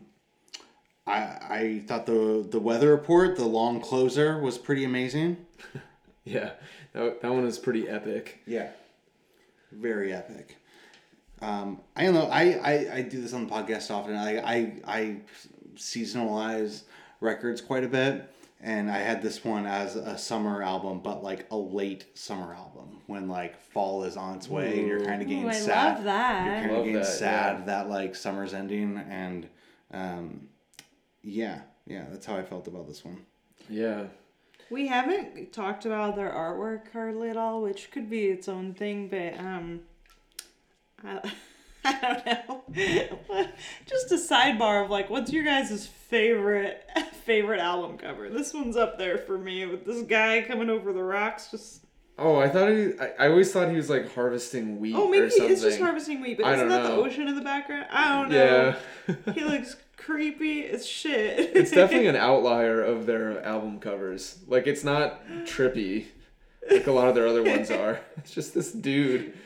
I 1.07 1.13
I 1.13 1.83
thought 1.87 2.05
the 2.05 2.45
the 2.49 2.59
weather 2.59 2.91
report, 2.91 3.35
the 3.37 3.45
long 3.45 3.79
closer, 3.81 4.39
was 4.39 4.57
pretty 4.57 4.83
amazing. 4.83 5.37
Yeah, 6.27 6.53
that, 6.93 7.21
that 7.21 7.31
one 7.31 7.45
is 7.45 7.59
pretty 7.59 7.87
epic. 7.87 8.39
Yeah. 8.47 8.69
Very 9.71 10.11
epic. 10.11 10.57
Um, 11.39 11.79
I 11.95 12.03
don't 12.05 12.15
know. 12.15 12.25
I, 12.25 12.41
I, 12.53 12.93
I 12.95 13.01
do 13.03 13.21
this 13.21 13.31
on 13.31 13.45
the 13.45 13.53
podcast 13.53 13.91
often. 13.91 14.15
I, 14.15 14.39
I, 14.39 14.73
I 14.87 15.15
seasonalize 15.75 16.81
records 17.21 17.61
quite 17.61 17.83
a 17.83 17.87
bit. 17.87 18.27
And 18.65 18.89
I 18.89 18.97
had 18.97 19.21
this 19.21 19.45
one 19.45 19.67
as 19.67 19.95
a 19.95 20.17
summer 20.17 20.63
album, 20.63 20.99
but 21.03 21.23
like 21.23 21.45
a 21.51 21.55
late 21.55 22.17
summer 22.17 22.51
album 22.51 22.99
when 23.05 23.27
like 23.27 23.61
fall 23.61 24.03
is 24.03 24.17
on 24.17 24.37
its 24.37 24.49
way 24.49 24.79
and 24.79 24.87
you're 24.87 25.05
kind 25.05 25.21
of 25.21 25.27
getting 25.27 25.45
Ooh, 25.45 25.49
I 25.49 25.53
sad. 25.53 25.97
love 25.97 26.03
that. 26.05 26.45
You're 26.45 26.55
kind 26.55 26.71
of 26.71 26.77
getting 26.77 26.93
that, 26.93 27.05
sad 27.05 27.59
yeah. 27.59 27.65
that 27.65 27.89
like 27.89 28.15
summer's 28.15 28.55
ending. 28.55 28.97
And 29.07 29.47
um, 29.93 30.47
yeah, 31.21 31.59
yeah, 31.85 32.05
that's 32.09 32.25
how 32.25 32.37
I 32.37 32.43
felt 32.43 32.67
about 32.67 32.87
this 32.87 33.05
one. 33.05 33.27
Yeah. 33.69 34.05
We 34.71 34.87
haven't 34.87 35.53
talked 35.53 35.85
about 35.85 36.15
their 36.15 36.31
artwork 36.31 36.91
hardly 36.91 37.29
at 37.29 37.37
all, 37.37 37.61
which 37.61 37.91
could 37.91 38.09
be 38.09 38.29
its 38.29 38.49
own 38.49 38.73
thing, 38.73 39.09
but 39.09 39.39
um, 39.39 39.81
I, 41.03 41.31
I 41.85 42.23
don't 42.25 42.69
know. 42.69 43.47
Just 43.85 44.11
a 44.11 44.15
sidebar 44.15 44.83
of 44.83 44.89
like, 44.89 45.11
what's 45.11 45.31
your 45.31 45.43
guys' 45.43 45.85
favorite 45.85 46.83
favorite 47.25 47.59
album 47.59 47.97
cover? 47.97 48.29
This 48.29 48.53
one's 48.53 48.77
up 48.77 48.97
there 48.97 49.17
for 49.17 49.37
me 49.37 49.65
with 49.65 49.85
this 49.85 50.03
guy 50.03 50.43
coming 50.47 50.69
over 50.69 50.93
the 50.93 51.03
rocks. 51.03 51.49
Just 51.51 51.85
Oh, 52.17 52.37
I 52.37 52.47
thought 52.47 52.69
he. 52.69 52.93
I, 52.99 53.25
I 53.25 53.27
always 53.27 53.51
thought 53.51 53.69
he 53.69 53.75
was 53.75 53.89
like 53.89 54.13
harvesting 54.13 54.79
wheat 54.79 54.95
oh, 54.95 55.09
maybe 55.09 55.25
it's 55.25 55.61
just 55.61 55.79
harvesting 55.79 56.21
wheat, 56.21 56.37
but 56.37 56.45
I 56.45 56.53
isn't 56.53 56.69
that 56.69 56.83
the 56.83 56.93
ocean 56.93 57.27
in 57.27 57.35
the 57.35 57.41
background? 57.41 57.87
I 57.91 58.15
don't 58.15 58.29
know. 58.29 58.75
Yeah. 59.07 59.15
he 59.33 59.43
looks 59.43 59.75
creepy 59.97 60.65
as 60.65 60.85
shit. 60.85 61.51
it's 61.55 61.71
definitely 61.71 62.07
an 62.07 62.15
outlier 62.29 62.81
of 62.81 63.05
their 63.05 63.43
album 63.43 63.79
covers. 63.79 64.39
Like 64.47 64.65
it's 64.65 64.83
not 64.83 65.27
trippy, 65.43 66.05
like 66.71 66.87
a 66.87 66.91
lot 66.91 67.09
of 67.09 67.15
their 67.15 67.27
other 67.27 67.43
ones 67.43 67.69
are. 67.69 67.99
It's 68.17 68.33
just 68.33 68.53
this 68.55 68.71
dude 68.71 69.37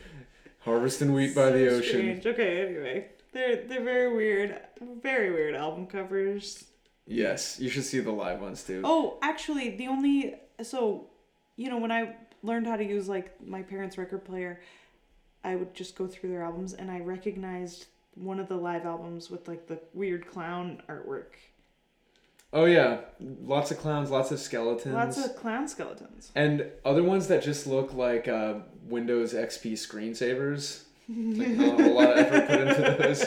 harvesting 0.59 1.11
wheat 1.11 1.35
by 1.35 1.49
the 1.49 1.69
ocean. 1.69 2.21
strange. 2.21 2.25
Okay, 2.27 2.67
anyway, 2.67 3.07
they're 3.33 3.65
they're 3.65 3.83
very 3.83 4.15
weird, 4.15 4.61
very 5.01 5.31
weird 5.31 5.55
album 5.55 5.87
covers. 5.87 6.65
Yes, 7.09 7.59
you 7.59 7.69
should 7.69 7.83
see 7.85 7.99
the 7.99 8.11
live 8.11 8.39
ones 8.39 8.63
too. 8.63 8.81
Oh, 8.83 9.17
actually, 9.23 9.75
the 9.75 9.87
only 9.87 10.35
so, 10.61 11.07
you 11.55 11.69
know, 11.69 11.77
when 11.79 11.91
I 11.91 12.15
learned 12.43 12.67
how 12.67 12.75
to 12.75 12.85
use 12.85 13.09
like 13.09 13.41
my 13.45 13.63
parents' 13.63 13.97
record 13.97 14.23
player, 14.23 14.61
I 15.43 15.55
would 15.55 15.73
just 15.73 15.95
go 15.97 16.05
through 16.05 16.29
their 16.29 16.43
albums 16.43 16.73
and 16.73 16.91
I 16.91 16.99
recognized 16.99 17.87
one 18.13 18.39
of 18.39 18.47
the 18.47 18.55
live 18.57 18.85
albums 18.85 19.31
with 19.31 19.47
like 19.47 19.67
the 19.67 19.79
weird 19.93 20.27
clown 20.27 20.83
artwork. 20.87 21.33
Oh 22.53 22.65
yeah, 22.65 23.01
lots 23.19 23.71
of 23.71 23.77
clowns, 23.79 24.11
lots 24.11 24.31
of 24.31 24.39
skeletons, 24.39 24.93
Lots 24.93 25.17
of 25.23 25.35
clown 25.35 25.67
skeletons. 25.67 26.31
and 26.35 26.65
other 26.85 27.03
ones 27.03 27.27
that 27.27 27.43
just 27.43 27.65
look 27.67 27.93
like 27.93 28.27
uh, 28.27 28.55
Windows 28.83 29.33
XP 29.33 29.73
screensavers. 29.73 30.83
Like 31.09 31.47
not 31.49 31.79
a 31.81 31.87
lot 31.89 32.09
of 32.11 32.17
effort 32.19 32.47
put 32.47 32.59
into 32.59 32.97
those. 33.01 33.25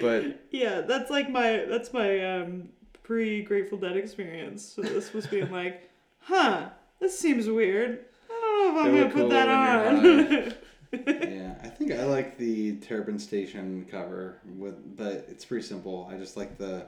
But 0.00 0.46
Yeah, 0.50 0.82
that's 0.82 1.10
like 1.10 1.30
my 1.30 1.64
that's 1.68 1.92
my 1.92 2.40
um 2.40 2.68
pre 3.02 3.42
Grateful 3.42 3.78
Dead 3.78 3.96
experience. 3.96 4.62
So 4.64 4.82
this 4.82 5.12
was 5.12 5.26
being 5.26 5.50
like, 5.50 5.90
huh, 6.20 6.68
this 7.00 7.18
seems 7.18 7.48
weird. 7.48 8.04
I 8.30 8.74
don't 8.74 8.74
know 8.74 8.80
if 8.80 8.86
I'm 8.86 8.96
gonna 8.96 9.22
put 9.22 9.30
that 9.30 9.48
on. 9.48 10.54
yeah, 11.32 11.54
I 11.62 11.68
think 11.68 11.92
I 11.92 12.04
like 12.04 12.38
the 12.38 12.76
Terrapin 12.76 13.18
Station 13.18 13.86
cover 13.90 14.38
with, 14.56 14.96
but 14.96 15.26
it's 15.28 15.44
pretty 15.44 15.66
simple. 15.66 16.08
I 16.10 16.16
just 16.16 16.36
like 16.36 16.56
the, 16.58 16.86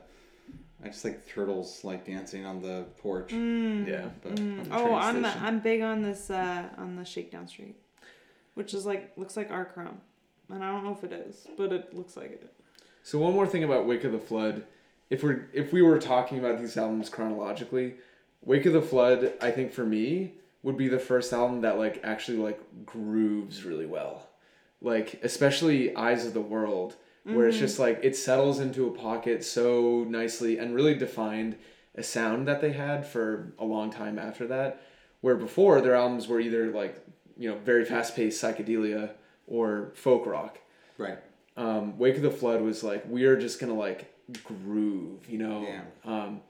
I 0.83 0.89
just 0.89 1.05
like 1.05 1.27
turtles 1.29 1.85
like 1.85 2.07
dancing 2.07 2.47
on 2.47 2.63
the 2.63 2.87
porch. 2.99 3.33
yeah, 3.33 4.09
But 4.23 4.39
on 4.41 4.65
the 4.65 4.75
oh, 4.75 4.95
I'm 4.95 5.23
station. 5.23 5.41
I'm 5.43 5.61
big 5.61 5.83
on 5.83 6.03
this 6.03 6.31
uh 6.31 6.69
on 6.79 6.97
the 6.97 7.05
Shakedown 7.05 7.47
Street, 7.49 7.77
which 8.55 8.73
is 8.75 8.87
like 8.87 9.13
looks 9.17 9.37
like 9.37 9.51
R. 9.51 9.65
Crumb, 9.67 10.01
and 10.53 10.65
I 10.65 10.71
don't 10.73 10.85
know 10.85 10.93
if 10.93 11.05
it 11.05 11.13
is, 11.13 11.47
but 11.57 11.73
it 11.73 11.95
looks 11.95 12.17
like 12.17 12.33
it. 12.33 12.53
So 13.03 13.19
one 13.19 13.33
more 13.33 13.47
thing 13.47 13.65
about 13.65 13.87
Wake 13.87 14.05
of 14.05 14.13
the 14.13 14.19
Flood, 14.19 14.65
if 15.09 15.23
we're 15.23 15.49
if 15.53 15.73
we 15.73 15.83
were 15.83 15.99
talking 15.99 16.39
about 16.39 16.59
these 16.59 16.77
albums 16.77 17.09
chronologically, 17.09 17.95
Wake 18.43 18.67
of 18.67 18.73
the 18.73 18.83
Flood, 18.83 19.33
I 19.41 19.51
think 19.51 19.73
for 19.73 19.85
me 19.85 20.35
would 20.63 20.77
be 20.77 20.89
the 20.89 20.99
first 20.99 21.33
album 21.33 21.63
that 21.63 21.79
like 21.79 22.01
actually 22.05 22.39
like 22.39 22.61
grooves 22.85 23.65
really 23.65 23.87
well, 23.87 24.29
like 24.81 25.21
especially 25.23 25.95
Eyes 25.97 26.27
of 26.27 26.35
the 26.35 26.41
World, 26.41 26.97
where 27.25 27.47
it's 27.47 27.57
mm-hmm. 27.57 27.67
just 27.67 27.79
like 27.79 28.01
it 28.03 28.17
settles 28.17 28.61
into 28.61 28.87
a 28.87 28.93
pocket 28.93 29.45
so 29.45 30.05
nicely 30.09 30.59
and 30.59 30.75
really 30.75 30.95
defined 30.95 31.57
a 31.95 32.03
sound 32.03 32.47
that 32.47 32.61
they 32.61 32.73
had 32.73 33.07
for 33.07 33.53
a 33.59 33.65
long 33.65 33.91
time 33.91 34.19
after 34.19 34.47
that. 34.49 34.83
Where 35.23 35.37
before 35.37 35.81
their 35.81 35.95
albums 35.95 36.29
were 36.29 36.41
either 36.41 36.71
like 36.71 37.05
you 37.37 37.51
know 37.51 37.59
very 37.59 37.85
fast 37.85 38.15
paced 38.17 38.43
psychedelia 38.43 39.11
or 39.51 39.93
folk 39.95 40.25
rock 40.27 40.59
right. 40.97 41.19
um, 41.59 41.99
Wake 41.99 42.17
of 42.17 42.23
the 42.23 42.31
Flood 42.31 42.63
was 42.63 42.83
like 42.83 43.05
we 43.09 43.25
are 43.25 43.37
just 43.39 43.61
gonna 43.61 43.75
like 43.75 44.15
groove, 44.45 45.29
you 45.29 45.39
know. 45.39 45.63
Yeah. 45.67 45.83
Um, 46.05 46.41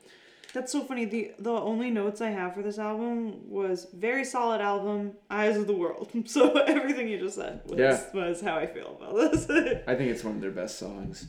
That's 0.53 0.71
so 0.71 0.83
funny. 0.85 1.07
The 1.07 1.33
the 1.39 1.51
only 1.53 1.91
notes 1.91 2.21
I 2.21 2.29
have 2.31 2.55
for 2.55 2.63
this 2.63 2.79
album 2.79 3.49
was 3.51 3.87
very 3.95 4.25
solid 4.25 4.61
album, 4.61 5.13
Eyes 5.31 5.57
of 5.57 5.67
the 5.67 5.73
World. 5.73 6.11
So 6.27 6.53
everything 6.59 7.09
you 7.09 7.19
just 7.19 7.37
said 7.37 7.63
was, 7.67 7.79
Yeah. 7.79 8.01
was 8.13 8.41
how 8.43 8.57
I 8.57 8.67
feel 8.67 8.99
about 9.01 9.15
this. 9.33 9.49
I 9.89 9.95
think 9.95 10.11
it's 10.11 10.23
one 10.23 10.35
of 10.37 10.41
their 10.43 10.51
best 10.51 10.79
songs. 10.79 11.29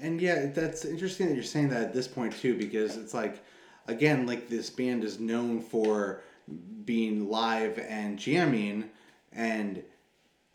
And 0.00 0.20
yeah, 0.20 0.46
that's 0.46 0.84
interesting 0.84 1.26
that 1.28 1.34
you're 1.34 1.42
saying 1.42 1.68
that 1.70 1.82
at 1.82 1.92
this 1.92 2.06
point 2.08 2.32
too, 2.34 2.56
because 2.56 2.96
it's 2.96 3.12
like, 3.14 3.44
again, 3.88 4.26
like 4.26 4.48
this 4.48 4.70
band 4.70 5.02
is 5.04 5.18
known 5.18 5.60
for 5.60 6.22
being 6.84 7.28
live 7.28 7.78
and 7.78 8.18
jamming, 8.18 8.84
and 9.32 9.82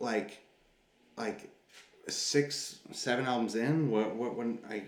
like, 0.03 0.39
like 1.17 1.49
six, 2.09 2.79
seven 2.91 3.25
albums 3.25 3.55
in. 3.55 3.89
What 3.89 4.15
what 4.15 4.35
when 4.35 4.59
I 4.69 4.83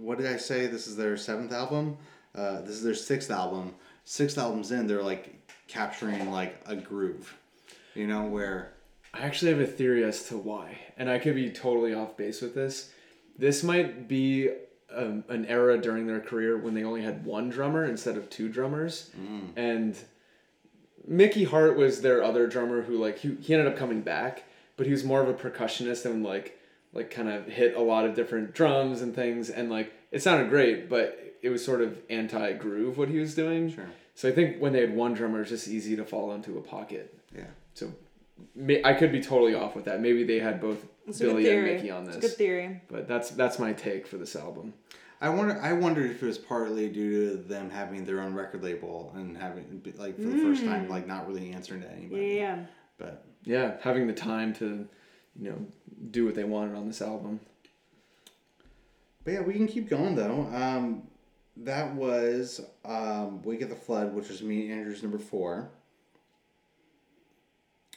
what 0.00 0.18
did 0.18 0.26
I 0.26 0.36
say? 0.36 0.66
This 0.66 0.86
is 0.86 0.96
their 0.96 1.16
seventh 1.16 1.52
album. 1.52 1.98
Uh, 2.34 2.60
this 2.62 2.70
is 2.76 2.82
their 2.82 2.94
sixth 2.94 3.30
album. 3.30 3.74
Six 4.04 4.38
albums 4.38 4.70
in, 4.72 4.86
they're 4.86 5.02
like 5.02 5.34
capturing 5.68 6.30
like 6.30 6.60
a 6.66 6.74
groove, 6.76 7.36
you 7.94 8.06
know, 8.06 8.24
where 8.24 8.72
I 9.12 9.20
actually 9.20 9.52
have 9.52 9.60
a 9.60 9.66
theory 9.66 10.04
as 10.04 10.24
to 10.28 10.36
why, 10.38 10.78
and 10.96 11.10
I 11.10 11.18
could 11.18 11.34
be 11.34 11.50
totally 11.50 11.94
off 11.94 12.16
base 12.16 12.40
with 12.40 12.54
this. 12.54 12.90
This 13.38 13.62
might 13.62 14.08
be 14.08 14.50
um, 14.94 15.24
an 15.28 15.46
era 15.46 15.78
during 15.80 16.06
their 16.06 16.20
career 16.20 16.56
when 16.56 16.74
they 16.74 16.84
only 16.84 17.02
had 17.02 17.24
one 17.24 17.50
drummer 17.50 17.84
instead 17.84 18.16
of 18.16 18.30
two 18.30 18.48
drummers, 18.48 19.10
and 19.56 19.96
Mickey 21.06 21.44
Hart 21.44 21.76
was 21.76 22.00
their 22.02 22.22
other 22.22 22.46
drummer 22.46 22.82
who 22.82 22.96
like 22.98 23.18
he, 23.18 23.36
he 23.40 23.54
ended 23.54 23.68
up 23.72 23.78
coming 23.78 24.00
back, 24.02 24.44
but 24.80 24.86
he 24.86 24.92
was 24.92 25.04
more 25.04 25.20
of 25.20 25.28
a 25.28 25.34
percussionist 25.34 26.06
and 26.06 26.24
like 26.24 26.58
like 26.94 27.10
kind 27.10 27.28
of 27.28 27.46
hit 27.46 27.76
a 27.76 27.82
lot 27.82 28.06
of 28.06 28.14
different 28.14 28.54
drums 28.54 29.02
and 29.02 29.14
things 29.14 29.50
and 29.50 29.68
like 29.68 29.92
it 30.10 30.22
sounded 30.22 30.48
great, 30.48 30.88
but 30.88 31.36
it 31.42 31.50
was 31.50 31.62
sort 31.62 31.82
of 31.82 31.98
anti 32.08 32.54
groove 32.54 32.96
what 32.96 33.10
he 33.10 33.18
was 33.18 33.34
doing. 33.34 33.70
Sure. 33.70 33.84
So 34.14 34.30
I 34.30 34.32
think 34.32 34.56
when 34.56 34.72
they 34.72 34.80
had 34.80 34.96
one 34.96 35.12
drummer, 35.12 35.42
it's 35.42 35.50
just 35.50 35.68
easy 35.68 35.96
to 35.96 36.04
fall 36.06 36.32
into 36.32 36.56
a 36.56 36.62
pocket. 36.62 37.14
Yeah. 37.36 37.44
So 37.74 37.92
may, 38.54 38.82
I 38.82 38.94
could 38.94 39.12
be 39.12 39.20
totally 39.20 39.54
off 39.54 39.76
with 39.76 39.84
that. 39.84 40.00
Maybe 40.00 40.24
they 40.24 40.38
had 40.38 40.62
both 40.62 40.86
It's 41.06 41.18
Billy 41.18 41.46
and. 41.50 41.62
Mickey 41.62 41.90
on 41.90 42.04
It's 42.04 42.16
this. 42.16 42.24
a 42.24 42.28
good 42.28 42.36
theory. 42.38 42.80
But 42.88 43.06
that's 43.06 43.28
that's 43.32 43.58
my 43.58 43.74
take 43.74 44.06
for 44.06 44.16
this 44.16 44.34
album. 44.34 44.72
I 45.20 45.28
wonder. 45.28 45.60
I 45.60 45.74
wondered 45.74 46.10
if 46.10 46.22
it 46.22 46.26
was 46.26 46.38
partly 46.38 46.88
due 46.88 47.32
to 47.32 47.36
them 47.36 47.68
having 47.68 48.06
their 48.06 48.22
own 48.22 48.32
record 48.32 48.64
label 48.64 49.12
and 49.14 49.36
having 49.36 49.82
like 49.98 50.16
for 50.16 50.22
the 50.22 50.38
first 50.38 50.62
mm. 50.62 50.68
time 50.68 50.88
like 50.88 51.06
not 51.06 51.28
really 51.28 51.52
answering 51.52 51.82
to 51.82 51.92
anybody. 51.92 52.28
yeah, 52.28 52.32
yeah. 52.32 52.64
But 52.96 53.26
Yeah, 53.44 53.76
having 53.82 54.06
the 54.06 54.12
time 54.12 54.52
to, 54.54 54.86
you 55.38 55.50
know, 55.50 55.66
do 56.10 56.24
what 56.26 56.34
they 56.34 56.44
wanted 56.44 56.76
on 56.76 56.86
this 56.86 57.00
album. 57.02 57.40
but 59.24 59.32
yeah, 59.32 59.40
we 59.40 59.54
can 59.54 59.66
keep 59.66 59.88
going 59.88 60.14
though. 60.14 60.48
Um, 60.52 61.02
that 61.56 61.94
was 61.94 62.60
um, 62.84 63.42
"Wake 63.42 63.62
at 63.62 63.68
the 63.68 63.74
Flood," 63.76 64.14
which 64.14 64.28
was 64.28 64.42
me 64.42 64.70
and 64.70 64.80
Andrew's 64.80 65.02
number 65.02 65.18
four. 65.18 65.70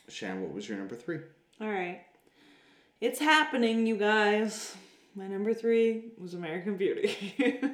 Shan, 0.10 0.42
what 0.42 0.54
was 0.54 0.68
your 0.68 0.78
number 0.78 0.96
three? 0.96 1.20
All 1.62 1.70
right. 1.70 2.02
It's 3.02 3.20
happening, 3.20 3.86
you 3.86 3.96
guys. 3.98 4.76
My 5.16 5.28
number 5.28 5.54
three 5.54 6.06
was 6.18 6.34
American 6.34 6.78
Beauty. 6.78 7.38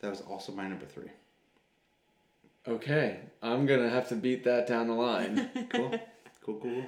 That 0.00 0.10
was 0.10 0.20
also 0.20 0.52
my 0.52 0.68
number 0.68 0.86
three. 0.86 1.10
Okay, 2.68 3.18
I'm 3.42 3.66
gonna 3.66 3.88
have 3.88 4.08
to 4.10 4.14
beat 4.14 4.44
that 4.44 4.68
down 4.68 4.86
the 4.86 4.94
line. 4.94 5.50
Cool, 5.70 5.98
cool, 6.48 6.60
cool. 6.62 6.84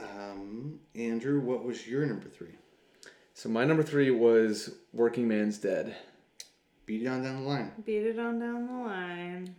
Um, 0.00 0.80
Andrew, 0.96 1.40
what 1.40 1.64
was 1.64 1.86
your 1.86 2.04
number 2.06 2.28
three? 2.28 2.56
so 3.34 3.48
my 3.48 3.64
number 3.64 3.82
three 3.82 4.10
was 4.10 4.74
Working 4.92 5.28
Man's 5.28 5.58
Dead. 5.58 5.94
Beat 6.86 7.02
it 7.02 7.06
on 7.06 7.22
down 7.22 7.42
the 7.42 7.48
line. 7.48 7.72
Beat 7.86 8.06
it 8.06 8.18
on 8.18 8.40
down 8.40 8.66
the 8.66 8.72
line. 8.72 9.54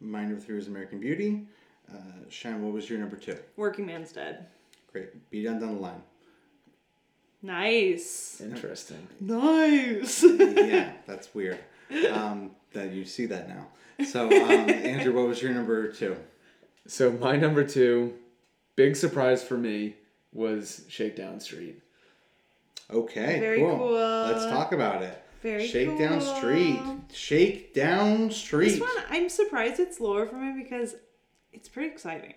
My 0.00 0.22
number 0.24 0.40
three 0.40 0.56
was 0.56 0.66
American 0.66 0.98
Beauty. 0.98 1.46
Uh, 1.92 2.28
Shan, 2.30 2.62
what 2.62 2.72
was 2.72 2.88
your 2.88 2.98
number 2.98 3.16
two? 3.16 3.36
Working 3.56 3.86
Man's 3.86 4.12
Dead. 4.12 4.46
Great. 4.90 5.30
Beat 5.30 5.44
it 5.44 5.48
on 5.48 5.60
down 5.60 5.74
the 5.76 5.80
line. 5.80 6.02
Nice. 7.42 8.40
Interesting. 8.40 9.06
Nice. 9.20 10.24
yeah, 10.24 10.92
that's 11.06 11.34
weird. 11.34 11.58
Um, 12.10 12.52
that 12.72 12.92
you 12.92 13.04
see 13.04 13.26
that 13.26 13.48
now. 13.48 13.68
So, 14.06 14.26
um, 14.26 14.70
Andrew, 14.70 15.14
what 15.14 15.28
was 15.28 15.42
your 15.42 15.52
number 15.52 15.92
two? 15.92 16.16
So 16.86 17.12
my 17.12 17.36
number 17.36 17.64
two, 17.64 18.14
big 18.76 18.96
surprise 18.96 19.42
for 19.42 19.56
me, 19.56 19.96
was 20.32 20.84
Shakedown 20.88 21.40
Street. 21.40 21.80
Okay, 22.90 23.40
Very 23.40 23.60
cool. 23.60 23.78
cool. 23.78 23.92
Let's 23.92 24.44
talk 24.46 24.72
about 24.72 25.02
it. 25.02 25.22
Very 25.42 25.66
Shakedown 25.66 26.20
cool. 26.20 26.36
Street. 26.36 26.80
Shakedown 27.12 28.30
Street. 28.30 28.70
This 28.70 28.80
one, 28.80 28.90
I'm 29.10 29.28
surprised 29.28 29.80
it's 29.80 30.00
lower 30.00 30.26
for 30.26 30.36
me 30.36 30.62
because 30.62 30.94
it's 31.52 31.68
pretty 31.68 31.90
exciting. 31.90 32.34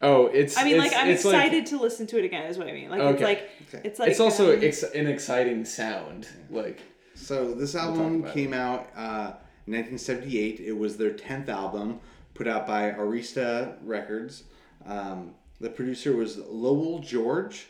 Oh, 0.00 0.26
it's. 0.26 0.56
I 0.56 0.64
mean, 0.64 0.74
it's, 0.74 0.84
like 0.92 0.96
I'm 1.00 1.10
it's 1.10 1.24
excited 1.24 1.66
to 1.66 1.78
listen 1.80 2.06
to 2.08 2.18
it 2.18 2.24
again. 2.24 2.46
Is 2.46 2.58
what 2.58 2.66
I 2.66 2.72
mean. 2.72 2.90
Like 2.90 3.00
it's 3.02 3.22
like 3.22 3.50
Okay. 3.72 3.80
it's 3.84 3.98
like 4.00 4.10
it's 4.10 4.20
also 4.20 4.56
um, 4.56 4.62
ex- 4.64 4.82
an 4.82 5.06
exciting 5.06 5.64
sound. 5.64 6.28
Like 6.50 6.80
So 7.14 7.54
this 7.54 7.72
talk 7.72 7.82
album 7.84 8.20
about 8.22 8.34
came 8.34 8.52
out 8.52 8.88
uh, 8.96 9.32
1978. 9.66 10.58
It 10.60 10.72
was 10.76 10.96
their 10.96 11.12
10th 11.12 11.48
album, 11.48 12.00
put 12.42 12.50
out 12.50 12.66
by 12.66 12.90
Arista 12.90 13.76
Records. 13.84 14.42
Um, 14.84 15.34
the 15.60 15.70
producer 15.70 16.16
was 16.16 16.38
Lowell 16.38 16.98
George. 16.98 17.68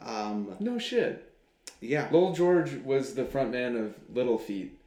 Um, 0.00 0.56
no 0.58 0.78
shit. 0.78 1.34
yeah, 1.82 2.08
Lowell 2.10 2.32
George 2.32 2.72
was 2.82 3.14
the 3.14 3.24
frontman 3.24 3.78
of 3.78 3.94
Little 4.14 4.38
Feat, 4.38 4.80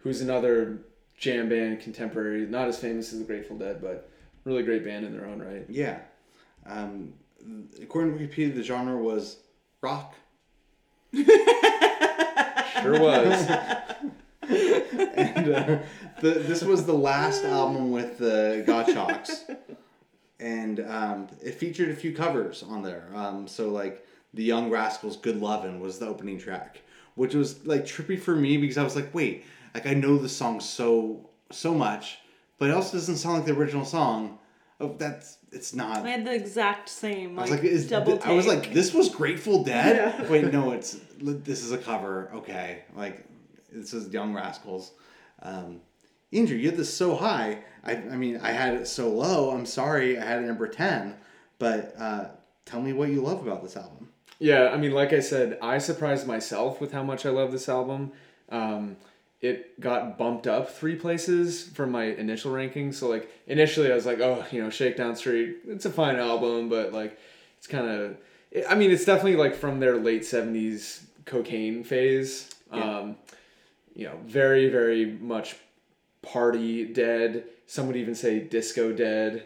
who's 0.00 0.20
another 0.20 0.80
jam 1.16 1.48
band 1.48 1.80
contemporary, 1.80 2.44
not 2.46 2.68
as 2.68 2.78
famous 2.78 3.10
as 3.14 3.20
the 3.20 3.24
Grateful 3.24 3.56
Dead, 3.56 3.80
but 3.80 4.10
really 4.44 4.62
great 4.62 4.84
band 4.84 5.06
in 5.06 5.16
their 5.16 5.24
own 5.24 5.40
right. 5.40 5.64
yeah. 5.70 6.00
Um, 6.66 7.14
according 7.80 8.18
to 8.18 8.26
Wikipedia, 8.26 8.54
the 8.54 8.62
genre 8.62 8.98
was 8.98 9.38
rock. 9.80 10.14
Sure 12.80 13.00
was. 13.00 13.48
and 14.48 15.48
uh, 15.52 15.78
the, 16.20 16.30
this 16.30 16.62
was 16.62 16.84
the 16.86 16.94
last 16.94 17.44
album 17.44 17.90
with 17.90 18.18
the 18.18 18.64
Godchauxs, 18.66 19.56
and 20.40 20.80
um, 20.80 21.28
it 21.42 21.54
featured 21.54 21.90
a 21.90 21.96
few 21.96 22.14
covers 22.14 22.62
on 22.62 22.82
there. 22.82 23.08
Um, 23.14 23.46
so 23.48 23.68
like 23.68 24.06
the 24.34 24.44
Young 24.44 24.70
Rascals' 24.70 25.16
"Good 25.16 25.40
Lovin'" 25.40 25.80
was 25.80 25.98
the 25.98 26.06
opening 26.06 26.38
track, 26.38 26.82
which 27.14 27.34
was 27.34 27.64
like 27.66 27.84
trippy 27.84 28.20
for 28.20 28.36
me 28.36 28.56
because 28.56 28.78
I 28.78 28.82
was 28.82 28.96
like, 28.96 29.14
wait, 29.14 29.44
like 29.74 29.86
I 29.86 29.94
know 29.94 30.18
the 30.18 30.28
song 30.28 30.60
so 30.60 31.28
so 31.50 31.74
much, 31.74 32.18
but 32.58 32.70
it 32.70 32.74
also 32.74 32.96
doesn't 32.96 33.16
sound 33.16 33.36
like 33.36 33.46
the 33.46 33.52
original 33.52 33.84
song. 33.84 34.38
Oh, 34.80 34.94
that's 34.96 35.38
it's 35.50 35.74
not. 35.74 36.04
I 36.04 36.10
had 36.10 36.24
the 36.24 36.34
exact 36.34 36.88
same 36.88 37.38
I 37.38 37.42
was 37.42 37.50
like, 37.50 37.64
is, 37.64 37.88
double. 37.88 38.12
th- 38.18 38.26
I 38.26 38.32
was 38.32 38.46
like, 38.46 38.72
this 38.72 38.94
was 38.94 39.08
Grateful 39.08 39.64
Dead. 39.64 39.96
Yeah. 39.96 40.28
Wait, 40.30 40.52
no, 40.52 40.72
it's 40.72 40.98
this 41.20 41.64
is 41.64 41.72
a 41.72 41.78
cover. 41.78 42.30
Okay, 42.34 42.82
like 42.94 43.24
this 43.72 43.92
is 43.92 44.12
Young 44.12 44.34
Rascals. 44.34 44.92
Um, 45.42 45.80
Andrew, 46.32 46.56
you 46.56 46.68
had 46.70 46.78
this 46.78 46.92
so 46.92 47.16
high. 47.16 47.64
I, 47.84 47.92
I 47.92 48.16
mean, 48.16 48.38
I 48.42 48.52
had 48.52 48.74
it 48.74 48.86
so 48.86 49.08
low. 49.08 49.50
I'm 49.50 49.66
sorry, 49.66 50.18
I 50.18 50.24
had 50.24 50.42
it 50.42 50.46
number 50.46 50.68
ten. 50.68 51.16
But 51.58 51.94
uh, 51.98 52.28
tell 52.64 52.80
me 52.80 52.92
what 52.92 53.08
you 53.08 53.22
love 53.22 53.46
about 53.46 53.62
this 53.62 53.76
album. 53.76 54.10
Yeah, 54.38 54.68
I 54.68 54.76
mean, 54.76 54.92
like 54.92 55.12
I 55.12 55.20
said, 55.20 55.58
I 55.60 55.78
surprised 55.78 56.26
myself 56.26 56.80
with 56.80 56.92
how 56.92 57.02
much 57.02 57.26
I 57.26 57.30
love 57.30 57.50
this 57.50 57.68
album. 57.68 58.12
Um, 58.50 58.96
it 59.40 59.80
got 59.80 60.18
bumped 60.18 60.46
up 60.46 60.70
three 60.70 60.96
places 60.96 61.64
from 61.64 61.90
my 61.90 62.04
initial 62.04 62.52
ranking. 62.52 62.92
So 62.92 63.08
like 63.08 63.30
initially, 63.46 63.90
I 63.90 63.94
was 63.94 64.06
like, 64.06 64.20
oh, 64.20 64.44
you 64.50 64.62
know, 64.62 64.70
Shakedown 64.70 65.16
Street, 65.16 65.58
it's 65.66 65.86
a 65.86 65.90
fine 65.90 66.16
album, 66.16 66.68
but 66.68 66.92
like 66.92 67.18
it's 67.56 67.66
kind 67.66 67.88
of, 67.88 68.16
I 68.68 68.74
mean, 68.74 68.90
it's 68.90 69.04
definitely 69.04 69.36
like 69.36 69.54
from 69.54 69.80
their 69.80 69.96
late 69.96 70.24
seventies 70.24 71.06
cocaine 71.24 71.84
phase. 71.84 72.50
Yeah. 72.72 72.98
Um, 72.98 73.16
you 73.94 74.06
know, 74.06 74.18
very 74.24 74.68
very 74.68 75.06
much 75.06 75.56
party 76.22 76.84
dead. 76.84 77.44
Some 77.66 77.86
would 77.86 77.96
even 77.96 78.14
say 78.14 78.40
disco 78.40 78.92
dead. 78.92 79.44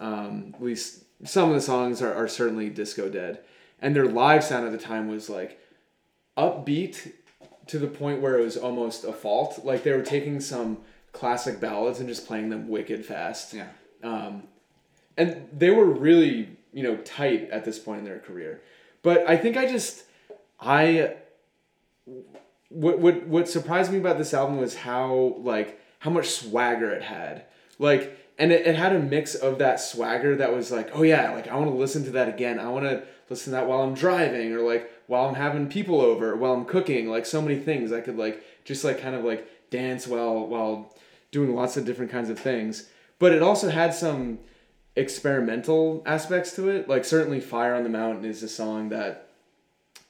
Um, 0.00 0.52
at 0.54 0.62
least 0.62 1.04
some 1.24 1.48
of 1.48 1.54
the 1.54 1.60
songs 1.60 2.02
are, 2.02 2.12
are 2.12 2.28
certainly 2.28 2.70
disco 2.70 3.08
dead. 3.08 3.40
And 3.80 3.94
their 3.94 4.06
live 4.06 4.44
sound 4.44 4.66
at 4.66 4.72
the 4.72 4.78
time 4.78 5.08
was 5.08 5.28
like 5.28 5.60
upbeat 6.36 7.12
to 7.66 7.78
the 7.78 7.86
point 7.86 8.20
where 8.20 8.38
it 8.38 8.44
was 8.44 8.56
almost 8.56 9.04
a 9.04 9.12
fault. 9.12 9.64
Like 9.64 9.82
they 9.82 9.92
were 9.92 10.02
taking 10.02 10.40
some 10.40 10.78
classic 11.12 11.60
ballads 11.60 12.00
and 12.00 12.08
just 12.08 12.26
playing 12.26 12.50
them 12.50 12.68
wicked 12.68 13.04
fast. 13.04 13.54
Yeah. 13.54 13.68
Um, 14.02 14.44
and 15.16 15.48
they 15.52 15.70
were 15.70 15.86
really, 15.86 16.56
you 16.72 16.82
know, 16.82 16.96
tight 16.98 17.50
at 17.50 17.64
this 17.64 17.78
point 17.78 18.00
in 18.00 18.04
their 18.04 18.18
career. 18.18 18.60
But 19.02 19.28
I 19.28 19.36
think 19.36 19.56
I 19.56 19.66
just, 19.70 20.04
I, 20.60 21.14
what, 22.68 22.98
what, 22.98 23.26
what 23.26 23.48
surprised 23.48 23.92
me 23.92 23.98
about 23.98 24.18
this 24.18 24.34
album 24.34 24.58
was 24.58 24.74
how, 24.74 25.36
like, 25.38 25.80
how 26.04 26.10
much 26.10 26.28
swagger 26.28 26.90
it 26.90 27.02
had. 27.02 27.46
Like, 27.78 28.14
and 28.38 28.52
it, 28.52 28.66
it 28.66 28.76
had 28.76 28.94
a 28.94 28.98
mix 28.98 29.34
of 29.34 29.56
that 29.60 29.80
swagger 29.80 30.36
that 30.36 30.54
was 30.54 30.70
like, 30.70 30.90
oh 30.92 31.00
yeah, 31.00 31.32
like, 31.32 31.48
I 31.48 31.54
want 31.56 31.70
to 31.70 31.76
listen 31.76 32.04
to 32.04 32.10
that 32.10 32.28
again. 32.28 32.60
I 32.60 32.68
want 32.68 32.84
to 32.84 33.04
listen 33.30 33.46
to 33.46 33.50
that 33.52 33.66
while 33.66 33.80
I'm 33.80 33.94
driving 33.94 34.52
or 34.52 34.60
like 34.60 34.92
while 35.06 35.26
I'm 35.26 35.34
having 35.34 35.66
people 35.66 36.02
over, 36.02 36.36
while 36.36 36.52
I'm 36.52 36.66
cooking, 36.66 37.08
like 37.08 37.24
so 37.24 37.40
many 37.40 37.58
things. 37.58 37.90
I 37.90 38.02
could 38.02 38.18
like, 38.18 38.44
just 38.66 38.84
like 38.84 39.00
kind 39.00 39.14
of 39.14 39.24
like 39.24 39.48
dance 39.70 40.06
while, 40.06 40.46
while 40.46 40.94
doing 41.30 41.54
lots 41.54 41.78
of 41.78 41.86
different 41.86 42.12
kinds 42.12 42.28
of 42.28 42.38
things. 42.38 42.90
But 43.18 43.32
it 43.32 43.42
also 43.42 43.70
had 43.70 43.94
some 43.94 44.40
experimental 44.96 46.02
aspects 46.04 46.54
to 46.56 46.68
it. 46.68 46.86
Like 46.86 47.06
certainly 47.06 47.40
Fire 47.40 47.74
on 47.74 47.82
the 47.82 47.88
Mountain 47.88 48.26
is 48.26 48.42
a 48.42 48.48
song 48.50 48.90
that 48.90 49.30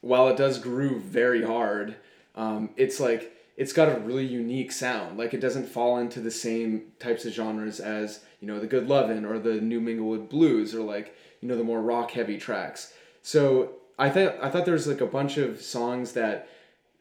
while 0.00 0.26
it 0.26 0.36
does 0.36 0.58
groove 0.58 1.02
very 1.02 1.44
hard, 1.44 1.94
um, 2.34 2.70
it's 2.76 2.98
like 2.98 3.33
it's 3.56 3.72
got 3.72 3.88
a 3.88 4.00
really 4.00 4.26
unique 4.26 4.72
sound. 4.72 5.16
Like 5.16 5.32
it 5.32 5.40
doesn't 5.40 5.68
fall 5.68 5.98
into 5.98 6.20
the 6.20 6.30
same 6.30 6.92
types 6.98 7.24
of 7.24 7.32
genres 7.32 7.80
as, 7.80 8.20
you 8.40 8.48
know, 8.48 8.58
the 8.58 8.66
Good 8.66 8.88
Lovin' 8.88 9.24
or 9.24 9.38
the 9.38 9.60
New 9.60 9.80
Minglewood 9.80 10.28
Blues 10.28 10.74
or 10.74 10.82
like, 10.82 11.16
you 11.40 11.48
know, 11.48 11.56
the 11.56 11.64
more 11.64 11.80
rock 11.80 12.10
heavy 12.10 12.38
tracks. 12.38 12.92
So 13.22 13.76
I 13.98 14.10
thought 14.10 14.36
I 14.42 14.50
thought 14.50 14.64
there 14.64 14.74
was 14.74 14.88
like 14.88 15.00
a 15.00 15.06
bunch 15.06 15.36
of 15.36 15.62
songs 15.62 16.12
that 16.12 16.48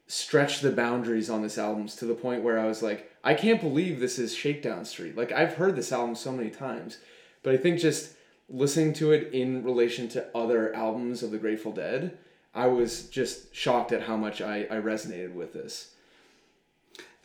stretch 0.06 0.60
the 0.60 0.70
boundaries 0.70 1.30
on 1.30 1.42
this 1.42 1.58
album 1.58 1.86
to 1.88 2.04
the 2.04 2.14
point 2.14 2.44
where 2.44 2.58
I 2.58 2.66
was 2.66 2.82
like, 2.82 3.10
I 3.24 3.34
can't 3.34 3.60
believe 3.60 3.98
this 3.98 4.18
is 4.18 4.34
Shakedown 4.34 4.84
Street. 4.84 5.16
Like 5.16 5.32
I've 5.32 5.54
heard 5.54 5.76
this 5.76 5.92
album 5.92 6.14
so 6.14 6.30
many 6.30 6.50
times, 6.50 6.98
but 7.42 7.54
I 7.54 7.56
think 7.56 7.80
just 7.80 8.12
listening 8.48 8.92
to 8.92 9.12
it 9.12 9.32
in 9.32 9.64
relation 9.64 10.08
to 10.10 10.36
other 10.36 10.74
albums 10.74 11.22
of 11.22 11.30
the 11.30 11.38
Grateful 11.38 11.72
Dead, 11.72 12.16
I 12.54 12.66
was 12.66 13.08
just 13.08 13.54
shocked 13.54 13.90
at 13.90 14.02
how 14.02 14.16
much 14.16 14.40
I, 14.40 14.66
I 14.70 14.76
resonated 14.76 15.34
with 15.34 15.52
this. 15.52 15.93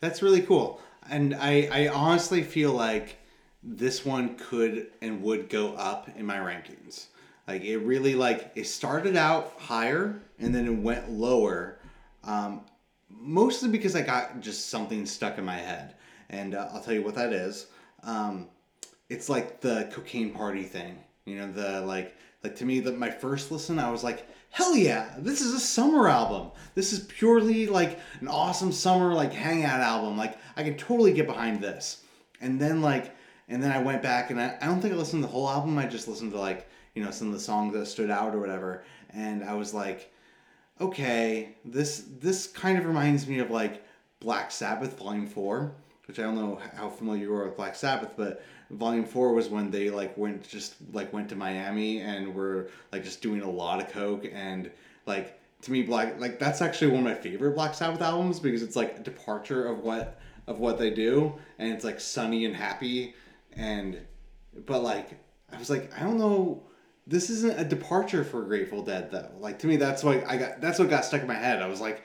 That's 0.00 0.22
really 0.22 0.42
cool. 0.42 0.80
And 1.08 1.34
I, 1.34 1.68
I 1.72 1.88
honestly 1.88 2.42
feel 2.42 2.72
like 2.72 3.16
this 3.62 4.04
one 4.04 4.36
could 4.36 4.88
and 5.02 5.22
would 5.22 5.48
go 5.48 5.74
up 5.74 6.08
in 6.16 6.24
my 6.26 6.36
rankings. 6.36 7.06
Like 7.46 7.62
it 7.64 7.78
really 7.78 8.14
like 8.14 8.52
it 8.54 8.66
started 8.66 9.16
out 9.16 9.54
higher 9.58 10.22
and 10.38 10.54
then 10.54 10.66
it 10.66 10.76
went 10.82 11.10
lower 11.10 11.78
Um, 12.24 12.62
mostly 13.08 13.68
because 13.70 13.96
I 13.96 14.02
got 14.02 14.40
just 14.40 14.68
something 14.70 15.06
stuck 15.06 15.38
in 15.38 15.44
my 15.44 15.58
head, 15.58 15.94
and 16.30 16.54
uh, 16.54 16.68
I'll 16.72 16.82
tell 16.82 16.94
you 16.94 17.02
what 17.02 17.14
that 17.16 17.32
is. 17.32 17.66
Um, 18.02 18.48
it's 19.08 19.28
like 19.28 19.60
the 19.60 19.88
cocaine 19.92 20.32
party 20.32 20.64
thing. 20.64 20.98
You 21.26 21.36
know, 21.38 21.52
the 21.52 21.80
like 21.82 22.16
like 22.44 22.56
to 22.56 22.64
me, 22.64 22.80
the, 22.80 22.92
my 22.92 23.10
first 23.10 23.50
listen, 23.50 23.78
I 23.78 23.90
was 23.90 24.04
like, 24.04 24.26
hell 24.50 24.76
yeah, 24.76 25.14
this 25.18 25.40
is 25.40 25.54
a 25.54 25.60
summer 25.60 26.08
album. 26.08 26.50
This 26.74 26.92
is 26.92 27.00
purely 27.00 27.66
like 27.66 27.98
an 28.20 28.28
awesome 28.28 28.72
summer 28.72 29.14
like 29.14 29.32
hangout 29.32 29.80
album. 29.80 30.16
Like 30.16 30.36
I 30.56 30.62
can 30.62 30.76
totally 30.76 31.12
get 31.12 31.26
behind 31.26 31.60
this. 31.60 32.04
And 32.40 32.60
then 32.60 32.82
like 32.82 33.14
and 33.48 33.62
then 33.62 33.72
I 33.72 33.82
went 33.82 34.02
back 34.02 34.30
and 34.30 34.40
I, 34.40 34.56
I 34.60 34.66
don't 34.66 34.80
think 34.80 34.94
I 34.94 34.96
listened 34.96 35.22
to 35.22 35.26
the 35.26 35.32
whole 35.32 35.48
album. 35.48 35.78
I 35.78 35.86
just 35.86 36.06
listened 36.06 36.32
to 36.32 36.38
like, 36.38 36.68
you 36.94 37.02
know, 37.02 37.10
some 37.10 37.28
of 37.28 37.32
the 37.32 37.40
songs 37.40 37.72
that 37.74 37.86
stood 37.86 38.10
out 38.10 38.34
or 38.34 38.38
whatever. 38.38 38.84
And 39.12 39.42
I 39.42 39.54
was 39.54 39.74
like, 39.74 40.12
okay, 40.80 41.56
this 41.64 42.04
this 42.20 42.46
kind 42.46 42.78
of 42.78 42.86
reminds 42.86 43.26
me 43.26 43.38
of 43.38 43.50
like 43.50 43.84
Black 44.20 44.50
Sabbath 44.50 44.98
Volume 44.98 45.26
Four, 45.26 45.72
which 46.06 46.18
I 46.18 46.22
don't 46.22 46.36
know 46.36 46.60
how 46.74 46.90
familiar 46.90 47.24
you 47.24 47.34
are 47.34 47.44
with 47.44 47.56
Black 47.56 47.74
Sabbath, 47.74 48.10
but 48.16 48.44
Volume 48.70 49.04
Four 49.04 49.32
was 49.32 49.48
when 49.48 49.70
they 49.70 49.90
like 49.90 50.16
went 50.16 50.48
just 50.48 50.76
like 50.92 51.12
went 51.12 51.28
to 51.30 51.36
Miami 51.36 52.00
and 52.00 52.34
were 52.34 52.68
like 52.92 53.04
just 53.04 53.20
doing 53.22 53.42
a 53.42 53.50
lot 53.50 53.80
of 53.80 53.90
coke 53.90 54.26
and 54.32 54.70
like 55.06 55.40
to 55.62 55.72
me 55.72 55.82
Black 55.82 56.18
like 56.20 56.38
that's 56.38 56.62
actually 56.62 56.92
one 56.92 57.00
of 57.00 57.04
my 57.04 57.14
favorite 57.14 57.54
Black 57.54 57.74
Sabbath 57.74 58.00
albums 58.00 58.40
because 58.40 58.62
it's 58.62 58.76
like 58.76 58.98
a 58.98 59.02
departure 59.02 59.66
of 59.66 59.80
what 59.80 60.20
of 60.46 60.58
what 60.58 60.78
they 60.78 60.90
do 60.90 61.34
and 61.58 61.72
it's 61.72 61.84
like 61.84 62.00
sunny 62.00 62.44
and 62.44 62.54
happy 62.54 63.14
and 63.54 63.98
but 64.66 64.82
like 64.82 65.18
I 65.52 65.58
was 65.58 65.70
like 65.70 65.92
I 65.98 66.02
don't 66.04 66.18
know 66.18 66.62
this 67.10 67.28
isn't 67.28 67.58
a 67.58 67.64
departure 67.64 68.22
for 68.22 68.42
Grateful 68.42 68.82
Dead 68.82 69.10
though. 69.10 69.30
Like 69.38 69.58
to 69.60 69.66
me, 69.66 69.76
that's 69.76 70.04
what 70.04 70.24
I 70.26 70.36
got. 70.36 70.60
That's 70.60 70.78
what 70.78 70.88
got 70.88 71.04
stuck 71.04 71.22
in 71.22 71.26
my 71.26 71.34
head. 71.34 71.60
I 71.60 71.66
was 71.66 71.80
like, 71.80 72.04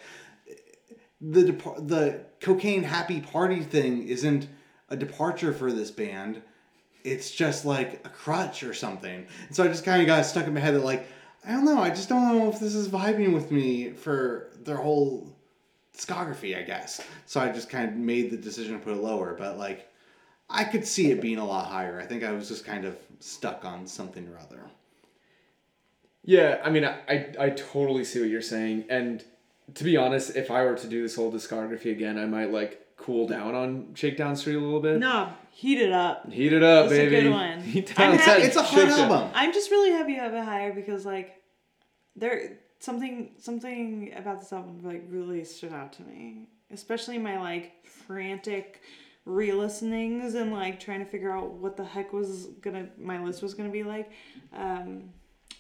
the 1.22 1.44
depar- 1.44 1.88
the 1.88 2.26
cocaine 2.42 2.84
happy 2.84 3.22
party 3.22 3.62
thing 3.62 4.08
isn't 4.08 4.48
a 4.90 4.98
departure 4.98 5.54
for 5.54 5.72
this 5.72 5.92
band. 5.92 6.42
It's 7.06 7.32
just 7.32 7.66
like 7.66 8.06
a 8.06 8.10
crutch 8.10 8.64
or 8.64 8.74
something. 8.74 9.26
And 9.48 9.56
so 9.56 9.64
I 9.64 9.68
just 9.68 9.86
kind 9.86 10.02
of 10.02 10.08
got 10.08 10.26
stuck 10.26 10.48
in 10.48 10.54
my 10.54 10.60
head 10.60 10.76
that 10.76 10.84
like 10.84 11.08
I 11.48 11.52
don't 11.52 11.66
know. 11.66 11.80
I 11.80 11.90
just 11.90 12.10
don't 12.10 12.38
know 12.38 12.50
if 12.50 12.60
this 12.60 12.74
is 12.74 12.88
vibing 12.88 13.34
with 13.34 13.52
me 13.52 13.92
for 13.92 14.50
their 14.64 14.78
whole 14.78 15.36
discography. 15.96 16.58
I 16.58 16.64
guess. 16.64 17.02
So 17.26 17.40
I 17.40 17.52
just 17.52 17.70
kind 17.70 17.90
of 17.90 17.96
made 17.96 18.32
the 18.32 18.38
decision 18.38 18.74
to 18.74 18.84
put 18.84 18.94
it 18.94 19.02
lower. 19.02 19.36
But 19.38 19.58
like, 19.58 19.88
I 20.50 20.64
could 20.64 20.86
see 20.86 21.12
it 21.12 21.22
being 21.22 21.38
a 21.38 21.46
lot 21.46 21.68
higher. 21.68 22.00
I 22.00 22.06
think 22.06 22.24
I 22.24 22.32
was 22.32 22.48
just 22.48 22.66
kind 22.66 22.86
of 22.86 22.98
stuck 23.20 23.66
on 23.66 23.88
something 23.88 24.28
or 24.28 24.38
other. 24.40 24.62
Yeah, 26.24 26.60
I 26.64 26.72
mean, 26.72 26.84
I, 26.84 26.98
I, 27.08 27.28
I 27.40 27.50
totally 27.52 28.04
see 28.04 28.20
what 28.20 28.30
you're 28.30 28.42
saying. 28.42 28.86
And 28.90 29.24
to 29.76 29.84
be 29.84 29.96
honest, 29.96 30.36
if 30.36 30.50
I 30.50 30.64
were 30.64 30.76
to 30.76 30.88
do 30.88 31.04
this 31.04 31.16
whole 31.16 31.32
discography 31.32 31.92
again, 31.92 32.18
I 32.18 32.26
might 32.26 32.52
like 32.52 32.85
cool 33.06 33.28
down 33.28 33.54
on 33.56 33.94
Shakedown 33.94 34.36
Street 34.36 34.56
a 34.56 34.60
little 34.60 34.80
bit. 34.80 34.98
No, 35.00 35.30
heat 35.52 35.80
it 35.80 35.92
up. 35.92 36.32
Heat 36.32 36.54
it 36.54 36.64
up, 36.64 36.90
That's 36.90 37.00
a 37.00 37.10
good 37.10 37.32
one. 37.32 37.62
Heat 37.74 37.94
I'm 38.00 38.12
down 38.12 38.20
happy- 38.20 38.42
It's 38.44 38.56
a 38.56 38.64
hot 38.64 38.80
Shakedown. 38.80 39.12
album. 39.12 39.32
I'm 39.36 39.54
just 39.54 39.70
really 39.72 39.92
happy 39.92 40.14
you 40.14 40.20
have 40.20 40.34
it 40.34 40.44
higher 40.44 40.74
because 40.74 41.06
like 41.06 41.42
there 42.16 42.60
something 42.80 43.32
something 43.38 44.14
about 44.18 44.40
this 44.40 44.52
album 44.54 44.82
like 44.84 45.04
really 45.10 45.44
stood 45.44 45.74
out 45.74 45.94
to 45.94 46.04
me. 46.04 46.50
Especially 46.72 47.18
my 47.18 47.40
like 47.40 47.86
frantic 47.86 48.82
re-listenings 49.26 50.36
and 50.36 50.52
like 50.54 50.80
trying 50.80 51.00
to 51.00 51.06
figure 51.06 51.32
out 51.32 51.52
what 51.54 51.76
the 51.78 51.84
heck 51.84 52.14
was 52.14 52.46
gonna 52.62 52.88
my 52.98 53.24
list 53.24 53.42
was 53.44 53.54
gonna 53.54 53.70
be 53.70 53.84
like. 53.84 54.10
Um 54.54 55.10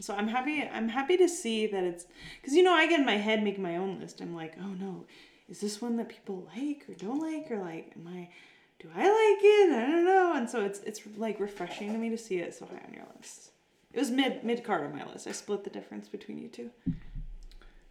so 0.02 0.14
I'm 0.16 0.28
happy 0.28 0.62
I'm 0.62 0.90
happy 0.90 1.18
to 1.18 1.28
see 1.30 1.68
that 1.68 1.84
it's 1.84 2.06
because 2.42 2.56
you 2.56 2.64
know 2.64 2.74
I 2.74 2.88
get 2.88 3.00
in 3.00 3.06
my 3.06 3.18
head 3.18 3.44
make 3.44 3.60
my 3.60 3.78
own 3.78 4.00
list. 4.00 4.22
I'm 4.22 4.36
like, 4.36 4.54
oh 4.62 4.74
no, 4.80 5.06
is 5.50 5.62
this 5.62 5.82
one 5.82 5.98
that 5.98 6.10
people 6.10 6.48
like 6.56 6.86
or 6.90 6.94
don't 6.94 7.20
like 7.20 7.52
or 7.52 7.60
like 7.60 7.94
am 7.96 8.08
I 8.08 8.30
do 8.80 8.90
I 8.94 9.00
like 9.00 9.44
it? 9.44 9.74
I 9.74 9.92
don't 9.92 10.06
know. 10.06 10.34
And 10.36 10.50
so 10.50 10.62
it's 10.62 10.80
it's 10.80 11.02
like 11.18 11.40
refreshing 11.40 11.92
to 11.92 11.98
me 11.98 12.10
to 12.10 12.18
see 12.18 12.38
it 12.40 12.54
so 12.54 12.66
high 12.66 12.82
on 12.88 12.94
your 12.94 13.06
list. 13.18 13.52
It 13.94 14.00
was 14.00 14.12
mid 14.12 14.44
mid 14.44 14.64
card 14.64 14.84
on 14.84 14.98
my 14.98 15.06
list. 15.06 15.28
I 15.28 15.32
split 15.32 15.64
the 15.64 15.70
difference 15.70 16.08
between 16.08 16.38
you 16.38 16.50
two. 16.50 16.72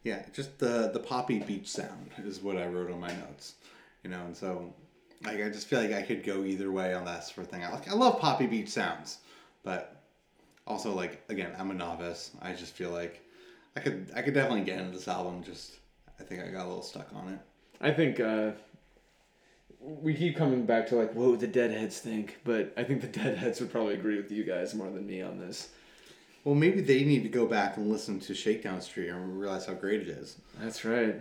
Yeah, 0.02 0.22
just 0.32 0.58
the 0.58 0.90
the 0.92 1.00
poppy 1.00 1.38
beach 1.38 1.68
sound 1.68 2.10
is 2.24 2.40
what 2.40 2.58
I 2.58 2.66
wrote 2.66 2.90
on 2.90 3.00
my 3.00 3.08
notes. 3.08 3.54
You 4.02 4.10
know, 4.10 4.20
and 4.26 4.36
so 4.36 4.74
like 5.24 5.42
I 5.42 5.48
just 5.48 5.66
feel 5.66 5.80
like 5.80 5.92
I 5.92 6.02
could 6.02 6.22
go 6.22 6.44
either 6.44 6.70
way 6.70 6.92
on 6.92 7.04
that 7.06 7.24
sort 7.24 7.46
of 7.46 7.50
thing. 7.50 7.64
I 7.64 7.72
like 7.72 7.88
I 7.88 7.94
love 7.94 8.20
poppy 8.20 8.46
beach 8.46 8.68
sounds, 8.68 9.18
but 9.62 10.02
also 10.66 10.92
like 10.92 11.22
again, 11.28 11.52
I'm 11.58 11.70
a 11.70 11.74
novice. 11.74 12.32
I 12.42 12.52
just 12.52 12.74
feel 12.74 12.90
like 12.90 13.22
I 13.76 13.80
could 13.80 14.10
I 14.14 14.22
could 14.22 14.34
definitely 14.34 14.64
get 14.64 14.78
into 14.78 14.92
this 14.92 15.08
album. 15.08 15.42
Just 15.42 15.76
I 16.20 16.22
think 16.22 16.42
I 16.42 16.48
got 16.48 16.64
a 16.64 16.68
little 16.68 16.82
stuck 16.82 17.08
on 17.14 17.28
it. 17.28 17.38
I 17.80 17.90
think 17.90 18.20
uh, 18.20 18.52
we 19.80 20.14
keep 20.14 20.36
coming 20.36 20.64
back 20.64 20.86
to 20.88 20.96
like 20.96 21.14
what 21.14 21.30
would 21.30 21.40
the 21.40 21.48
Deadheads 21.48 21.98
think, 21.98 22.38
but 22.44 22.72
I 22.76 22.84
think 22.84 23.00
the 23.00 23.06
Deadheads 23.20 23.60
would 23.60 23.70
probably 23.70 23.94
agree 23.94 24.16
with 24.16 24.30
you 24.30 24.44
guys 24.44 24.74
more 24.74 24.90
than 24.90 25.06
me 25.06 25.22
on 25.22 25.38
this. 25.38 25.70
Well, 26.44 26.54
maybe 26.54 26.82
they 26.82 27.04
need 27.04 27.22
to 27.22 27.28
go 27.30 27.46
back 27.46 27.76
and 27.78 27.90
listen 27.90 28.20
to 28.20 28.34
Shakedown 28.34 28.80
Street 28.82 29.08
and 29.08 29.40
realize 29.40 29.64
how 29.64 29.72
great 29.72 30.02
it 30.02 30.08
is. 30.08 30.36
That's 30.60 30.84
right. 30.84 31.16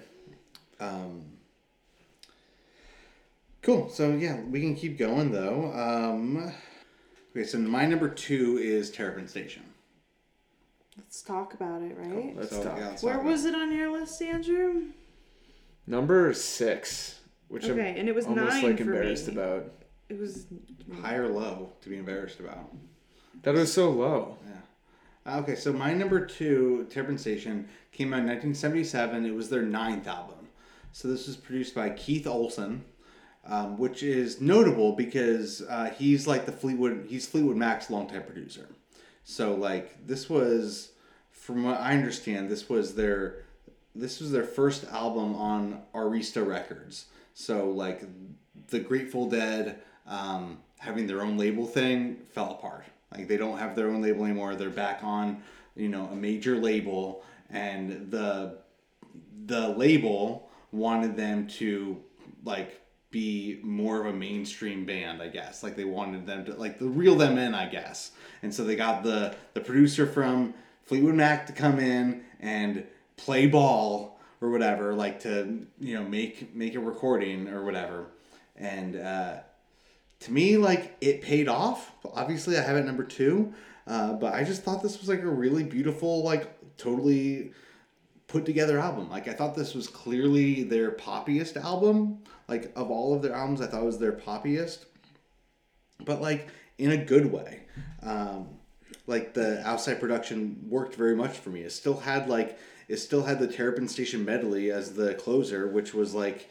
Um, 0.82 1.24
cool. 3.61 3.90
So 3.90 4.11
yeah, 4.11 4.41
we 4.41 4.61
can 4.61 4.76
keep 4.76 4.98
going 4.98 5.32
though. 5.32 5.72
Um, 5.74 6.53
okay, 7.32 7.45
so 7.45 7.57
my 7.57 7.86
number 7.86 8.10
two 8.10 8.57
is 8.57 8.91
Terrapin 8.91 9.28
Station. 9.28 9.64
Let's 10.98 11.22
talk 11.22 11.53
about 11.53 11.82
it, 11.82 11.95
right? 11.98 12.36
Let's 12.36 12.52
so, 12.52 12.64
talk. 12.64 12.78
yeah, 12.78 12.90
let's 12.90 13.03
Where 13.03 13.14
talk 13.14 13.24
about 13.24 13.32
was 13.32 13.45
it 13.45 13.56
on 13.56 13.72
your 13.76 13.91
list, 13.91 14.22
Andrew? 14.22 14.84
Number 15.88 16.34
six, 16.34 17.20
which 17.48 17.65
Okay, 17.65 17.95
and 17.98 18.07
it 18.07 18.15
was 18.15 18.26
almost 18.26 18.53
nine 18.53 18.64
like 18.64 18.78
for 18.78 18.84
embarrassed 18.84 19.28
me. 19.28 19.34
about. 19.34 19.72
It 20.10 20.20
was 20.20 20.45
high 21.02 21.15
or 21.15 21.30
low 21.30 21.74
to 21.82 21.90
be 21.90 21.98
embarrassed 21.98 22.40
about. 22.40 22.72
That 23.41 23.56
was 23.56 23.74
so 23.74 23.90
low. 23.90 24.38
Yeah. 24.45 25.34
Uh, 25.36 25.40
Okay, 25.40 25.56
so 25.56 25.74
my 25.74 25.94
number 25.94 26.26
two, 26.26 26.86
Terrapin 26.90 27.18
Station, 27.18 27.68
came 27.91 28.14
out 28.14 28.20
in 28.20 28.28
1977. 28.28 29.26
It 29.26 29.34
was 29.34 29.49
their 29.49 29.61
ninth 29.64 30.07
album. 30.07 30.48
So 30.91 31.07
this 31.07 31.28
was 31.28 31.36
produced 31.38 31.74
by 31.74 31.90
Keith 31.91 32.28
Olsen, 32.28 32.84
um, 33.45 33.78
which 33.78 34.03
is 34.03 34.40
notable 34.41 34.94
because 34.94 35.61
uh, 35.64 35.91
he's 35.98 36.28
like 36.28 36.45
the 36.45 36.52
Fleetwood, 36.52 37.06
he's 37.10 37.26
Fleetwood 37.26 37.57
Mac's 37.57 37.90
longtime 37.90 38.24
producer. 38.24 38.68
So 39.24 39.56
like 39.56 40.06
this 40.06 40.30
was, 40.30 40.91
from 41.32 41.64
what 41.64 41.80
I 41.80 41.94
understand, 41.94 42.50
this 42.50 42.70
was 42.70 42.95
their, 42.95 43.44
this 43.95 44.20
was 44.20 44.32
their 44.32 44.44
first 44.44 44.86
album 44.86 45.36
on 45.36 45.82
Arista 45.94 46.45
Records. 46.45 47.06
So 47.34 47.70
like, 47.70 48.04
the 48.70 48.80
Grateful 48.80 49.30
Dead 49.30 49.82
um, 50.08 50.60
having 50.80 51.08
their 51.08 51.22
own 51.22 51.38
label 51.38 51.66
thing 51.66 52.18
fell 52.32 52.52
apart. 52.52 52.86
Like 53.12 53.28
they 53.28 53.38
don't 53.38 53.58
have 53.58 53.76
their 53.76 53.90
own 53.90 54.02
label 54.02 54.26
anymore. 54.26 54.56
They're 54.56 54.70
back 54.70 55.04
on, 55.04 55.44
you 55.76 55.90
know, 55.90 56.08
a 56.12 56.16
major 56.16 56.58
label, 56.58 57.24
and 57.50 58.10
the 58.10 58.58
the 59.45 59.70
label 59.70 60.50
wanted 60.72 61.16
them 61.16 61.48
to 61.48 62.02
like 62.44 62.82
be 63.14 63.60
more 63.61 64.02
of 64.02 64.07
a 64.07 64.18
mainstream 64.18 64.85
band, 64.85 65.22
I 65.22 65.27
guess. 65.30 65.64
Like 65.64 65.77
they 65.77 65.85
wanted 65.85 66.26
them 66.26 66.44
to 66.45 66.56
like 66.56 66.80
the 66.80 66.88
reel 66.88 67.15
them 67.15 67.38
in, 67.38 67.53
I 67.53 67.68
guess. 67.68 68.11
And 68.41 68.53
so 68.53 68.65
they 68.65 68.76
got 68.76 69.03
the 69.03 69.35
the 69.53 69.61
producer 69.61 70.06
from 70.06 70.53
Fleetwood 70.84 71.15
Mac 71.15 71.45
to 71.48 71.53
come 71.53 71.80
in 71.80 72.26
and 72.41 72.85
play 73.15 73.45
ball 73.45 74.19
or 74.41 74.49
whatever, 74.49 74.94
like 74.94 75.22
to 75.22 75.65
you 75.80 75.94
know 75.94 76.03
make 76.03 76.53
make 76.53 76.76
a 76.76 76.80
recording 76.80 77.48
or 77.48 77.64
whatever. 77.64 78.07
And 78.57 78.98
uh, 78.98 79.38
to 80.22 80.31
me, 80.31 80.57
like 80.57 80.98
it 80.99 81.22
paid 81.22 81.48
off. 81.48 81.91
Obviously, 82.14 82.57
I 82.57 82.61
have 82.61 82.76
it 82.76 82.85
number 82.85 83.03
two, 83.03 83.53
uh, 83.85 84.14
but 84.14 84.34
I 84.34 84.44
just 84.44 84.64
thought 84.64 84.81
this 84.81 84.99
was 84.99 85.07
like 85.07 85.22
a 85.22 85.27
really 85.30 85.64
beautiful, 85.64 86.23
like 86.23 86.49
totally 86.77 87.52
put 88.34 88.45
together 88.45 88.80
album. 88.80 89.11
Like 89.11 89.27
I 89.27 89.34
thought 89.34 89.55
this 89.55 89.76
was 89.76 89.88
clearly 89.88 90.64
their 90.64 90.91
poppiest 90.91 91.55
album. 91.55 92.23
Like 92.47 92.73
of 92.76 92.89
all 92.89 93.14
of 93.14 93.22
their 93.22 93.34
albums, 93.34 93.61
I 93.61 93.68
thought 93.68 93.84
it 93.84 93.85
was 93.85 93.99
their 93.99 94.11
poppiest, 94.11 94.85
but 96.03 96.19
like 96.19 96.47
in 96.80 96.91
a 96.91 96.97
good 96.97 97.31
way. 97.31 97.61
Um, 98.01 98.49
like 99.05 99.35
the 99.35 99.65
outside 99.68 99.99
production 99.99 100.65
worked 100.68 100.95
very 100.95 101.15
much 101.15 101.38
for 101.38 101.51
me. 101.51 101.61
It 101.61 101.72
still 101.72 101.99
had 101.99 102.27
like 102.27 102.57
it 102.88 102.97
still 102.97 103.22
had 103.22 103.38
the 103.38 103.47
Terrapin 103.47 103.88
Station 103.88 104.26
medley 104.26 104.72
as 104.72 104.93
the 104.93 105.14
closer, 105.14 105.68
which 105.68 105.93
was 105.93 106.15
like, 106.15 106.49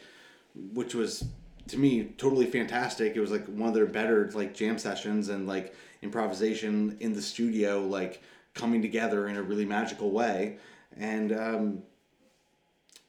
which 0.55 0.95
was 0.95 1.25
to 1.67 1.77
me 1.77 2.05
totally 2.17 2.45
fantastic. 2.45 3.17
It 3.17 3.19
was 3.19 3.31
like 3.31 3.45
one 3.47 3.67
of 3.67 3.75
their 3.75 3.87
better 3.87 4.31
like 4.33 4.53
jam 4.53 4.77
sessions 4.77 5.27
and 5.27 5.47
like 5.47 5.75
improvisation 6.01 6.95
in 7.01 7.11
the 7.11 7.21
studio, 7.21 7.81
like 7.81 8.23
coming 8.53 8.81
together 8.81 9.27
in 9.27 9.35
a 9.35 9.43
really 9.43 9.65
magical 9.65 10.11
way. 10.11 10.59
And 10.97 11.31
um, 11.31 11.83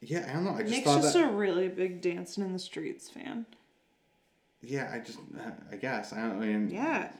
yeah, 0.01 0.27
I 0.29 0.35
don't 0.35 0.45
know. 0.45 0.55
I 0.55 0.61
just 0.61 0.71
Nick's 0.71 0.85
thought 0.85 1.03
just 1.03 1.15
that. 1.15 1.25
a 1.25 1.33
really 1.33 1.69
big 1.69 2.01
dancing 2.01 2.45
in 2.45 2.53
the 2.53 2.59
streets 2.59 3.09
fan. 3.09 3.47
yeah, 4.63 4.91
I 4.93 4.99
just 4.99 5.19
I 5.71 5.77
guess 5.77 6.13
I 6.13 6.23
don't 6.23 6.43
I 6.43 6.47
mean 6.47 6.71
Yeah, 6.71 7.11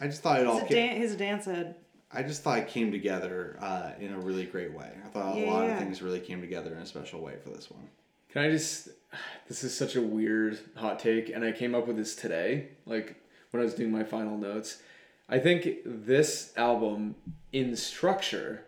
I 0.00 0.06
just 0.06 0.22
thought 0.22 0.40
it 0.40 0.46
all 0.46 0.54
he's 0.54 0.64
a, 0.64 0.66
came, 0.66 0.88
dan- 0.88 0.96
he's 1.00 1.12
a 1.12 1.16
dance 1.16 1.44
head. 1.44 1.76
I 2.12 2.22
just 2.22 2.42
thought 2.42 2.58
it 2.58 2.66
came 2.66 2.90
together 2.90 3.56
uh, 3.60 3.92
in 4.00 4.12
a 4.12 4.18
really 4.18 4.44
great 4.44 4.72
way. 4.72 4.90
I 5.04 5.08
thought 5.08 5.36
a 5.36 5.46
lot 5.46 5.64
yeah. 5.64 5.74
of 5.74 5.78
things 5.78 6.02
really 6.02 6.18
came 6.18 6.40
together 6.40 6.72
in 6.72 6.78
a 6.78 6.86
special 6.86 7.20
way 7.20 7.34
for 7.42 7.50
this 7.50 7.70
one. 7.70 7.88
Can 8.30 8.42
I 8.42 8.50
just? 8.50 8.88
This 9.48 9.64
is 9.64 9.76
such 9.76 9.96
a 9.96 10.00
weird 10.00 10.60
hot 10.76 11.00
take, 11.00 11.28
and 11.28 11.44
I 11.44 11.50
came 11.50 11.74
up 11.74 11.88
with 11.88 11.96
this 11.96 12.14
today, 12.14 12.68
like 12.86 13.16
when 13.50 13.60
I 13.60 13.64
was 13.64 13.74
doing 13.74 13.90
my 13.90 14.04
final 14.04 14.38
notes. 14.38 14.80
I 15.28 15.40
think 15.40 15.78
this 15.84 16.52
album, 16.56 17.16
in 17.52 17.74
structure, 17.74 18.64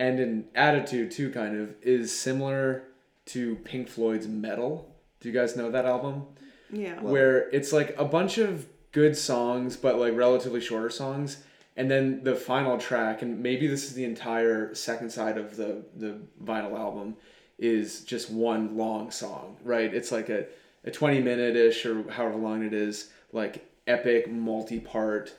and 0.00 0.18
in 0.18 0.46
attitude 0.54 1.10
too, 1.10 1.30
kind 1.30 1.60
of, 1.60 1.74
is 1.82 2.18
similar 2.18 2.84
to 3.26 3.56
Pink 3.56 3.88
Floyd's 3.88 4.26
Meddle. 4.26 4.92
Do 5.20 5.28
you 5.28 5.34
guys 5.34 5.56
know 5.56 5.70
that 5.70 5.84
album? 5.84 6.26
Yeah. 6.72 7.00
where 7.00 7.48
it's 7.50 7.72
like 7.72 7.96
a 7.98 8.04
bunch 8.04 8.38
of 8.38 8.64
good 8.92 9.16
songs 9.16 9.76
but 9.76 9.98
like 9.98 10.16
relatively 10.16 10.60
shorter 10.60 10.88
songs 10.88 11.42
and 11.76 11.90
then 11.90 12.22
the 12.22 12.36
final 12.36 12.78
track 12.78 13.22
and 13.22 13.40
maybe 13.40 13.66
this 13.66 13.84
is 13.86 13.94
the 13.94 14.04
entire 14.04 14.72
second 14.72 15.10
side 15.10 15.36
of 15.36 15.56
the 15.56 15.82
the 15.96 16.18
vinyl 16.44 16.78
album 16.78 17.16
is 17.58 18.04
just 18.04 18.30
one 18.30 18.76
long 18.76 19.10
song 19.10 19.56
right 19.64 19.92
it's 19.92 20.12
like 20.12 20.28
a, 20.28 20.46
a 20.84 20.92
20 20.92 21.20
minute 21.20 21.56
ish 21.56 21.84
or 21.84 22.08
however 22.08 22.36
long 22.36 22.62
it 22.62 22.72
is 22.72 23.10
like 23.32 23.68
epic 23.88 24.30
multi-part 24.30 25.34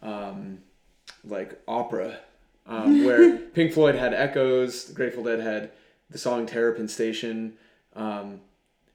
um, 0.00 0.60
like 1.24 1.60
opera 1.68 2.18
um, 2.70 3.04
where 3.04 3.36
pink 3.54 3.72
floyd 3.72 3.94
had 3.94 4.14
echoes 4.14 4.90
grateful 4.90 5.24
dead 5.24 5.40
had 5.40 5.70
the 6.08 6.18
song 6.18 6.46
terrapin 6.46 6.88
station 6.88 7.54
um, 7.94 8.40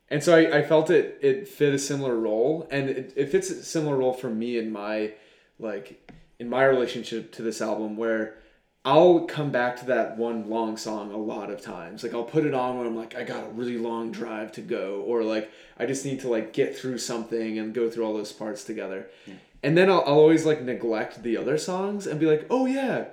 and 0.09 0.23
so 0.23 0.35
I, 0.35 0.59
I 0.59 0.63
felt 0.63 0.89
it 0.89 1.19
it 1.21 1.47
fit 1.47 1.73
a 1.73 1.79
similar 1.79 2.15
role 2.15 2.67
and 2.71 2.89
it, 2.89 3.13
it 3.15 3.29
fits 3.29 3.49
a 3.49 3.63
similar 3.63 3.97
role 3.97 4.13
for 4.13 4.29
me 4.29 4.57
in 4.57 4.71
my 4.71 5.13
like 5.59 6.11
in 6.39 6.49
my 6.49 6.63
relationship 6.65 7.31
to 7.33 7.41
this 7.41 7.61
album 7.61 7.97
where 7.97 8.35
I'll 8.83 9.21
come 9.21 9.51
back 9.51 9.77
to 9.77 9.85
that 9.87 10.15
one 10.15 10.47
long 10.47 10.77
song 10.77 11.11
a 11.11 11.17
lot 11.17 11.49
of 11.49 11.59
times. 11.59 12.03
Like 12.03 12.13
I'll 12.13 12.23
put 12.23 12.45
it 12.45 12.53
on 12.53 12.77
when 12.77 12.85
I'm 12.85 12.95
like 12.95 13.15
I 13.15 13.23
got 13.23 13.43
a 13.43 13.49
really 13.49 13.77
long 13.79 14.11
drive 14.11 14.51
to 14.53 14.61
go 14.61 15.01
or 15.07 15.23
like 15.23 15.51
I 15.79 15.87
just 15.87 16.05
need 16.05 16.19
to 16.21 16.29
like 16.29 16.53
get 16.53 16.77
through 16.77 16.99
something 16.99 17.57
and 17.57 17.73
go 17.73 17.89
through 17.89 18.05
all 18.05 18.13
those 18.13 18.31
parts 18.31 18.63
together. 18.63 19.09
And 19.63 19.75
then 19.75 19.89
I'll, 19.89 20.01
I'll 20.01 20.19
always 20.19 20.45
like 20.45 20.61
neglect 20.61 21.23
the 21.23 21.35
other 21.37 21.57
songs 21.57 22.05
and 22.05 22.19
be 22.19 22.27
like, 22.27 22.45
"Oh 22.51 22.67
yeah, 22.67 23.05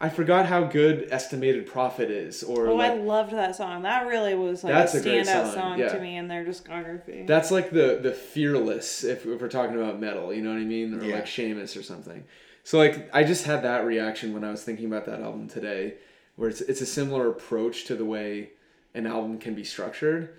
I 0.00 0.08
forgot 0.10 0.46
how 0.46 0.62
good 0.64 1.08
Estimated 1.10 1.66
Profit 1.66 2.10
is." 2.10 2.42
Or 2.42 2.68
Oh, 2.68 2.74
like 2.76 2.92
I 2.92 2.94
loved 2.94 3.32
that 3.32 3.56
song. 3.56 3.82
That 3.82 4.06
really 4.06 4.34
was 4.34 4.62
like 4.62 4.72
That's 4.72 4.94
a 4.94 4.98
a 4.98 5.02
great 5.02 5.26
standout 5.26 5.44
song, 5.46 5.54
song, 5.54 5.78
yeah. 5.78 5.88
to 5.88 6.00
me 6.00 6.16
in 6.16 6.28
their 6.28 6.44
discography. 6.44 7.26
That's 7.26 7.50
like 7.50 7.70
the 7.70 7.98
the 8.00 8.12
fearless 8.12 9.02
if, 9.04 9.26
if 9.26 9.40
we're 9.40 9.48
talking 9.48 9.76
about 9.76 10.00
Meddle, 10.00 10.32
you 10.32 10.42
know 10.42 10.50
what 10.50 10.60
I 10.60 10.64
mean, 10.64 10.94
or 10.94 11.04
Yeah. 11.04 11.16
like 11.16 11.26
Seamus 11.26 11.76
or 11.78 11.82
something. 11.82 12.24
So 12.64 12.78
like 12.78 13.08
I 13.12 13.24
just 13.24 13.44
had 13.44 13.62
that 13.64 13.84
reaction 13.86 14.32
when 14.34 14.44
I 14.44 14.50
was 14.50 14.62
thinking 14.62 14.86
about 14.86 15.06
that 15.06 15.20
album 15.20 15.48
today, 15.48 15.94
where 16.36 16.48
it's 16.48 16.60
it's 16.60 16.80
a 16.80 16.86
similar 16.86 17.28
approach 17.28 17.84
to 17.86 17.96
the 17.96 18.04
way 18.04 18.50
an 18.94 19.06
album 19.06 19.38
can 19.38 19.54
be 19.54 19.64
structured, 19.64 20.30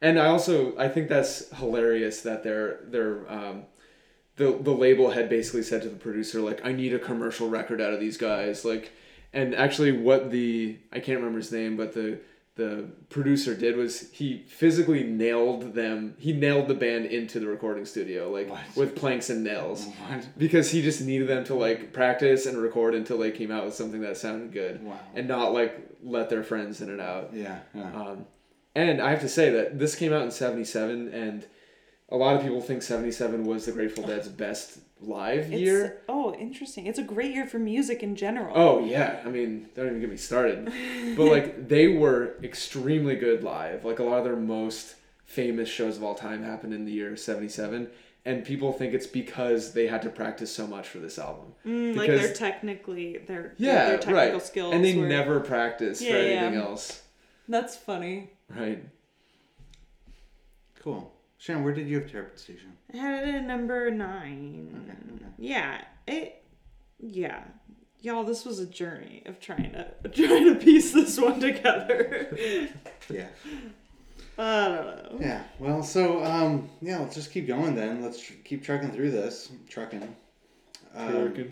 and 0.00 0.18
I 0.20 0.26
also 0.26 0.76
I 0.78 0.88
think 0.88 1.08
that's 1.08 1.48
hilarious 1.56 2.20
that 2.22 2.42
they're 2.44 2.80
they're 2.84 3.30
um, 3.30 3.62
the 4.36 4.52
the 4.60 4.70
label 4.72 5.10
had 5.10 5.28
basically 5.28 5.62
said 5.62 5.82
to 5.82 5.88
the 5.88 5.96
producer 5.96 6.40
like 6.40 6.64
I 6.64 6.72
need 6.72 6.94
a 6.94 6.98
commercial 6.98 7.48
record 7.48 7.80
out 7.80 7.92
of 7.92 8.00
these 8.00 8.16
guys 8.16 8.64
like, 8.64 8.92
and 9.32 9.54
actually 9.54 9.92
what 9.92 10.30
the 10.30 10.78
I 10.92 11.00
can't 11.00 11.18
remember 11.18 11.38
his 11.38 11.52
name 11.52 11.76
but 11.76 11.92
the 11.94 12.20
the 12.56 12.90
producer 13.08 13.54
did 13.54 13.76
was 13.76 14.10
he 14.10 14.42
physically 14.48 15.02
nailed 15.04 15.72
them 15.74 16.14
he 16.18 16.32
nailed 16.32 16.68
the 16.68 16.74
band 16.74 17.06
into 17.06 17.38
the 17.40 17.46
recording 17.46 17.84
studio 17.86 18.30
like 18.30 18.50
What? 18.50 18.60
with 18.76 18.96
planks 18.96 19.30
and 19.30 19.42
nails 19.44 19.86
What? 19.86 20.28
because 20.36 20.70
he 20.70 20.82
just 20.82 21.00
needed 21.00 21.28
them 21.28 21.44
to 21.44 21.54
like 21.54 21.92
practice 21.92 22.46
and 22.46 22.58
record 22.58 22.94
until 22.94 23.18
they 23.18 23.30
came 23.30 23.50
out 23.50 23.64
with 23.64 23.74
something 23.74 24.00
that 24.02 24.16
sounded 24.16 24.52
good 24.52 24.84
Wow. 24.84 24.98
and 25.14 25.26
not 25.28 25.52
like 25.52 25.78
let 26.02 26.28
their 26.28 26.42
friends 26.42 26.80
in 26.80 26.90
and 26.90 27.00
out 27.00 27.30
Yeah. 27.32 27.60
yeah. 27.74 27.92
um, 27.94 28.26
and 28.74 29.00
I 29.00 29.10
have 29.10 29.20
to 29.20 29.28
say 29.28 29.50
that 29.50 29.78
this 29.78 29.96
came 29.96 30.12
out 30.12 30.22
in 30.22 30.30
77, 30.30 31.08
and 31.08 31.44
a 32.08 32.16
lot 32.16 32.36
of 32.36 32.42
people 32.42 32.60
think 32.60 32.82
77 32.82 33.44
was 33.44 33.66
the 33.66 33.72
Grateful 33.72 34.06
Dead's 34.06 34.28
best 34.28 34.78
live 35.02 35.52
It's, 35.52 35.60
year. 35.60 36.02
Oh, 36.08 36.34
interesting. 36.34 36.86
It's 36.86 36.98
a 36.98 37.02
great 37.02 37.34
year 37.34 37.46
for 37.46 37.58
music 37.58 38.02
in 38.02 38.16
general. 38.16 38.52
Oh, 38.56 38.84
yeah. 38.84 39.20
I 39.24 39.28
mean, 39.30 39.68
don't 39.74 39.86
even 39.86 40.00
get 40.00 40.10
me 40.10 40.16
started. 40.16 40.72
but, 41.16 41.24
like, 41.26 41.68
they 41.68 41.88
were 41.88 42.36
extremely 42.42 43.16
good 43.16 43.42
live. 43.42 43.84
Like, 43.84 43.98
a 43.98 44.04
lot 44.04 44.18
of 44.18 44.24
their 44.24 44.36
most 44.36 44.96
famous 45.24 45.68
shows 45.68 45.96
of 45.96 46.04
all 46.04 46.14
time 46.14 46.42
happened 46.42 46.74
in 46.74 46.84
the 46.84 46.92
year 46.92 47.16
77. 47.16 47.88
And 48.26 48.44
people 48.44 48.72
think 48.74 48.92
it's 48.92 49.06
because 49.06 49.72
they 49.72 49.86
had 49.86 50.02
to 50.02 50.10
practice 50.10 50.54
so 50.54 50.66
much 50.66 50.86
for 50.88 50.98
this 50.98 51.18
album. 51.18 51.54
Mm, 51.64 51.96
like 51.96 52.08
they're 52.08 52.34
technically 52.34 53.16
their 53.16 53.54
Yeah, 53.56 53.86
their 53.86 53.98
technical 53.98 54.32
right. 54.32 54.42
skills. 54.42 54.74
and 54.74 54.84
they 54.84 54.94
were- 54.94 55.06
never 55.08 55.40
practiced 55.40 56.02
Yeah, 56.02 56.10
for 56.12 56.16
yeah. 56.18 56.22
anything 56.24 56.60
else. 56.60 57.02
That's 57.48 57.76
funny. 57.78 58.28
Right. 58.54 58.84
Cool. 60.82 61.10
Shannon, 61.40 61.64
where 61.64 61.72
did 61.72 61.88
you 61.88 61.98
have 61.98 62.10
Terrapin 62.10 62.36
Station? 62.36 62.76
I 62.92 62.98
had 62.98 63.26
it 63.26 63.34
at 63.34 63.46
number 63.46 63.90
nine. 63.90 64.84
Okay, 64.84 65.14
okay. 65.14 65.32
Yeah, 65.38 65.80
it. 66.06 66.44
Yeah, 66.98 67.44
y'all. 68.00 68.24
This 68.24 68.44
was 68.44 68.58
a 68.58 68.66
journey 68.66 69.22
of 69.24 69.40
trying 69.40 69.72
to 69.72 69.86
trying 70.12 70.44
to 70.44 70.54
piece 70.56 70.92
this 70.92 71.18
one 71.18 71.40
together. 71.40 72.36
Yeah. 73.08 73.26
I 74.38 74.68
don't 74.68 74.86
know. 74.86 75.18
Yeah. 75.18 75.42
Well, 75.58 75.82
so 75.82 76.22
um, 76.24 76.68
yeah, 76.80 76.98
let's 76.98 77.16
just 77.16 77.32
keep 77.32 77.48
going 77.48 77.74
then. 77.74 78.00
Let's 78.02 78.20
tr- 78.20 78.34
keep 78.44 78.62
trucking 78.62 78.92
through 78.92 79.10
this. 79.10 79.50
Trucking. 79.68 80.14
Um, 80.94 81.48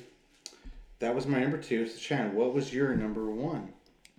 that 1.01 1.15
was 1.15 1.27
my 1.27 1.41
number 1.41 1.59
two. 1.59 1.89
So 1.89 1.99
Shannon, 1.99 2.35
what 2.35 2.55
was 2.55 2.73
your 2.73 2.95
number 2.95 3.29
one? 3.29 3.73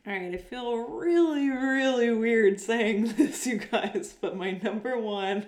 All 0.07 0.13
right, 0.13 0.33
I 0.33 0.37
feel 0.37 0.75
really, 0.77 1.49
really 1.49 2.11
weird 2.11 2.59
saying 2.59 3.13
this, 3.17 3.45
you 3.45 3.57
guys, 3.57 4.15
but 4.19 4.35
my 4.35 4.51
number 4.51 4.97
one 4.97 5.45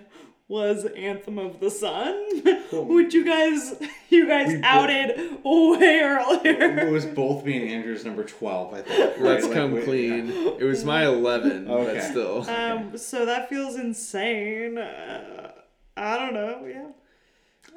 was 0.52 0.84
Anthem 0.84 1.38
of 1.38 1.60
the 1.60 1.70
Sun, 1.70 2.42
Cool. 2.70 2.84
which 2.84 3.14
you 3.14 3.24
guys, 3.24 3.74
you 4.10 4.28
guys 4.28 4.48
We 4.48 4.60
outed 4.62 5.16
way 5.42 6.00
earlier. 6.02 6.78
It 6.86 6.92
was 6.92 7.06
both 7.06 7.44
me 7.46 7.56
and 7.62 7.70
Andrew's 7.70 8.04
number 8.04 8.22
twelve. 8.22 8.74
I 8.74 8.82
think. 8.82 9.14
Let's? 9.18 9.44
Like, 9.46 9.54
come 9.54 9.72
we- 9.72 9.82
clean. 9.82 10.26
yeah. 10.28 10.50
It 10.58 10.64
was 10.64 10.84
my 10.84 11.06
11, 11.06 11.68
Okay. 11.70 11.94
but 11.94 12.02
still. 12.02 12.48
Um, 12.50 12.98
so 12.98 13.24
that 13.24 13.48
feels 13.48 13.76
insane. 13.76 14.76
Uh, 14.76 15.52
I 15.96 16.18
don't 16.18 16.34
know. 16.34 16.66
Yeah. 16.68 16.88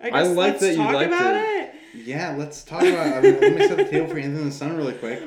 I 0.03 0.19
I 0.19 0.23
like 0.23 0.59
that 0.59 0.71
you 0.71 0.77
talk 0.77 0.93
liked 0.93 1.07
about 1.13 1.35
it. 1.37 1.41
it. 1.43 2.05
Yeah, 2.05 2.35
let's 2.37 2.63
talk 2.63 2.81
about. 2.83 3.07
I 3.17 3.21
mean, 3.21 3.39
let 3.39 3.55
me 3.55 3.67
set 3.69 3.77
the 3.77 3.85
table 3.85 4.07
for 4.07 4.17
Anthem 4.19 4.39
of 4.39 4.45
the 4.45 4.51
Sun 4.51 4.75
really 4.75 4.93
quick. 4.95 5.23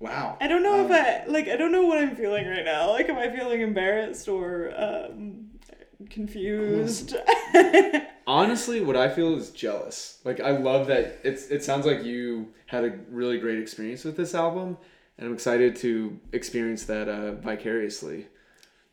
Wow. 0.00 0.38
I 0.40 0.48
don't 0.48 0.62
know 0.62 0.80
Um, 0.80 0.90
if 0.90 0.90
I 0.90 1.26
like. 1.30 1.48
I 1.48 1.56
don't 1.56 1.70
know 1.70 1.82
what 1.86 1.98
I'm 1.98 2.16
feeling 2.16 2.48
right 2.48 2.64
now. 2.64 2.90
Like, 2.90 3.10
am 3.10 3.18
I 3.18 3.28
feeling 3.36 3.60
embarrassed 3.60 4.26
or 4.26 4.72
um, 4.76 5.50
confused? 6.10 7.16
Honestly, 8.26 8.80
what 8.80 8.96
I 8.96 9.08
feel 9.08 9.36
is 9.36 9.50
jealous. 9.50 10.20
Like 10.24 10.40
I 10.40 10.50
love 10.50 10.86
that 10.86 11.18
it's 11.24 11.48
it 11.48 11.64
sounds 11.64 11.86
like 11.86 12.04
you 12.04 12.52
had 12.66 12.84
a 12.84 12.98
really 13.10 13.38
great 13.38 13.58
experience 13.58 14.04
with 14.04 14.16
this 14.16 14.34
album 14.34 14.76
and 15.18 15.28
I'm 15.28 15.34
excited 15.34 15.76
to 15.76 16.18
experience 16.32 16.84
that 16.86 17.08
uh, 17.08 17.32
vicariously. 17.32 18.26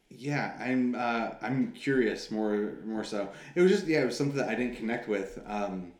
Yeah, 0.09 0.55
I'm. 0.59 0.95
Uh, 0.95 1.31
I'm 1.41 1.71
curious 1.71 2.31
more. 2.31 2.73
More 2.85 3.03
so. 3.03 3.29
It 3.55 3.61
was 3.61 3.71
just 3.71 3.87
yeah. 3.87 4.01
It 4.01 4.05
was 4.05 4.17
something 4.17 4.37
that 4.37 4.49
I 4.49 4.55
didn't 4.55 4.75
connect 4.75 5.07
with. 5.07 5.39
Um, 5.47 5.91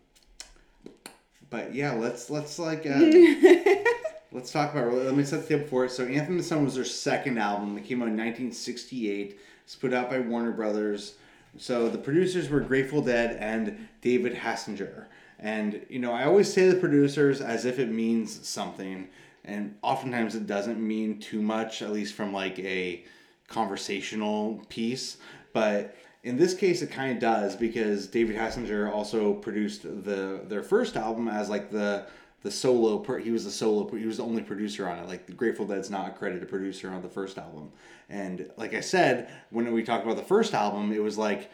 but 1.50 1.74
yeah, 1.74 1.94
let's 1.94 2.30
let's 2.30 2.58
like 2.60 2.86
uh, 2.86 3.00
let's 4.32 4.52
talk 4.52 4.74
about. 4.74 4.94
Let 4.94 5.16
me 5.16 5.24
set 5.24 5.48
the 5.48 5.58
table 5.58 5.68
for 5.68 5.86
it. 5.86 5.92
So, 5.92 6.06
Anthem 6.06 6.36
of 6.36 6.42
the 6.42 6.44
Sun 6.44 6.66
was 6.66 6.76
their 6.76 6.86
second 6.86 7.38
album. 7.38 7.78
It 7.78 7.86
came 7.86 8.02
out 8.02 8.08
in 8.08 8.18
1968. 8.18 9.40
It's 9.70 9.76
put 9.76 9.94
out 9.94 10.10
by 10.10 10.20
Warner 10.20 10.52
Brothers. 10.52 11.14
So 11.60 11.90
the 11.90 12.00
producers 12.00 12.50
were 12.50 12.60
Grateful 12.60 13.04
Dead 13.04 13.38
and 13.40 13.88
David 14.02 14.34
Hassinger. 14.34 15.06
And 15.38 15.86
you 15.90 16.00
know, 16.00 16.12
I 16.12 16.26
always 16.26 16.52
say 16.52 16.68
the 16.68 16.76
producers 16.76 17.40
as 17.40 17.66
if 17.66 17.78
it 17.78 17.92
means 17.92 18.48
something, 18.48 19.10
and 19.46 19.76
oftentimes 19.84 20.34
it 20.34 20.48
doesn't 20.48 20.80
mean 20.80 21.20
too 21.20 21.44
much. 21.44 21.84
At 21.84 21.92
least 21.92 22.16
from 22.16 22.34
like 22.34 22.58
a 22.58 23.04
conversational 23.48 24.60
piece. 24.70 25.18
But 25.54 25.96
in 26.24 26.36
this 26.36 26.56
case, 26.56 26.82
it 26.82 26.90
kind 26.90 27.12
of 27.12 27.20
does 27.20 27.56
because 27.56 28.08
David 28.08 28.38
Hassinger 28.38 28.92
also 28.92 29.36
produced 29.36 29.84
the 29.84 30.42
their 30.48 30.64
first 30.64 30.98
album 30.98 31.28
as 31.28 31.48
like 31.48 31.70
the 31.70 32.08
the 32.42 32.50
solo. 32.50 33.04
He 33.20 33.30
was 33.30 33.46
the 33.46 33.52
solo. 33.52 33.88
He 33.96 34.08
was 34.08 34.18
the 34.18 34.24
only 34.24 34.42
producer 34.42 34.90
on 34.90 34.98
it. 34.98 35.08
Like 35.08 35.28
the 35.28 35.34
Grateful 35.34 35.68
Dead's 35.68 35.92
not 35.92 36.08
a 36.08 36.12
credited 36.12 36.50
producer 36.50 36.90
on 36.90 37.04
the 37.04 37.10
first 37.10 37.38
album. 37.38 37.72
And 38.10 38.50
like 38.58 38.74
I 38.74 38.80
said, 38.80 39.30
when 39.52 39.72
we 39.72 39.84
talked 39.84 40.04
about 40.04 40.18
the 40.18 40.24
first 40.24 40.54
album, 40.54 40.92
it 40.92 41.02
was 41.04 41.18
like 41.18 41.50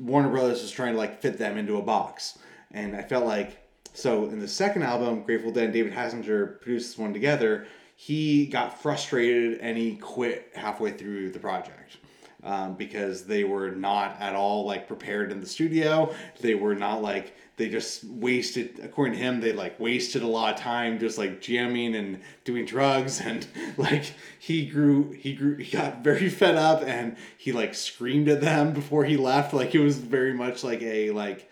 Warner 0.00 0.28
Brothers 0.28 0.62
was 0.62 0.70
trying 0.70 0.92
to 0.92 0.98
like 0.98 1.20
fit 1.20 1.38
them 1.38 1.56
into 1.56 1.76
a 1.76 1.82
box. 1.82 2.38
And 2.70 2.96
I 2.96 3.02
felt 3.02 3.24
like 3.24 3.58
so 3.94 4.26
in 4.26 4.40
the 4.40 4.48
second 4.48 4.82
album, 4.82 5.22
Grateful 5.22 5.52
Dead 5.52 5.64
and 5.64 5.72
David 5.72 5.92
Hassinger 5.92 6.60
produced 6.60 6.90
this 6.90 6.98
one 6.98 7.12
together. 7.12 7.66
He 7.94 8.46
got 8.46 8.82
frustrated 8.82 9.60
and 9.60 9.76
he 9.76 9.96
quit 9.96 10.50
halfway 10.54 10.92
through 10.92 11.30
the 11.30 11.38
project 11.38 11.98
um, 12.42 12.74
because 12.74 13.24
they 13.24 13.44
were 13.44 13.70
not 13.70 14.16
at 14.20 14.34
all 14.34 14.66
like 14.66 14.88
prepared 14.88 15.30
in 15.30 15.40
the 15.40 15.46
studio. 15.46 16.14
They 16.40 16.54
were 16.54 16.74
not 16.74 17.02
like 17.02 17.34
they 17.56 17.68
just 17.68 18.02
wasted 18.04 18.80
according 18.82 19.14
to 19.14 19.20
him 19.20 19.40
they 19.40 19.52
like 19.52 19.78
wasted 19.78 20.22
a 20.22 20.26
lot 20.26 20.54
of 20.54 20.60
time 20.60 20.98
just 20.98 21.18
like 21.18 21.40
jamming 21.40 21.94
and 21.94 22.20
doing 22.44 22.64
drugs 22.64 23.20
and 23.24 23.46
like 23.76 24.14
he 24.38 24.66
grew 24.66 25.12
he 25.12 25.34
grew 25.34 25.56
he 25.56 25.70
got 25.70 26.02
very 26.02 26.28
fed 26.28 26.56
up 26.56 26.82
and 26.82 27.16
he 27.36 27.52
like 27.52 27.74
screamed 27.74 28.28
at 28.28 28.40
them 28.40 28.72
before 28.72 29.04
he 29.04 29.16
left 29.16 29.52
like 29.52 29.74
it 29.74 29.80
was 29.80 29.98
very 29.98 30.32
much 30.32 30.64
like 30.64 30.82
a 30.82 31.10
like 31.10 31.50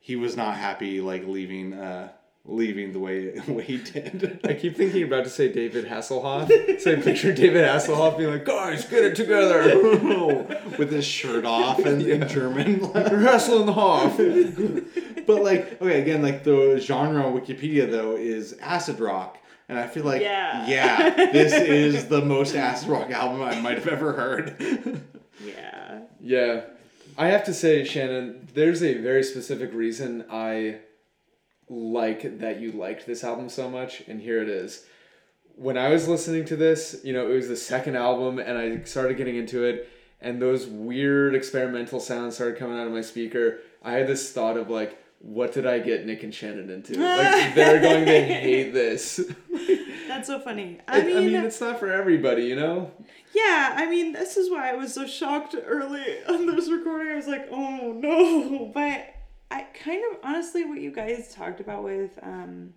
he 0.00 0.16
was 0.16 0.36
not 0.36 0.56
happy 0.56 1.00
like 1.00 1.26
leaving 1.26 1.72
uh 1.72 2.08
leaving 2.48 2.92
the 2.92 2.98
way 2.98 3.38
the 3.46 3.52
way 3.52 3.62
he 3.62 3.76
did. 3.78 4.40
I 4.44 4.54
keep 4.54 4.76
thinking 4.76 5.02
about 5.04 5.24
to 5.24 5.30
say 5.30 5.52
David 5.52 5.86
Hasselhoff. 5.86 6.48
so 6.80 6.92
I 6.92 6.96
picture 6.96 7.32
David 7.32 7.64
Hasselhoff 7.64 8.16
being 8.18 8.30
like, 8.30 8.44
guys, 8.44 8.84
get 8.86 9.04
it 9.04 9.14
together. 9.14 9.78
with 10.78 10.90
his 10.90 11.04
shirt 11.04 11.44
off 11.44 11.78
and 11.80 12.02
in 12.02 12.26
German. 12.28 12.80
Hasselhoff. 12.80 14.16
but 15.26 15.42
like, 15.42 15.80
okay, 15.80 16.00
again, 16.00 16.22
like 16.22 16.42
the 16.44 16.80
genre 16.80 17.24
on 17.24 17.38
Wikipedia 17.38 17.90
though 17.90 18.16
is 18.16 18.54
acid 18.60 18.98
rock. 19.00 19.38
And 19.68 19.78
I 19.78 19.86
feel 19.86 20.04
like, 20.04 20.22
Yeah. 20.22 20.66
yeah, 20.66 21.30
this 21.30 21.52
is 21.52 22.08
the 22.08 22.22
most 22.22 22.54
acid 22.54 22.88
rock 22.88 23.10
album 23.10 23.42
I 23.42 23.60
might 23.60 23.76
have 23.76 23.86
ever 23.88 24.14
heard. 24.14 25.02
Yeah. 25.44 26.00
Yeah. 26.20 26.60
I 27.18 27.28
have 27.28 27.44
to 27.44 27.52
say, 27.52 27.84
Shannon, 27.84 28.48
there's 28.54 28.82
a 28.82 28.94
very 28.94 29.22
specific 29.22 29.74
reason 29.74 30.24
I 30.30 30.78
like 31.68 32.38
that 32.40 32.60
you 32.60 32.72
liked 32.72 33.06
this 33.06 33.24
album 33.24 33.48
so 33.48 33.68
much, 33.68 34.02
and 34.08 34.20
here 34.20 34.42
it 34.42 34.48
is. 34.48 34.84
When 35.56 35.76
I 35.76 35.88
was 35.88 36.06
listening 36.06 36.44
to 36.46 36.56
this, 36.56 37.00
you 37.04 37.12
know, 37.12 37.30
it 37.30 37.34
was 37.34 37.48
the 37.48 37.56
second 37.56 37.96
album, 37.96 38.38
and 38.38 38.56
I 38.56 38.82
started 38.84 39.16
getting 39.16 39.36
into 39.36 39.64
it, 39.64 39.88
and 40.20 40.40
those 40.40 40.66
weird 40.66 41.34
experimental 41.34 42.00
sounds 42.00 42.36
started 42.36 42.58
coming 42.58 42.78
out 42.78 42.86
of 42.86 42.92
my 42.92 43.02
speaker. 43.02 43.58
I 43.82 43.92
had 43.92 44.06
this 44.06 44.32
thought 44.32 44.56
of 44.56 44.70
like, 44.70 44.98
what 45.20 45.52
did 45.52 45.66
I 45.66 45.80
get 45.80 46.06
Nick 46.06 46.22
and 46.22 46.32
Shannon 46.32 46.70
into? 46.70 46.98
Like, 46.98 47.54
they're 47.54 47.80
going 47.80 48.06
to 48.06 48.22
hate 48.22 48.72
this. 48.72 49.20
That's 50.08 50.28
so 50.28 50.40
funny. 50.40 50.78
I 50.86 51.02
mean, 51.02 51.16
I 51.16 51.20
mean, 51.20 51.34
it's 51.44 51.60
not 51.60 51.78
for 51.78 51.92
everybody, 51.92 52.44
you 52.44 52.56
know? 52.56 52.92
yeah, 53.34 53.74
I 53.76 53.88
mean, 53.88 54.12
this 54.12 54.36
is 54.36 54.50
why 54.50 54.70
I 54.70 54.74
was 54.74 54.94
so 54.94 55.06
shocked 55.06 55.54
early 55.66 56.22
on 56.28 56.46
this 56.46 56.70
recording. 56.70 57.12
I 57.12 57.16
was 57.16 57.26
like, 57.26 57.48
oh 57.50 57.92
no. 57.92 58.70
But 58.72 59.14
I 59.50 59.62
kind 59.62 60.02
of, 60.10 60.18
honestly, 60.22 60.64
what 60.64 60.80
you 60.80 60.92
guys 60.92 61.34
talked 61.34 61.60
about 61.60 61.82
with 61.82 62.18
um, 62.22 62.74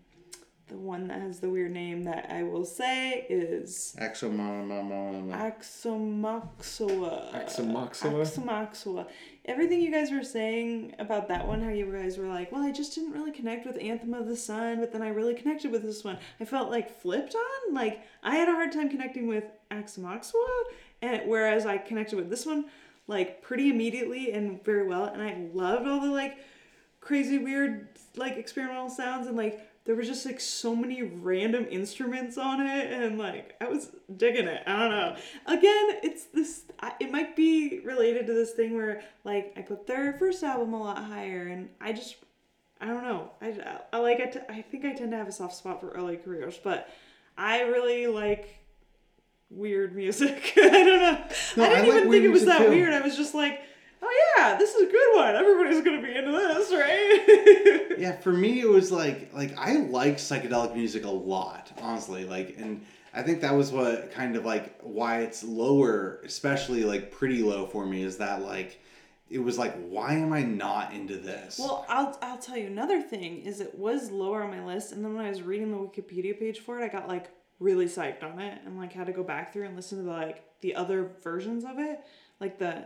the 0.67 0.77
one 0.77 1.07
that 1.09 1.21
has 1.21 1.41
the 1.41 1.49
weird 1.49 1.71
name 1.71 2.03
that 2.03 2.31
I 2.31 2.43
will 2.43 2.63
say 2.63 3.25
is. 3.29 3.93
Aoxomoxoa? 5.33 7.33
Aoxomoxoa. 8.23 9.07
Everything 9.45 9.81
you 9.81 9.91
guys 9.91 10.11
were 10.11 10.23
saying 10.23 10.95
about 10.97 11.27
that 11.27 11.45
one, 11.45 11.61
how 11.61 11.71
you 11.71 11.91
guys 11.91 12.17
were 12.17 12.27
like, 12.27 12.53
well, 12.53 12.63
I 12.63 12.71
just 12.71 12.95
didn't 12.95 13.11
really 13.11 13.31
connect 13.31 13.65
with 13.65 13.77
Anthem 13.81 14.13
of 14.13 14.27
the 14.27 14.37
Sun, 14.37 14.79
but 14.79 14.93
then 14.93 15.01
I 15.01 15.09
really 15.09 15.33
connected 15.33 15.71
with 15.71 15.83
this 15.83 16.05
one. 16.05 16.17
I 16.39 16.45
felt 16.45 16.71
like 16.71 17.01
flipped 17.01 17.35
on. 17.35 17.73
Like, 17.73 18.01
I 18.23 18.37
had 18.37 18.47
a 18.47 18.53
hard 18.53 18.71
time 18.71 18.89
connecting 18.89 19.27
with 19.27 19.43
Aoxomoxoa, 19.71 20.63
and 21.01 21.23
whereas 21.27 21.65
I 21.65 21.79
connected 21.79 22.15
with 22.15 22.29
this 22.29 22.45
one, 22.45 22.65
like, 23.07 23.41
pretty 23.41 23.69
immediately 23.69 24.31
and 24.31 24.63
very 24.63 24.87
well. 24.87 25.03
And 25.05 25.21
I 25.21 25.35
loved 25.53 25.85
all 25.85 25.99
the, 25.99 26.11
like, 26.11 26.37
crazy, 27.11 27.37
weird, 27.37 27.89
like, 28.15 28.37
experimental 28.37 28.89
sounds 28.89 29.27
and, 29.27 29.35
like, 29.35 29.67
there 29.83 29.95
was 29.95 30.07
just 30.07 30.25
like 30.25 30.39
so 30.39 30.75
many 30.75 31.01
random 31.01 31.65
instruments 31.69 32.37
on 32.37 32.61
it 32.61 32.93
and 32.93 33.17
like 33.17 33.55
i 33.59 33.67
was 33.67 33.89
digging 34.15 34.47
it. 34.47 34.61
I 34.67 34.77
don't 34.77 34.91
know. 34.91 35.15
Again 35.47 35.99
it's 36.03 36.25
this 36.25 36.65
I, 36.79 36.93
it 36.99 37.11
might 37.11 37.35
be 37.35 37.79
related 37.79 38.27
to 38.27 38.33
this 38.33 38.51
thing 38.51 38.75
where 38.75 39.01
like 39.23 39.53
i 39.57 39.61
put 39.61 39.87
their 39.87 40.13
first 40.13 40.43
album 40.43 40.73
a 40.75 40.79
lot 40.79 41.03
higher 41.03 41.47
and 41.47 41.69
i 41.81 41.93
just 41.93 42.15
i 42.79 42.85
don't 42.85 43.03
know. 43.03 43.31
I, 43.41 43.79
I 43.91 43.97
like 43.97 44.19
I, 44.21 44.25
t- 44.27 44.39
I 44.47 44.61
think 44.61 44.85
i 44.85 44.93
tend 44.93 45.11
to 45.11 45.17
have 45.17 45.27
a 45.27 45.31
soft 45.31 45.55
spot 45.55 45.81
for 45.81 45.89
early 45.89 46.15
careers 46.15 46.59
but 46.63 46.87
i 47.35 47.61
really 47.61 48.05
like 48.05 48.61
weird 49.49 49.95
music. 49.95 50.53
I 50.57 50.61
don't 50.61 51.01
know. 51.01 51.23
No, 51.57 51.63
i 51.63 51.79
I 51.79 51.81
didn't 51.81 51.87
like 51.89 51.97
even 51.97 52.11
think 52.11 52.23
it 52.25 52.31
was 52.31 52.45
that 52.45 52.59
too. 52.59 52.69
weird. 52.69 52.93
I 52.93 53.01
was 53.01 53.17
just 53.17 53.33
like 53.35 53.61
oh 54.01 54.33
yeah 54.37 54.57
this 54.57 54.73
is 54.73 54.87
a 54.87 54.91
good 54.91 55.15
one 55.15 55.35
everybody's 55.35 55.83
gonna 55.83 56.01
be 56.01 56.15
into 56.15 56.31
this 56.31 56.71
right 56.71 57.81
yeah, 58.01 58.17
for 58.17 58.33
me 58.33 58.59
it 58.59 58.67
was 58.67 58.91
like 58.91 59.31
like 59.33 59.55
I 59.57 59.75
like 59.75 60.17
psychedelic 60.17 60.75
music 60.75 61.05
a 61.05 61.09
lot, 61.09 61.71
honestly. 61.81 62.25
Like 62.25 62.57
and 62.57 62.83
I 63.13 63.21
think 63.21 63.41
that 63.41 63.53
was 63.53 63.71
what 63.71 64.11
kind 64.11 64.35
of 64.35 64.43
like 64.43 64.79
why 64.81 65.19
it's 65.19 65.43
lower, 65.43 66.19
especially 66.25 66.83
like 66.83 67.11
pretty 67.11 67.43
low 67.43 67.67
for 67.67 67.85
me, 67.85 68.03
is 68.03 68.17
that 68.17 68.41
like 68.41 68.81
it 69.29 69.39
was 69.39 69.57
like 69.57 69.75
why 69.87 70.13
am 70.13 70.33
I 70.33 70.41
not 70.41 70.93
into 70.93 71.17
this? 71.17 71.59
Well, 71.59 71.85
I'll 71.87 72.17
I'll 72.23 72.39
tell 72.39 72.57
you 72.57 72.67
another 72.67 73.01
thing 73.01 73.43
is 73.43 73.61
it 73.61 73.77
was 73.77 74.09
lower 74.09 74.43
on 74.43 74.49
my 74.49 74.65
list, 74.65 74.91
and 74.91 75.05
then 75.05 75.15
when 75.15 75.25
I 75.25 75.29
was 75.29 75.43
reading 75.43 75.71
the 75.71 75.77
Wikipedia 75.77 76.37
page 76.37 76.59
for 76.59 76.79
it, 76.79 76.83
I 76.83 76.87
got 76.87 77.07
like 77.07 77.29
really 77.59 77.85
psyched 77.85 78.23
on 78.23 78.39
it, 78.39 78.61
and 78.65 78.79
like 78.79 78.93
had 78.93 79.07
to 79.07 79.13
go 79.13 79.23
back 79.23 79.53
through 79.53 79.65
and 79.65 79.75
listen 79.75 79.99
to 79.99 80.03
the 80.03 80.11
like 80.11 80.43
the 80.61 80.73
other 80.73 81.11
versions 81.23 81.65
of 81.65 81.77
it, 81.77 81.99
like 82.39 82.57
the 82.57 82.85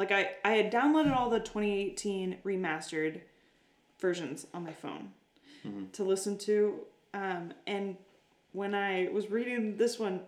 like 0.00 0.12
I 0.12 0.30
I 0.44 0.52
had 0.52 0.72
downloaded 0.72 1.14
all 1.14 1.28
the 1.28 1.40
2018 1.40 2.38
remastered 2.42 3.20
versions 4.00 4.46
on 4.54 4.64
my 4.64 4.72
phone 4.72 5.10
to 5.92 6.04
listen 6.04 6.38
to, 6.38 6.80
um, 7.12 7.52
and 7.66 7.96
when 8.52 8.74
I 8.74 9.10
was 9.12 9.30
reading 9.30 9.76
this 9.76 9.98
one, 9.98 10.22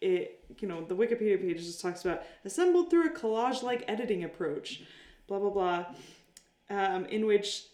it 0.00 0.44
you 0.60 0.68
know 0.68 0.84
the 0.84 0.94
Wikipedia 0.94 1.40
page 1.40 1.58
just 1.58 1.80
talks 1.80 2.04
about 2.04 2.22
assembled 2.44 2.90
through 2.90 3.08
a 3.08 3.10
collage-like 3.10 3.84
editing 3.88 4.22
approach, 4.22 4.82
blah 5.26 5.40
blah 5.40 5.50
blah, 5.50 5.86
um, 6.70 7.04
in 7.06 7.26
which 7.26 7.64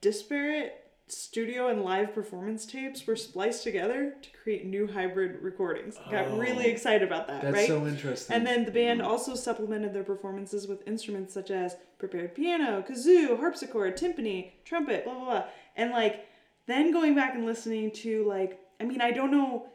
disparate 0.00 0.83
studio 1.06 1.68
and 1.68 1.82
live 1.82 2.14
performance 2.14 2.64
tapes 2.64 3.06
were 3.06 3.16
spliced 3.16 3.62
together 3.62 4.14
to 4.22 4.28
create 4.42 4.64
new 4.64 4.86
hybrid 4.86 5.42
recordings. 5.42 5.96
Got 6.10 6.36
really 6.38 6.66
Oh, 6.66 6.70
excited 6.70 7.02
about 7.06 7.26
that, 7.28 7.42
That's 7.42 7.54
right? 7.54 7.68
so 7.68 7.86
interesting. 7.86 8.34
And 8.34 8.46
then 8.46 8.64
the 8.64 8.70
band 8.70 9.02
also 9.02 9.34
supplemented 9.34 9.92
their 9.92 10.02
performances 10.04 10.66
with 10.66 10.86
instruments 10.88 11.34
such 11.34 11.50
as 11.50 11.76
prepared 11.98 12.34
piano, 12.34 12.82
kazoo, 12.88 13.38
harpsichord, 13.38 13.96
timpani, 13.98 14.52
trumpet, 14.64 15.04
blah 15.04 15.14
blah 15.14 15.24
blah. 15.24 15.44
And 15.76 15.90
like 15.90 16.26
then 16.66 16.90
going 16.92 17.14
back 17.14 17.34
and 17.34 17.44
listening 17.44 17.90
to 17.90 18.24
like 18.26 18.58
I 18.80 18.84
mean 18.84 19.02
I 19.02 19.10
don't 19.10 19.30
know 19.30 19.66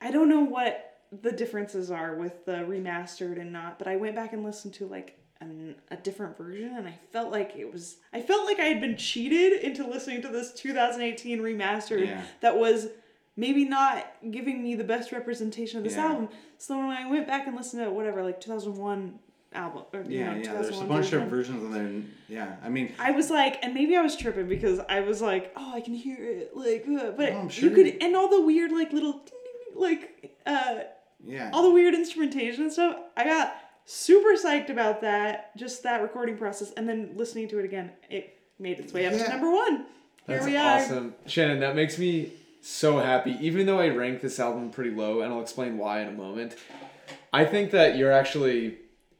I 0.00 0.10
don't 0.10 0.30
know 0.30 0.40
what 0.40 0.86
the 1.12 1.32
differences 1.32 1.90
are 1.90 2.14
with 2.14 2.46
the 2.46 2.52
remastered 2.52 3.38
and 3.38 3.52
not, 3.52 3.78
but 3.78 3.88
I 3.88 3.96
went 3.96 4.14
back 4.16 4.32
and 4.32 4.42
listened 4.42 4.72
to 4.74 4.86
like 4.86 5.18
an, 5.40 5.74
a 5.90 5.96
different 5.96 6.36
version 6.36 6.74
and 6.76 6.86
I 6.86 6.98
felt 7.12 7.30
like 7.32 7.54
it 7.56 7.72
was 7.72 7.96
I 8.12 8.20
felt 8.20 8.44
like 8.44 8.58
I 8.58 8.64
had 8.66 8.80
been 8.80 8.96
cheated 8.96 9.62
into 9.62 9.86
listening 9.86 10.20
to 10.22 10.28
this 10.28 10.52
2018 10.54 11.40
remastered 11.40 12.06
Yeah. 12.06 12.22
that 12.40 12.56
was 12.58 12.88
maybe 13.36 13.64
not 13.64 14.06
giving 14.30 14.62
me 14.62 14.74
the 14.74 14.84
best 14.84 15.12
representation 15.12 15.78
of 15.78 15.84
this 15.84 15.94
Yeah. 15.96 16.06
album. 16.08 16.28
So 16.58 16.76
when 16.76 16.88
I 16.90 17.08
went 17.10 17.26
back 17.26 17.46
and 17.46 17.56
listened 17.56 17.82
to 17.84 17.90
whatever 17.90 18.22
like 18.22 18.40
2001 18.40 19.18
album 19.52 19.82
or 19.94 20.02
you 20.02 20.18
yeah, 20.18 20.34
know, 20.34 20.42
yeah. 20.42 20.52
There's 20.52 20.68
a 20.78 20.84
bunch 20.84 21.06
version, 21.06 21.22
of 21.22 21.28
versions 21.28 21.62
of 21.64 21.72
them. 21.72 22.12
Yeah, 22.28 22.56
I 22.62 22.68
mean, 22.68 22.92
I 22.98 23.10
was 23.12 23.30
like, 23.30 23.58
and 23.64 23.72
maybe 23.74 23.96
I 23.96 24.02
was 24.02 24.14
tripping 24.16 24.46
because 24.46 24.78
I 24.88 25.00
was 25.00 25.20
like, 25.22 25.52
oh, 25.56 25.72
I 25.74 25.80
can 25.80 25.94
hear 25.94 26.18
it, 26.22 26.54
like, 26.54 26.84
uh, 26.86 27.10
but 27.12 27.30
Oh, 27.32 27.38
I'm 27.38 27.50
you 27.52 27.70
could, 27.70 27.96
and 28.00 28.14
all 28.14 28.28
the 28.28 28.40
weird, 28.42 28.70
like, 28.70 28.92
little, 28.92 29.22
like, 29.74 30.36
uh, 30.46 30.80
yeah. 31.24 31.50
all 31.52 31.64
the 31.64 31.70
weird 31.72 31.94
instrumentation 31.94 32.62
and 32.64 32.72
stuff. 32.72 32.96
I 33.16 33.24
got 33.24 33.54
super 33.84 34.30
psyched 34.34 34.70
about 34.70 35.00
that, 35.02 35.56
just 35.56 35.82
that 35.82 36.02
recording 36.02 36.36
process, 36.36 36.72
and 36.76 36.88
then 36.88 37.12
listening 37.16 37.48
to 37.48 37.58
it 37.58 37.64
again, 37.64 37.90
it 38.08 38.36
made 38.58 38.78
its 38.78 38.92
way 38.92 39.06
up 39.06 39.12
Yeah. 39.12 39.24
to 39.24 39.28
number 39.30 39.50
one. 39.50 39.76
Here 40.26 40.36
That's 40.36 40.46
we 40.46 40.56
are. 40.56 40.76
awesome. 40.78 41.14
Shannon, 41.26 41.60
that 41.60 41.74
makes 41.74 41.98
me 41.98 42.32
so 42.60 42.98
happy. 42.98 43.36
Even 43.40 43.66
though 43.66 43.80
I 43.80 43.88
rank 43.88 44.20
this 44.20 44.38
album 44.38 44.70
pretty 44.70 44.90
low, 44.90 45.22
and 45.22 45.32
I'll 45.32 45.40
explain 45.42 45.78
why 45.78 46.00
in 46.02 46.08
a 46.08 46.12
moment, 46.12 46.54
I 47.32 47.44
think 47.44 47.70
that 47.72 47.96
you're 47.96 48.12
actually 48.12 48.76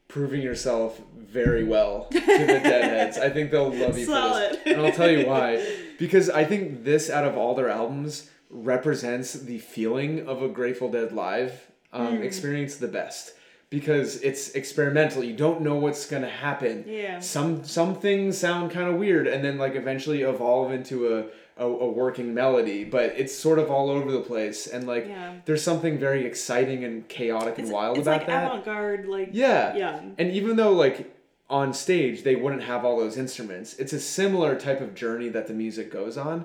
proving 0.07 0.41
yourself 0.41 1.01
very 1.17 1.63
well 1.63 2.07
to 2.11 2.19
the 2.19 2.21
Deadheads. 2.63 3.17
I 3.17 3.29
think 3.29 3.49
they'll 3.51 3.73
love 3.73 3.97
you 3.97 4.05
for 4.05 4.11
Solid. 4.11 4.51
this. 4.51 4.59
And 4.77 4.85
I'll 4.85 4.91
tell 4.91 5.09
you 5.09 5.25
why. 5.25 5.65
Because 5.97 6.29
I 6.29 6.43
think 6.45 6.83
this, 6.83 7.09
out 7.09 7.25
of 7.25 7.35
all 7.37 7.55
their 7.55 7.69
albums, 7.69 8.29
represents 8.49 9.33
the 9.33 9.57
feeling 9.59 10.27
of 10.27 10.41
a 10.43 10.47
Grateful 10.49 10.89
Dead 10.91 11.11
live 11.13 11.67
um, 11.93 12.17
Hmm. 12.17 12.23
experience 12.23 12.75
the 12.77 12.87
best. 12.87 13.33
Because 13.71 14.21
it's 14.21 14.49
experimental. 14.49 15.23
You 15.23 15.33
don't 15.33 15.61
know 15.61 15.75
what's 15.75 16.05
gonna 16.05 16.29
happen 16.29 16.83
Yeah. 16.87 17.19
some 17.19 17.63
some 17.63 17.95
things 17.95 18.37
sound 18.37 18.69
kind 18.71 18.87
of 18.89 18.95
weird 18.95 19.25
and 19.27 19.43
then 19.43 19.57
like 19.57 19.75
eventually 19.75 20.21
evolve 20.23 20.71
into 20.73 20.95
a, 21.17 21.19
a, 21.57 21.65
a 21.65 21.89
working 21.89 22.33
melody 22.33 22.83
but 22.83 23.13
it's 23.17 23.33
sort 23.35 23.59
of 23.59 23.71
all 23.71 23.89
over 23.89 24.11
the 24.11 24.19
place 24.19 24.67
and 24.67 24.85
like 24.87 25.07
Yeah. 25.07 25.35
there's 25.45 25.63
something 25.63 25.97
very 25.97 26.25
exciting 26.25 26.83
and 26.83 27.07
chaotic 27.07 27.57
and 27.59 27.67
It's, 27.67 27.73
wild 27.73 27.97
it's 27.97 28.05
about 28.07 28.17
like 28.21 28.27
that 28.27 28.45
avant-garde, 28.51 29.05
like, 29.07 29.29
yeah 29.31 29.75
yeah. 29.75 30.01
and 30.17 30.31
even 30.31 30.57
though 30.57 30.73
like 30.73 31.15
on 31.49 31.73
stage 31.73 32.23
they 32.23 32.35
wouldn't 32.35 32.63
have 32.63 32.83
all 32.85 32.97
those 32.97 33.17
instruments 33.17 33.73
it's 33.79 33.93
a 33.93 33.99
similar 34.01 34.57
type 34.59 34.81
of 34.81 34.93
journey 34.95 35.29
that 35.29 35.47
the 35.47 35.53
music 35.53 35.89
goes 35.91 36.17
on 36.17 36.43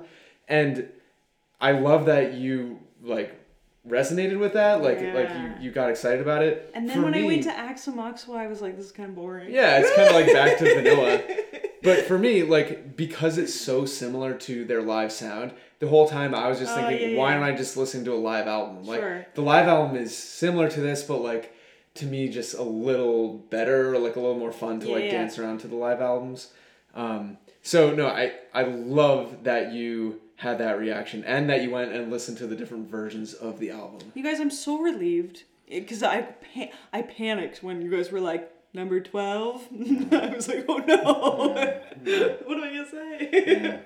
and 0.49 0.89
i 1.61 1.73
love 1.73 2.07
that 2.07 2.35
you 2.35 2.79
like 3.03 3.31
resonated 3.89 4.39
with 4.39 4.53
that. 4.55 4.83
Like 4.83 5.01
like 5.15 5.31
you, 5.31 5.53
you 5.67 5.71
got 5.71 5.91
excited 5.91 6.21
about 6.21 6.43
it. 6.43 6.71
And 6.75 6.89
then 6.89 6.99
For 6.99 7.03
when 7.05 7.15
I 7.15 7.23
went 7.25 7.43
to 7.45 7.93
Maxwell, 7.93 8.37
I 8.37 8.47
was 8.47 8.61
like, 8.61 8.77
this 8.77 8.87
is 8.87 8.93
kind 8.93 9.09
of 9.11 9.15
boring. 9.15 9.53
Yeah, 9.53 9.79
it's 9.79 9.95
kind 9.95 10.09
of 10.09 10.15
like 10.15 10.33
back 10.33 10.59
to 10.59 10.65
vanilla. 10.75 11.23
But 11.83 12.05
for 12.07 12.19
me, 12.19 12.43
like 12.43 12.97
because 12.97 13.39
it's 13.39 13.55
so 13.55 13.85
similar 13.87 14.35
to 14.35 14.65
their 14.65 14.83
live 14.83 15.13
sound, 15.13 15.53
the 15.79 15.87
whole 15.89 16.09
time 16.09 16.35
I 16.35 16.49
was 16.49 16.59
just 16.59 16.73
Oh, 16.77 16.87
thinking, 16.87 17.13
yeah, 17.13 17.19
why 17.19 17.31
yeah. 17.31 17.41
don't 17.41 17.45
I 17.45 17.57
just 17.57 17.77
listen 17.77 18.05
to 18.07 18.13
a 18.13 18.17
live 18.17 18.47
album? 18.49 18.85
Like 18.85 19.01
Sure. 19.01 19.27
the 19.35 19.43
live 19.43 19.69
album 19.69 19.97
is 19.97 20.17
similar 20.17 20.69
to 20.71 20.81
this, 20.81 21.03
but 21.03 21.19
like 21.19 21.53
to 21.95 22.07
me, 22.07 22.29
just 22.29 22.55
a 22.55 22.63
little 22.63 23.39
better, 23.39 23.95
or 23.95 23.99
like 23.99 24.17
a 24.17 24.21
little 24.21 24.39
more 24.39 24.53
fun 24.53 24.81
to 24.81 24.87
Yeah, 24.89 24.95
like 24.95 25.05
yeah. 25.05 25.11
dance 25.13 25.39
around 25.39 25.61
to 25.61 25.69
the 25.69 25.77
live 25.77 26.01
albums. 26.01 26.53
Um, 26.95 27.39
so 27.63 27.95
no, 27.95 28.07
I 28.09 28.33
I 28.53 28.63
love 28.65 29.45
that 29.45 29.73
you 29.73 30.21
had 30.37 30.59
that 30.59 30.79
reaction 30.79 31.25
and 31.25 31.49
that 31.49 31.63
you 31.63 31.71
went 31.71 31.93
and 31.93 32.11
listened 32.11 32.39
to 32.39 32.47
the 32.47 32.57
different 32.57 32.89
versions 32.89 33.35
of 33.35 33.59
the 33.59 33.71
album. 33.71 34.13
You 34.15 34.23
guys, 34.23 34.41
I'm 34.41 34.51
so 34.51 34.79
relieved 34.79 35.45
because 35.69 36.03
I 36.03 36.23
pa- 36.23 36.73
I 36.93 37.03
panicked 37.03 37.63
when 37.63 37.83
you 37.83 37.91
guys 37.91 38.11
were 38.13 38.21
like 38.21 38.53
number 38.75 39.01
twelve. 39.01 39.67
I 40.13 40.33
was 40.35 40.49
like, 40.49 40.67
oh 40.69 40.79
no, 40.79 42.37
what 42.45 42.59
am 42.59 42.65
I 42.65 42.69
gonna 42.69 42.91
say? 42.91 43.81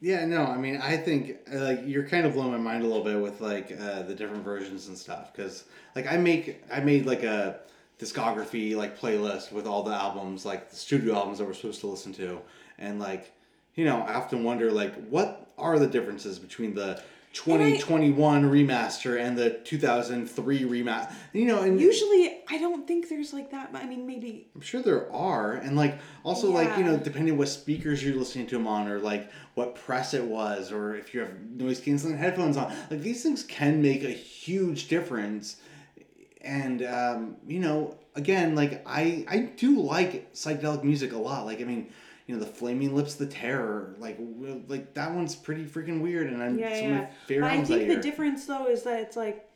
Yeah, 0.00 0.26
no, 0.26 0.44
I 0.44 0.58
mean, 0.58 0.76
I 0.76 0.96
think 0.98 1.38
uh, 1.52 1.58
like 1.60 1.82
you're 1.86 2.06
kind 2.06 2.26
of 2.26 2.34
blowing 2.34 2.52
my 2.52 2.58
mind 2.58 2.84
a 2.84 2.86
little 2.86 3.04
bit 3.04 3.20
with 3.20 3.40
like 3.40 3.72
uh, 3.80 4.02
the 4.02 4.14
different 4.14 4.44
versions 4.44 4.88
and 4.88 4.96
stuff 4.96 5.32
because 5.32 5.64
like 5.94 6.06
I 6.10 6.16
make 6.16 6.62
I 6.72 6.80
made 6.80 7.06
like 7.06 7.22
a 7.22 7.60
discography 7.98 8.76
like 8.76 8.98
playlist 8.98 9.52
with 9.52 9.66
all 9.66 9.82
the 9.82 9.94
albums 9.94 10.44
like 10.44 10.68
the 10.68 10.76
studio 10.76 11.14
albums 11.14 11.38
that 11.38 11.46
we're 11.46 11.54
supposed 11.54 11.80
to 11.80 11.86
listen 11.86 12.12
to 12.12 12.38
and 12.78 13.00
like 13.00 13.32
you 13.76 13.84
know 13.84 14.00
I 14.00 14.14
often 14.14 14.42
wonder 14.42 14.72
like 14.72 14.94
what 15.08 15.52
are 15.56 15.78
the 15.78 15.86
differences 15.86 16.38
between 16.38 16.74
the 16.74 17.00
2021 17.32 18.44
remaster 18.44 19.20
and 19.20 19.36
the 19.36 19.50
2003 19.50 20.60
remaster 20.62 21.12
you 21.32 21.44
know 21.44 21.62
and 21.62 21.78
Usually, 21.78 22.42
I 22.48 22.58
don't 22.58 22.86
think 22.86 23.08
there's 23.08 23.32
like 23.32 23.50
that. 23.50 23.72
But 23.72 23.82
I 23.82 23.86
mean, 23.86 24.06
maybe 24.06 24.48
I'm 24.54 24.60
sure 24.60 24.82
there 24.82 25.12
are, 25.12 25.52
and 25.54 25.76
like 25.76 25.98
also 26.24 26.50
like 26.50 26.76
you 26.78 26.84
know 26.84 26.96
depending 26.96 27.36
what 27.36 27.48
speakers 27.48 28.02
you're 28.02 28.14
listening 28.16 28.46
to 28.48 28.56
them 28.56 28.66
on, 28.66 28.88
or 28.88 28.98
like 28.98 29.30
what 29.54 29.74
press 29.74 30.14
it 30.14 30.24
was, 30.24 30.72
or 30.72 30.94
if 30.96 31.12
you 31.12 31.20
have 31.20 31.38
noise 31.50 31.80
canceling 31.80 32.16
headphones 32.16 32.56
on, 32.56 32.72
like 32.90 33.00
these 33.00 33.22
things 33.22 33.42
can 33.42 33.82
make 33.82 34.04
a 34.04 34.10
huge 34.10 34.88
difference. 34.88 35.56
And 36.42 36.82
um, 36.84 37.36
you 37.46 37.58
know, 37.58 37.98
again, 38.14 38.54
like 38.54 38.82
I 38.86 39.24
I 39.28 39.38
do 39.56 39.80
like 39.80 40.32
psychedelic 40.32 40.84
music 40.84 41.12
a 41.12 41.18
lot. 41.18 41.44
Like 41.46 41.60
I 41.60 41.64
mean, 41.64 41.90
you 42.26 42.34
know, 42.34 42.40
the 42.40 42.50
Flaming 42.50 42.94
Lips, 42.94 43.14
the 43.14 43.26
Terror, 43.26 43.94
like 43.98 44.18
like 44.68 44.94
that 44.94 45.14
one's 45.14 45.36
pretty 45.36 45.64
freaking 45.64 46.00
weird, 46.00 46.26
and 46.26 46.42
I'm 46.42 46.58
yeah, 46.58 46.74
some 46.74 46.84
yeah. 46.84 46.88
of 46.88 47.02
my 47.02 47.08
favorite 47.26 47.46
I 47.46 47.64
think 47.64 47.88
the 47.88 47.96
difference 47.96 48.46
though 48.46 48.66
is 48.66 48.82
that 48.82 49.00
it's 49.00 49.16
like, 49.16 49.48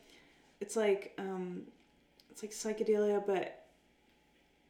it's 0.61 0.77
like 0.77 1.13
um, 1.19 1.63
it's 2.31 2.43
like 2.43 2.53
psychedelia, 2.53 3.27
but 3.27 3.67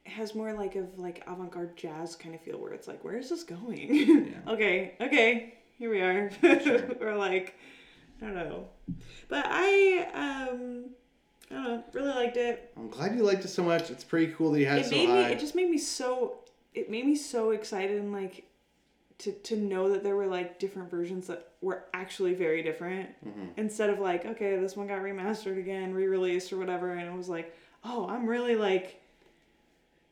it 0.06 0.10
has 0.10 0.34
more 0.34 0.52
like 0.54 0.76
of 0.76 0.98
like 0.98 1.22
avant-garde 1.26 1.76
jazz 1.76 2.16
kind 2.16 2.34
of 2.34 2.40
feel 2.40 2.58
where 2.58 2.72
it's 2.72 2.88
like, 2.88 3.04
where 3.04 3.18
is 3.18 3.28
this 3.28 3.42
going? 3.42 4.34
okay, 4.48 4.94
okay, 5.00 5.54
here 5.78 5.90
we 5.90 6.00
are. 6.00 6.30
or 7.00 7.16
like, 7.16 7.54
I 8.22 8.26
don't 8.26 8.34
know, 8.34 8.68
but 9.28 9.44
I 9.46 10.08
um, 10.14 10.84
I 11.50 11.54
don't 11.54 11.64
know, 11.64 11.84
really 11.92 12.14
liked 12.14 12.38
it. 12.38 12.72
I'm 12.78 12.88
glad 12.88 13.14
you 13.14 13.24
liked 13.24 13.44
it 13.44 13.48
so 13.48 13.62
much. 13.62 13.90
It's 13.90 14.04
pretty 14.04 14.32
cool 14.32 14.52
that 14.52 14.60
you 14.60 14.66
had 14.66 14.78
it 14.78 14.86
it 14.86 14.90
so 14.90 14.96
made 14.96 15.08
high. 15.08 15.28
me. 15.28 15.34
It 15.34 15.38
just 15.38 15.54
made 15.54 15.68
me 15.68 15.78
so. 15.78 16.38
It 16.74 16.90
made 16.90 17.06
me 17.06 17.16
so 17.16 17.50
excited 17.50 17.98
and 18.00 18.12
like. 18.12 18.46
To, 19.24 19.32
to 19.32 19.54
know 19.54 19.90
that 19.92 20.02
there 20.02 20.16
were 20.16 20.26
like 20.26 20.58
different 20.58 20.90
versions 20.90 21.26
that 21.26 21.48
were 21.60 21.84
actually 21.92 22.32
very 22.32 22.62
different 22.62 23.10
Mm-hmm. 23.22 23.48
instead 23.58 23.90
of 23.90 23.98
like 23.98 24.24
okay 24.24 24.56
this 24.56 24.74
one 24.76 24.86
got 24.86 25.02
remastered 25.02 25.58
again 25.58 25.92
re-released 25.92 26.54
or 26.54 26.56
whatever 26.56 26.92
and 26.92 27.06
it 27.06 27.14
was 27.14 27.28
like 27.28 27.54
oh 27.84 28.08
i'm 28.08 28.26
really 28.26 28.56
like 28.56 28.98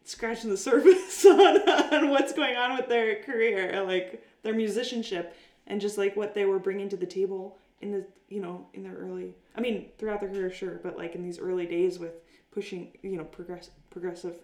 scratching 0.04 0.50
the 0.50 0.56
surface 0.68 1.24
on, 1.24 1.38
on 1.38 2.10
what's 2.10 2.34
going 2.34 2.54
on 2.56 2.76
with 2.76 2.88
their 2.90 3.22
career 3.22 3.82
like 3.82 4.22
their 4.42 4.52
musicianship 4.52 5.34
and 5.68 5.80
just 5.80 5.96
like 5.96 6.14
what 6.14 6.34
they 6.34 6.44
were 6.44 6.58
bringing 6.58 6.90
to 6.90 6.96
the 6.98 7.06
table 7.06 7.56
in 7.80 7.90
the 7.90 8.04
you 8.28 8.42
know 8.42 8.66
in 8.74 8.82
their 8.82 8.94
early 8.96 9.34
i 9.56 9.60
mean 9.62 9.86
throughout 9.96 10.20
their 10.20 10.28
career 10.28 10.50
sure 10.50 10.80
but 10.82 10.98
like 10.98 11.14
in 11.14 11.22
these 11.22 11.38
early 11.38 11.64
days 11.64 11.98
with 11.98 12.12
pushing 12.52 12.88
you 13.02 13.16
know 13.16 13.24
progress 13.24 13.70
progressive 13.88 14.36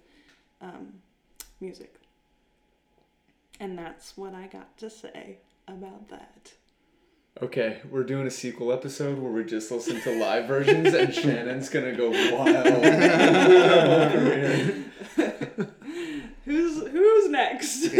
um, 0.62 0.88
music 1.60 1.96
and 3.60 3.76
that's 3.78 4.16
what 4.16 4.34
i 4.34 4.46
got 4.46 4.76
to 4.78 4.88
say 4.90 5.38
about 5.68 6.08
that 6.08 6.52
Okay, 7.42 7.80
we're 7.90 8.04
doing 8.04 8.28
a 8.28 8.30
sequel 8.30 8.72
episode 8.72 9.18
where 9.18 9.32
we 9.32 9.42
just 9.42 9.68
listen 9.72 10.00
to 10.02 10.16
live 10.20 10.46
versions, 10.46 10.94
and 10.94 11.12
Shannon's 11.22 11.68
gonna 11.68 11.90
go 11.92 12.10
wild. 12.10 12.66
who's 16.44 16.86
who's 16.88 17.28
next 17.30 17.90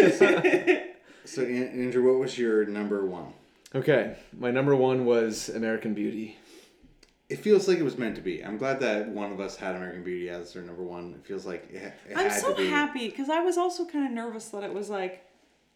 So, 1.24 1.43
An- 1.43 1.68
Andrew, 1.82 2.09
what 2.12 2.20
was 2.20 2.39
your 2.39 2.64
number 2.66 3.05
one? 3.05 3.32
okay, 3.74 4.16
my 4.39 4.52
number 4.52 4.76
one 4.76 5.05
was 5.05 5.48
American 5.48 5.94
Beauty. 5.94 6.36
It 7.28 7.40
feels 7.40 7.66
like 7.66 7.78
it 7.78 7.82
was 7.82 7.98
meant 7.98 8.14
to 8.16 8.22
be. 8.22 8.44
I'm 8.44 8.56
glad 8.59 8.78
that 8.81 9.09
one 9.09 9.32
of 9.32 9.40
us 9.40 9.56
had 9.56 9.74
American 9.74 10.05
Beauty 10.05 10.28
as 10.28 10.52
their 10.52 10.62
number 10.62 10.85
one. 10.85 11.14
It 11.18 11.26
feels 11.26 11.44
like 11.44 11.68
it, 11.72 11.93
it 12.09 12.16
I'm 12.16 12.28
had 12.28 12.40
so 12.40 12.51
to 12.51 12.56
be. 12.56 12.68
happy 12.68 13.09
because 13.09 13.28
I 13.31 13.40
was 13.40 13.56
also 13.59 13.85
kind 13.85 14.06
of 14.06 14.12
nervous 14.12 14.51
that 14.51 14.62
it 14.62 14.72
was 14.72 14.90
like, 14.90 15.24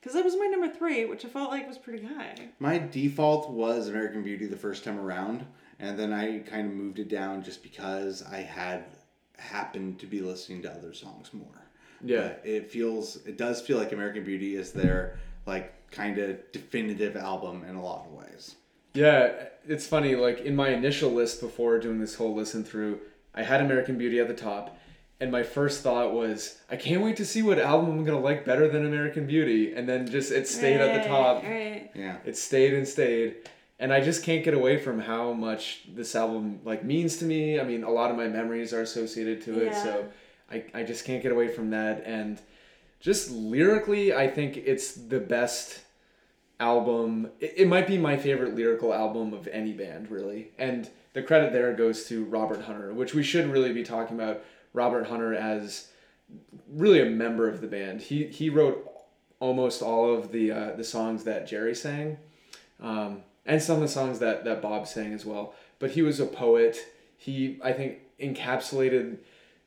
because 0.01 0.17
it 0.17 0.25
was 0.25 0.37
my 0.37 0.47
number 0.47 0.69
three, 0.69 1.05
which 1.05 1.25
I 1.25 1.29
felt 1.29 1.51
like 1.51 1.67
was 1.67 1.79
pretty 1.79 2.05
high. 2.05 2.49
My 2.59 2.79
default 2.79 3.51
was 3.51 3.89
American 3.89 4.23
Beauty 4.23 4.47
the 4.47 4.57
first 4.57 4.85
time 4.85 4.99
around, 4.99 5.47
and 5.79 5.99
then 5.99 6.13
I 6.13 6.41
kind 6.41 6.67
of 6.67 6.75
moved 6.75 6.99
it 6.99 7.09
down 7.09 7.43
just 7.43 7.63
because 7.63 8.23
I 8.23 8.39
had 8.39 8.85
happened 9.37 9.99
to 10.01 10.07
be 10.07 10.21
listening 10.21 10.63
to 10.63 10.73
other 10.73 10.93
songs 10.93 11.33
more. 11.33 11.47
Yeah. 12.05 12.29
But 12.29 12.43
it 12.45 12.71
feels, 12.71 13.17
it 13.27 13.37
does 13.37 13.61
feel 13.61 13.79
like 13.79 13.93
American 13.93 14.25
Beauty 14.25 14.57
is 14.57 14.73
their 14.73 15.19
like 15.47 15.91
kind 15.91 16.19
of 16.19 16.53
definitive 16.53 17.17
album 17.17 17.65
in 17.69 17.75
a 17.75 17.83
lot 17.83 18.07
of 18.07 18.13
ways. 18.13 18.57
Yeah, 18.95 19.33
it's 19.67 19.87
funny. 19.87 20.15
Like 20.17 20.41
in 20.41 20.55
my 20.55 20.69
initial 20.69 21.11
list 21.11 21.41
before 21.41 21.79
doing 21.79 22.01
this 22.01 22.15
whole 22.15 22.35
listen 22.35 22.65
through, 22.65 23.01
I 23.35 23.43
had 23.43 23.61
American 23.61 23.99
Beauty 23.99 24.21
at 24.21 24.29
the 24.29 24.35
top, 24.35 24.78
and 25.21 25.33
my 25.33 25.43
first 25.43 25.83
thought 25.83 26.13
was, 26.13 26.59
I 26.71 26.77
can't 26.77 27.03
wait 27.03 27.17
to 27.17 27.27
see 27.27 27.43
what 27.43 27.59
album 27.59 27.91
I'm 27.91 28.05
gonna 28.05 28.21
like 28.21 28.45
better 28.45 28.69
than 28.69 28.87
American 28.87 29.27
Beauty, 29.27 29.73
and 29.75 29.89
then 29.89 30.07
just 30.11 30.31
it 30.31 30.47
stayed 30.49 30.81
at 30.81 31.03
the 31.03 31.09
top. 31.09 31.43
Right. 31.43 31.91
Yeah. 31.95 32.17
It 32.25 32.37
stayed 32.37 32.75
and 32.75 32.87
stayed, 32.87 33.37
and 33.79 33.93
I 33.93 34.01
just 34.01 34.23
can't 34.23 34.45
get 34.45 34.55
away 34.55 34.79
from 34.79 35.01
how 35.01 35.33
much 35.33 35.83
this 35.95 36.15
album 36.15 36.61
like 36.65 36.85
means 36.85 37.17
to 37.19 37.25
me. 37.25 37.59
I 37.61 37.65
mean, 37.65 37.83
a 37.85 37.91
lot 37.91 38.11
of 38.11 38.17
my 38.17 38.29
memories 38.29 38.73
are 38.73 38.83
associated 38.83 39.43
to 39.43 39.61
it, 39.61 39.73
Yeah. 39.73 39.83
so 39.83 40.09
I 40.51 40.65
I 40.75 40.83
just 40.85 41.05
can't 41.05 41.23
get 41.23 41.33
away 41.33 41.49
from 41.49 41.71
that. 41.71 42.03
And 42.07 42.41
just 43.01 43.31
lyrically, 43.31 44.15
I 44.15 44.29
think 44.29 44.57
it's 44.57 44.93
the 44.95 45.21
best 45.21 45.81
album. 46.61 47.31
It, 47.41 47.55
it 47.59 47.69
might 47.69 47.87
be 47.87 47.99
my 47.99 48.17
favorite 48.17 48.55
lyrical 48.55 48.93
album 48.93 49.33
of 49.33 49.49
any 49.49 49.73
band, 49.73 50.11
really. 50.11 50.49
And 50.59 50.89
the 51.13 51.23
credit 51.23 51.53
there 51.53 51.73
goes 51.75 52.05
to 52.09 52.25
Robert 52.25 52.63
Hunter, 52.63 52.93
which 52.93 53.15
we 53.15 53.23
should 53.23 53.51
really 53.51 53.73
be 53.73 53.83
talking 53.85 54.17
about 54.17 54.43
Robert 54.73 55.07
Hunter 55.07 55.35
as 55.35 55.89
really 56.71 57.01
a 57.01 57.07
member 57.07 57.49
of 57.49 57.61
the 57.61 57.67
band. 57.67 58.03
He 58.03 58.27
he 58.27 58.51
wrote 58.51 58.85
almost 59.41 59.83
all 59.83 60.13
of 60.15 60.33
the 60.33 60.53
uh, 60.53 60.73
the 60.77 60.85
songs 60.85 61.25
that 61.25 61.47
Jerry 61.47 61.75
sang, 61.75 62.19
um, 62.81 63.23
and 63.47 63.63
some 63.63 63.77
of 63.77 63.83
the 63.83 63.89
songs 63.89 64.19
that 64.19 64.45
that 64.45 64.63
Bob 64.63 64.87
sang 64.87 65.13
as 65.13 65.25
well. 65.25 65.55
But 65.79 65.93
he 65.93 66.03
was 66.03 66.21
a 66.21 66.27
poet. 66.27 66.79
He 67.17 67.59
I 67.63 67.73
think 67.73 67.99
encapsulated 68.21 69.19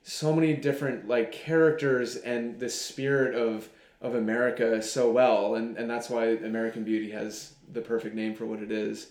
so 0.03 0.33
many 0.33 0.53
different 0.53 1.07
like 1.07 1.31
characters 1.31 2.15
and 2.15 2.59
the 2.59 2.69
spirit 2.69 3.35
of 3.35 3.69
of 4.01 4.15
America 4.15 4.81
so 4.81 5.11
well, 5.11 5.55
and 5.55 5.77
and 5.77 5.89
that's 5.89 6.09
why 6.09 6.25
American 6.25 6.83
Beauty 6.83 7.11
has 7.11 7.53
the 7.71 7.81
perfect 7.81 8.15
name 8.15 8.35
for 8.35 8.45
what 8.45 8.61
it 8.61 8.71
is. 8.71 9.07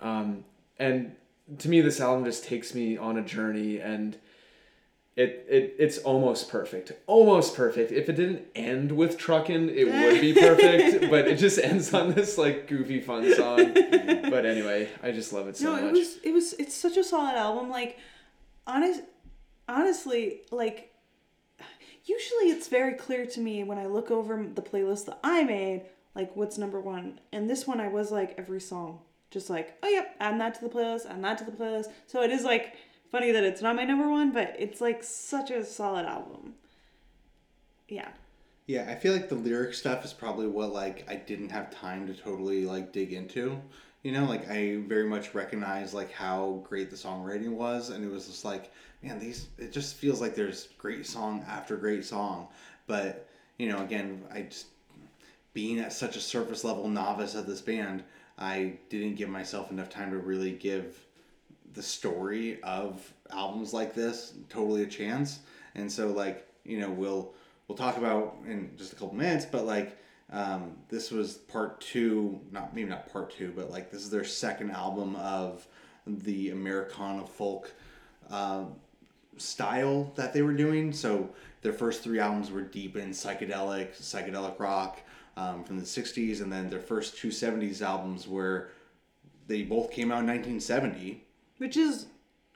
Um, 0.00 0.44
and 0.78 1.16
to 1.58 1.68
me, 1.68 1.80
this 1.80 2.00
album 2.00 2.24
just 2.24 2.44
takes 2.44 2.74
me 2.74 2.96
on 2.96 3.18
a 3.18 3.22
journey 3.22 3.78
and 3.78 4.16
it, 5.18 5.46
it 5.48 5.74
it's 5.80 5.98
almost 5.98 6.48
perfect. 6.48 6.92
Almost 7.08 7.56
perfect. 7.56 7.90
If 7.90 8.08
it 8.08 8.12
didn't 8.14 8.46
end 8.54 8.92
with 8.92 9.18
truckin', 9.18 9.68
it 9.68 9.86
would 9.86 10.20
be 10.20 10.32
perfect. 10.32 11.10
but 11.10 11.26
it 11.26 11.38
just 11.38 11.58
ends 11.58 11.92
on 11.92 12.12
this 12.12 12.38
like 12.38 12.68
goofy 12.68 13.00
fun 13.00 13.34
song. 13.34 13.74
but 13.74 14.46
anyway, 14.46 14.88
I 15.02 15.10
just 15.10 15.32
love 15.32 15.48
it 15.48 15.56
so 15.56 15.74
no, 15.74 15.82
much. 15.82 15.82
it 15.82 15.92
was 15.92 16.16
it 16.22 16.32
was 16.32 16.52
it's 16.52 16.74
such 16.74 16.96
a 16.96 17.02
solid 17.02 17.34
album. 17.34 17.68
Like, 17.68 17.98
honest, 18.64 19.02
honestly, 19.66 20.42
like, 20.52 20.94
usually 22.04 22.50
it's 22.50 22.68
very 22.68 22.94
clear 22.94 23.26
to 23.26 23.40
me 23.40 23.64
when 23.64 23.76
I 23.76 23.86
look 23.86 24.12
over 24.12 24.46
the 24.54 24.62
playlist 24.62 25.06
that 25.06 25.18
I 25.24 25.42
made, 25.42 25.82
like 26.14 26.36
what's 26.36 26.58
number 26.58 26.80
one. 26.80 27.18
And 27.32 27.50
this 27.50 27.66
one, 27.66 27.80
I 27.80 27.88
was 27.88 28.12
like 28.12 28.36
every 28.38 28.60
song, 28.60 29.00
just 29.32 29.50
like, 29.50 29.76
oh 29.82 29.88
yep, 29.88 30.14
add 30.20 30.38
that 30.40 30.54
to 30.54 30.60
the 30.60 30.70
playlist, 30.70 31.10
add 31.10 31.24
that 31.24 31.38
to 31.38 31.44
the 31.44 31.50
playlist. 31.50 31.86
So 32.06 32.22
it 32.22 32.30
is 32.30 32.44
like 32.44 32.76
funny 33.10 33.32
that 33.32 33.44
it's 33.44 33.62
not 33.62 33.76
my 33.76 33.84
number 33.84 34.08
one, 34.08 34.32
but 34.32 34.54
it's 34.58 34.80
like 34.80 35.02
such 35.02 35.50
a 35.50 35.64
solid 35.64 36.06
album. 36.06 36.54
Yeah. 37.88 38.08
Yeah, 38.66 38.86
I 38.90 38.96
feel 38.96 39.14
like 39.14 39.30
the 39.30 39.34
lyric 39.34 39.72
stuff 39.74 40.04
is 40.04 40.12
probably 40.12 40.46
what 40.46 40.72
like 40.72 41.06
I 41.08 41.16
didn't 41.16 41.50
have 41.50 41.70
time 41.70 42.06
to 42.06 42.14
totally 42.14 42.66
like 42.66 42.92
dig 42.92 43.12
into 43.12 43.60
You 44.02 44.12
know, 44.12 44.26
like 44.26 44.48
I 44.50 44.76
very 44.86 45.08
much 45.08 45.34
recognize 45.34 45.94
like 45.94 46.12
how 46.12 46.62
great 46.68 46.90
the 46.90 46.96
songwriting 46.96 47.50
was, 47.54 47.90
and 47.90 48.04
it 48.04 48.10
was 48.10 48.26
just 48.26 48.44
like, 48.44 48.70
man, 49.02 49.18
these. 49.18 49.48
It 49.58 49.72
just 49.72 49.96
feels 49.96 50.20
like 50.20 50.34
there's 50.34 50.68
great 50.78 51.06
song 51.06 51.44
after 51.48 51.76
great 51.76 52.04
song, 52.04 52.48
but 52.86 53.28
you 53.58 53.68
know, 53.68 53.82
again, 53.82 54.22
I 54.32 54.42
just 54.42 54.66
being 55.52 55.80
at 55.80 55.92
such 55.92 56.16
a 56.16 56.20
surface 56.20 56.62
level 56.64 56.88
novice 56.88 57.34
of 57.34 57.46
this 57.46 57.60
band, 57.60 58.04
I 58.38 58.78
didn't 58.90 59.16
give 59.16 59.28
myself 59.28 59.70
enough 59.70 59.88
time 59.90 60.10
to 60.12 60.18
really 60.18 60.52
give 60.52 61.04
the 61.74 61.82
story 61.82 62.62
of 62.62 63.12
albums 63.30 63.72
like 63.72 63.94
this 63.94 64.34
totally 64.48 64.82
a 64.82 64.86
chance. 64.86 65.40
And 65.74 65.90
so 65.90 66.08
like, 66.08 66.46
you 66.64 66.78
know, 66.80 66.90
we'll 66.90 67.34
we'll 67.66 67.78
talk 67.78 67.96
about 67.96 68.36
in 68.46 68.70
just 68.76 68.92
a 68.92 68.96
couple 68.96 69.14
minutes, 69.14 69.44
but 69.44 69.64
like 69.64 69.98
um, 70.30 70.76
this 70.88 71.10
was 71.10 71.34
part 71.34 71.80
two, 71.80 72.40
not 72.50 72.74
maybe 72.74 72.90
not 72.90 73.10
part 73.10 73.30
two, 73.30 73.52
but 73.56 73.70
like 73.70 73.90
this 73.90 74.02
is 74.02 74.10
their 74.10 74.24
second 74.24 74.70
album 74.70 75.16
of 75.16 75.66
the 76.06 76.50
Americana 76.50 77.26
folk 77.26 77.72
uh, 78.30 78.64
style 79.36 80.12
that 80.16 80.32
they 80.32 80.42
were 80.42 80.52
doing. 80.52 80.92
So 80.92 81.30
their 81.62 81.72
first 81.72 82.02
three 82.02 82.18
albums 82.18 82.50
were 82.50 82.62
deep 82.62 82.96
in 82.96 83.10
psychedelic, 83.10 83.98
psychedelic 83.98 84.58
rock 84.58 85.00
um, 85.36 85.64
from 85.64 85.78
the 85.78 85.84
60s, 85.84 86.40
and 86.40 86.52
then 86.52 86.68
their 86.68 86.80
first 86.80 87.16
two 87.16 87.28
70s 87.28 87.80
albums 87.80 88.26
were 88.28 88.70
they 89.46 89.62
both 89.62 89.90
came 89.90 90.12
out 90.12 90.20
in 90.20 90.26
1970. 90.26 91.24
Which 91.58 91.76
is 91.76 92.06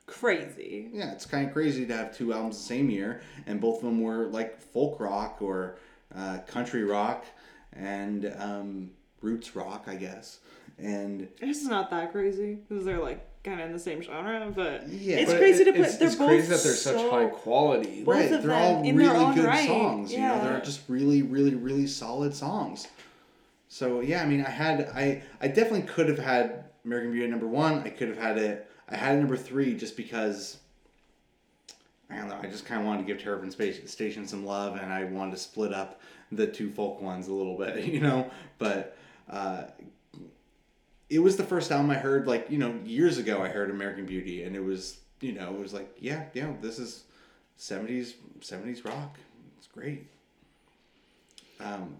crazy. 0.05 0.89
Yeah, 0.93 1.11
it's 1.11 1.25
kind 1.25 1.47
of 1.47 1.53
crazy 1.53 1.85
to 1.85 1.95
have 1.95 2.15
two 2.15 2.33
albums 2.33 2.57
the 2.57 2.63
same 2.63 2.89
year, 2.89 3.21
and 3.45 3.59
both 3.61 3.77
of 3.77 3.83
them 3.83 4.01
were 4.01 4.27
like 4.27 4.59
folk 4.61 4.99
rock 4.99 5.37
or 5.41 5.77
uh, 6.15 6.39
country 6.47 6.83
rock 6.83 7.25
and 7.73 8.33
um, 8.39 8.91
roots 9.21 9.55
rock, 9.55 9.85
I 9.87 9.95
guess. 9.95 10.39
And 10.79 11.27
It's 11.39 11.63
not 11.65 11.89
that 11.91 12.11
crazy 12.11 12.55
because 12.67 12.83
they're 12.85 13.01
like 13.01 13.25
kind 13.43 13.59
of 13.59 13.67
in 13.67 13.73
the 13.73 13.79
same 13.79 14.01
genre, 14.01 14.51
but 14.55 14.87
Yeah, 14.89 15.17
it's 15.17 15.31
But 15.31 15.39
crazy 15.39 15.61
it- 15.61 15.65
to 15.65 15.71
put. 15.73 15.81
It's, 15.81 15.97
they're 15.97 16.07
it's 16.07 16.15
both 16.17 16.27
crazy 16.29 16.47
that 16.47 16.63
they're 16.63 16.73
such 16.73 17.11
high 17.11 17.25
quality. 17.27 18.03
Right, 18.05 18.29
they're 18.29 18.53
all 18.53 18.81
really 18.81 19.35
good 19.35 19.45
right, 19.45 19.67
songs. 19.67 20.11
You 20.11 20.19
know, 20.19 20.41
they're 20.43 20.61
just 20.61 20.81
really, 20.87 21.21
really, 21.21 21.55
really 21.55 21.87
solid 21.87 22.33
songs. 22.33 22.87
So 23.69 24.01
yeah, 24.01 24.21
I 24.21 24.25
mean, 24.25 24.45
I 24.45 24.49
had 24.49 24.89
I 24.93 25.23
I 25.41 25.47
definitely 25.47 25.83
could 25.83 26.07
have 26.09 26.19
had 26.19 26.65
American 26.85 27.11
Beauty 27.11 27.27
number 27.27 27.47
one. 27.47 27.79
I 27.83 27.89
could 27.89 28.07
have 28.07 28.17
had 28.17 28.37
it. 28.37 28.69
I 28.93 28.97
had 28.97 29.17
number 29.17 29.37
three 29.37 29.73
just 29.75 29.97
because. 29.97 30.57
I 32.09 32.17
don't 32.17 32.29
know. 32.29 32.37
I 32.39 32.45
just 32.45 32.65
kind 32.65 32.79
of 32.79 32.85
wanted 32.85 32.99
to 32.99 33.07
give 33.07 33.23
Terrapin 33.23 33.49
Space 33.49 33.89
Station 33.91 34.27
some 34.27 34.45
love, 34.45 34.75
and 34.75 34.93
I 34.93 35.05
wanted 35.05 35.31
to 35.31 35.37
split 35.37 35.73
up 35.73 35.99
the 36.31 36.45
two 36.45 36.69
folk 36.69 37.01
ones 37.01 37.27
a 37.27 37.33
little 37.33 37.57
bit, 37.57 37.85
you 37.85 38.01
know. 38.01 38.29
But 38.59 38.95
uh, 39.27 39.63
it 41.09 41.19
was 41.19 41.37
the 41.37 41.43
first 41.43 41.71
album 41.71 41.89
I 41.89 41.95
heard, 41.95 42.27
like 42.27 42.51
you 42.51 42.59
know, 42.59 42.79
years 42.85 43.17
ago. 43.17 43.41
I 43.41 43.47
heard 43.47 43.71
American 43.71 44.05
Beauty, 44.05 44.43
and 44.43 44.55
it 44.55 44.63
was, 44.63 44.99
you 45.21 45.31
know, 45.31 45.53
it 45.55 45.59
was 45.59 45.73
like, 45.73 45.95
yeah, 45.99 46.25
yeah, 46.33 46.51
this 46.61 46.77
is 46.77 47.05
seventies 47.57 48.13
seventies 48.41 48.85
rock. 48.85 49.17
It's 49.57 49.67
great. 49.67 50.07
Um, 51.59 51.95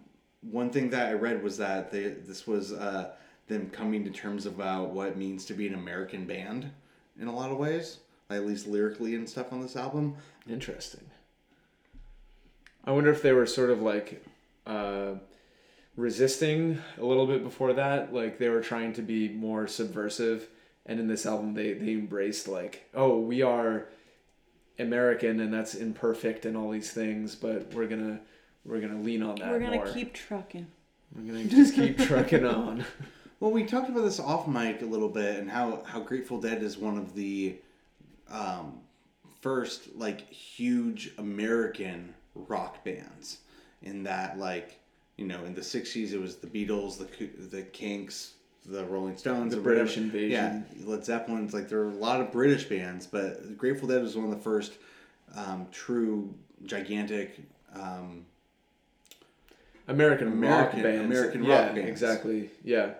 one 0.51 0.69
thing 0.69 0.89
that 0.91 1.07
I 1.07 1.13
read 1.13 1.41
was 1.41 1.57
that 1.57 1.89
they 1.91 2.09
this 2.09 2.45
was 2.45 2.71
uh, 2.71 3.13
them 3.47 3.69
coming 3.71 4.03
to 4.03 4.11
terms 4.11 4.45
about 4.45 4.91
what 4.91 5.07
it 5.07 5.17
means 5.17 5.45
to 5.45 5.53
be 5.55 5.67
an 5.67 5.73
American 5.73 6.25
band 6.25 6.69
in 7.19 7.27
a 7.27 7.35
lot 7.35 7.51
of 7.51 7.57
ways, 7.57 7.97
like 8.29 8.39
at 8.39 8.45
least 8.45 8.67
lyrically 8.67 9.15
and 9.15 9.27
stuff 9.29 9.51
on 9.53 9.61
this 9.61 9.75
album. 9.75 10.15
Interesting. 10.49 11.05
I 12.85 12.91
wonder 12.91 13.11
if 13.11 13.21
they 13.21 13.31
were 13.31 13.45
sort 13.45 13.69
of 13.69 13.81
like 13.81 14.25
uh, 14.67 15.13
resisting 15.95 16.81
a 16.97 17.05
little 17.05 17.27
bit 17.27 17.43
before 17.43 17.73
that. 17.73 18.13
Like 18.13 18.37
they 18.37 18.49
were 18.49 18.61
trying 18.61 18.93
to 18.93 19.01
be 19.01 19.29
more 19.29 19.67
subversive, 19.67 20.49
and 20.85 20.99
in 20.99 21.07
this 21.07 21.25
album 21.25 21.53
they 21.53 21.73
they 21.73 21.93
embraced 21.93 22.47
like, 22.47 22.89
oh, 22.93 23.19
we 23.19 23.41
are 23.41 23.87
American 24.79 25.39
and 25.39 25.53
that's 25.53 25.75
imperfect 25.75 26.45
and 26.45 26.57
all 26.57 26.71
these 26.71 26.91
things, 26.91 27.35
but 27.35 27.73
we're 27.73 27.87
gonna 27.87 28.19
we're 28.65 28.81
gonna 28.81 29.01
lean 29.01 29.23
on 29.23 29.35
that. 29.35 29.49
We're 29.49 29.59
gonna 29.59 29.77
more. 29.77 29.87
keep 29.87 30.13
trucking. 30.13 30.67
We're 31.15 31.31
gonna 31.31 31.45
just 31.45 31.75
keep 31.75 31.97
trucking 31.97 32.45
on. 32.45 32.85
Well, 33.43 33.51
we 33.51 33.65
talked 33.65 33.89
about 33.89 34.05
this 34.05 34.21
off 34.21 34.47
mic 34.47 34.81
a 34.83 34.85
little 34.85 35.09
bit, 35.09 35.37
and 35.37 35.51
how 35.51 35.83
how 35.85 35.99
Grateful 35.99 36.39
Dead 36.39 36.63
is 36.63 36.77
one 36.77 36.97
of 36.97 37.13
the 37.13 37.57
um, 38.31 38.79
first 39.41 39.93
like 39.97 40.31
huge 40.31 41.11
American 41.17 42.13
rock 42.35 42.85
bands. 42.85 43.39
In 43.81 44.03
that, 44.03 44.39
like 44.39 44.79
you 45.17 45.25
know, 45.27 45.43
in 45.43 45.53
the 45.53 45.59
'60s, 45.59 46.13
it 46.13 46.21
was 46.21 46.37
the 46.37 46.47
Beatles, 46.47 46.97
the 46.97 47.25
the 47.49 47.63
Kinks, 47.63 48.35
the 48.65 48.85
Rolling 48.85 49.17
Stones, 49.17 49.51
The 49.51 49.59
or 49.59 49.61
whatever. 49.61 49.79
British 49.79 49.97
Invasion. 49.97 50.65
Yeah, 50.79 50.85
Led 50.85 51.03
Zeppelin's. 51.03 51.53
Like 51.53 51.67
there 51.67 51.79
are 51.79 51.89
a 51.89 51.95
lot 51.95 52.21
of 52.21 52.31
British 52.31 52.63
bands, 52.63 53.05
but 53.05 53.57
Grateful 53.57 53.89
Dead 53.89 54.01
was 54.01 54.15
one 54.15 54.23
of 54.23 54.31
the 54.31 54.41
first 54.41 54.77
um, 55.35 55.67
true 55.69 56.33
gigantic. 56.65 57.41
Um, 57.75 58.25
American, 59.89 60.29
American- 60.29 60.81
rock 60.81 60.81
bands. 60.81 61.13
American 61.13 61.43
yeah, 61.43 61.65
rock 61.65 61.75
bands. 61.75 61.89
Exactly. 61.89 62.49
Yeah. 62.63 62.91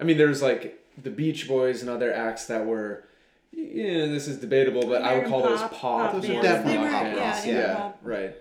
I 0.00 0.04
mean, 0.04 0.16
there's 0.18 0.42
like 0.42 0.80
the 1.02 1.10
Beach 1.10 1.46
Boys 1.48 1.80
and 1.80 1.90
other 1.90 2.12
acts 2.12 2.46
that 2.46 2.66
were, 2.66 3.04
yeah, 3.52 4.06
this 4.06 4.26
is 4.28 4.38
debatable, 4.38 4.82
but 4.86 5.02
I 5.02 5.14
would 5.14 5.24
American 5.26 5.30
call 5.30 5.42
those 5.42 5.60
pop- 5.60 5.72
pop. 5.72 6.12
pop 6.12 6.12
Those 6.20 6.30
are 6.30 6.32
more 6.34 6.42
definitely 6.42 6.72
than 6.74 6.82
They 6.84 6.88
rock 6.92 7.02
were- 7.04 7.08
pop 7.10 7.18
bands. 7.18 7.46
yeah, 7.46 7.54
Yeah, 7.58 7.74
pop. 7.76 7.98
right. 8.02 8.36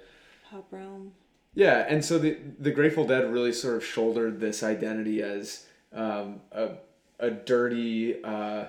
Pop 0.49 0.67
realm. 0.71 1.11
Yeah, 1.55 1.85
and 1.87 2.03
so 2.03 2.17
the 2.17 2.37
the 2.59 2.71
Grateful 2.71 3.05
Dead 3.05 3.31
really 3.31 3.53
sort 3.53 3.75
of 3.75 3.85
shouldered 3.85 4.39
this 4.39 4.63
identity 4.63 5.21
as 5.21 5.65
um, 5.93 6.41
a 6.51 6.69
a 7.19 7.29
dirty, 7.29 8.23
uh, 8.23 8.65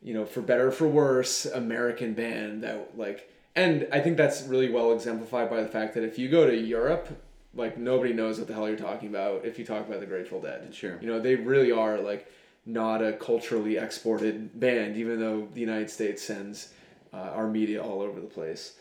you 0.00 0.14
know, 0.14 0.24
for 0.24 0.40
better 0.40 0.68
or 0.68 0.70
for 0.70 0.86
worse, 0.86 1.44
American 1.44 2.14
band 2.14 2.62
that 2.62 2.96
like, 2.96 3.28
and 3.56 3.88
I 3.92 3.98
think 4.00 4.16
that's 4.16 4.42
really 4.44 4.70
well 4.70 4.92
exemplified 4.92 5.50
by 5.50 5.60
the 5.60 5.68
fact 5.68 5.94
that 5.94 6.04
if 6.04 6.18
you 6.20 6.28
go 6.28 6.46
to 6.46 6.56
Europe, 6.56 7.08
like 7.54 7.76
nobody 7.78 8.12
knows 8.12 8.38
what 8.38 8.46
the 8.46 8.54
hell 8.54 8.68
you're 8.68 8.76
talking 8.76 9.08
about 9.08 9.44
if 9.44 9.58
you 9.58 9.64
talk 9.64 9.86
about 9.86 10.00
the 10.00 10.06
Grateful 10.06 10.40
Dead. 10.40 10.74
Sure. 10.74 10.98
You 11.00 11.08
know, 11.08 11.20
they 11.20 11.34
really 11.34 11.72
are 11.72 11.98
like 11.98 12.30
not 12.66 13.02
a 13.02 13.12
culturally 13.14 13.76
exported 13.76 14.58
band, 14.58 14.96
even 14.96 15.18
though 15.18 15.48
the 15.52 15.60
United 15.60 15.90
States 15.90 16.22
sends 16.22 16.72
uh, 17.12 17.16
our 17.34 17.48
media 17.48 17.82
all 17.82 18.00
over 18.00 18.20
the 18.20 18.26
place. 18.26 18.76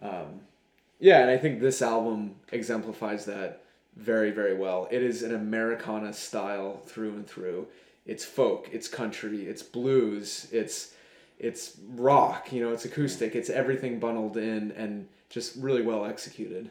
Um, 0.00 0.40
yeah, 1.00 1.20
and 1.20 1.30
I 1.30 1.36
think 1.36 1.60
this 1.60 1.82
album 1.82 2.36
exemplifies 2.52 3.24
that 3.24 3.62
very, 3.96 4.30
very 4.30 4.54
well. 4.54 4.88
It 4.90 5.02
is 5.02 5.22
an 5.22 5.34
Americana 5.34 6.12
style 6.12 6.80
through 6.86 7.14
and 7.14 7.26
through. 7.26 7.66
It's 8.06 8.24
folk, 8.24 8.68
it's 8.72 8.86
country, 8.86 9.46
it's 9.46 9.62
blues, 9.62 10.48
it's 10.52 10.92
it's 11.38 11.78
rock, 11.96 12.52
you 12.52 12.62
know, 12.62 12.72
it's 12.72 12.84
acoustic, 12.84 13.34
it's 13.34 13.50
everything 13.50 13.98
bundled 13.98 14.36
in 14.36 14.70
and 14.72 15.08
just 15.30 15.56
really 15.56 15.82
well 15.82 16.04
executed. 16.04 16.70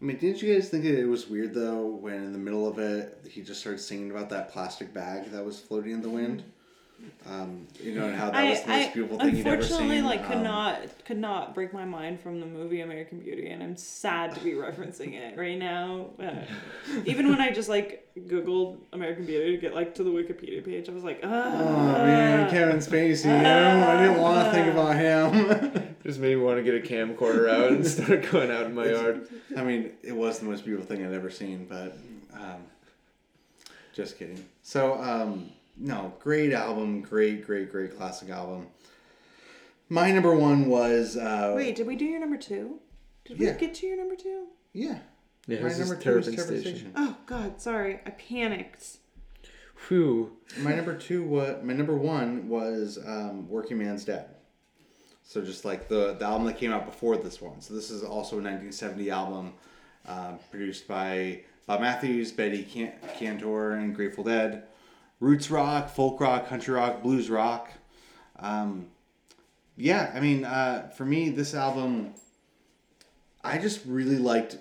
I 0.00 0.04
mean, 0.04 0.18
didn't 0.18 0.42
you 0.42 0.52
guys 0.54 0.68
think 0.68 0.84
it 0.84 1.06
was 1.06 1.28
weird 1.28 1.54
though 1.54 1.86
when 1.86 2.22
in 2.24 2.32
the 2.32 2.38
middle 2.38 2.66
of 2.68 2.78
it 2.78 3.26
he 3.30 3.42
just 3.42 3.60
started 3.60 3.80
singing 3.80 4.10
about 4.10 4.28
that 4.30 4.52
plastic 4.52 4.92
bag 4.92 5.30
that 5.32 5.44
was 5.44 5.58
floating 5.60 5.92
in 5.92 6.02
the 6.02 6.10
wind? 6.10 6.44
Um, 7.28 7.66
you 7.82 7.94
know, 7.94 8.06
and 8.06 8.16
how 8.16 8.30
that 8.30 8.36
I, 8.36 8.50
was 8.50 8.62
the 8.62 8.68
most 8.68 8.88
I 8.88 8.92
beautiful 8.92 9.18
thing 9.18 9.36
you've 9.36 9.46
ever 9.46 9.62
seen. 9.62 9.72
unfortunately 9.72 9.96
seen. 9.96 10.04
like 10.04 10.26
could 10.26 10.36
Um, 10.36 10.44
not 10.44 11.04
could 11.04 11.18
not 11.18 11.54
break 11.54 11.72
my 11.72 11.84
mind 11.84 12.20
from 12.20 12.40
the 12.40 12.46
movie 12.46 12.80
American 12.80 13.18
Beauty, 13.18 13.48
and 13.48 13.62
I'm 13.62 13.76
sad 13.76 14.34
to 14.34 14.40
be 14.40 14.52
referencing 14.52 15.14
it 15.14 15.36
right 15.36 15.58
now. 15.58 16.10
Uh, 16.20 16.44
even 17.04 17.28
when 17.28 17.40
I 17.40 17.50
just 17.50 17.68
like 17.68 18.08
Googled 18.16 18.78
American 18.92 19.26
Beauty 19.26 19.52
to 19.52 19.58
get 19.58 19.74
like 19.74 19.94
to 19.96 20.04
the 20.04 20.10
Wikipedia 20.10 20.64
page, 20.64 20.88
I 20.88 20.92
was 20.92 21.04
like, 21.04 21.20
ah, 21.24 21.52
Oh 21.54 22.04
man, 22.04 22.48
Kevin 22.50 22.78
Spacey. 22.78 23.24
You 23.24 23.42
know, 23.42 23.88
I 23.88 24.02
didn't 24.06 24.20
want 24.22 24.44
to 24.44 24.50
think 24.52 24.72
about 24.72 24.96
him. 24.96 25.96
Just 26.06 26.20
made 26.20 26.36
me 26.36 26.42
want 26.44 26.56
to 26.58 26.62
get 26.62 26.74
a 26.76 26.86
camcorder 26.86 27.48
out 27.50 27.72
and 27.72 27.84
start 27.84 28.30
going 28.30 28.48
out 28.48 28.66
in 28.66 28.74
my 28.76 28.86
yard. 28.86 29.28
I 29.56 29.64
mean, 29.64 29.90
it 30.04 30.12
was 30.12 30.38
the 30.38 30.44
most 30.44 30.64
beautiful 30.64 30.86
thing 30.86 31.04
I'd 31.04 31.12
ever 31.12 31.30
seen, 31.30 31.66
but 31.68 31.98
um, 32.32 32.62
just 33.92 34.16
kidding. 34.16 34.44
So, 34.62 35.02
um, 35.02 35.50
no, 35.76 36.14
great 36.18 36.52
album, 36.52 37.02
great, 37.02 37.46
great, 37.46 37.70
great 37.70 37.96
classic 37.96 38.30
album. 38.30 38.68
My 39.88 40.10
number 40.10 40.34
one 40.34 40.66
was 40.68 41.16
uh, 41.16 41.52
Wait, 41.54 41.76
did 41.76 41.86
we 41.86 41.96
do 41.96 42.04
your 42.04 42.20
number 42.20 42.36
two? 42.36 42.80
Did 43.24 43.38
Yeah. 43.38 43.52
we 43.52 43.58
get 43.58 43.74
to 43.76 43.86
your 43.86 43.96
number 43.96 44.16
two? 44.16 44.46
yeah. 44.72 44.98
Yeah, 45.48 45.60
My 45.62 45.68
number 45.68 45.94
two 45.94 46.16
was 46.16 46.26
Terrapin 46.26 46.34
Terrapin 46.34 46.60
Station. 46.60 46.60
Station. 46.76 46.92
Oh 46.96 47.16
God, 47.26 47.60
sorry, 47.60 48.00
I 48.04 48.10
panicked. 48.10 48.96
Whew. 49.86 50.36
My 50.58 50.74
number 50.74 50.96
two 50.96 51.22
was 51.22 51.62
my 51.62 51.72
number 51.72 51.96
one 51.96 52.48
was 52.48 52.98
um, 53.06 53.48
Working 53.48 53.78
Man's 53.78 54.04
Dead. 54.04 54.26
So 55.22 55.42
just 55.42 55.64
like 55.64 55.86
the 55.86 56.14
the 56.18 56.24
album 56.24 56.46
that 56.48 56.58
came 56.58 56.72
out 56.72 56.84
before 56.84 57.16
this 57.16 57.40
one. 57.40 57.60
So 57.60 57.74
this 57.74 57.90
is 57.92 58.02
also 58.02 58.36
a 58.40 58.42
1970 58.42 59.08
album 59.10 59.52
uh, 60.08 60.32
produced 60.50 60.88
by 60.88 61.42
Bob 61.66 61.80
Matthews, 61.80 62.32
Betty 62.32 62.64
Can- 62.64 62.94
Cantor, 63.16 63.72
and 63.74 63.94
Grateful 63.94 64.24
Dead. 64.24 64.64
Roots 65.20 65.50
rock, 65.50 65.88
folk 65.88 66.20
rock, 66.20 66.48
country 66.48 66.74
rock, 66.74 67.02
blues 67.02 67.30
rock. 67.30 67.70
Um, 68.38 68.88
yeah, 69.76 70.12
I 70.14 70.20
mean, 70.20 70.44
uh, 70.44 70.90
for 70.96 71.04
me, 71.04 71.30
this 71.30 71.54
album, 71.54 72.14
I 73.42 73.58
just 73.58 73.80
really 73.86 74.18
liked 74.18 74.58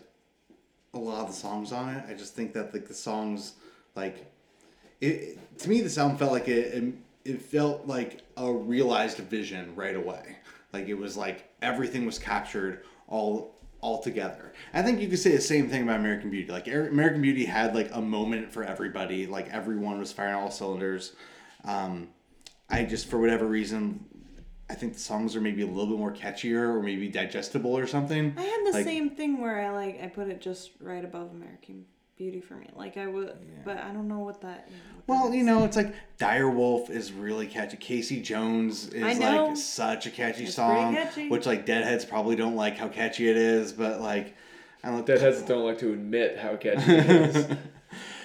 a 0.93 0.99
lot 0.99 1.21
of 1.21 1.27
the 1.27 1.33
songs 1.33 1.71
on 1.71 1.89
it. 1.89 2.05
I 2.09 2.13
just 2.13 2.35
think 2.35 2.53
that 2.53 2.73
like 2.73 2.87
the 2.87 2.93
songs, 2.93 3.53
like 3.95 4.31
it 5.01 5.37
to 5.59 5.69
me 5.69 5.81
this 5.81 5.97
album 5.97 6.17
felt 6.17 6.31
like 6.31 6.47
it, 6.47 6.73
it 6.73 6.93
it 7.25 7.41
felt 7.41 7.85
like 7.85 8.21
a 8.37 8.51
realized 8.51 9.17
vision 9.17 9.75
right 9.75 9.95
away. 9.95 10.37
Like 10.71 10.87
it 10.87 10.93
was 10.93 11.17
like 11.17 11.49
everything 11.61 12.05
was 12.05 12.19
captured 12.19 12.83
all 13.07 13.54
all 13.85 14.01
together. 14.01 14.51
I 14.73 14.81
think 14.81 14.99
you 14.99 15.07
could 15.07 15.19
say 15.19 15.35
the 15.35 15.41
same 15.41 15.69
thing 15.69 15.83
about 15.83 15.99
American 15.99 16.31
Beauty. 16.31 16.51
Like 16.51 16.67
Er- 16.67 16.87
American 16.87 17.21
Beauty 17.21 17.45
had 17.45 17.75
like 17.75 17.91
a 17.93 18.01
moment 18.01 18.51
for 18.51 18.63
everybody. 18.63 19.27
Like 19.27 19.47
everyone 19.53 19.99
was 19.99 20.11
firing 20.11 20.33
all 20.35 20.49
cylinders. 20.49 21.13
Um, 21.63 22.07
I 22.67 22.83
just 22.83 23.05
for 23.07 23.19
whatever 23.19 23.45
reason, 23.45 24.03
I 24.71 24.73
think 24.73 24.93
the 24.93 24.99
songs 24.99 25.35
are 25.35 25.41
maybe 25.41 25.61
a 25.61 25.67
little 25.67 25.85
bit 25.85 25.99
more 25.99 26.11
catchier 26.11 26.67
or 26.75 26.81
maybe 26.81 27.07
digestible 27.09 27.77
or 27.77 27.85
something. 27.85 28.33
I 28.35 28.41
had 28.41 28.65
the 28.65 28.71
Like- 28.71 28.85
same 28.85 29.11
thing 29.11 29.39
where 29.39 29.61
I 29.61 29.69
like 29.69 30.01
I 30.03 30.07
put 30.07 30.29
it 30.29 30.41
just 30.41 30.71
right 30.79 31.05
above 31.05 31.29
American 31.31 31.85
Beauty 32.17 32.39
for 32.39 32.55
me. 32.55 32.67
Like 32.75 32.95
I 32.97 33.07
would, 33.07 33.33
but 33.65 33.77
I 33.77 33.91
don't 33.91 34.07
know 34.07 34.19
what 34.19 34.39
that. 34.41 34.69
You 34.69 34.75
know, 34.75 34.81
what 34.95 35.07
that 35.07 35.25
Well, 35.25 35.33
you 35.33 35.41
is. 35.41 35.45
know, 35.45 35.63
it's 35.65 35.75
like 35.75 35.93
Dire 36.17 36.49
Wolf 36.49 36.89
is 36.89 37.11
really 37.11 37.45
catchy. 37.45 37.75
Casey 37.77 38.21
Jones 38.21 38.87
is 38.87 39.19
like 39.19 39.57
such 39.57 40.05
a 40.05 40.11
catchy 40.11 40.45
It's 40.45 40.55
song, 40.55 40.95
catchy. 40.95 41.27
which 41.29 41.45
like 41.45 41.65
Deadheads 41.65 42.05
probably 42.05 42.37
don't 42.37 42.55
like 42.55 42.77
how 42.77 42.87
catchy 42.87 43.29
it 43.29 43.35
is, 43.35 43.73
but 43.73 43.99
like 43.99 44.33
I 44.83 44.87
don't 44.89 44.99
know. 44.99 45.03
Deadheads 45.05 45.41
don't 45.41 45.65
like 45.65 45.79
to 45.79 45.91
admit 45.91 46.37
how 46.37 46.55
catchy 46.55 46.93
it 46.93 47.05
is. 47.35 47.57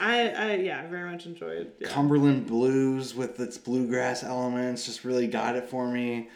I, 0.00 0.30
I 0.30 0.54
yeah, 0.56 0.82
I 0.82 0.86
very 0.86 1.10
much 1.10 1.26
enjoyed. 1.26 1.72
Yeah. 1.80 1.88
Cumberland 1.88 2.46
Blues 2.46 3.14
with 3.16 3.40
its 3.40 3.58
bluegrass 3.58 4.22
elements 4.22 4.86
just 4.86 5.04
really 5.04 5.26
got 5.26 5.56
it 5.56 5.64
for 5.68 5.88
me. 5.90 6.28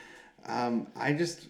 Um, 0.46 0.88
I 0.96 1.12
just, 1.12 1.46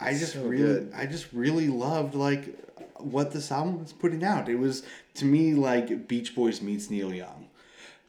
I 0.00 0.12
just 0.12 0.34
So 0.34 0.42
really, 0.44 0.62
good. 0.62 0.92
I 0.96 1.06
just 1.06 1.32
really 1.32 1.68
loved 1.68 2.14
like 2.14 2.56
what 2.98 3.30
this 3.30 3.52
album 3.52 3.78
was 3.80 3.92
putting 3.92 4.24
out. 4.24 4.48
It 4.48 4.56
was 4.56 4.82
to 5.18 5.24
me 5.24 5.54
like 5.54 6.08
Beach 6.08 6.34
Boys 6.34 6.60
meets 6.62 6.90
Neil 6.90 7.12
Young. 7.14 7.48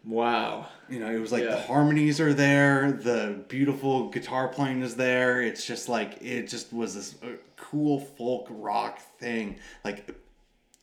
wow. 0.06 0.68
You 0.90 1.00
know, 1.00 1.12
it 1.12 1.20
was 1.20 1.32
like 1.32 1.44
the 1.44 1.60
harmonies 1.62 2.20
are 2.20 2.34
there, 2.34 2.92
the 2.92 3.44
beautiful 3.48 4.10
guitar 4.10 4.48
playing 4.48 4.82
is 4.82 4.96
there. 4.96 5.42
It's 5.42 5.64
just 5.66 5.88
like 5.88 6.18
it 6.22 6.48
just 6.48 6.74
was 6.74 6.96
this 6.96 7.16
uh, 7.22 7.28
cool 7.58 8.00
folk 8.00 8.48
rock 8.50 9.00
thing, 9.20 9.58
like 9.86 10.10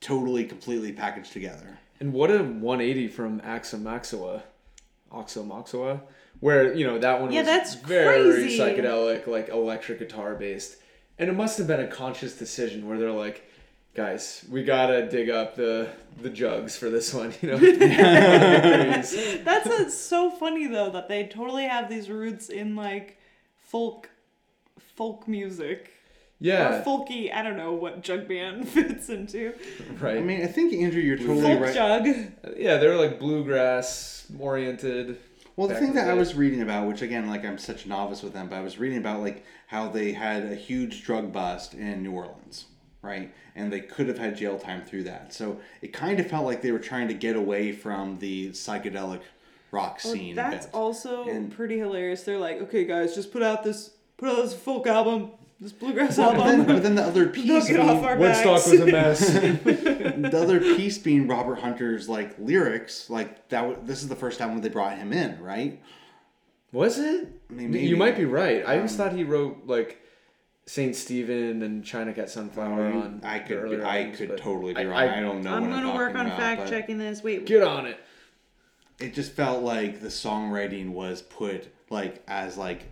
totally 0.01 0.45
completely 0.45 0.93
packaged 0.93 1.33
together. 1.33 1.79
And 1.99 2.13
what 2.13 2.31
a 2.31 2.39
180 2.39 3.09
from 3.09 3.41
Aoxomoxoa, 3.41 4.43
Oxo 5.11 5.43
Maxua, 5.43 6.03
where, 6.41 6.75
you 6.75 6.87
know, 6.87 6.99
that 6.99 7.21
one 7.21 7.33
Yeah, 7.33 7.41
was 7.41 7.47
that's 7.49 7.75
very 7.75 8.31
crazy. 8.31 8.59
psychedelic, 8.59 9.27
like 9.27 9.49
electric 9.49 9.99
guitar 9.99 10.35
based. 10.35 10.77
And 11.19 11.31
it 11.31 11.33
must 11.33 11.57
have 11.59 11.67
been 11.67 11.81
a 11.81 11.87
conscious 11.89 12.37
decision 12.39 12.87
where 12.87 12.99
they're 12.99 13.11
like, 13.11 13.49
guys, 13.97 14.45
we 14.51 14.63
gotta 14.63 15.09
dig 15.09 15.31
up 15.31 15.57
the 15.57 15.89
the 16.21 16.31
jugs 16.31 16.77
for 16.77 16.89
this 16.91 17.13
one, 17.13 17.35
you 17.43 17.51
know? 17.51 17.59
Please. 17.59 19.43
That's 19.45 19.67
a, 19.67 19.91
so 19.91 20.31
funny 20.31 20.67
though 20.67 20.91
that 20.91 21.09
they 21.09 21.25
totally 21.27 21.65
have 21.65 21.89
these 21.89 22.09
roots 22.11 22.49
in 22.49 22.75
like 22.77 23.19
folk, 23.59 24.09
folk 24.97 25.27
music. 25.29 25.91
yeah, 26.41 26.81
Or 26.81 26.85
folky, 26.85 27.33
I 27.33 27.43
don't 27.43 27.57
know 27.57 27.73
what 27.73 28.03
jug 28.03 28.29
band 28.29 28.69
fits 28.77 29.09
into. 29.09 29.53
right. 30.01 30.19
I 30.19 30.21
mean, 30.21 30.43
I 30.43 30.47
think 30.47 30.73
Andrew, 30.75 31.01
you're 31.03 31.17
totally 31.19 31.43
Folk 31.43 31.61
right. 31.61 31.75
jug. 31.75 32.07
yeah, 32.57 32.79
they're 32.79 32.97
like 32.97 33.19
bluegrass 33.19 34.27
oriented. 34.39 35.19
Well, 35.57 35.69
the 35.69 35.75
thing 35.75 35.95
that 35.95 36.09
I 36.11 36.13
was 36.15 36.35
reading 36.35 36.61
about, 36.61 36.87
which 36.87 37.01
again, 37.01 37.29
like 37.29 37.45
I'm 37.45 37.57
such 37.59 37.87
a 37.87 37.89
novice 37.89 38.23
with 38.23 38.35
them, 38.35 38.49
but 38.49 38.57
I 38.57 38.61
was 38.61 38.79
reading 38.79 38.99
about 38.99 39.21
like 39.21 39.45
how 39.69 39.89
they 39.89 40.13
had 40.13 40.45
a 40.45 40.55
huge 40.55 41.03
drug 41.03 41.33
bust 41.33 41.73
in 41.75 42.03
New 42.03 42.13
Orleans, 42.13 42.67
right? 43.03 43.33
And 43.55 43.73
they 43.73 43.81
could 43.81 44.09
have 44.09 44.19
had 44.19 44.37
jail 44.37 44.59
time 44.59 44.83
through 44.83 45.05
that. 45.05 45.33
So 45.33 45.61
it 45.83 45.93
kind 45.93 46.19
of 46.21 46.29
felt 46.29 46.45
like 46.45 46.63
they 46.63 46.73
were 46.73 46.79
trying 46.79 47.09
to 47.09 47.15
get 47.15 47.37
away 47.37 47.73
from 47.73 48.19
the 48.19 48.51
psychedelic 48.51 49.21
rock 49.71 50.01
Oh, 50.05 50.13
scene. 50.13 50.35
that's 50.35 50.67
bit. 50.67 50.75
also 50.75 51.29
And- 51.29 51.51
pretty 51.53 51.79
hilarious. 51.79 52.23
They're 52.23 52.39
like, 52.39 52.61
okay, 52.63 52.85
guys, 52.85 53.15
just 53.15 53.33
put 53.33 53.43
out 53.43 53.63
this, 53.65 53.91
put 54.17 54.29
out 54.29 54.37
this 54.37 54.55
folk 54.55 54.87
album, 54.87 55.31
this 55.61 55.73
bluegrass 55.73 56.17
But 56.17 56.33
then, 56.33 56.61
album. 56.61 56.67
but 56.67 56.83
then 56.83 56.95
the 56.97 57.03
other 57.03 57.27
piece, 57.31 57.47
Knock 57.47 57.71
it 57.71 57.81
off 57.81 57.93
being, 57.95 58.05
our 58.05 58.17
Woodstock 58.19 58.57
backs. 58.57 58.71
was 58.71 58.81
a 58.81 58.87
mess. 58.87 59.21
the 60.31 60.39
other 60.41 60.61
piece 60.61 60.99
being 60.99 61.27
Robert 61.29 61.57
Hunter's 61.61 62.09
like 62.09 62.35
lyrics, 62.39 63.09
like 63.11 63.49
that. 63.49 63.63
w- 63.63 63.79
This 63.85 64.03
is 64.03 64.09
the 64.09 64.17
first 64.17 64.39
time 64.39 64.53
when 64.53 64.61
they 64.61 64.69
brought 64.69 64.99
him 64.99 65.13
in, 65.13 65.41
right? 65.43 65.81
was 66.73 66.99
it? 66.99 67.29
I 67.49 67.53
mean, 67.55 67.71
maybe. 67.71 67.87
You 67.87 67.97
might 67.97 68.17
be 68.17 68.25
right. 68.27 68.63
I 68.67 68.77
always 68.77 68.93
Um, 68.93 68.99
thought 68.99 69.17
he 69.17 69.25
wrote 69.25 69.63
like 69.67 70.03
Saint 70.67 70.97
Stephen 70.97 71.63
and 71.63 71.85
China 71.85 72.13
Cat 72.13 72.29
Sunflower 72.29 72.87
um, 72.89 72.97
on. 72.97 73.21
I 73.23 73.39
could, 73.39 73.57
earlier 73.59 73.79
be, 73.79 73.85
I 73.85 73.99
albums, 74.01 74.19
could 74.19 74.37
totally 74.37 74.75
be 74.75 74.81
I- 74.81 74.85
wrong. 74.85 74.97
I- 74.97 75.19
I, 75.19 75.21
don't 75.21 75.43
know. 75.43 75.55
I'm 75.55 75.71
what 75.71 75.77
gonna 75.83 75.95
work 75.95 76.17
on 76.17 76.27
about, 76.27 76.39
fact 76.39 76.69
checking 76.69 76.99
this. 76.99 77.23
Wait, 77.23 77.47
Get 77.47 77.63
on 77.63 77.87
it. 77.87 77.99
it 78.99 79.15
just 79.15 79.33
felt 79.33 79.63
like 79.63 80.01
the 80.01 80.09
songwriting 80.09 80.91
was 80.91 81.23
put 81.23 81.69
like 81.89 82.23
as 82.27 82.57
like 82.57 82.83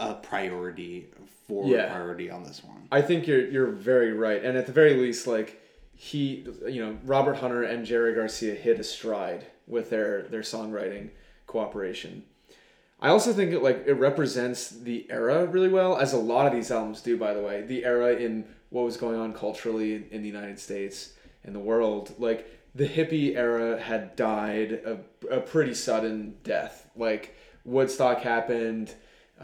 a 0.00 0.14
priority 0.14 1.06
for 1.46 1.66
Yeah. 1.68 1.88
priority 1.92 2.30
on 2.30 2.42
this 2.42 2.64
one. 2.64 2.88
I 2.90 3.00
think 3.00 3.28
you're 3.28 3.46
you're 3.48 3.70
very 3.70 4.12
right, 4.12 4.42
and 4.44 4.58
at 4.58 4.66
the 4.66 4.72
very 4.72 4.94
least, 4.94 5.28
like 5.28 5.60
he, 5.94 6.44
you 6.66 6.84
know, 6.84 6.98
Robert 7.04 7.34
Hunter 7.36 7.62
and 7.62 7.86
Jerry 7.86 8.12
Garcia 8.12 8.56
hit 8.56 8.80
a 8.80 8.84
stride 8.84 9.46
with 9.68 9.88
their 9.90 10.22
their 10.22 10.40
songwriting 10.42 11.10
cooperation. 11.46 12.24
I 13.00 13.08
also 13.08 13.32
think 13.32 13.52
it 13.52 13.62
like 13.62 13.84
it 13.86 13.94
represents 13.94 14.70
the 14.70 15.06
era 15.10 15.46
really 15.46 15.68
well, 15.68 15.98
as 15.98 16.12
a 16.12 16.18
lot 16.18 16.46
of 16.46 16.52
these 16.52 16.70
albums 16.70 17.00
do. 17.02 17.16
By 17.16 17.34
the 17.34 17.42
way, 17.42 17.62
the 17.62 17.84
era 17.84 18.14
in 18.14 18.44
what 18.70 18.84
was 18.84 18.96
going 18.96 19.16
on 19.16 19.32
culturally 19.32 20.06
in, 20.10 20.22
the 20.22 20.28
United 20.28 20.58
States 20.58 21.12
and 21.44 21.54
the 21.54 21.60
world, 21.60 22.14
like 22.18 22.50
the 22.74 22.88
hippie 22.88 23.36
era 23.36 23.80
had 23.80 24.16
died 24.16 24.72
a, 24.72 24.98
a 25.30 25.40
pretty 25.40 25.74
sudden 25.74 26.36
death. 26.42 26.88
Like 26.96 27.36
Woodstock 27.64 28.20
happened, 28.20 28.94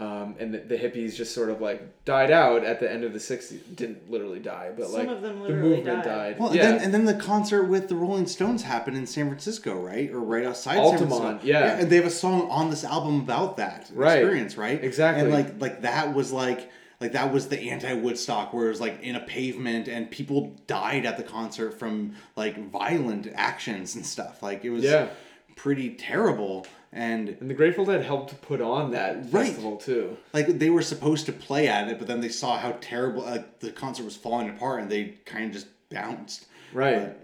um, 0.01 0.35
and 0.39 0.55
the, 0.55 0.59
the 0.59 0.77
hippies 0.79 1.15
just 1.15 1.35
sort 1.35 1.51
of 1.51 1.61
like 1.61 2.05
died 2.07 2.31
out 2.31 2.65
at 2.65 2.81
the 2.81 2.91
end 2.91 3.05
of 3.05 3.13
the 3.13 3.19
'60s. 3.19 3.59
Didn't 3.77 4.11
literally 4.11 4.41
die, 4.41 4.71
but 4.77 4.87
Some 4.89 4.95
like 5.07 5.09
of 5.09 5.21
them 5.23 5.41
the 5.43 5.51
movement 5.51 5.85
died. 5.85 6.05
died. 6.05 6.39
Well, 6.41 6.57
yeah. 6.57 6.63
and, 6.71 6.73
then, 6.79 6.85
and 6.85 6.95
then 6.95 7.05
the 7.05 7.23
concert 7.23 7.65
with 7.65 7.89
the 7.89 7.97
Rolling 7.97 8.27
Stones 8.27 8.63
happened 8.63 8.97
in 8.97 9.07
San 9.07 9.29
Francisco, 9.29 9.79
right, 9.81 10.11
or 10.11 10.21
right 10.21 10.45
outside 10.45 10.75
San 10.77 10.83
Altamont, 10.85 11.21
Francisco. 11.23 11.47
yeah. 11.49 11.79
and 11.79 11.91
they 11.91 11.97
have 11.97 12.07
a 12.07 12.11
song 12.11 12.49
on 12.51 12.71
this 12.71 12.83
album 12.85 13.21
about 13.21 13.59
that 13.59 13.91
Right. 13.93 14.19
experience, 14.19 14.57
right? 14.57 14.83
Exactly. 14.83 15.23
And 15.25 15.33
like 15.33 15.61
like 15.61 15.83
that 15.83 16.15
was 16.15 16.33
like 16.33 16.71
like 17.01 17.13
that 17.13 17.33
was 17.33 17.49
the 17.49 17.59
anti 17.71 17.93
Woodstock, 17.95 18.53
where 18.55 18.67
it 18.67 18.71
was 18.71 18.81
like 18.81 19.03
in 19.03 19.17
a 19.17 19.21
pavement 19.21 19.87
and 19.89 20.11
people 20.11 20.57
died 20.67 21.05
at 21.07 21.17
the 21.19 21.23
concert 21.23 21.79
from 21.79 22.15
like 22.37 22.71
violent 22.71 23.29
actions 23.35 23.95
and 23.97 24.05
stuff. 24.07 24.43
Like 24.43 24.65
it 24.65 24.71
was 24.71 24.85
Yeah. 24.85 25.09
pretty 25.57 25.91
terrible. 25.91 26.67
And 26.93 27.29
and 27.41 27.49
the 27.49 27.55
Grateful 27.55 27.85
Dead 27.85 28.05
helped 28.05 28.41
put 28.43 28.61
on 28.61 28.91
that 28.91 29.17
Right. 29.33 29.47
festival 29.47 29.77
too. 29.77 30.17
like 30.33 30.47
they 30.59 30.71
were 30.71 30.83
supposed 30.83 31.27
to 31.27 31.33
play 31.33 31.69
at 31.69 31.89
it, 31.89 31.99
but 31.99 32.09
then 32.09 32.21
they 32.21 32.29
saw 32.29 32.59
how 32.59 32.73
terrible 32.81 33.25
uh, 33.25 33.39
the 33.61 33.71
concert 33.71 34.05
was 34.05 34.17
falling 34.17 34.49
apart, 34.51 34.81
and 34.83 34.91
they 34.91 35.15
kind 35.25 35.45
of 35.47 35.53
just 35.53 35.69
bounced. 35.89 36.47
Right. 36.73 37.17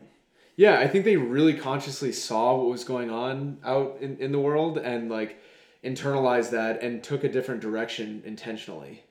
Yeah, 0.54 0.78
I 0.78 0.86
think 0.88 1.04
they 1.04 1.16
really 1.16 1.54
consciously 1.54 2.12
saw 2.12 2.56
what 2.56 2.68
was 2.70 2.84
going 2.84 3.10
on 3.10 3.58
out 3.64 3.98
in, 4.00 4.16
in 4.18 4.32
the 4.32 4.38
world 4.38 4.78
and 4.78 5.10
like 5.10 5.38
internalized 5.84 6.50
that 6.50 6.82
and 6.82 7.02
took 7.02 7.24
a 7.24 7.28
different 7.28 7.60
direction 7.60 8.22
intentionally. 8.24 9.02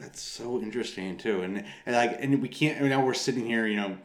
That's 0.00 0.20
so 0.20 0.60
interesting 0.60 1.16
too, 1.16 1.42
and, 1.42 1.64
and 1.86 1.94
like, 1.96 2.16
and 2.20 2.42
we 2.42 2.48
can't. 2.48 2.82
Now 2.84 3.04
we're 3.04 3.14
sitting 3.14 3.46
here, 3.46 3.66
you 3.66 3.76
know, 3.76 3.96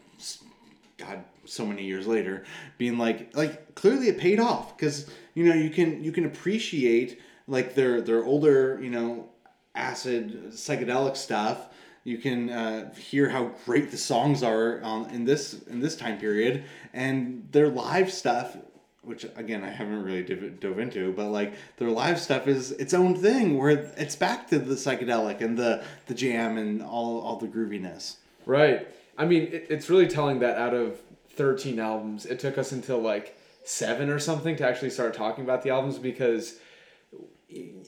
God, 0.97 1.23
so 1.45 1.65
many 1.65 1.83
years 1.83 2.07
later, 2.07 2.43
being 2.77 2.97
like, 2.97 3.35
like 3.35 3.75
clearly 3.75 4.07
it 4.07 4.17
paid 4.17 4.39
off 4.39 4.77
because 4.77 5.09
you 5.33 5.45
know 5.45 5.53
you 5.53 5.69
can 5.69 6.03
you 6.03 6.11
can 6.11 6.25
appreciate 6.25 7.19
like 7.47 7.75
their 7.75 8.01
their 8.01 8.23
older 8.23 8.79
you 8.81 8.89
know 8.89 9.29
acid 9.75 10.51
psychedelic 10.51 11.17
stuff. 11.17 11.69
You 12.03 12.17
can 12.17 12.49
uh, 12.49 12.93
hear 12.95 13.29
how 13.29 13.51
great 13.65 13.91
the 13.91 13.97
songs 13.97 14.41
are 14.41 14.83
um, 14.83 15.07
in 15.09 15.25
this 15.25 15.61
in 15.63 15.79
this 15.79 15.95
time 15.95 16.19
period, 16.19 16.63
and 16.93 17.47
their 17.51 17.69
live 17.69 18.11
stuff 18.11 18.57
which 19.03 19.25
again 19.35 19.63
I 19.63 19.69
haven't 19.69 20.03
really 20.03 20.23
div- 20.23 20.59
dove 20.59 20.79
into, 20.79 21.11
but 21.13 21.29
like 21.29 21.53
their 21.77 21.89
live 21.89 22.19
stuff 22.19 22.47
is 22.47 22.71
its 22.73 22.93
own 22.93 23.15
thing 23.15 23.57
where 23.57 23.71
it's 23.97 24.15
back 24.15 24.47
to 24.49 24.59
the 24.59 24.75
psychedelic 24.75 25.41
and 25.41 25.57
the 25.57 25.83
the 26.05 26.13
jam 26.13 26.57
and 26.57 26.81
all 26.81 27.19
all 27.21 27.37
the 27.37 27.47
grooviness. 27.47 28.17
Right. 28.45 28.87
I 29.17 29.25
mean, 29.25 29.43
it, 29.43 29.67
it's 29.69 29.89
really 29.89 30.07
telling 30.07 30.39
that 30.39 30.57
out 30.57 30.73
of 30.73 30.99
13 31.35 31.79
albums, 31.79 32.25
it 32.25 32.39
took 32.39 32.57
us 32.57 32.71
until 32.71 32.99
like 32.99 33.37
seven 33.63 34.09
or 34.09 34.19
something 34.19 34.55
to 34.57 34.67
actually 34.67 34.89
start 34.89 35.13
talking 35.13 35.43
about 35.43 35.61
the 35.63 35.69
albums 35.69 35.97
because 35.99 36.55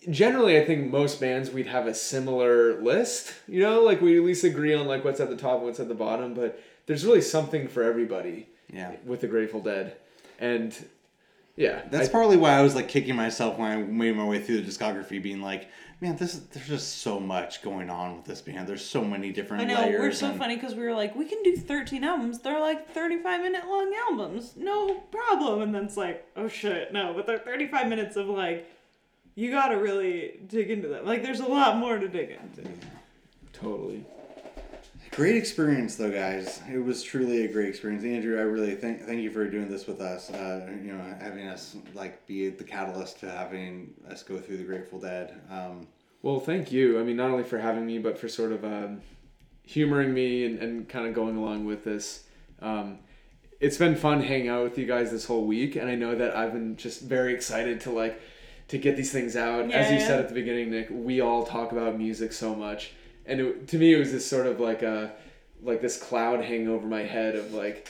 generally 0.10 0.60
I 0.60 0.66
think 0.66 0.92
most 0.92 1.20
bands 1.20 1.50
we'd 1.52 1.68
have 1.68 1.88
a 1.88 1.94
similar 1.94 2.82
list, 2.82 3.34
you 3.48 3.62
know, 3.62 3.82
like 3.82 4.02
we 4.02 4.18
at 4.18 4.24
least 4.24 4.44
agree 4.44 4.74
on 4.74 4.88
like 4.88 5.04
what's 5.06 5.20
at 5.20 5.30
the 5.30 5.38
top 5.38 5.58
and 5.58 5.64
what's 5.66 5.80
at 5.80 5.88
the 5.88 5.96
bottom, 5.96 6.34
but 6.34 6.62
there's 6.86 7.06
really 7.06 7.22
something 7.22 7.68
for 7.68 7.84
everybody 7.84 8.48
Yeah. 8.74 8.92
with 9.06 9.22
the 9.22 9.28
Grateful 9.28 9.62
Dead. 9.62 9.96
And 10.40 10.76
Yeah, 11.56 11.84
That's 11.92 12.10
I- 12.10 12.12
partly 12.12 12.36
why 12.36 12.54
I 12.58 12.62
was 12.62 12.74
like 12.76 12.88
kicking 12.88 13.16
myself 13.16 13.60
when 13.60 13.72
I 13.72 13.78
made 13.78 14.16
my 14.16 14.26
way 14.26 14.42
through 14.42 14.62
the 14.62 14.70
discography, 14.72 15.22
being 15.22 15.40
like, 15.42 15.68
man, 16.04 16.18
this 16.18 16.34
is, 16.36 16.42
there's 16.48 16.68
just 16.68 16.98
so 17.00 17.18
much 17.20 17.62
going 17.64 17.90
on 17.90 18.18
with 18.18 18.26
this 18.26 18.42
band. 18.42 18.68
There's 18.68 18.86
so 18.86 19.04
many 19.04 19.32
different 19.32 19.64
I 19.64 19.66
know 19.74 19.82
layers. 19.82 20.00
we're 20.00 20.12
so 20.12 20.30
and- 20.30 20.38
funny 20.38 20.56
because 20.56 20.76
we 20.76 20.84
were 20.84 20.94
like, 20.94 21.16
we 21.16 21.26
can 21.26 21.42
do 21.44 21.56
thirteen 21.56 22.04
albums. 22.04 22.40
They're 22.40 22.60
like 22.60 22.94
thirty-five 22.94 23.42
minute 23.42 23.66
long 23.66 23.92
albums, 24.10 24.54
no 24.58 24.96
problem. 25.12 25.62
And 25.62 25.74
then 25.74 25.86
it's 25.86 25.98
like, 25.98 26.26
oh 26.36 26.50
shit, 26.50 26.92
no, 26.92 27.14
but 27.16 27.26
they're 27.26 27.40
thirty-five 27.40 27.88
minutes 27.88 28.18
of 28.18 28.28
like, 28.28 28.70
you 29.36 29.50
gotta 29.50 29.78
really 29.78 30.42
dig 30.48 30.70
into 30.70 30.90
them. 30.90 31.06
Like, 31.06 31.24
there's 31.24 31.40
a 31.40 31.48
lot 31.48 31.78
more 31.78 31.98
to 31.98 32.08
dig 32.10 32.32
into. 32.32 32.70
totally. 33.54 34.04
Great 35.12 35.36
experience, 35.36 35.96
though, 35.96 36.10
guys. 36.12 36.60
It 36.68 36.84
was 36.84 37.04
truly 37.04 37.46
a 37.46 37.48
great 37.48 37.70
experience. 37.70 38.04
Andrew, 38.04 38.38
I 38.40 38.42
really 38.42 38.76
thank 38.76 39.04
thank 39.04 39.22
you 39.22 39.30
for 39.30 39.48
doing 39.48 39.70
this 39.70 39.86
with 39.86 40.02
us. 40.02 40.32
Uh, 40.32 40.68
you 40.84 40.92
know, 40.92 41.16
having 41.22 41.48
us 41.48 41.76
like 41.94 42.26
be 42.26 42.50
the 42.50 42.64
catalyst 42.64 43.20
to 43.20 43.30
having 43.30 43.94
us 44.10 44.24
go 44.24 44.40
through 44.40 44.58
the 44.58 44.64
Grateful 44.64 45.00
Dead. 45.00 45.40
Um, 45.52 45.88
Well, 46.24 46.40
thank 46.40 46.72
you. 46.72 47.00
I 47.00 47.04
mean, 47.04 47.18
not 47.18 47.30
only 47.30 47.44
for 47.44 47.60
having 47.60 47.86
me, 47.86 48.00
but 48.00 48.18
for 48.18 48.28
sort 48.30 48.54
of 48.54 48.64
um, 48.64 49.02
humoring 49.64 50.14
me 50.14 50.46
and, 50.46 50.58
and 50.58 50.90
kind 50.90 51.06
of 51.06 51.14
going 51.14 51.36
along 51.36 51.66
with 51.66 51.84
this. 51.84 52.24
Um, 52.62 53.00
it's 53.60 53.78
been 53.78 53.96
fun 53.96 54.22
hanging 54.24 54.48
out 54.48 54.64
with 54.64 54.78
you 54.78 54.86
guys 54.86 55.12
this 55.12 55.26
whole 55.26 55.46
week, 55.46 55.76
and 55.76 55.90
I 55.90 55.96
know 55.96 56.16
that 56.16 56.36
I've 56.36 56.54
been 56.54 56.78
just 56.78 57.02
very 57.02 57.34
excited 57.34 57.82
to 57.82 57.92
like 57.92 58.22
to 58.70 58.78
get 58.78 58.96
these 58.96 59.12
things 59.12 59.36
out. 59.36 59.70
As 59.72 59.92
you 59.92 59.98
Yeah. 59.98 60.08
said 60.08 60.20
at 60.22 60.30
the 60.30 60.34
beginning, 60.34 60.72
Nick, 60.72 60.88
we 60.90 61.20
all 61.20 61.46
talk 61.46 61.74
about 61.74 61.98
music 61.98 62.32
so 62.32 62.56
much, 62.56 62.92
and 63.26 63.42
it, 63.42 63.68
to 63.68 63.78
me, 63.78 63.94
it 63.94 64.00
was 64.00 64.14
this 64.14 64.26
sort 64.26 64.48
of 64.48 64.62
like 64.62 64.82
a 64.82 65.12
like 65.62 65.82
this 65.82 65.98
cloud 66.02 66.44
hanging 66.44 66.70
over 66.70 66.88
my 66.88 67.04
head 67.04 67.36
of 67.36 67.54
like. 67.54 67.90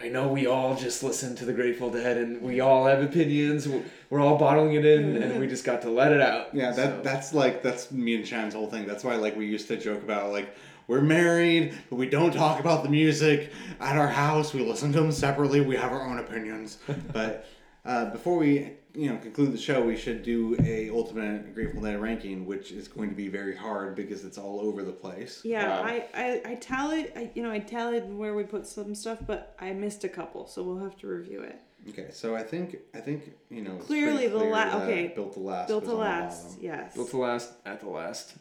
I 0.00 0.08
know 0.08 0.26
we 0.28 0.46
all 0.46 0.74
just 0.74 1.02
listen 1.04 1.36
to 1.36 1.44
the 1.44 1.52
Grateful 1.52 1.90
Dead 1.90 2.16
and 2.16 2.42
we 2.42 2.58
all 2.60 2.86
have 2.86 3.02
opinions. 3.02 3.68
We're 4.10 4.20
all 4.20 4.36
bottling 4.36 4.74
it 4.74 4.84
in 4.84 5.16
and 5.22 5.38
we 5.38 5.46
just 5.46 5.64
got 5.64 5.82
to 5.82 5.90
let 5.90 6.12
it 6.12 6.20
out. 6.20 6.52
Yeah, 6.54 6.72
that 6.72 6.96
So- 6.96 7.00
that's 7.02 7.32
like 7.32 7.62
that's 7.62 7.90
me 7.92 8.16
and 8.16 8.26
Shan's 8.26 8.54
whole 8.54 8.66
thing. 8.68 8.86
That's 8.86 9.04
why 9.04 9.14
like 9.16 9.36
we 9.36 9.46
used 9.46 9.68
to 9.68 9.76
joke 9.76 10.02
about 10.02 10.32
like 10.32 10.54
we're 10.88 11.00
married, 11.00 11.74
but 11.88 11.96
we 11.96 12.08
don't 12.08 12.32
talk 12.32 12.58
about 12.58 12.82
the 12.82 12.88
music 12.88 13.52
at 13.80 13.96
our 13.96 14.08
house. 14.08 14.52
We 14.52 14.60
listen 14.66 14.92
to 14.92 15.00
them 15.00 15.12
separately. 15.12 15.60
We 15.60 15.76
have 15.76 15.92
our 15.92 16.02
own 16.02 16.18
opinions. 16.18 16.78
but 17.12 17.46
uh, 17.84 18.06
before 18.10 18.36
we 18.38 18.72
you 18.94 19.10
know 19.10 19.16
conclude 19.18 19.52
the 19.52 19.58
show, 19.58 19.82
we 19.82 19.96
should 19.96 20.22
do 20.22 20.56
a 20.64 20.90
ultimate 20.90 21.54
Grateful 21.54 21.80
Dead 21.82 22.00
ranking, 22.00 22.46
which 22.46 22.70
is 22.72 22.88
going 22.88 23.08
to 23.08 23.14
be 23.16 23.28
very 23.28 23.56
hard 23.56 23.94
because 23.96 24.24
it's 24.24 24.38
all 24.38 24.60
over 24.60 24.82
the 24.82 24.92
place. 24.92 25.40
Yeah, 25.44 25.80
Wow. 25.80 25.82
I, 25.86 26.04
I, 26.14 26.42
I 26.52 26.54
tallied, 26.56 27.12
I, 27.16 27.30
you 27.34 27.42
know, 27.42 27.50
I 27.50 27.58
tallied 27.58 28.04
where 28.12 28.34
we 28.34 28.44
put 28.44 28.66
some 28.66 28.94
stuff, 28.94 29.18
but 29.26 29.56
I 29.58 29.72
missed 29.72 30.04
a 30.04 30.08
couple, 30.08 30.46
so 30.46 30.62
we'll 30.62 30.78
have 30.84 30.96
to 30.98 31.06
review 31.06 31.40
it. 31.40 31.58
Okay, 31.88 32.08
so 32.12 32.36
I 32.36 32.44
think 32.44 32.76
I 32.94 33.00
think 33.00 33.32
you 33.50 33.62
know 33.62 33.74
Clearly 33.76 34.28
the 34.28 34.38
last 34.38 34.74
okay, 34.82 35.12
built 35.16 35.32
the 35.34 35.40
last 35.40 35.66
Built 35.66 35.82
was 35.82 35.90
to 35.90 35.96
on 35.96 36.00
the 36.00 36.04
last, 36.04 36.44
bottom. 36.50 36.58
yes. 36.62 36.94
Built 36.94 37.10
the 37.10 37.16
last 37.16 37.52
at 37.66 37.80
the 37.80 37.88
last. 37.88 38.34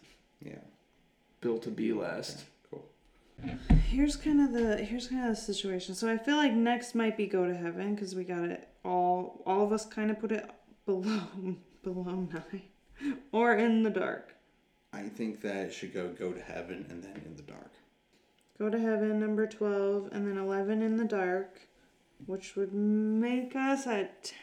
Yeah, 0.46 0.56
Built 1.40 1.64
to 1.64 1.70
be 1.72 1.92
last. 1.92 2.44
cool. 2.70 2.86
Here's 3.90 4.16
kind 4.16 4.42
of 4.42 4.52
the 4.54 4.78
here's 4.78 5.08
kind 5.08 5.24
of 5.28 5.36
the 5.36 5.42
situation. 5.42 5.96
So 5.96 6.08
I 6.12 6.18
feel 6.18 6.36
like 6.36 6.54
next 6.54 6.94
might 6.94 7.18
be 7.18 7.26
go 7.26 7.48
to 7.48 7.56
heaven 7.58 7.96
because 7.96 8.14
we 8.14 8.24
got 8.26 8.44
it 8.44 8.68
all. 8.84 9.42
All 9.46 9.64
of 9.64 9.72
us 9.72 9.86
kind 9.86 10.12
of 10.12 10.20
put 10.20 10.32
it 10.32 10.50
below 10.86 11.22
below 11.84 12.28
nine, 12.32 12.64
or 13.32 13.56
in 13.56 13.84
the 13.84 13.90
dark. 13.90 14.36
I 14.94 15.04
think 15.04 15.42
that 15.42 15.56
it 15.68 15.74
should 15.74 15.94
go 15.94 16.10
go 16.10 16.32
to 16.32 16.42
heaven 16.42 16.86
and 16.90 17.04
then 17.04 17.22
in 17.26 17.36
the 17.36 17.44
dark. 17.44 17.72
Go 18.60 18.70
to 18.70 18.80
heaven 18.80 19.20
number 19.20 19.48
twelve, 19.48 20.10
and 20.12 20.28
then 20.28 20.38
eleven 20.38 20.82
in 20.82 20.98
the 20.98 21.06
dark, 21.06 21.62
which 22.26 22.56
would 22.56 22.74
make 22.74 23.56
us 23.56 23.88
at. 23.88 24.34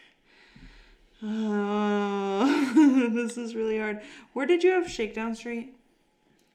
Oh, 1.22 3.10
this 3.12 3.36
is 3.36 3.54
really 3.54 3.78
hard. 3.78 4.00
Where 4.32 4.46
did 4.46 4.62
you 4.62 4.70
have 4.70 4.90
Shakedown 4.90 5.34
Street? 5.34 5.77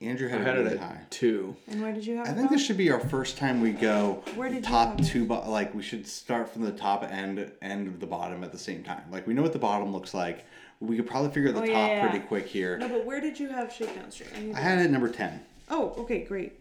Andrew 0.04 0.28
I 0.28 0.32
had, 0.32 0.40
had 0.42 0.56
it 0.56 0.60
it 0.60 0.62
really 0.64 0.76
at 0.78 0.82
high. 0.82 1.00
two. 1.10 1.56
And 1.68 1.80
where 1.82 1.92
did 1.92 2.06
you 2.06 2.16
have 2.16 2.28
I 2.28 2.32
think 2.32 2.50
this 2.50 2.64
should 2.64 2.76
be 2.76 2.90
our 2.90 3.00
first 3.00 3.36
time 3.38 3.60
we 3.60 3.72
go 3.72 4.22
Where 4.34 4.48
did 4.48 4.56
you 4.56 4.62
top 4.62 4.98
have 5.00 5.08
two, 5.08 5.24
bo- 5.26 5.48
like 5.50 5.74
we 5.74 5.82
should 5.82 6.06
start 6.06 6.48
from 6.48 6.62
the 6.62 6.72
top 6.72 7.02
end 7.04 7.50
end 7.62 7.86
of 7.88 8.00
the 8.00 8.06
bottom 8.06 8.44
at 8.44 8.52
the 8.52 8.58
same 8.58 8.82
time. 8.82 9.02
Like 9.10 9.26
we 9.26 9.34
know 9.34 9.42
what 9.42 9.52
the 9.52 9.58
bottom 9.58 9.92
looks 9.92 10.14
like. 10.14 10.44
We 10.80 10.96
could 10.96 11.06
probably 11.06 11.30
figure 11.30 11.48
out 11.50 11.54
the 11.54 11.62
Oh, 11.62 11.66
top 11.66 11.74
yeah, 11.74 11.86
yeah. 11.88 12.08
pretty 12.08 12.24
quick 12.26 12.46
here. 12.46 12.76
No, 12.78 12.88
but 12.88 13.06
where 13.06 13.20
did 13.20 13.38
you 13.40 13.48
have 13.48 13.72
Shakedown 13.72 14.10
Street? 14.10 14.30
I, 14.36 14.58
I 14.58 14.60
had 14.60 14.78
it 14.80 14.84
at 14.84 14.90
number 14.90 15.08
ten, 15.08 15.40
Oh, 15.70 15.94
okay, 15.98 16.24
great. 16.24 16.60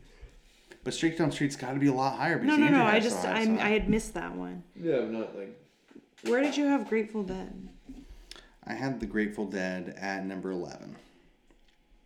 but 0.84 0.94
Straight 0.94 1.18
Down 1.18 1.32
Street's 1.32 1.56
got 1.56 1.74
to 1.74 1.80
be 1.80 1.88
a 1.88 1.94
lot 1.94 2.18
higher. 2.18 2.36
No, 2.40 2.42
because 2.44 2.60
no, 2.60 2.66
Andrew 2.66 2.80
no. 2.80 2.86
I 2.86 2.92
had 2.92 2.98
it 3.02 3.04
just 3.04 3.22
so 3.22 3.28
high, 3.28 3.40
I 3.42 3.46
so 3.46 3.52
I 3.54 3.70
had 3.70 3.90
missed 3.90 4.14
that 4.14 4.36
one. 4.36 4.64
Yeah, 4.80 4.98
I'm 4.98 5.12
not 5.14 5.36
like. 5.38 5.60
Where 6.26 6.42
did 6.42 6.56
you 6.56 6.66
have 6.68 6.88
Grateful 6.88 7.24
Dead? 7.24 7.68
I 8.66 8.74
had 8.76 9.02
the 9.02 9.06
Grateful 9.08 9.46
Dead 9.46 9.98
at 10.00 10.26
number 10.26 10.52
eleven. 10.52 10.96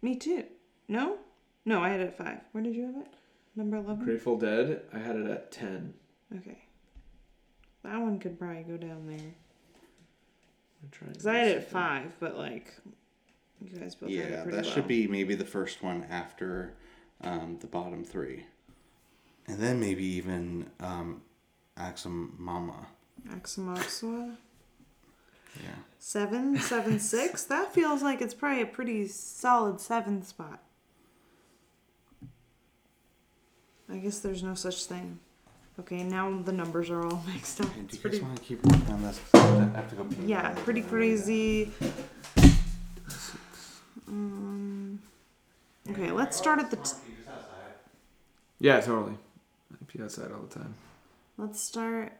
Me 0.02 0.16
too. 0.16 0.46
No, 0.88 1.18
no. 1.68 1.84
I 1.84 1.90
had 1.90 2.00
it 2.00 2.08
at 2.08 2.18
five. 2.18 2.40
Where 2.52 2.64
did 2.64 2.76
you 2.76 2.86
have 2.88 2.96
it? 2.96 3.08
Number 3.56 3.78
eleven. 3.78 4.06
Grateful 4.06 4.38
Dead, 4.38 4.82
I 4.94 5.00
had 5.00 5.16
it 5.16 5.28
at 5.28 5.52
10. 5.52 5.94
Okay. 6.38 6.60
That 7.84 8.00
one 8.00 8.20
could 8.20 8.38
probably 8.38 8.64
go 8.64 8.78
down 8.78 9.08
there. 9.08 9.18
I'm 9.18 10.90
trying 10.92 11.14
Cause 11.14 11.26
I 11.26 11.38
had 11.38 11.48
it 11.48 11.58
at 11.58 11.70
five, 11.72 12.16
but 12.20 12.38
like, 12.38 12.74
you 13.62 13.80
guys 13.80 13.96
both 13.96 14.10
had 14.10 14.18
Yeah, 14.18 14.24
it 14.24 14.32
that 14.32 14.44
pretty 14.44 14.70
should 14.70 14.88
be 14.88 15.08
maybe 15.08 15.36
the 15.36 15.46
first 15.46 15.82
one 15.82 16.06
after 16.10 16.74
um, 17.22 17.58
the 17.62 17.68
bottom 17.68 18.04
three, 18.04 18.46
and 19.48 19.60
then 19.60 19.80
maybe 19.80 20.06
even 20.06 20.70
um, 20.80 21.22
Aoxomoxoa. 23.30 24.36
Yeah. 25.56 25.70
Seven, 25.98 26.60
seven, 26.60 27.00
six. 27.00 27.44
That 27.46 27.74
feels 27.74 28.04
like 28.04 28.22
it's 28.22 28.34
probably 28.36 28.62
a 28.62 28.68
pretty 28.68 29.08
solid 29.08 29.82
seventh 29.82 30.28
spot. 30.28 30.62
I 33.90 33.98
guess 33.98 34.20
there's 34.20 34.44
no 34.44 34.54
such 34.56 34.86
thing. 34.86 35.20
Okay, 35.80 36.04
now 36.04 36.42
the 36.44 36.52
numbers 36.52 36.90
are 36.90 37.06
all 37.06 37.24
mixed 37.34 37.62
up. 37.62 37.68
It's 37.80 37.92
do 37.92 37.96
you 37.98 38.02
pretty, 38.02 38.18
guys 38.20 38.26
want 38.28 38.38
to 38.40 38.44
keep 38.44 38.66
working 38.66 38.92
on 38.94 39.04
this? 39.04 39.20
'Cause 39.32 39.42
I 39.60 39.64
have 39.78 39.90
to 39.90 39.96
go. 39.96 40.04
pee. 40.06 40.16
yeah, 40.26 40.54
pretty 40.64 40.82
crazy. 40.82 41.72
Um, 44.08 45.00
okay, 45.90 46.12
let's 46.12 46.38
start 46.38 46.60
at 46.60 46.72
the. 46.72 46.78
T- 46.78 46.92
Yeah, 48.60 48.80
totally. 48.82 49.14
I 49.74 49.76
pee 49.88 50.02
outside 50.02 50.32
all 50.32 50.42
the 50.42 50.54
time. 50.54 50.74
let's 51.38 51.60
start 51.62 52.12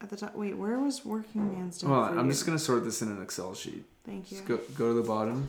at 0.00 0.10
the 0.10 0.16
top. 0.16 0.34
Wait, 0.34 0.56
where 0.56 0.78
was 0.78 1.04
Working 1.04 1.52
Man's 1.54 1.78
Dead? 1.80 1.86
Hold 1.88 1.98
on, 2.00 2.12
for 2.14 2.18
I'm 2.18 2.26
you? 2.26 2.32
just 2.32 2.44
gonna 2.46 2.58
sort 2.58 2.84
this 2.84 3.00
in 3.02 3.08
an 3.10 3.22
Excel 3.22 3.54
sheet. 3.54 3.84
Thank 4.04 4.30
you. 4.30 4.38
Just 4.38 4.48
go 4.48 4.58
go 4.76 4.88
to 4.88 4.94
the 5.00 5.06
bottom. 5.08 5.48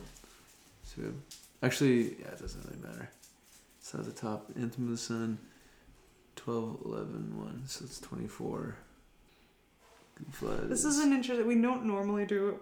So 0.84 0.94
we 0.98 1.04
have, 1.04 1.14
actually, 1.62 2.16
yeah, 2.20 2.28
it 2.28 2.40
doesn't 2.40 2.64
really 2.64 2.78
matter. 2.86 3.10
So 3.86 4.00
at 4.00 4.04
the 4.04 4.10
top, 4.10 4.50
Anthem 4.56 4.86
of 4.86 4.90
the 4.90 4.96
Sun, 4.96 5.38
12, 6.34 6.78
11, 6.86 7.38
1, 7.38 7.62
so 7.66 7.84
it's 7.84 8.00
24. 8.00 8.74
Good 10.16 10.68
This 10.68 10.84
is 10.84 10.98
an 10.98 11.12
interesting. 11.12 11.46
We 11.46 11.54
don't 11.62 11.84
normally 11.84 12.26
do 12.26 12.48
it 12.48 12.56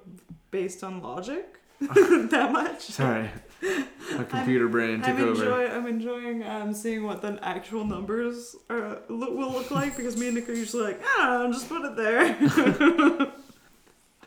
based 0.51 0.85
on 0.85 1.01
logic 1.01 1.61
that 1.81 2.51
much. 2.53 2.83
Sorry, 2.83 3.31
my 3.63 4.25
computer 4.25 4.69
brain 4.69 4.99
took 5.01 5.15
I'm 5.15 5.23
over. 5.23 5.31
enjoying. 5.31 5.71
I'm 5.73 5.87
enjoying 5.87 6.45
um, 6.45 6.75
seeing 6.75 7.05
what 7.05 7.23
the 7.23 7.39
actual 7.41 7.87
numbers 7.87 8.55
are 8.69 8.99
look, 9.09 9.31
will 9.31 9.51
look 9.51 9.71
like 9.71 9.97
because 9.97 10.19
me 10.19 10.27
and 10.27 10.35
Nick 10.37 10.47
are 10.51 10.53
usually 10.53 10.83
like, 10.83 11.01
I 11.03 11.39
don't 11.39 11.51
know, 11.51 11.57
just 11.57 11.71
put 11.71 11.87
it 11.87 11.97
there. 11.97 13.33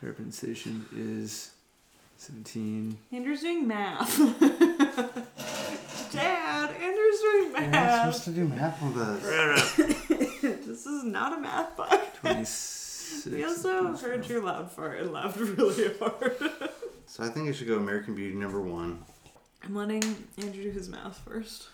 Terrapin 0.00 0.32
Station 0.32 0.84
is 0.96 1.52
17. 2.16 2.98
Andrew's 3.12 3.42
doing 3.42 3.68
math. 3.68 4.18
Dad, 7.52 7.74
Andrew's 7.74 7.74
doing 7.74 7.74
You're 7.74 7.74
not 7.86 8.14
supposed 8.14 8.24
to 8.24 8.30
do 8.30 8.44
math 8.48 8.82
with 8.82 8.96
us. 8.98 9.76
this 10.66 10.86
is 10.86 11.04
not 11.04 11.36
a 11.36 11.40
math 11.40 11.76
book. 11.76 11.88
26. 12.20 13.26
We 13.32 13.44
also 13.44 13.96
heard 13.96 14.28
you 14.28 14.40
loud 14.40 14.70
fart 14.70 15.00
and 15.00 15.12
laughed 15.12 15.38
really 15.38 15.94
hard. 15.98 16.36
So 17.10 17.24
I 17.24 17.28
think 17.28 17.48
it 17.48 17.54
should 17.54 17.66
go 17.68 17.78
American 17.78 18.14
Beauty 18.14 18.34
number 18.34 18.60
one. 18.60 19.02
I'm 19.64 19.74
letting 19.74 20.02
Andrew 20.36 20.62
do 20.64 20.70
his 20.70 20.90
math 20.90 21.16
first. 21.26 21.68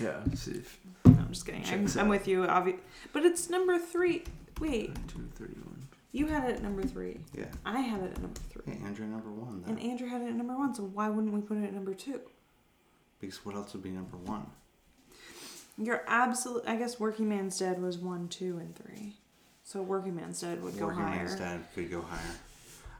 Yeah, 0.00 0.20
let's 0.26 0.40
see 0.44 0.52
if 0.52 0.80
No, 1.04 1.12
I'm 1.12 1.28
just 1.28 1.44
kidding. 1.44 1.62
I'm, 1.66 1.86
I'm 1.98 2.08
with 2.08 2.26
you, 2.26 2.40
obvi- 2.46 2.78
But 3.12 3.24
it's 3.26 3.50
number 3.50 3.78
three. 3.78 4.24
Wait, 4.58 4.94
231. 5.08 5.86
you 6.12 6.26
had 6.28 6.48
it 6.48 6.56
at 6.56 6.62
number 6.62 6.82
three. 6.84 7.18
Yeah. 7.36 7.44
I 7.66 7.80
had 7.80 8.00
it 8.02 8.12
at 8.12 8.22
number 8.22 8.40
three. 8.48 8.62
Hey, 8.72 8.80
Andrew 8.82 9.04
number 9.06 9.30
one 9.30 9.60
then. 9.60 9.76
And 9.76 9.82
Andrew 9.90 10.08
had 10.08 10.22
it 10.22 10.28
at 10.28 10.34
number 10.34 10.56
one, 10.56 10.74
so 10.74 10.84
why 10.84 11.10
wouldn't 11.10 11.34
we 11.34 11.42
put 11.42 11.58
it 11.58 11.64
at 11.64 11.74
number 11.74 11.92
two? 11.92 12.20
because 13.20 13.44
what 13.44 13.54
else 13.56 13.74
would 13.74 13.82
be 13.82 13.90
number 13.90 14.16
one? 14.16 14.46
You're 15.78 16.02
absolute. 16.06 16.64
I 16.66 16.76
guess 16.76 16.98
Working 16.98 17.28
Man's 17.28 17.58
Dead 17.58 17.80
was 17.80 17.98
one, 17.98 18.28
two, 18.28 18.58
and 18.58 18.74
three. 18.76 19.16
So 19.62 19.82
Working 19.82 20.16
Man's 20.16 20.40
Dead 20.40 20.62
would 20.62 20.78
go 20.78 20.86
higher. 20.86 20.94
Working 20.96 21.02
higher. 21.04 21.16
Man's 21.24 21.34
Dad 21.36 21.60
could 21.74 21.90
go 21.90 22.00
higher. 22.02 22.20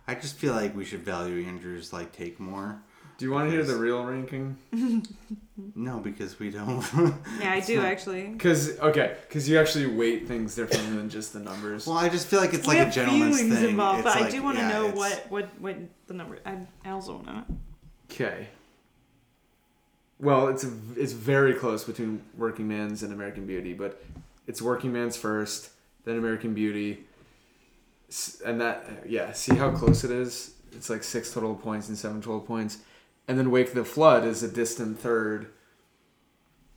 I 0.08 0.14
just 0.14 0.36
feel 0.36 0.52
like 0.54 0.76
we 0.76 0.84
should 0.84 1.04
value 1.04 1.46
Andrew's 1.46 1.92
like 1.92 2.12
take 2.12 2.38
more. 2.38 2.80
Do 3.18 3.24
you 3.24 3.32
want 3.32 3.48
to 3.48 3.50
hear 3.56 3.64
the 3.64 3.76
real 3.76 4.04
ranking? 4.04 4.56
No, 5.74 6.00
because 6.00 6.38
we 6.38 6.50
don't. 6.50 6.84
Yeah, 7.40 7.50
I 7.52 7.60
do 7.66 7.80
actually. 7.80 8.26
Because 8.26 8.78
okay, 8.78 9.16
because 9.26 9.48
you 9.48 9.58
actually 9.58 9.86
weight 9.86 10.28
things 10.28 10.54
differently 10.54 10.94
than 10.96 11.08
just 11.08 11.32
the 11.32 11.38
numbers. 11.38 11.86
well, 11.86 11.96
I 11.96 12.10
just 12.10 12.26
feel 12.26 12.40
like 12.40 12.52
it's 12.52 12.66
we 12.66 12.74
like 12.74 12.78
a 12.82 12.84
have 12.84 12.94
gentleman's 12.94 13.38
feelings 13.38 13.58
thing. 13.60 13.70
involved, 13.70 14.00
It's 14.06 14.14
but 14.14 14.22
I 14.22 14.30
do 14.30 14.42
want 14.42 14.58
to 14.58 14.62
yeah, 14.64 14.68
know 14.70 14.88
it's- 14.88 14.98
what 14.98 15.26
what 15.30 15.60
what 15.60 15.76
the 16.08 16.14
number. 16.14 16.38
I, 16.44 16.58
I 16.84 16.90
also 16.90 17.14
want 17.14 17.26
to. 17.26 17.44
Okay. 18.10 18.48
Well, 20.18 20.48
it's 20.48 20.64
it's 20.96 21.12
very 21.12 21.54
close 21.54 21.84
between 21.84 22.22
Working 22.36 22.66
Man's 22.68 23.02
and 23.02 23.12
American 23.12 23.46
Beauty, 23.46 23.74
but 23.74 24.02
it's 24.46 24.62
Working 24.62 24.92
Man's 24.92 25.16
first, 25.16 25.70
then 26.04 26.16
American 26.16 26.54
Beauty, 26.54 27.04
and 28.44 28.60
that 28.60 29.04
yeah. 29.06 29.32
See 29.32 29.54
how 29.56 29.70
close 29.72 30.04
it 30.04 30.10
is? 30.10 30.54
It's 30.72 30.88
like 30.88 31.04
six 31.04 31.32
total 31.32 31.54
points 31.54 31.88
and 31.88 31.98
seven 31.98 32.22
total 32.22 32.40
points, 32.40 32.78
and 33.28 33.38
then 33.38 33.50
Wake 33.50 33.74
the 33.74 33.84
Flood 33.84 34.24
is 34.24 34.42
a 34.42 34.48
distant 34.48 34.98
third. 34.98 35.48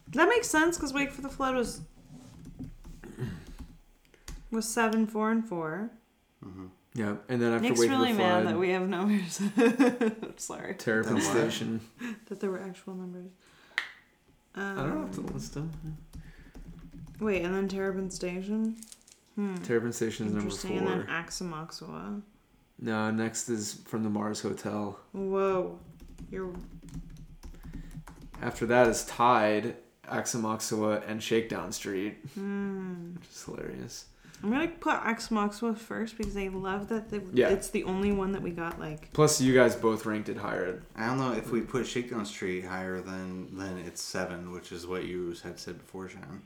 That 0.09 0.27
makes 0.27 0.47
sense 0.47 0.77
because 0.77 0.93
Wake 0.93 1.11
for 1.11 1.21
the 1.21 1.29
Flood 1.29 1.55
was 1.55 1.81
was 4.51 4.67
seven, 4.67 5.07
four, 5.07 5.31
and 5.31 5.47
four. 5.47 5.91
Mm-hmm. 6.45 6.67
Yeah, 6.99 7.15
and 7.29 7.41
then 7.41 7.53
after 7.53 7.69
Nick's 7.69 7.79
Wake 7.79 7.89
really 7.91 8.11
of 8.11 8.17
the 8.17 8.23
mad 8.23 8.41
Flood, 8.41 8.53
that 8.53 8.59
we 8.59 8.71
have 8.71 8.89
numbers. 8.89 9.41
Sorry, 10.35 10.73
Terrapin 10.75 11.13
Then 11.13 11.23
what? 11.23 11.33
Station. 11.33 11.79
that 12.27 12.41
there 12.41 12.51
were 12.51 12.59
actual 12.59 12.93
numbers. 12.93 13.31
Um, 14.53 14.77
I 14.79 14.83
don't 14.83 15.07
have 15.07 15.15
to 15.15 15.33
list 15.33 15.53
them. 15.53 15.71
Wait, 17.21 17.43
and 17.43 17.55
then 17.55 17.69
Terrapin 17.69 18.09
Station. 18.11 18.75
Hmm. 19.35 19.55
Terrapin 19.59 19.93
Station 19.93 20.25
is 20.27 20.33
number 20.33 20.47
Interesting. 20.49 20.79
And 20.79 20.87
then. 20.89 21.07
Aoxomoxoa. 21.07 22.21
No, 22.81 23.11
next 23.11 23.47
is 23.47 23.75
from 23.85 24.03
the 24.03 24.09
Mars 24.09 24.41
Hotel. 24.41 24.99
Whoa, 25.13 25.79
you're 26.29 26.51
After 28.41 28.65
that 28.65 28.87
is 28.87 29.05
Tide, 29.05 29.77
Aoxomoxoa, 30.05 31.09
and 31.09 31.23
Shakedown 31.23 31.71
Street, 31.71 32.17
Hmm. 32.33 33.13
which 33.13 33.29
is 33.29 33.43
hilarious. 33.45 34.05
I'm 34.41 34.51
gonna 34.51 34.67
put 34.69 34.95
Aoxomoxoa 35.01 35.77
first 35.77 36.17
because 36.17 36.37
I 36.37 36.47
love 36.47 36.87
that 36.89 37.09
the, 37.09 37.21
Yeah. 37.33 37.49
it's 37.49 37.69
the 37.69 37.83
only 37.83 38.11
one 38.13 38.31
that 38.31 38.41
we 38.41 38.51
got 38.51 38.79
like. 38.79 39.11
Plus, 39.11 39.41
you 39.41 39.53
guys 39.53 39.75
both 39.75 40.05
ranked 40.05 40.29
it 40.29 40.37
higher. 40.37 40.81
I 40.95 41.07
don't 41.07 41.17
know 41.17 41.33
if 41.33 41.51
we 41.51 41.59
put 41.61 41.85
Shakedown 41.85 42.25
Street 42.25 42.63
higher 42.65 43.01
than 43.01 43.57
then 43.57 43.77
it's 43.79 44.01
seven, 44.01 44.51
which 44.51 44.71
is 44.71 44.87
what 44.87 45.03
you 45.03 45.35
had 45.43 45.59
said 45.59 45.77
before, 45.77 46.07
Shannon. 46.07 46.41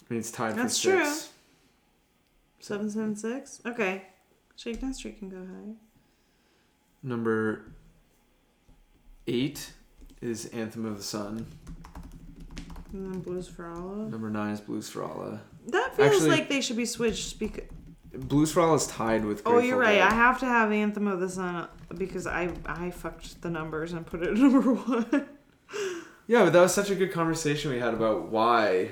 I 0.00 0.12
mean, 0.12 0.20
it's 0.20 0.30
tied 0.30 0.54
That's 0.56 0.80
for 0.80 0.90
true. 0.92 1.12
Seven 2.60 2.88
seven 2.90 3.16
six. 3.16 3.60
Okay, 3.66 4.02
Shakedown 4.56 4.94
Street 4.94 5.18
can 5.18 5.28
go 5.28 5.38
high. 5.38 5.74
Number 7.02 7.72
eight 9.26 9.72
is 10.20 10.46
Anthem 10.46 10.86
of 10.86 10.96
the 10.98 11.02
Sun. 11.02 11.46
And 12.92 13.12
then 13.12 13.20
Blues 13.22 13.48
for 13.48 13.66
Allah. 13.66 14.08
Number 14.08 14.30
nine 14.30 14.52
is 14.54 14.60
Blues 14.60 14.88
for 14.88 15.02
Allah. 15.02 15.40
That 15.68 15.96
feels 15.96 16.12
Actually- 16.14 16.30
like 16.30 16.48
they 16.48 16.60
should 16.60 16.76
be 16.76 16.86
switched 16.86 17.38
because. 17.38 17.64
Blues 18.16 18.52
for 18.52 18.60
Allah 18.60 18.74
is 18.76 18.86
tied 18.86 19.24
with. 19.24 19.42
Oh, 19.44 19.50
Grateful 19.52 19.68
you're 19.70 19.78
right. 19.78 19.94
Dead. 19.96 20.12
I 20.12 20.14
have 20.14 20.38
to 20.38 20.46
have 20.46 20.70
Anthem 20.70 21.08
of 21.08 21.18
the 21.18 21.28
Sun 21.28 21.56
uh, 21.56 21.66
because 21.98 22.28
I 22.28 22.48
I 22.64 22.90
fucked 22.92 23.42
the 23.42 23.50
numbers 23.50 23.92
and 23.92 24.06
put 24.06 24.22
it 24.22 24.28
at 24.28 24.34
number 24.38 24.72
one. 24.72 25.26
Yeah, 26.28 26.44
but 26.44 26.52
that 26.52 26.60
was 26.60 26.72
such 26.72 26.90
a 26.90 26.94
good 26.94 27.10
conversation 27.12 27.72
we 27.72 27.80
had 27.80 27.92
about 27.92 28.28
why. 28.28 28.88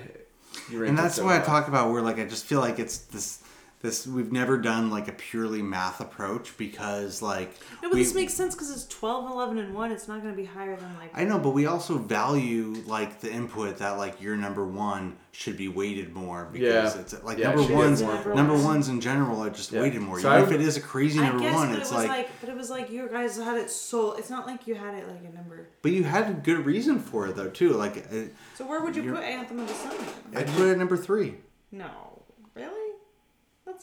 You 0.71 0.81
ranked 0.81 0.89
and 0.91 0.99
it 0.99 1.03
that's 1.03 1.15
so 1.15 1.25
what 1.25 1.35
I 1.35 1.39
high. 1.39 1.45
talk 1.45 1.69
about. 1.69 1.93
Where 1.93 2.03
like 2.03 2.19
I 2.19 2.25
just 2.25 2.45
feel 2.47 2.59
like 2.61 2.81
it's 2.81 2.99
this 2.99 3.42
this 3.83 4.07
we've 4.07 4.33
never 4.33 4.57
done 4.59 4.91
like 4.91 5.09
a 5.09 5.13
purely 5.13 5.61
math 5.61 6.01
approach 6.01 6.57
because 6.57 7.21
like 7.21 7.51
No, 7.83 7.89
but 7.91 7.95
we, 7.95 8.03
this 8.05 8.15
makes 8.15 8.33
sense 8.33 8.55
because 8.55 8.71
it's 8.71 8.87
12, 8.87 9.31
11, 9.31 9.59
and 9.59 9.75
1. 9.75 9.93
It's 9.93 10.09
not 10.09 10.23
going 10.23 10.33
to 10.33 10.37
be 10.41 10.47
higher 10.47 10.77
than 10.77 10.95
like. 10.97 11.11
I 11.15 11.25
know, 11.25 11.39
but 11.39 11.51
we 11.51 11.67
also 11.67 11.99
value 11.99 12.75
like 12.87 13.21
the 13.21 13.31
input 13.33 13.79
that 13.79 13.99
like 13.99 14.21
your 14.23 14.37
number 14.37 14.65
one 14.65 15.17
should 15.33 15.57
be 15.57 15.67
weighted 15.69 16.15
more 16.15 16.49
because 16.53 16.95
Yeah. 16.95 17.01
it's 17.01 17.23
like 17.25 17.39
Yeah, 17.39 17.55
number 17.55 17.75
ones 17.75 18.03
more 18.03 18.35
number 18.35 18.55
ones 18.55 18.89
in 18.89 19.01
general 19.01 19.43
are 19.45 19.51
just 19.51 19.73
Yeah. 19.73 19.81
weighted 19.83 20.01
more. 20.03 20.21
So 20.21 20.29
Even 20.31 20.43
I 20.43 20.47
if 20.47 20.53
it 20.53 20.61
is 20.61 20.77
a 20.77 20.81
crazy 20.81 21.19
I 21.21 21.25
number 21.29 21.41
guess, 21.41 21.55
one, 21.55 21.69
but 21.71 21.79
it's 21.81 21.91
it 21.91 21.95
was 21.95 22.05
like, 22.05 22.09
like, 22.19 22.31
but 22.41 22.49
it 22.51 22.57
was 22.57 22.71
like 22.71 22.91
you 22.91 23.09
guys 23.09 23.37
had 23.37 23.57
it 23.59 23.71
so. 23.71 24.13
It's 24.13 24.31
not 24.31 24.47
like 24.47 24.67
you 24.67 24.75
had 24.75 24.95
it 24.95 25.09
like 25.09 25.25
a 25.29 25.35
number. 25.35 25.69
but 25.83 25.91
you 25.93 26.05
had 26.05 26.31
a 26.31 26.35
good 26.35 26.65
reason 26.65 27.01
for 27.01 27.27
it 27.27 27.35
though 27.37 27.49
too. 27.51 27.71
Like 27.73 27.97
uh, 27.97 28.27
So 28.55 28.67
where 28.67 28.83
would 28.83 28.95
you 28.95 29.13
put 29.13 29.23
Anthem 29.25 29.59
of 29.61 29.69
the 29.69 29.75
Sun? 29.75 29.97
I'd 30.37 30.47
put 30.49 30.69
it 30.69 30.73
at 30.73 30.79
number 30.79 30.97
three. 30.97 31.37
No, 31.75 31.87
really? 31.87 32.12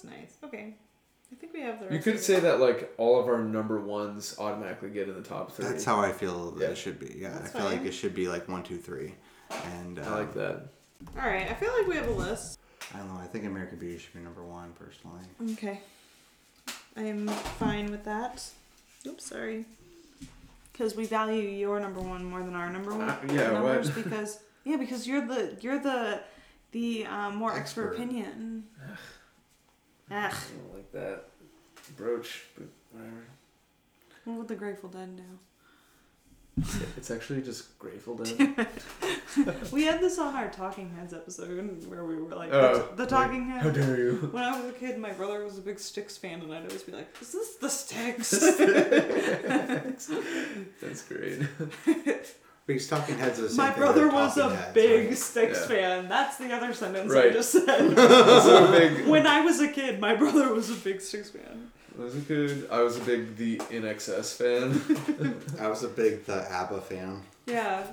That's 0.01 0.15
nice. 0.17 0.38
Okay, 0.43 0.73
I 1.31 1.35
think 1.35 1.53
we 1.53 1.61
have 1.61 1.80
the. 1.85 1.93
You 1.93 2.01
could 2.01 2.15
of 2.15 2.21
say 2.21 2.39
that 2.39 2.59
like 2.59 2.93
all 2.97 3.19
of 3.19 3.27
our 3.27 3.39
number 3.43 3.80
ones 3.80 4.35
automatically 4.39 4.89
get 4.89 5.09
in 5.09 5.15
the 5.15 5.21
top 5.21 5.51
three. 5.51 5.65
That's 5.65 5.84
how 5.84 5.99
I 5.99 6.11
feel 6.11 6.51
that 6.51 6.63
Yeah. 6.63 6.69
it 6.71 6.77
should 6.77 6.99
be. 6.99 7.15
Yeah, 7.17 7.30
That's 7.30 7.53
I 7.55 7.59
feel 7.59 7.67
like 7.67 7.85
it 7.85 7.91
should 7.91 8.13
be 8.15 8.27
like 8.27 8.47
one, 8.47 8.63
two, 8.63 8.77
three, 8.77 9.15
and 9.73 9.99
uh, 9.99 10.03
I 10.03 10.09
like 10.19 10.34
that. 10.35 10.67
All 11.19 11.27
right, 11.27 11.49
I 11.49 11.53
feel 11.53 11.71
like 11.77 11.88
we 11.88 11.95
have 11.95 12.07
a 12.07 12.11
list. 12.11 12.59
I 12.93 12.97
don't 12.99 13.07
know. 13.13 13.19
I 13.21 13.27
think 13.27 13.45
American 13.45 13.77
Beauty 13.80 13.97
should 13.97 14.13
be 14.13 14.19
number 14.19 14.43
one 14.43 14.73
personally. 14.73 15.53
Okay, 15.53 15.81
I'm 16.95 17.27
fine 17.27 17.91
with 17.91 18.05
that. 18.05 18.43
Oops, 19.05 19.23
sorry. 19.26 19.65
Because 20.71 20.95
we 20.95 21.05
value 21.05 21.41
your 21.41 21.80
number 21.81 21.99
one 21.99 22.23
more 22.23 22.41
than 22.41 22.55
our 22.55 22.69
number 22.69 22.91
one 22.95 23.09
Uh, 23.09 23.17
yeah, 23.34 23.51
numbers 23.51 23.88
what? 23.93 24.01
because 24.03 24.39
yeah 24.63 24.77
because 24.77 25.05
you're 25.05 25.26
the 25.27 25.57
you're 25.59 25.80
the 25.80 26.21
the 26.71 27.05
um, 27.07 27.35
more 27.35 27.53
expert, 27.53 27.89
Expert. 27.89 27.95
opinion. 27.95 28.63
Ugh. 30.11 30.34
I 30.34 30.36
don't 30.57 30.73
like 30.76 30.91
that 30.94 31.26
brooch, 31.98 32.45
but 32.57 32.68
whatever. 32.91 33.26
What 34.26 34.38
would 34.40 34.48
the 34.48 34.56
Grateful 34.56 34.90
Dead 34.90 35.15
do? 35.18 35.23
It's 36.98 37.10
actually 37.10 37.41
just 37.41 37.80
Grateful 37.80 38.15
Dead. 38.18 38.68
We 39.72 39.86
had 39.86 40.02
this 40.02 40.19
on 40.19 40.36
our 40.36 40.49
Talking 40.49 40.90
Heads 40.90 41.14
episode 41.14 41.86
where 41.88 42.03
we 42.03 42.18
were 42.18 42.36
like 42.36 42.49
Oh, 42.52 42.90
the, 42.95 43.03
the 43.03 43.10
Talking 43.10 43.45
How 43.45 43.60
Heads. 43.60 43.77
dare 43.77 43.98
you? 43.98 44.15
When 44.31 44.44
I 44.44 44.60
was 44.60 44.69
a 44.69 44.73
kid, 44.73 44.98
my 44.98 45.11
brother 45.11 45.44
was 45.45 45.57
a 45.57 45.61
big 45.61 45.80
Styx 45.80 46.18
fan, 46.18 46.41
and 46.41 46.53
I'd 46.53 46.64
always 46.64 46.84
be 46.84 46.91
like, 46.91 47.07
"Is 47.22 47.31
this 47.31 47.56
the 47.56 47.69
Styx?" 47.69 48.31
That's 50.81 51.03
great. 51.03 51.44
Big 52.69 52.87
Talking 52.87 53.17
Heads 53.17 53.39
is 53.39 53.55
the 53.57 53.63
same 53.63 53.65
my 53.71 53.71
brother 53.75 54.05
with 54.05 54.13
was 54.13 54.37
a 54.37 54.53
Heads, 54.55 54.73
big 54.75 55.07
right? 55.07 55.17
Styx 55.17 55.59
Yeah. 55.61 55.67
fan. 55.67 56.07
That's 56.07 56.37
the 56.37 56.53
other 56.53 56.71
sentence 56.71 57.11
I 57.11 57.29
just 57.31 57.51
said. 57.51 57.97
also 57.97 58.71
big. 58.71 59.07
when 59.07 59.25
I 59.25 59.41
was 59.41 59.59
a 59.59 59.69
kid, 59.69 59.99
my 59.99 60.13
brother 60.13 60.53
was 60.53 60.69
a 60.69 60.75
big 60.75 61.01
Styx 61.01 61.31
fan. 61.31 61.71
I 61.97 62.03
was 62.03 62.15
a 62.15 62.21
kid. 62.21 62.67
I 62.71 62.83
was 62.83 62.97
a 62.97 62.99
big 62.99 63.35
The 63.37 63.57
INXS 63.57 64.37
fan. 64.37 65.35
I 65.59 65.67
was 65.67 65.81
a 65.83 65.87
big 65.87 66.25
the 66.25 66.47
ABBA 66.51 66.81
fan. 66.81 67.23
Yeah. 67.47 67.87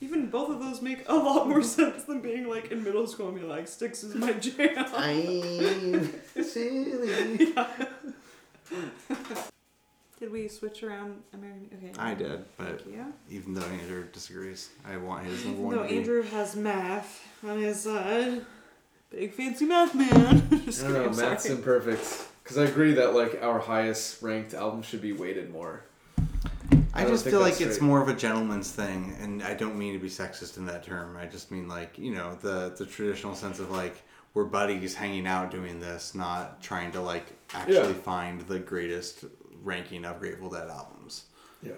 Even 0.00 0.30
both 0.30 0.48
of 0.50 0.60
those 0.60 0.80
make 0.80 1.06
a 1.10 1.14
lot 1.14 1.46
more 1.46 1.62
sense 1.62 2.04
than 2.04 2.22
being 2.22 2.48
like 2.48 2.72
in 2.72 2.82
middle 2.82 3.06
school 3.06 3.28
and 3.28 3.38
be 3.38 3.42
like, 3.46 3.68
Styx 3.68 4.02
is 4.02 4.14
my 4.14 4.32
jam. 4.32 4.86
I'm 4.96 6.10
silly. 6.42 7.54
Did 10.22 10.30
we 10.30 10.46
switch 10.46 10.84
around 10.84 11.20
American? 11.34 11.68
Okay. 11.76 11.92
I 11.98 12.14
did, 12.14 12.44
but 12.56 12.80
Thank 12.82 12.94
you. 12.94 13.04
even 13.28 13.54
though 13.54 13.62
Andrew 13.62 14.04
disagrees, 14.12 14.68
I 14.88 14.96
want 14.96 15.24
his 15.26 15.44
number 15.46 15.62
one. 15.62 15.74
No, 15.74 15.82
to 15.82 15.88
be- 15.88 15.96
Andrew 15.98 16.22
has 16.22 16.54
math 16.54 17.26
on 17.44 17.58
his 17.58 17.80
side. 17.82 18.42
Big 19.10 19.32
fancy 19.34 19.64
math 19.64 19.96
man. 19.96 20.48
Just 20.64 20.84
I 20.84 20.84
don't 20.84 20.92
know. 20.92 20.98
kidding, 21.08 21.12
I'm 21.24 21.28
Math's 21.30 21.42
sorry. 21.42 21.56
imperfect. 21.56 22.24
Because 22.44 22.56
I 22.56 22.64
agree 22.66 22.94
that 22.94 23.14
like 23.14 23.42
our 23.42 23.58
highest 23.58 24.22
ranked 24.22 24.54
album 24.54 24.82
should 24.82 25.02
be 25.02 25.12
weighted 25.12 25.50
more. 25.52 25.82
I 26.94 27.00
I 27.00 27.02
don't 27.02 27.10
just 27.14 27.24
think 27.24 27.32
feel 27.32 27.40
like 27.40 27.54
that's 27.54 27.60
it's 27.62 27.80
right. 27.80 27.86
more 27.88 28.00
of 28.00 28.08
a 28.08 28.14
gentleman's 28.14 28.70
thing, 28.70 29.16
and 29.20 29.42
I 29.42 29.54
don't 29.54 29.76
mean 29.76 29.92
to 29.94 29.98
be 29.98 30.08
sexist 30.08 30.56
in 30.56 30.66
that 30.66 30.84
term. 30.84 31.16
I 31.16 31.26
just 31.26 31.50
mean 31.50 31.66
like 31.66 31.98
you 31.98 32.14
know 32.14 32.36
the 32.42 32.72
the 32.78 32.86
traditional 32.86 33.34
sense 33.34 33.58
of 33.58 33.72
like 33.72 34.00
we're 34.34 34.44
buddies 34.44 34.94
hanging 34.94 35.26
out 35.26 35.50
doing 35.50 35.80
this, 35.80 36.14
not 36.14 36.62
trying 36.62 36.92
to 36.92 37.00
like 37.00 37.26
actually 37.54 37.74
Yeah. 37.74 37.92
find 37.94 38.40
the 38.42 38.60
greatest 38.60 39.24
ranking 39.62 40.04
of 40.04 40.18
Grateful 40.20 40.50
Dead 40.50 40.68
albums. 40.68 41.24
Yeah. 41.62 41.72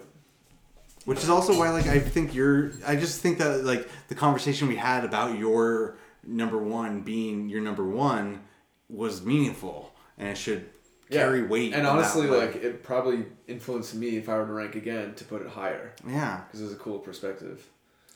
Which 1.04 1.18
is 1.18 1.28
also 1.28 1.58
why 1.58 1.70
like 1.70 1.86
I 1.86 1.98
think 1.98 2.34
you're. 2.34 2.72
I 2.86 2.96
just 2.96 3.20
think 3.20 3.38
that 3.38 3.64
like 3.64 3.88
the 4.08 4.14
conversation 4.14 4.68
we 4.68 4.76
had 4.76 5.04
about 5.04 5.38
your 5.38 5.98
number 6.26 6.58
one 6.58 7.02
being 7.02 7.48
your 7.48 7.60
number 7.60 7.84
one 7.84 8.40
was 8.88 9.22
meaningful, 9.22 9.92
and 10.16 10.28
it 10.28 10.38
should 10.38 10.70
carry 11.10 11.42
weight. 11.42 11.74
And 11.74 11.86
honestly, 11.86 12.26
like 12.26 12.56
it 12.56 12.82
probably 12.82 13.26
influenced 13.46 13.94
me 13.94 14.16
if 14.16 14.28
I 14.28 14.36
were 14.36 14.46
to 14.46 14.52
rank 14.52 14.74
again 14.74 15.14
to 15.14 15.24
put 15.24 15.42
it 15.42 15.48
higher 15.48 15.92
yeah. 16.06 16.42
because 16.46 16.60
it 16.60 16.64
was 16.64 16.72
a 16.72 16.76
cool 16.76 16.98
perspective. 16.98 17.66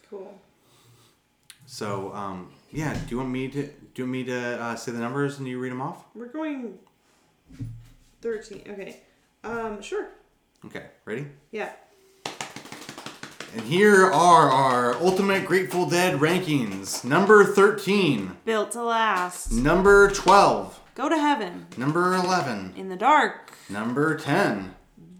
Cool. 0.09 0.39
So, 1.66 2.15
um, 2.15 2.51
yeah. 2.73 2.95
Do 2.95 3.01
you 3.11 3.19
want 3.19 3.31
me 3.31 3.49
to 3.49 3.62
do 3.65 3.70
you 3.97 4.05
want 4.05 4.12
me 4.12 4.24
to 4.24 4.62
uh, 4.62 4.77
say 4.77 4.93
the 4.93 4.99
numbers 4.99 5.39
and 5.39 5.47
you 5.47 5.59
read 5.59 5.73
them 5.73 5.82
off? 5.82 6.05
We're 6.15 6.27
going 6.27 6.78
13. 8.23 8.62
Okay. 8.70 9.01
Um, 9.44 9.81
sure. 9.82 10.09
Okay. 10.66 10.86
Ready? 11.05 11.27
Yeah. 11.51 11.70
And 13.55 13.62
here 13.62 14.05
are 14.05 14.51
our 14.51 14.94
ultimate 14.97 15.47
Grateful 15.47 15.89
Dead 15.89 16.19
rankings. 16.20 17.02
Number 17.05 17.44
thirteen, 17.44 18.36
Built 18.44 18.73
to 18.73 18.82
last. 18.82 19.51
number 19.52 20.10
twelve, 20.10 20.78
Go 20.94 21.09
to 21.09 21.16
heaven. 21.16 21.66
number 21.78 22.15
eleven, 22.15 22.74
In 22.77 22.89
the 22.90 22.97
dark. 22.97 23.52
number 23.70 24.16
ten, 24.19 24.74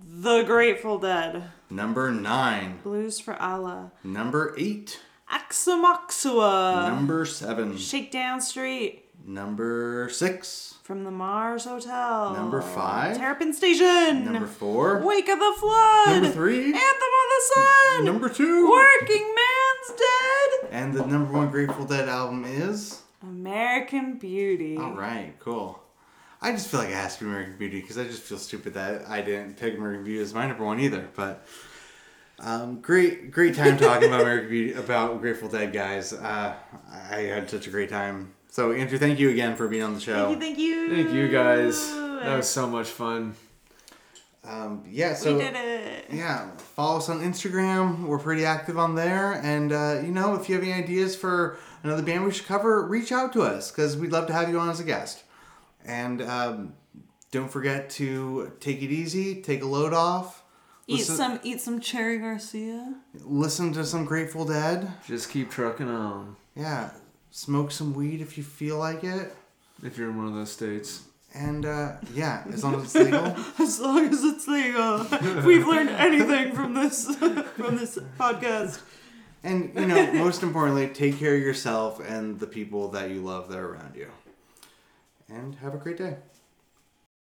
The 0.05 0.43
Grateful 0.43 0.99
Dead. 0.99 1.45
Number 1.71 2.11
nine. 2.11 2.81
Blues 2.83 3.19
for 3.21 3.41
Allah. 3.41 3.93
Number 4.05 4.55
eight. 4.59 5.01
Aoxomoxoa. 5.33 6.89
Number 6.89 7.25
seven. 7.27 7.77
Shakedown 7.79 8.41
Street. 8.41 9.05
Number 9.27 10.09
six. 10.11 10.78
From 10.89 11.05
the 11.05 11.11
Mars 11.11 11.67
Hotel. 11.67 12.33
Number 12.33 12.63
five. 12.63 13.19
Terrapin 13.19 13.53
Station. 13.53 14.25
Number 14.25 14.47
four. 14.47 15.03
Wake 15.05 15.29
of 15.29 15.39
the 15.39 15.55
Flood. 15.59 16.09
Number 16.15 16.31
three. 16.31 16.65
Anthem 16.65 16.79
of 16.79 17.29
the 17.29 17.43
Sun. 17.53 18.05
Number 18.07 18.29
two. 18.31 18.71
Working 18.71 19.35
Man's 19.35 20.01
Dead. 20.01 20.71
And 20.71 20.95
the 20.95 21.05
number 21.05 21.31
one 21.31 21.51
Grateful 21.51 21.85
Dead 21.85 22.09
album 22.09 22.47
is. 22.47 23.03
American 23.21 24.15
Beauty. 24.17 24.79
All 24.79 24.95
right, 24.95 25.35
cool. 25.41 25.79
I 26.41 26.53
just 26.53 26.69
feel 26.69 26.81
like 26.81 26.89
it 26.89 26.95
has 26.95 27.19
to 27.19 27.25
be 27.25 27.29
American 27.29 27.59
Beauty 27.59 27.83
because 27.83 27.99
I 27.99 28.05
just 28.05 28.23
feel 28.23 28.39
stupid 28.39 28.73
that 28.73 29.07
I 29.11 29.21
didn't 29.21 29.59
pick 29.59 29.77
American 29.77 30.05
Beauty 30.05 30.23
as 30.23 30.33
my 30.33 30.47
number 30.47 30.65
one 30.65 30.81
either. 30.81 31.07
But 31.15 31.47
um, 32.39 32.81
great, 32.81 33.31
great 33.31 33.55
time 33.55 33.77
talking 33.77 34.09
about 34.09 34.21
American 34.23 34.49
Beauty 34.49 34.73
about 34.73 35.21
Grateful 35.21 35.51
Dead, 35.51 35.71
guys. 35.71 36.15
Uh, 36.15 36.55
I 37.11 37.17
had 37.17 37.51
such 37.51 37.67
a 37.67 37.71
great 37.71 37.91
time. 37.91 38.33
So 38.51 38.73
Andrew, 38.73 38.99
thank 38.99 39.19
you 39.19 39.31
again 39.31 39.57
for 39.57 39.69
being 39.69 39.83
on 39.83 39.95
the 39.95 40.01
show. 40.01 40.35
Thank 40.35 40.35
you, 40.35 40.41
thank 40.41 40.59
you. 40.59 40.95
Thank 41.05 41.15
you 41.15 41.29
guys. 41.29 41.93
That 41.95 42.37
was 42.37 42.49
so 42.49 42.67
much 42.67 42.89
fun. 42.89 43.35
Um, 44.45 44.83
yeah, 44.89 45.15
so 45.15 45.35
we 45.37 45.43
did 45.43 45.55
it. 45.57 46.05
yeah, 46.11 46.51
follow 46.57 46.99
us 46.99 47.09
on 47.11 47.21
Instagram. 47.21 48.05
We're 48.07 48.19
pretty 48.19 48.45
active 48.47 48.79
on 48.79 48.95
there, 48.95 49.33
and 49.35 49.73
uh, 49.73 50.01
you 50.03 50.11
know, 50.11 50.35
if 50.35 50.49
you 50.49 50.55
have 50.55 50.65
any 50.65 50.73
ideas 50.73 51.15
for 51.15 51.59
another 51.83 52.03
band 52.03 52.25
we 52.25 52.31
should 52.33 52.47
cover, 52.47 52.87
reach 52.87 53.13
out 53.13 53.33
to 53.35 53.43
us 53.43 53.71
because 53.71 53.97
we'd 53.97 54.11
love 54.13 54.27
to 54.29 54.33
have 54.33 54.49
you 54.49 54.59
on 54.59 54.71
as 54.71 54.81
a 54.81 54.85
guest. 54.85 55.23
And 55.85 56.23
um, 56.23 56.73
don't 57.31 57.51
forget 57.51 57.91
to 57.91 58.53
take 58.61 58.81
it 58.83 58.91
easy, 58.91 59.43
take 59.43 59.63
a 59.63 59.67
load 59.67 59.93
off, 59.93 60.43
Eat 60.91 61.01
Listen- 61.01 61.17
some, 61.17 61.41
eat 61.43 61.61
some 61.61 61.81
Cherry 61.81 62.17
Garcia. 62.19 62.95
listen 63.21 63.75
to 63.75 63.85
some 63.85 64.07
Grateful 64.07 64.47
Dead. 64.47 64.91
Just 65.07 65.29
keep 65.31 65.51
trucking 65.51 65.89
on. 65.91 66.37
Yeah, 66.57 66.91
smoke 67.31 67.71
some 67.71 67.95
weed 67.95 68.21
if 68.21 68.37
you 68.37 68.45
feel 68.45 68.79
like 68.79 69.05
it. 69.05 69.35
If 69.83 69.97
you're 69.97 70.11
in 70.11 70.17
one 70.17 70.27
of 70.27 70.35
those 70.35 70.51
states. 70.51 71.03
And 71.35 71.67
uh, 71.67 71.93
yeah, 72.15 72.43
as 72.51 72.65
long 72.65 72.77
as 72.77 72.85
it's 72.85 72.95
legal. 72.95 73.37
As 73.59 73.81
long 73.81 74.09
as 74.09 74.25
it's 74.25 74.49
legal. 74.49 75.07
if 75.13 75.45
we've 75.45 75.67
learned 75.67 75.91
anything 75.91 76.55
from 76.55 76.73
this, 76.75 77.05
from 77.17 77.77
this 77.77 77.99
podcast. 78.19 78.81
And 79.45 79.73
you 79.75 79.87
know, 79.87 80.13
most 80.15 80.43
importantly, 80.43 80.89
take 80.89 81.19
care 81.19 81.35
of 81.35 81.41
yourself 81.41 82.01
and 82.01 82.41
the 82.41 82.47
people 82.47 82.89
that 82.89 83.11
you 83.11 83.21
love 83.21 83.49
that 83.51 83.59
are 83.59 83.75
around 83.75 83.95
you. 83.95 84.09
And 85.29 85.55
have 85.57 85.75
a 85.75 85.79
great 85.79 85.99
day. 85.99 86.17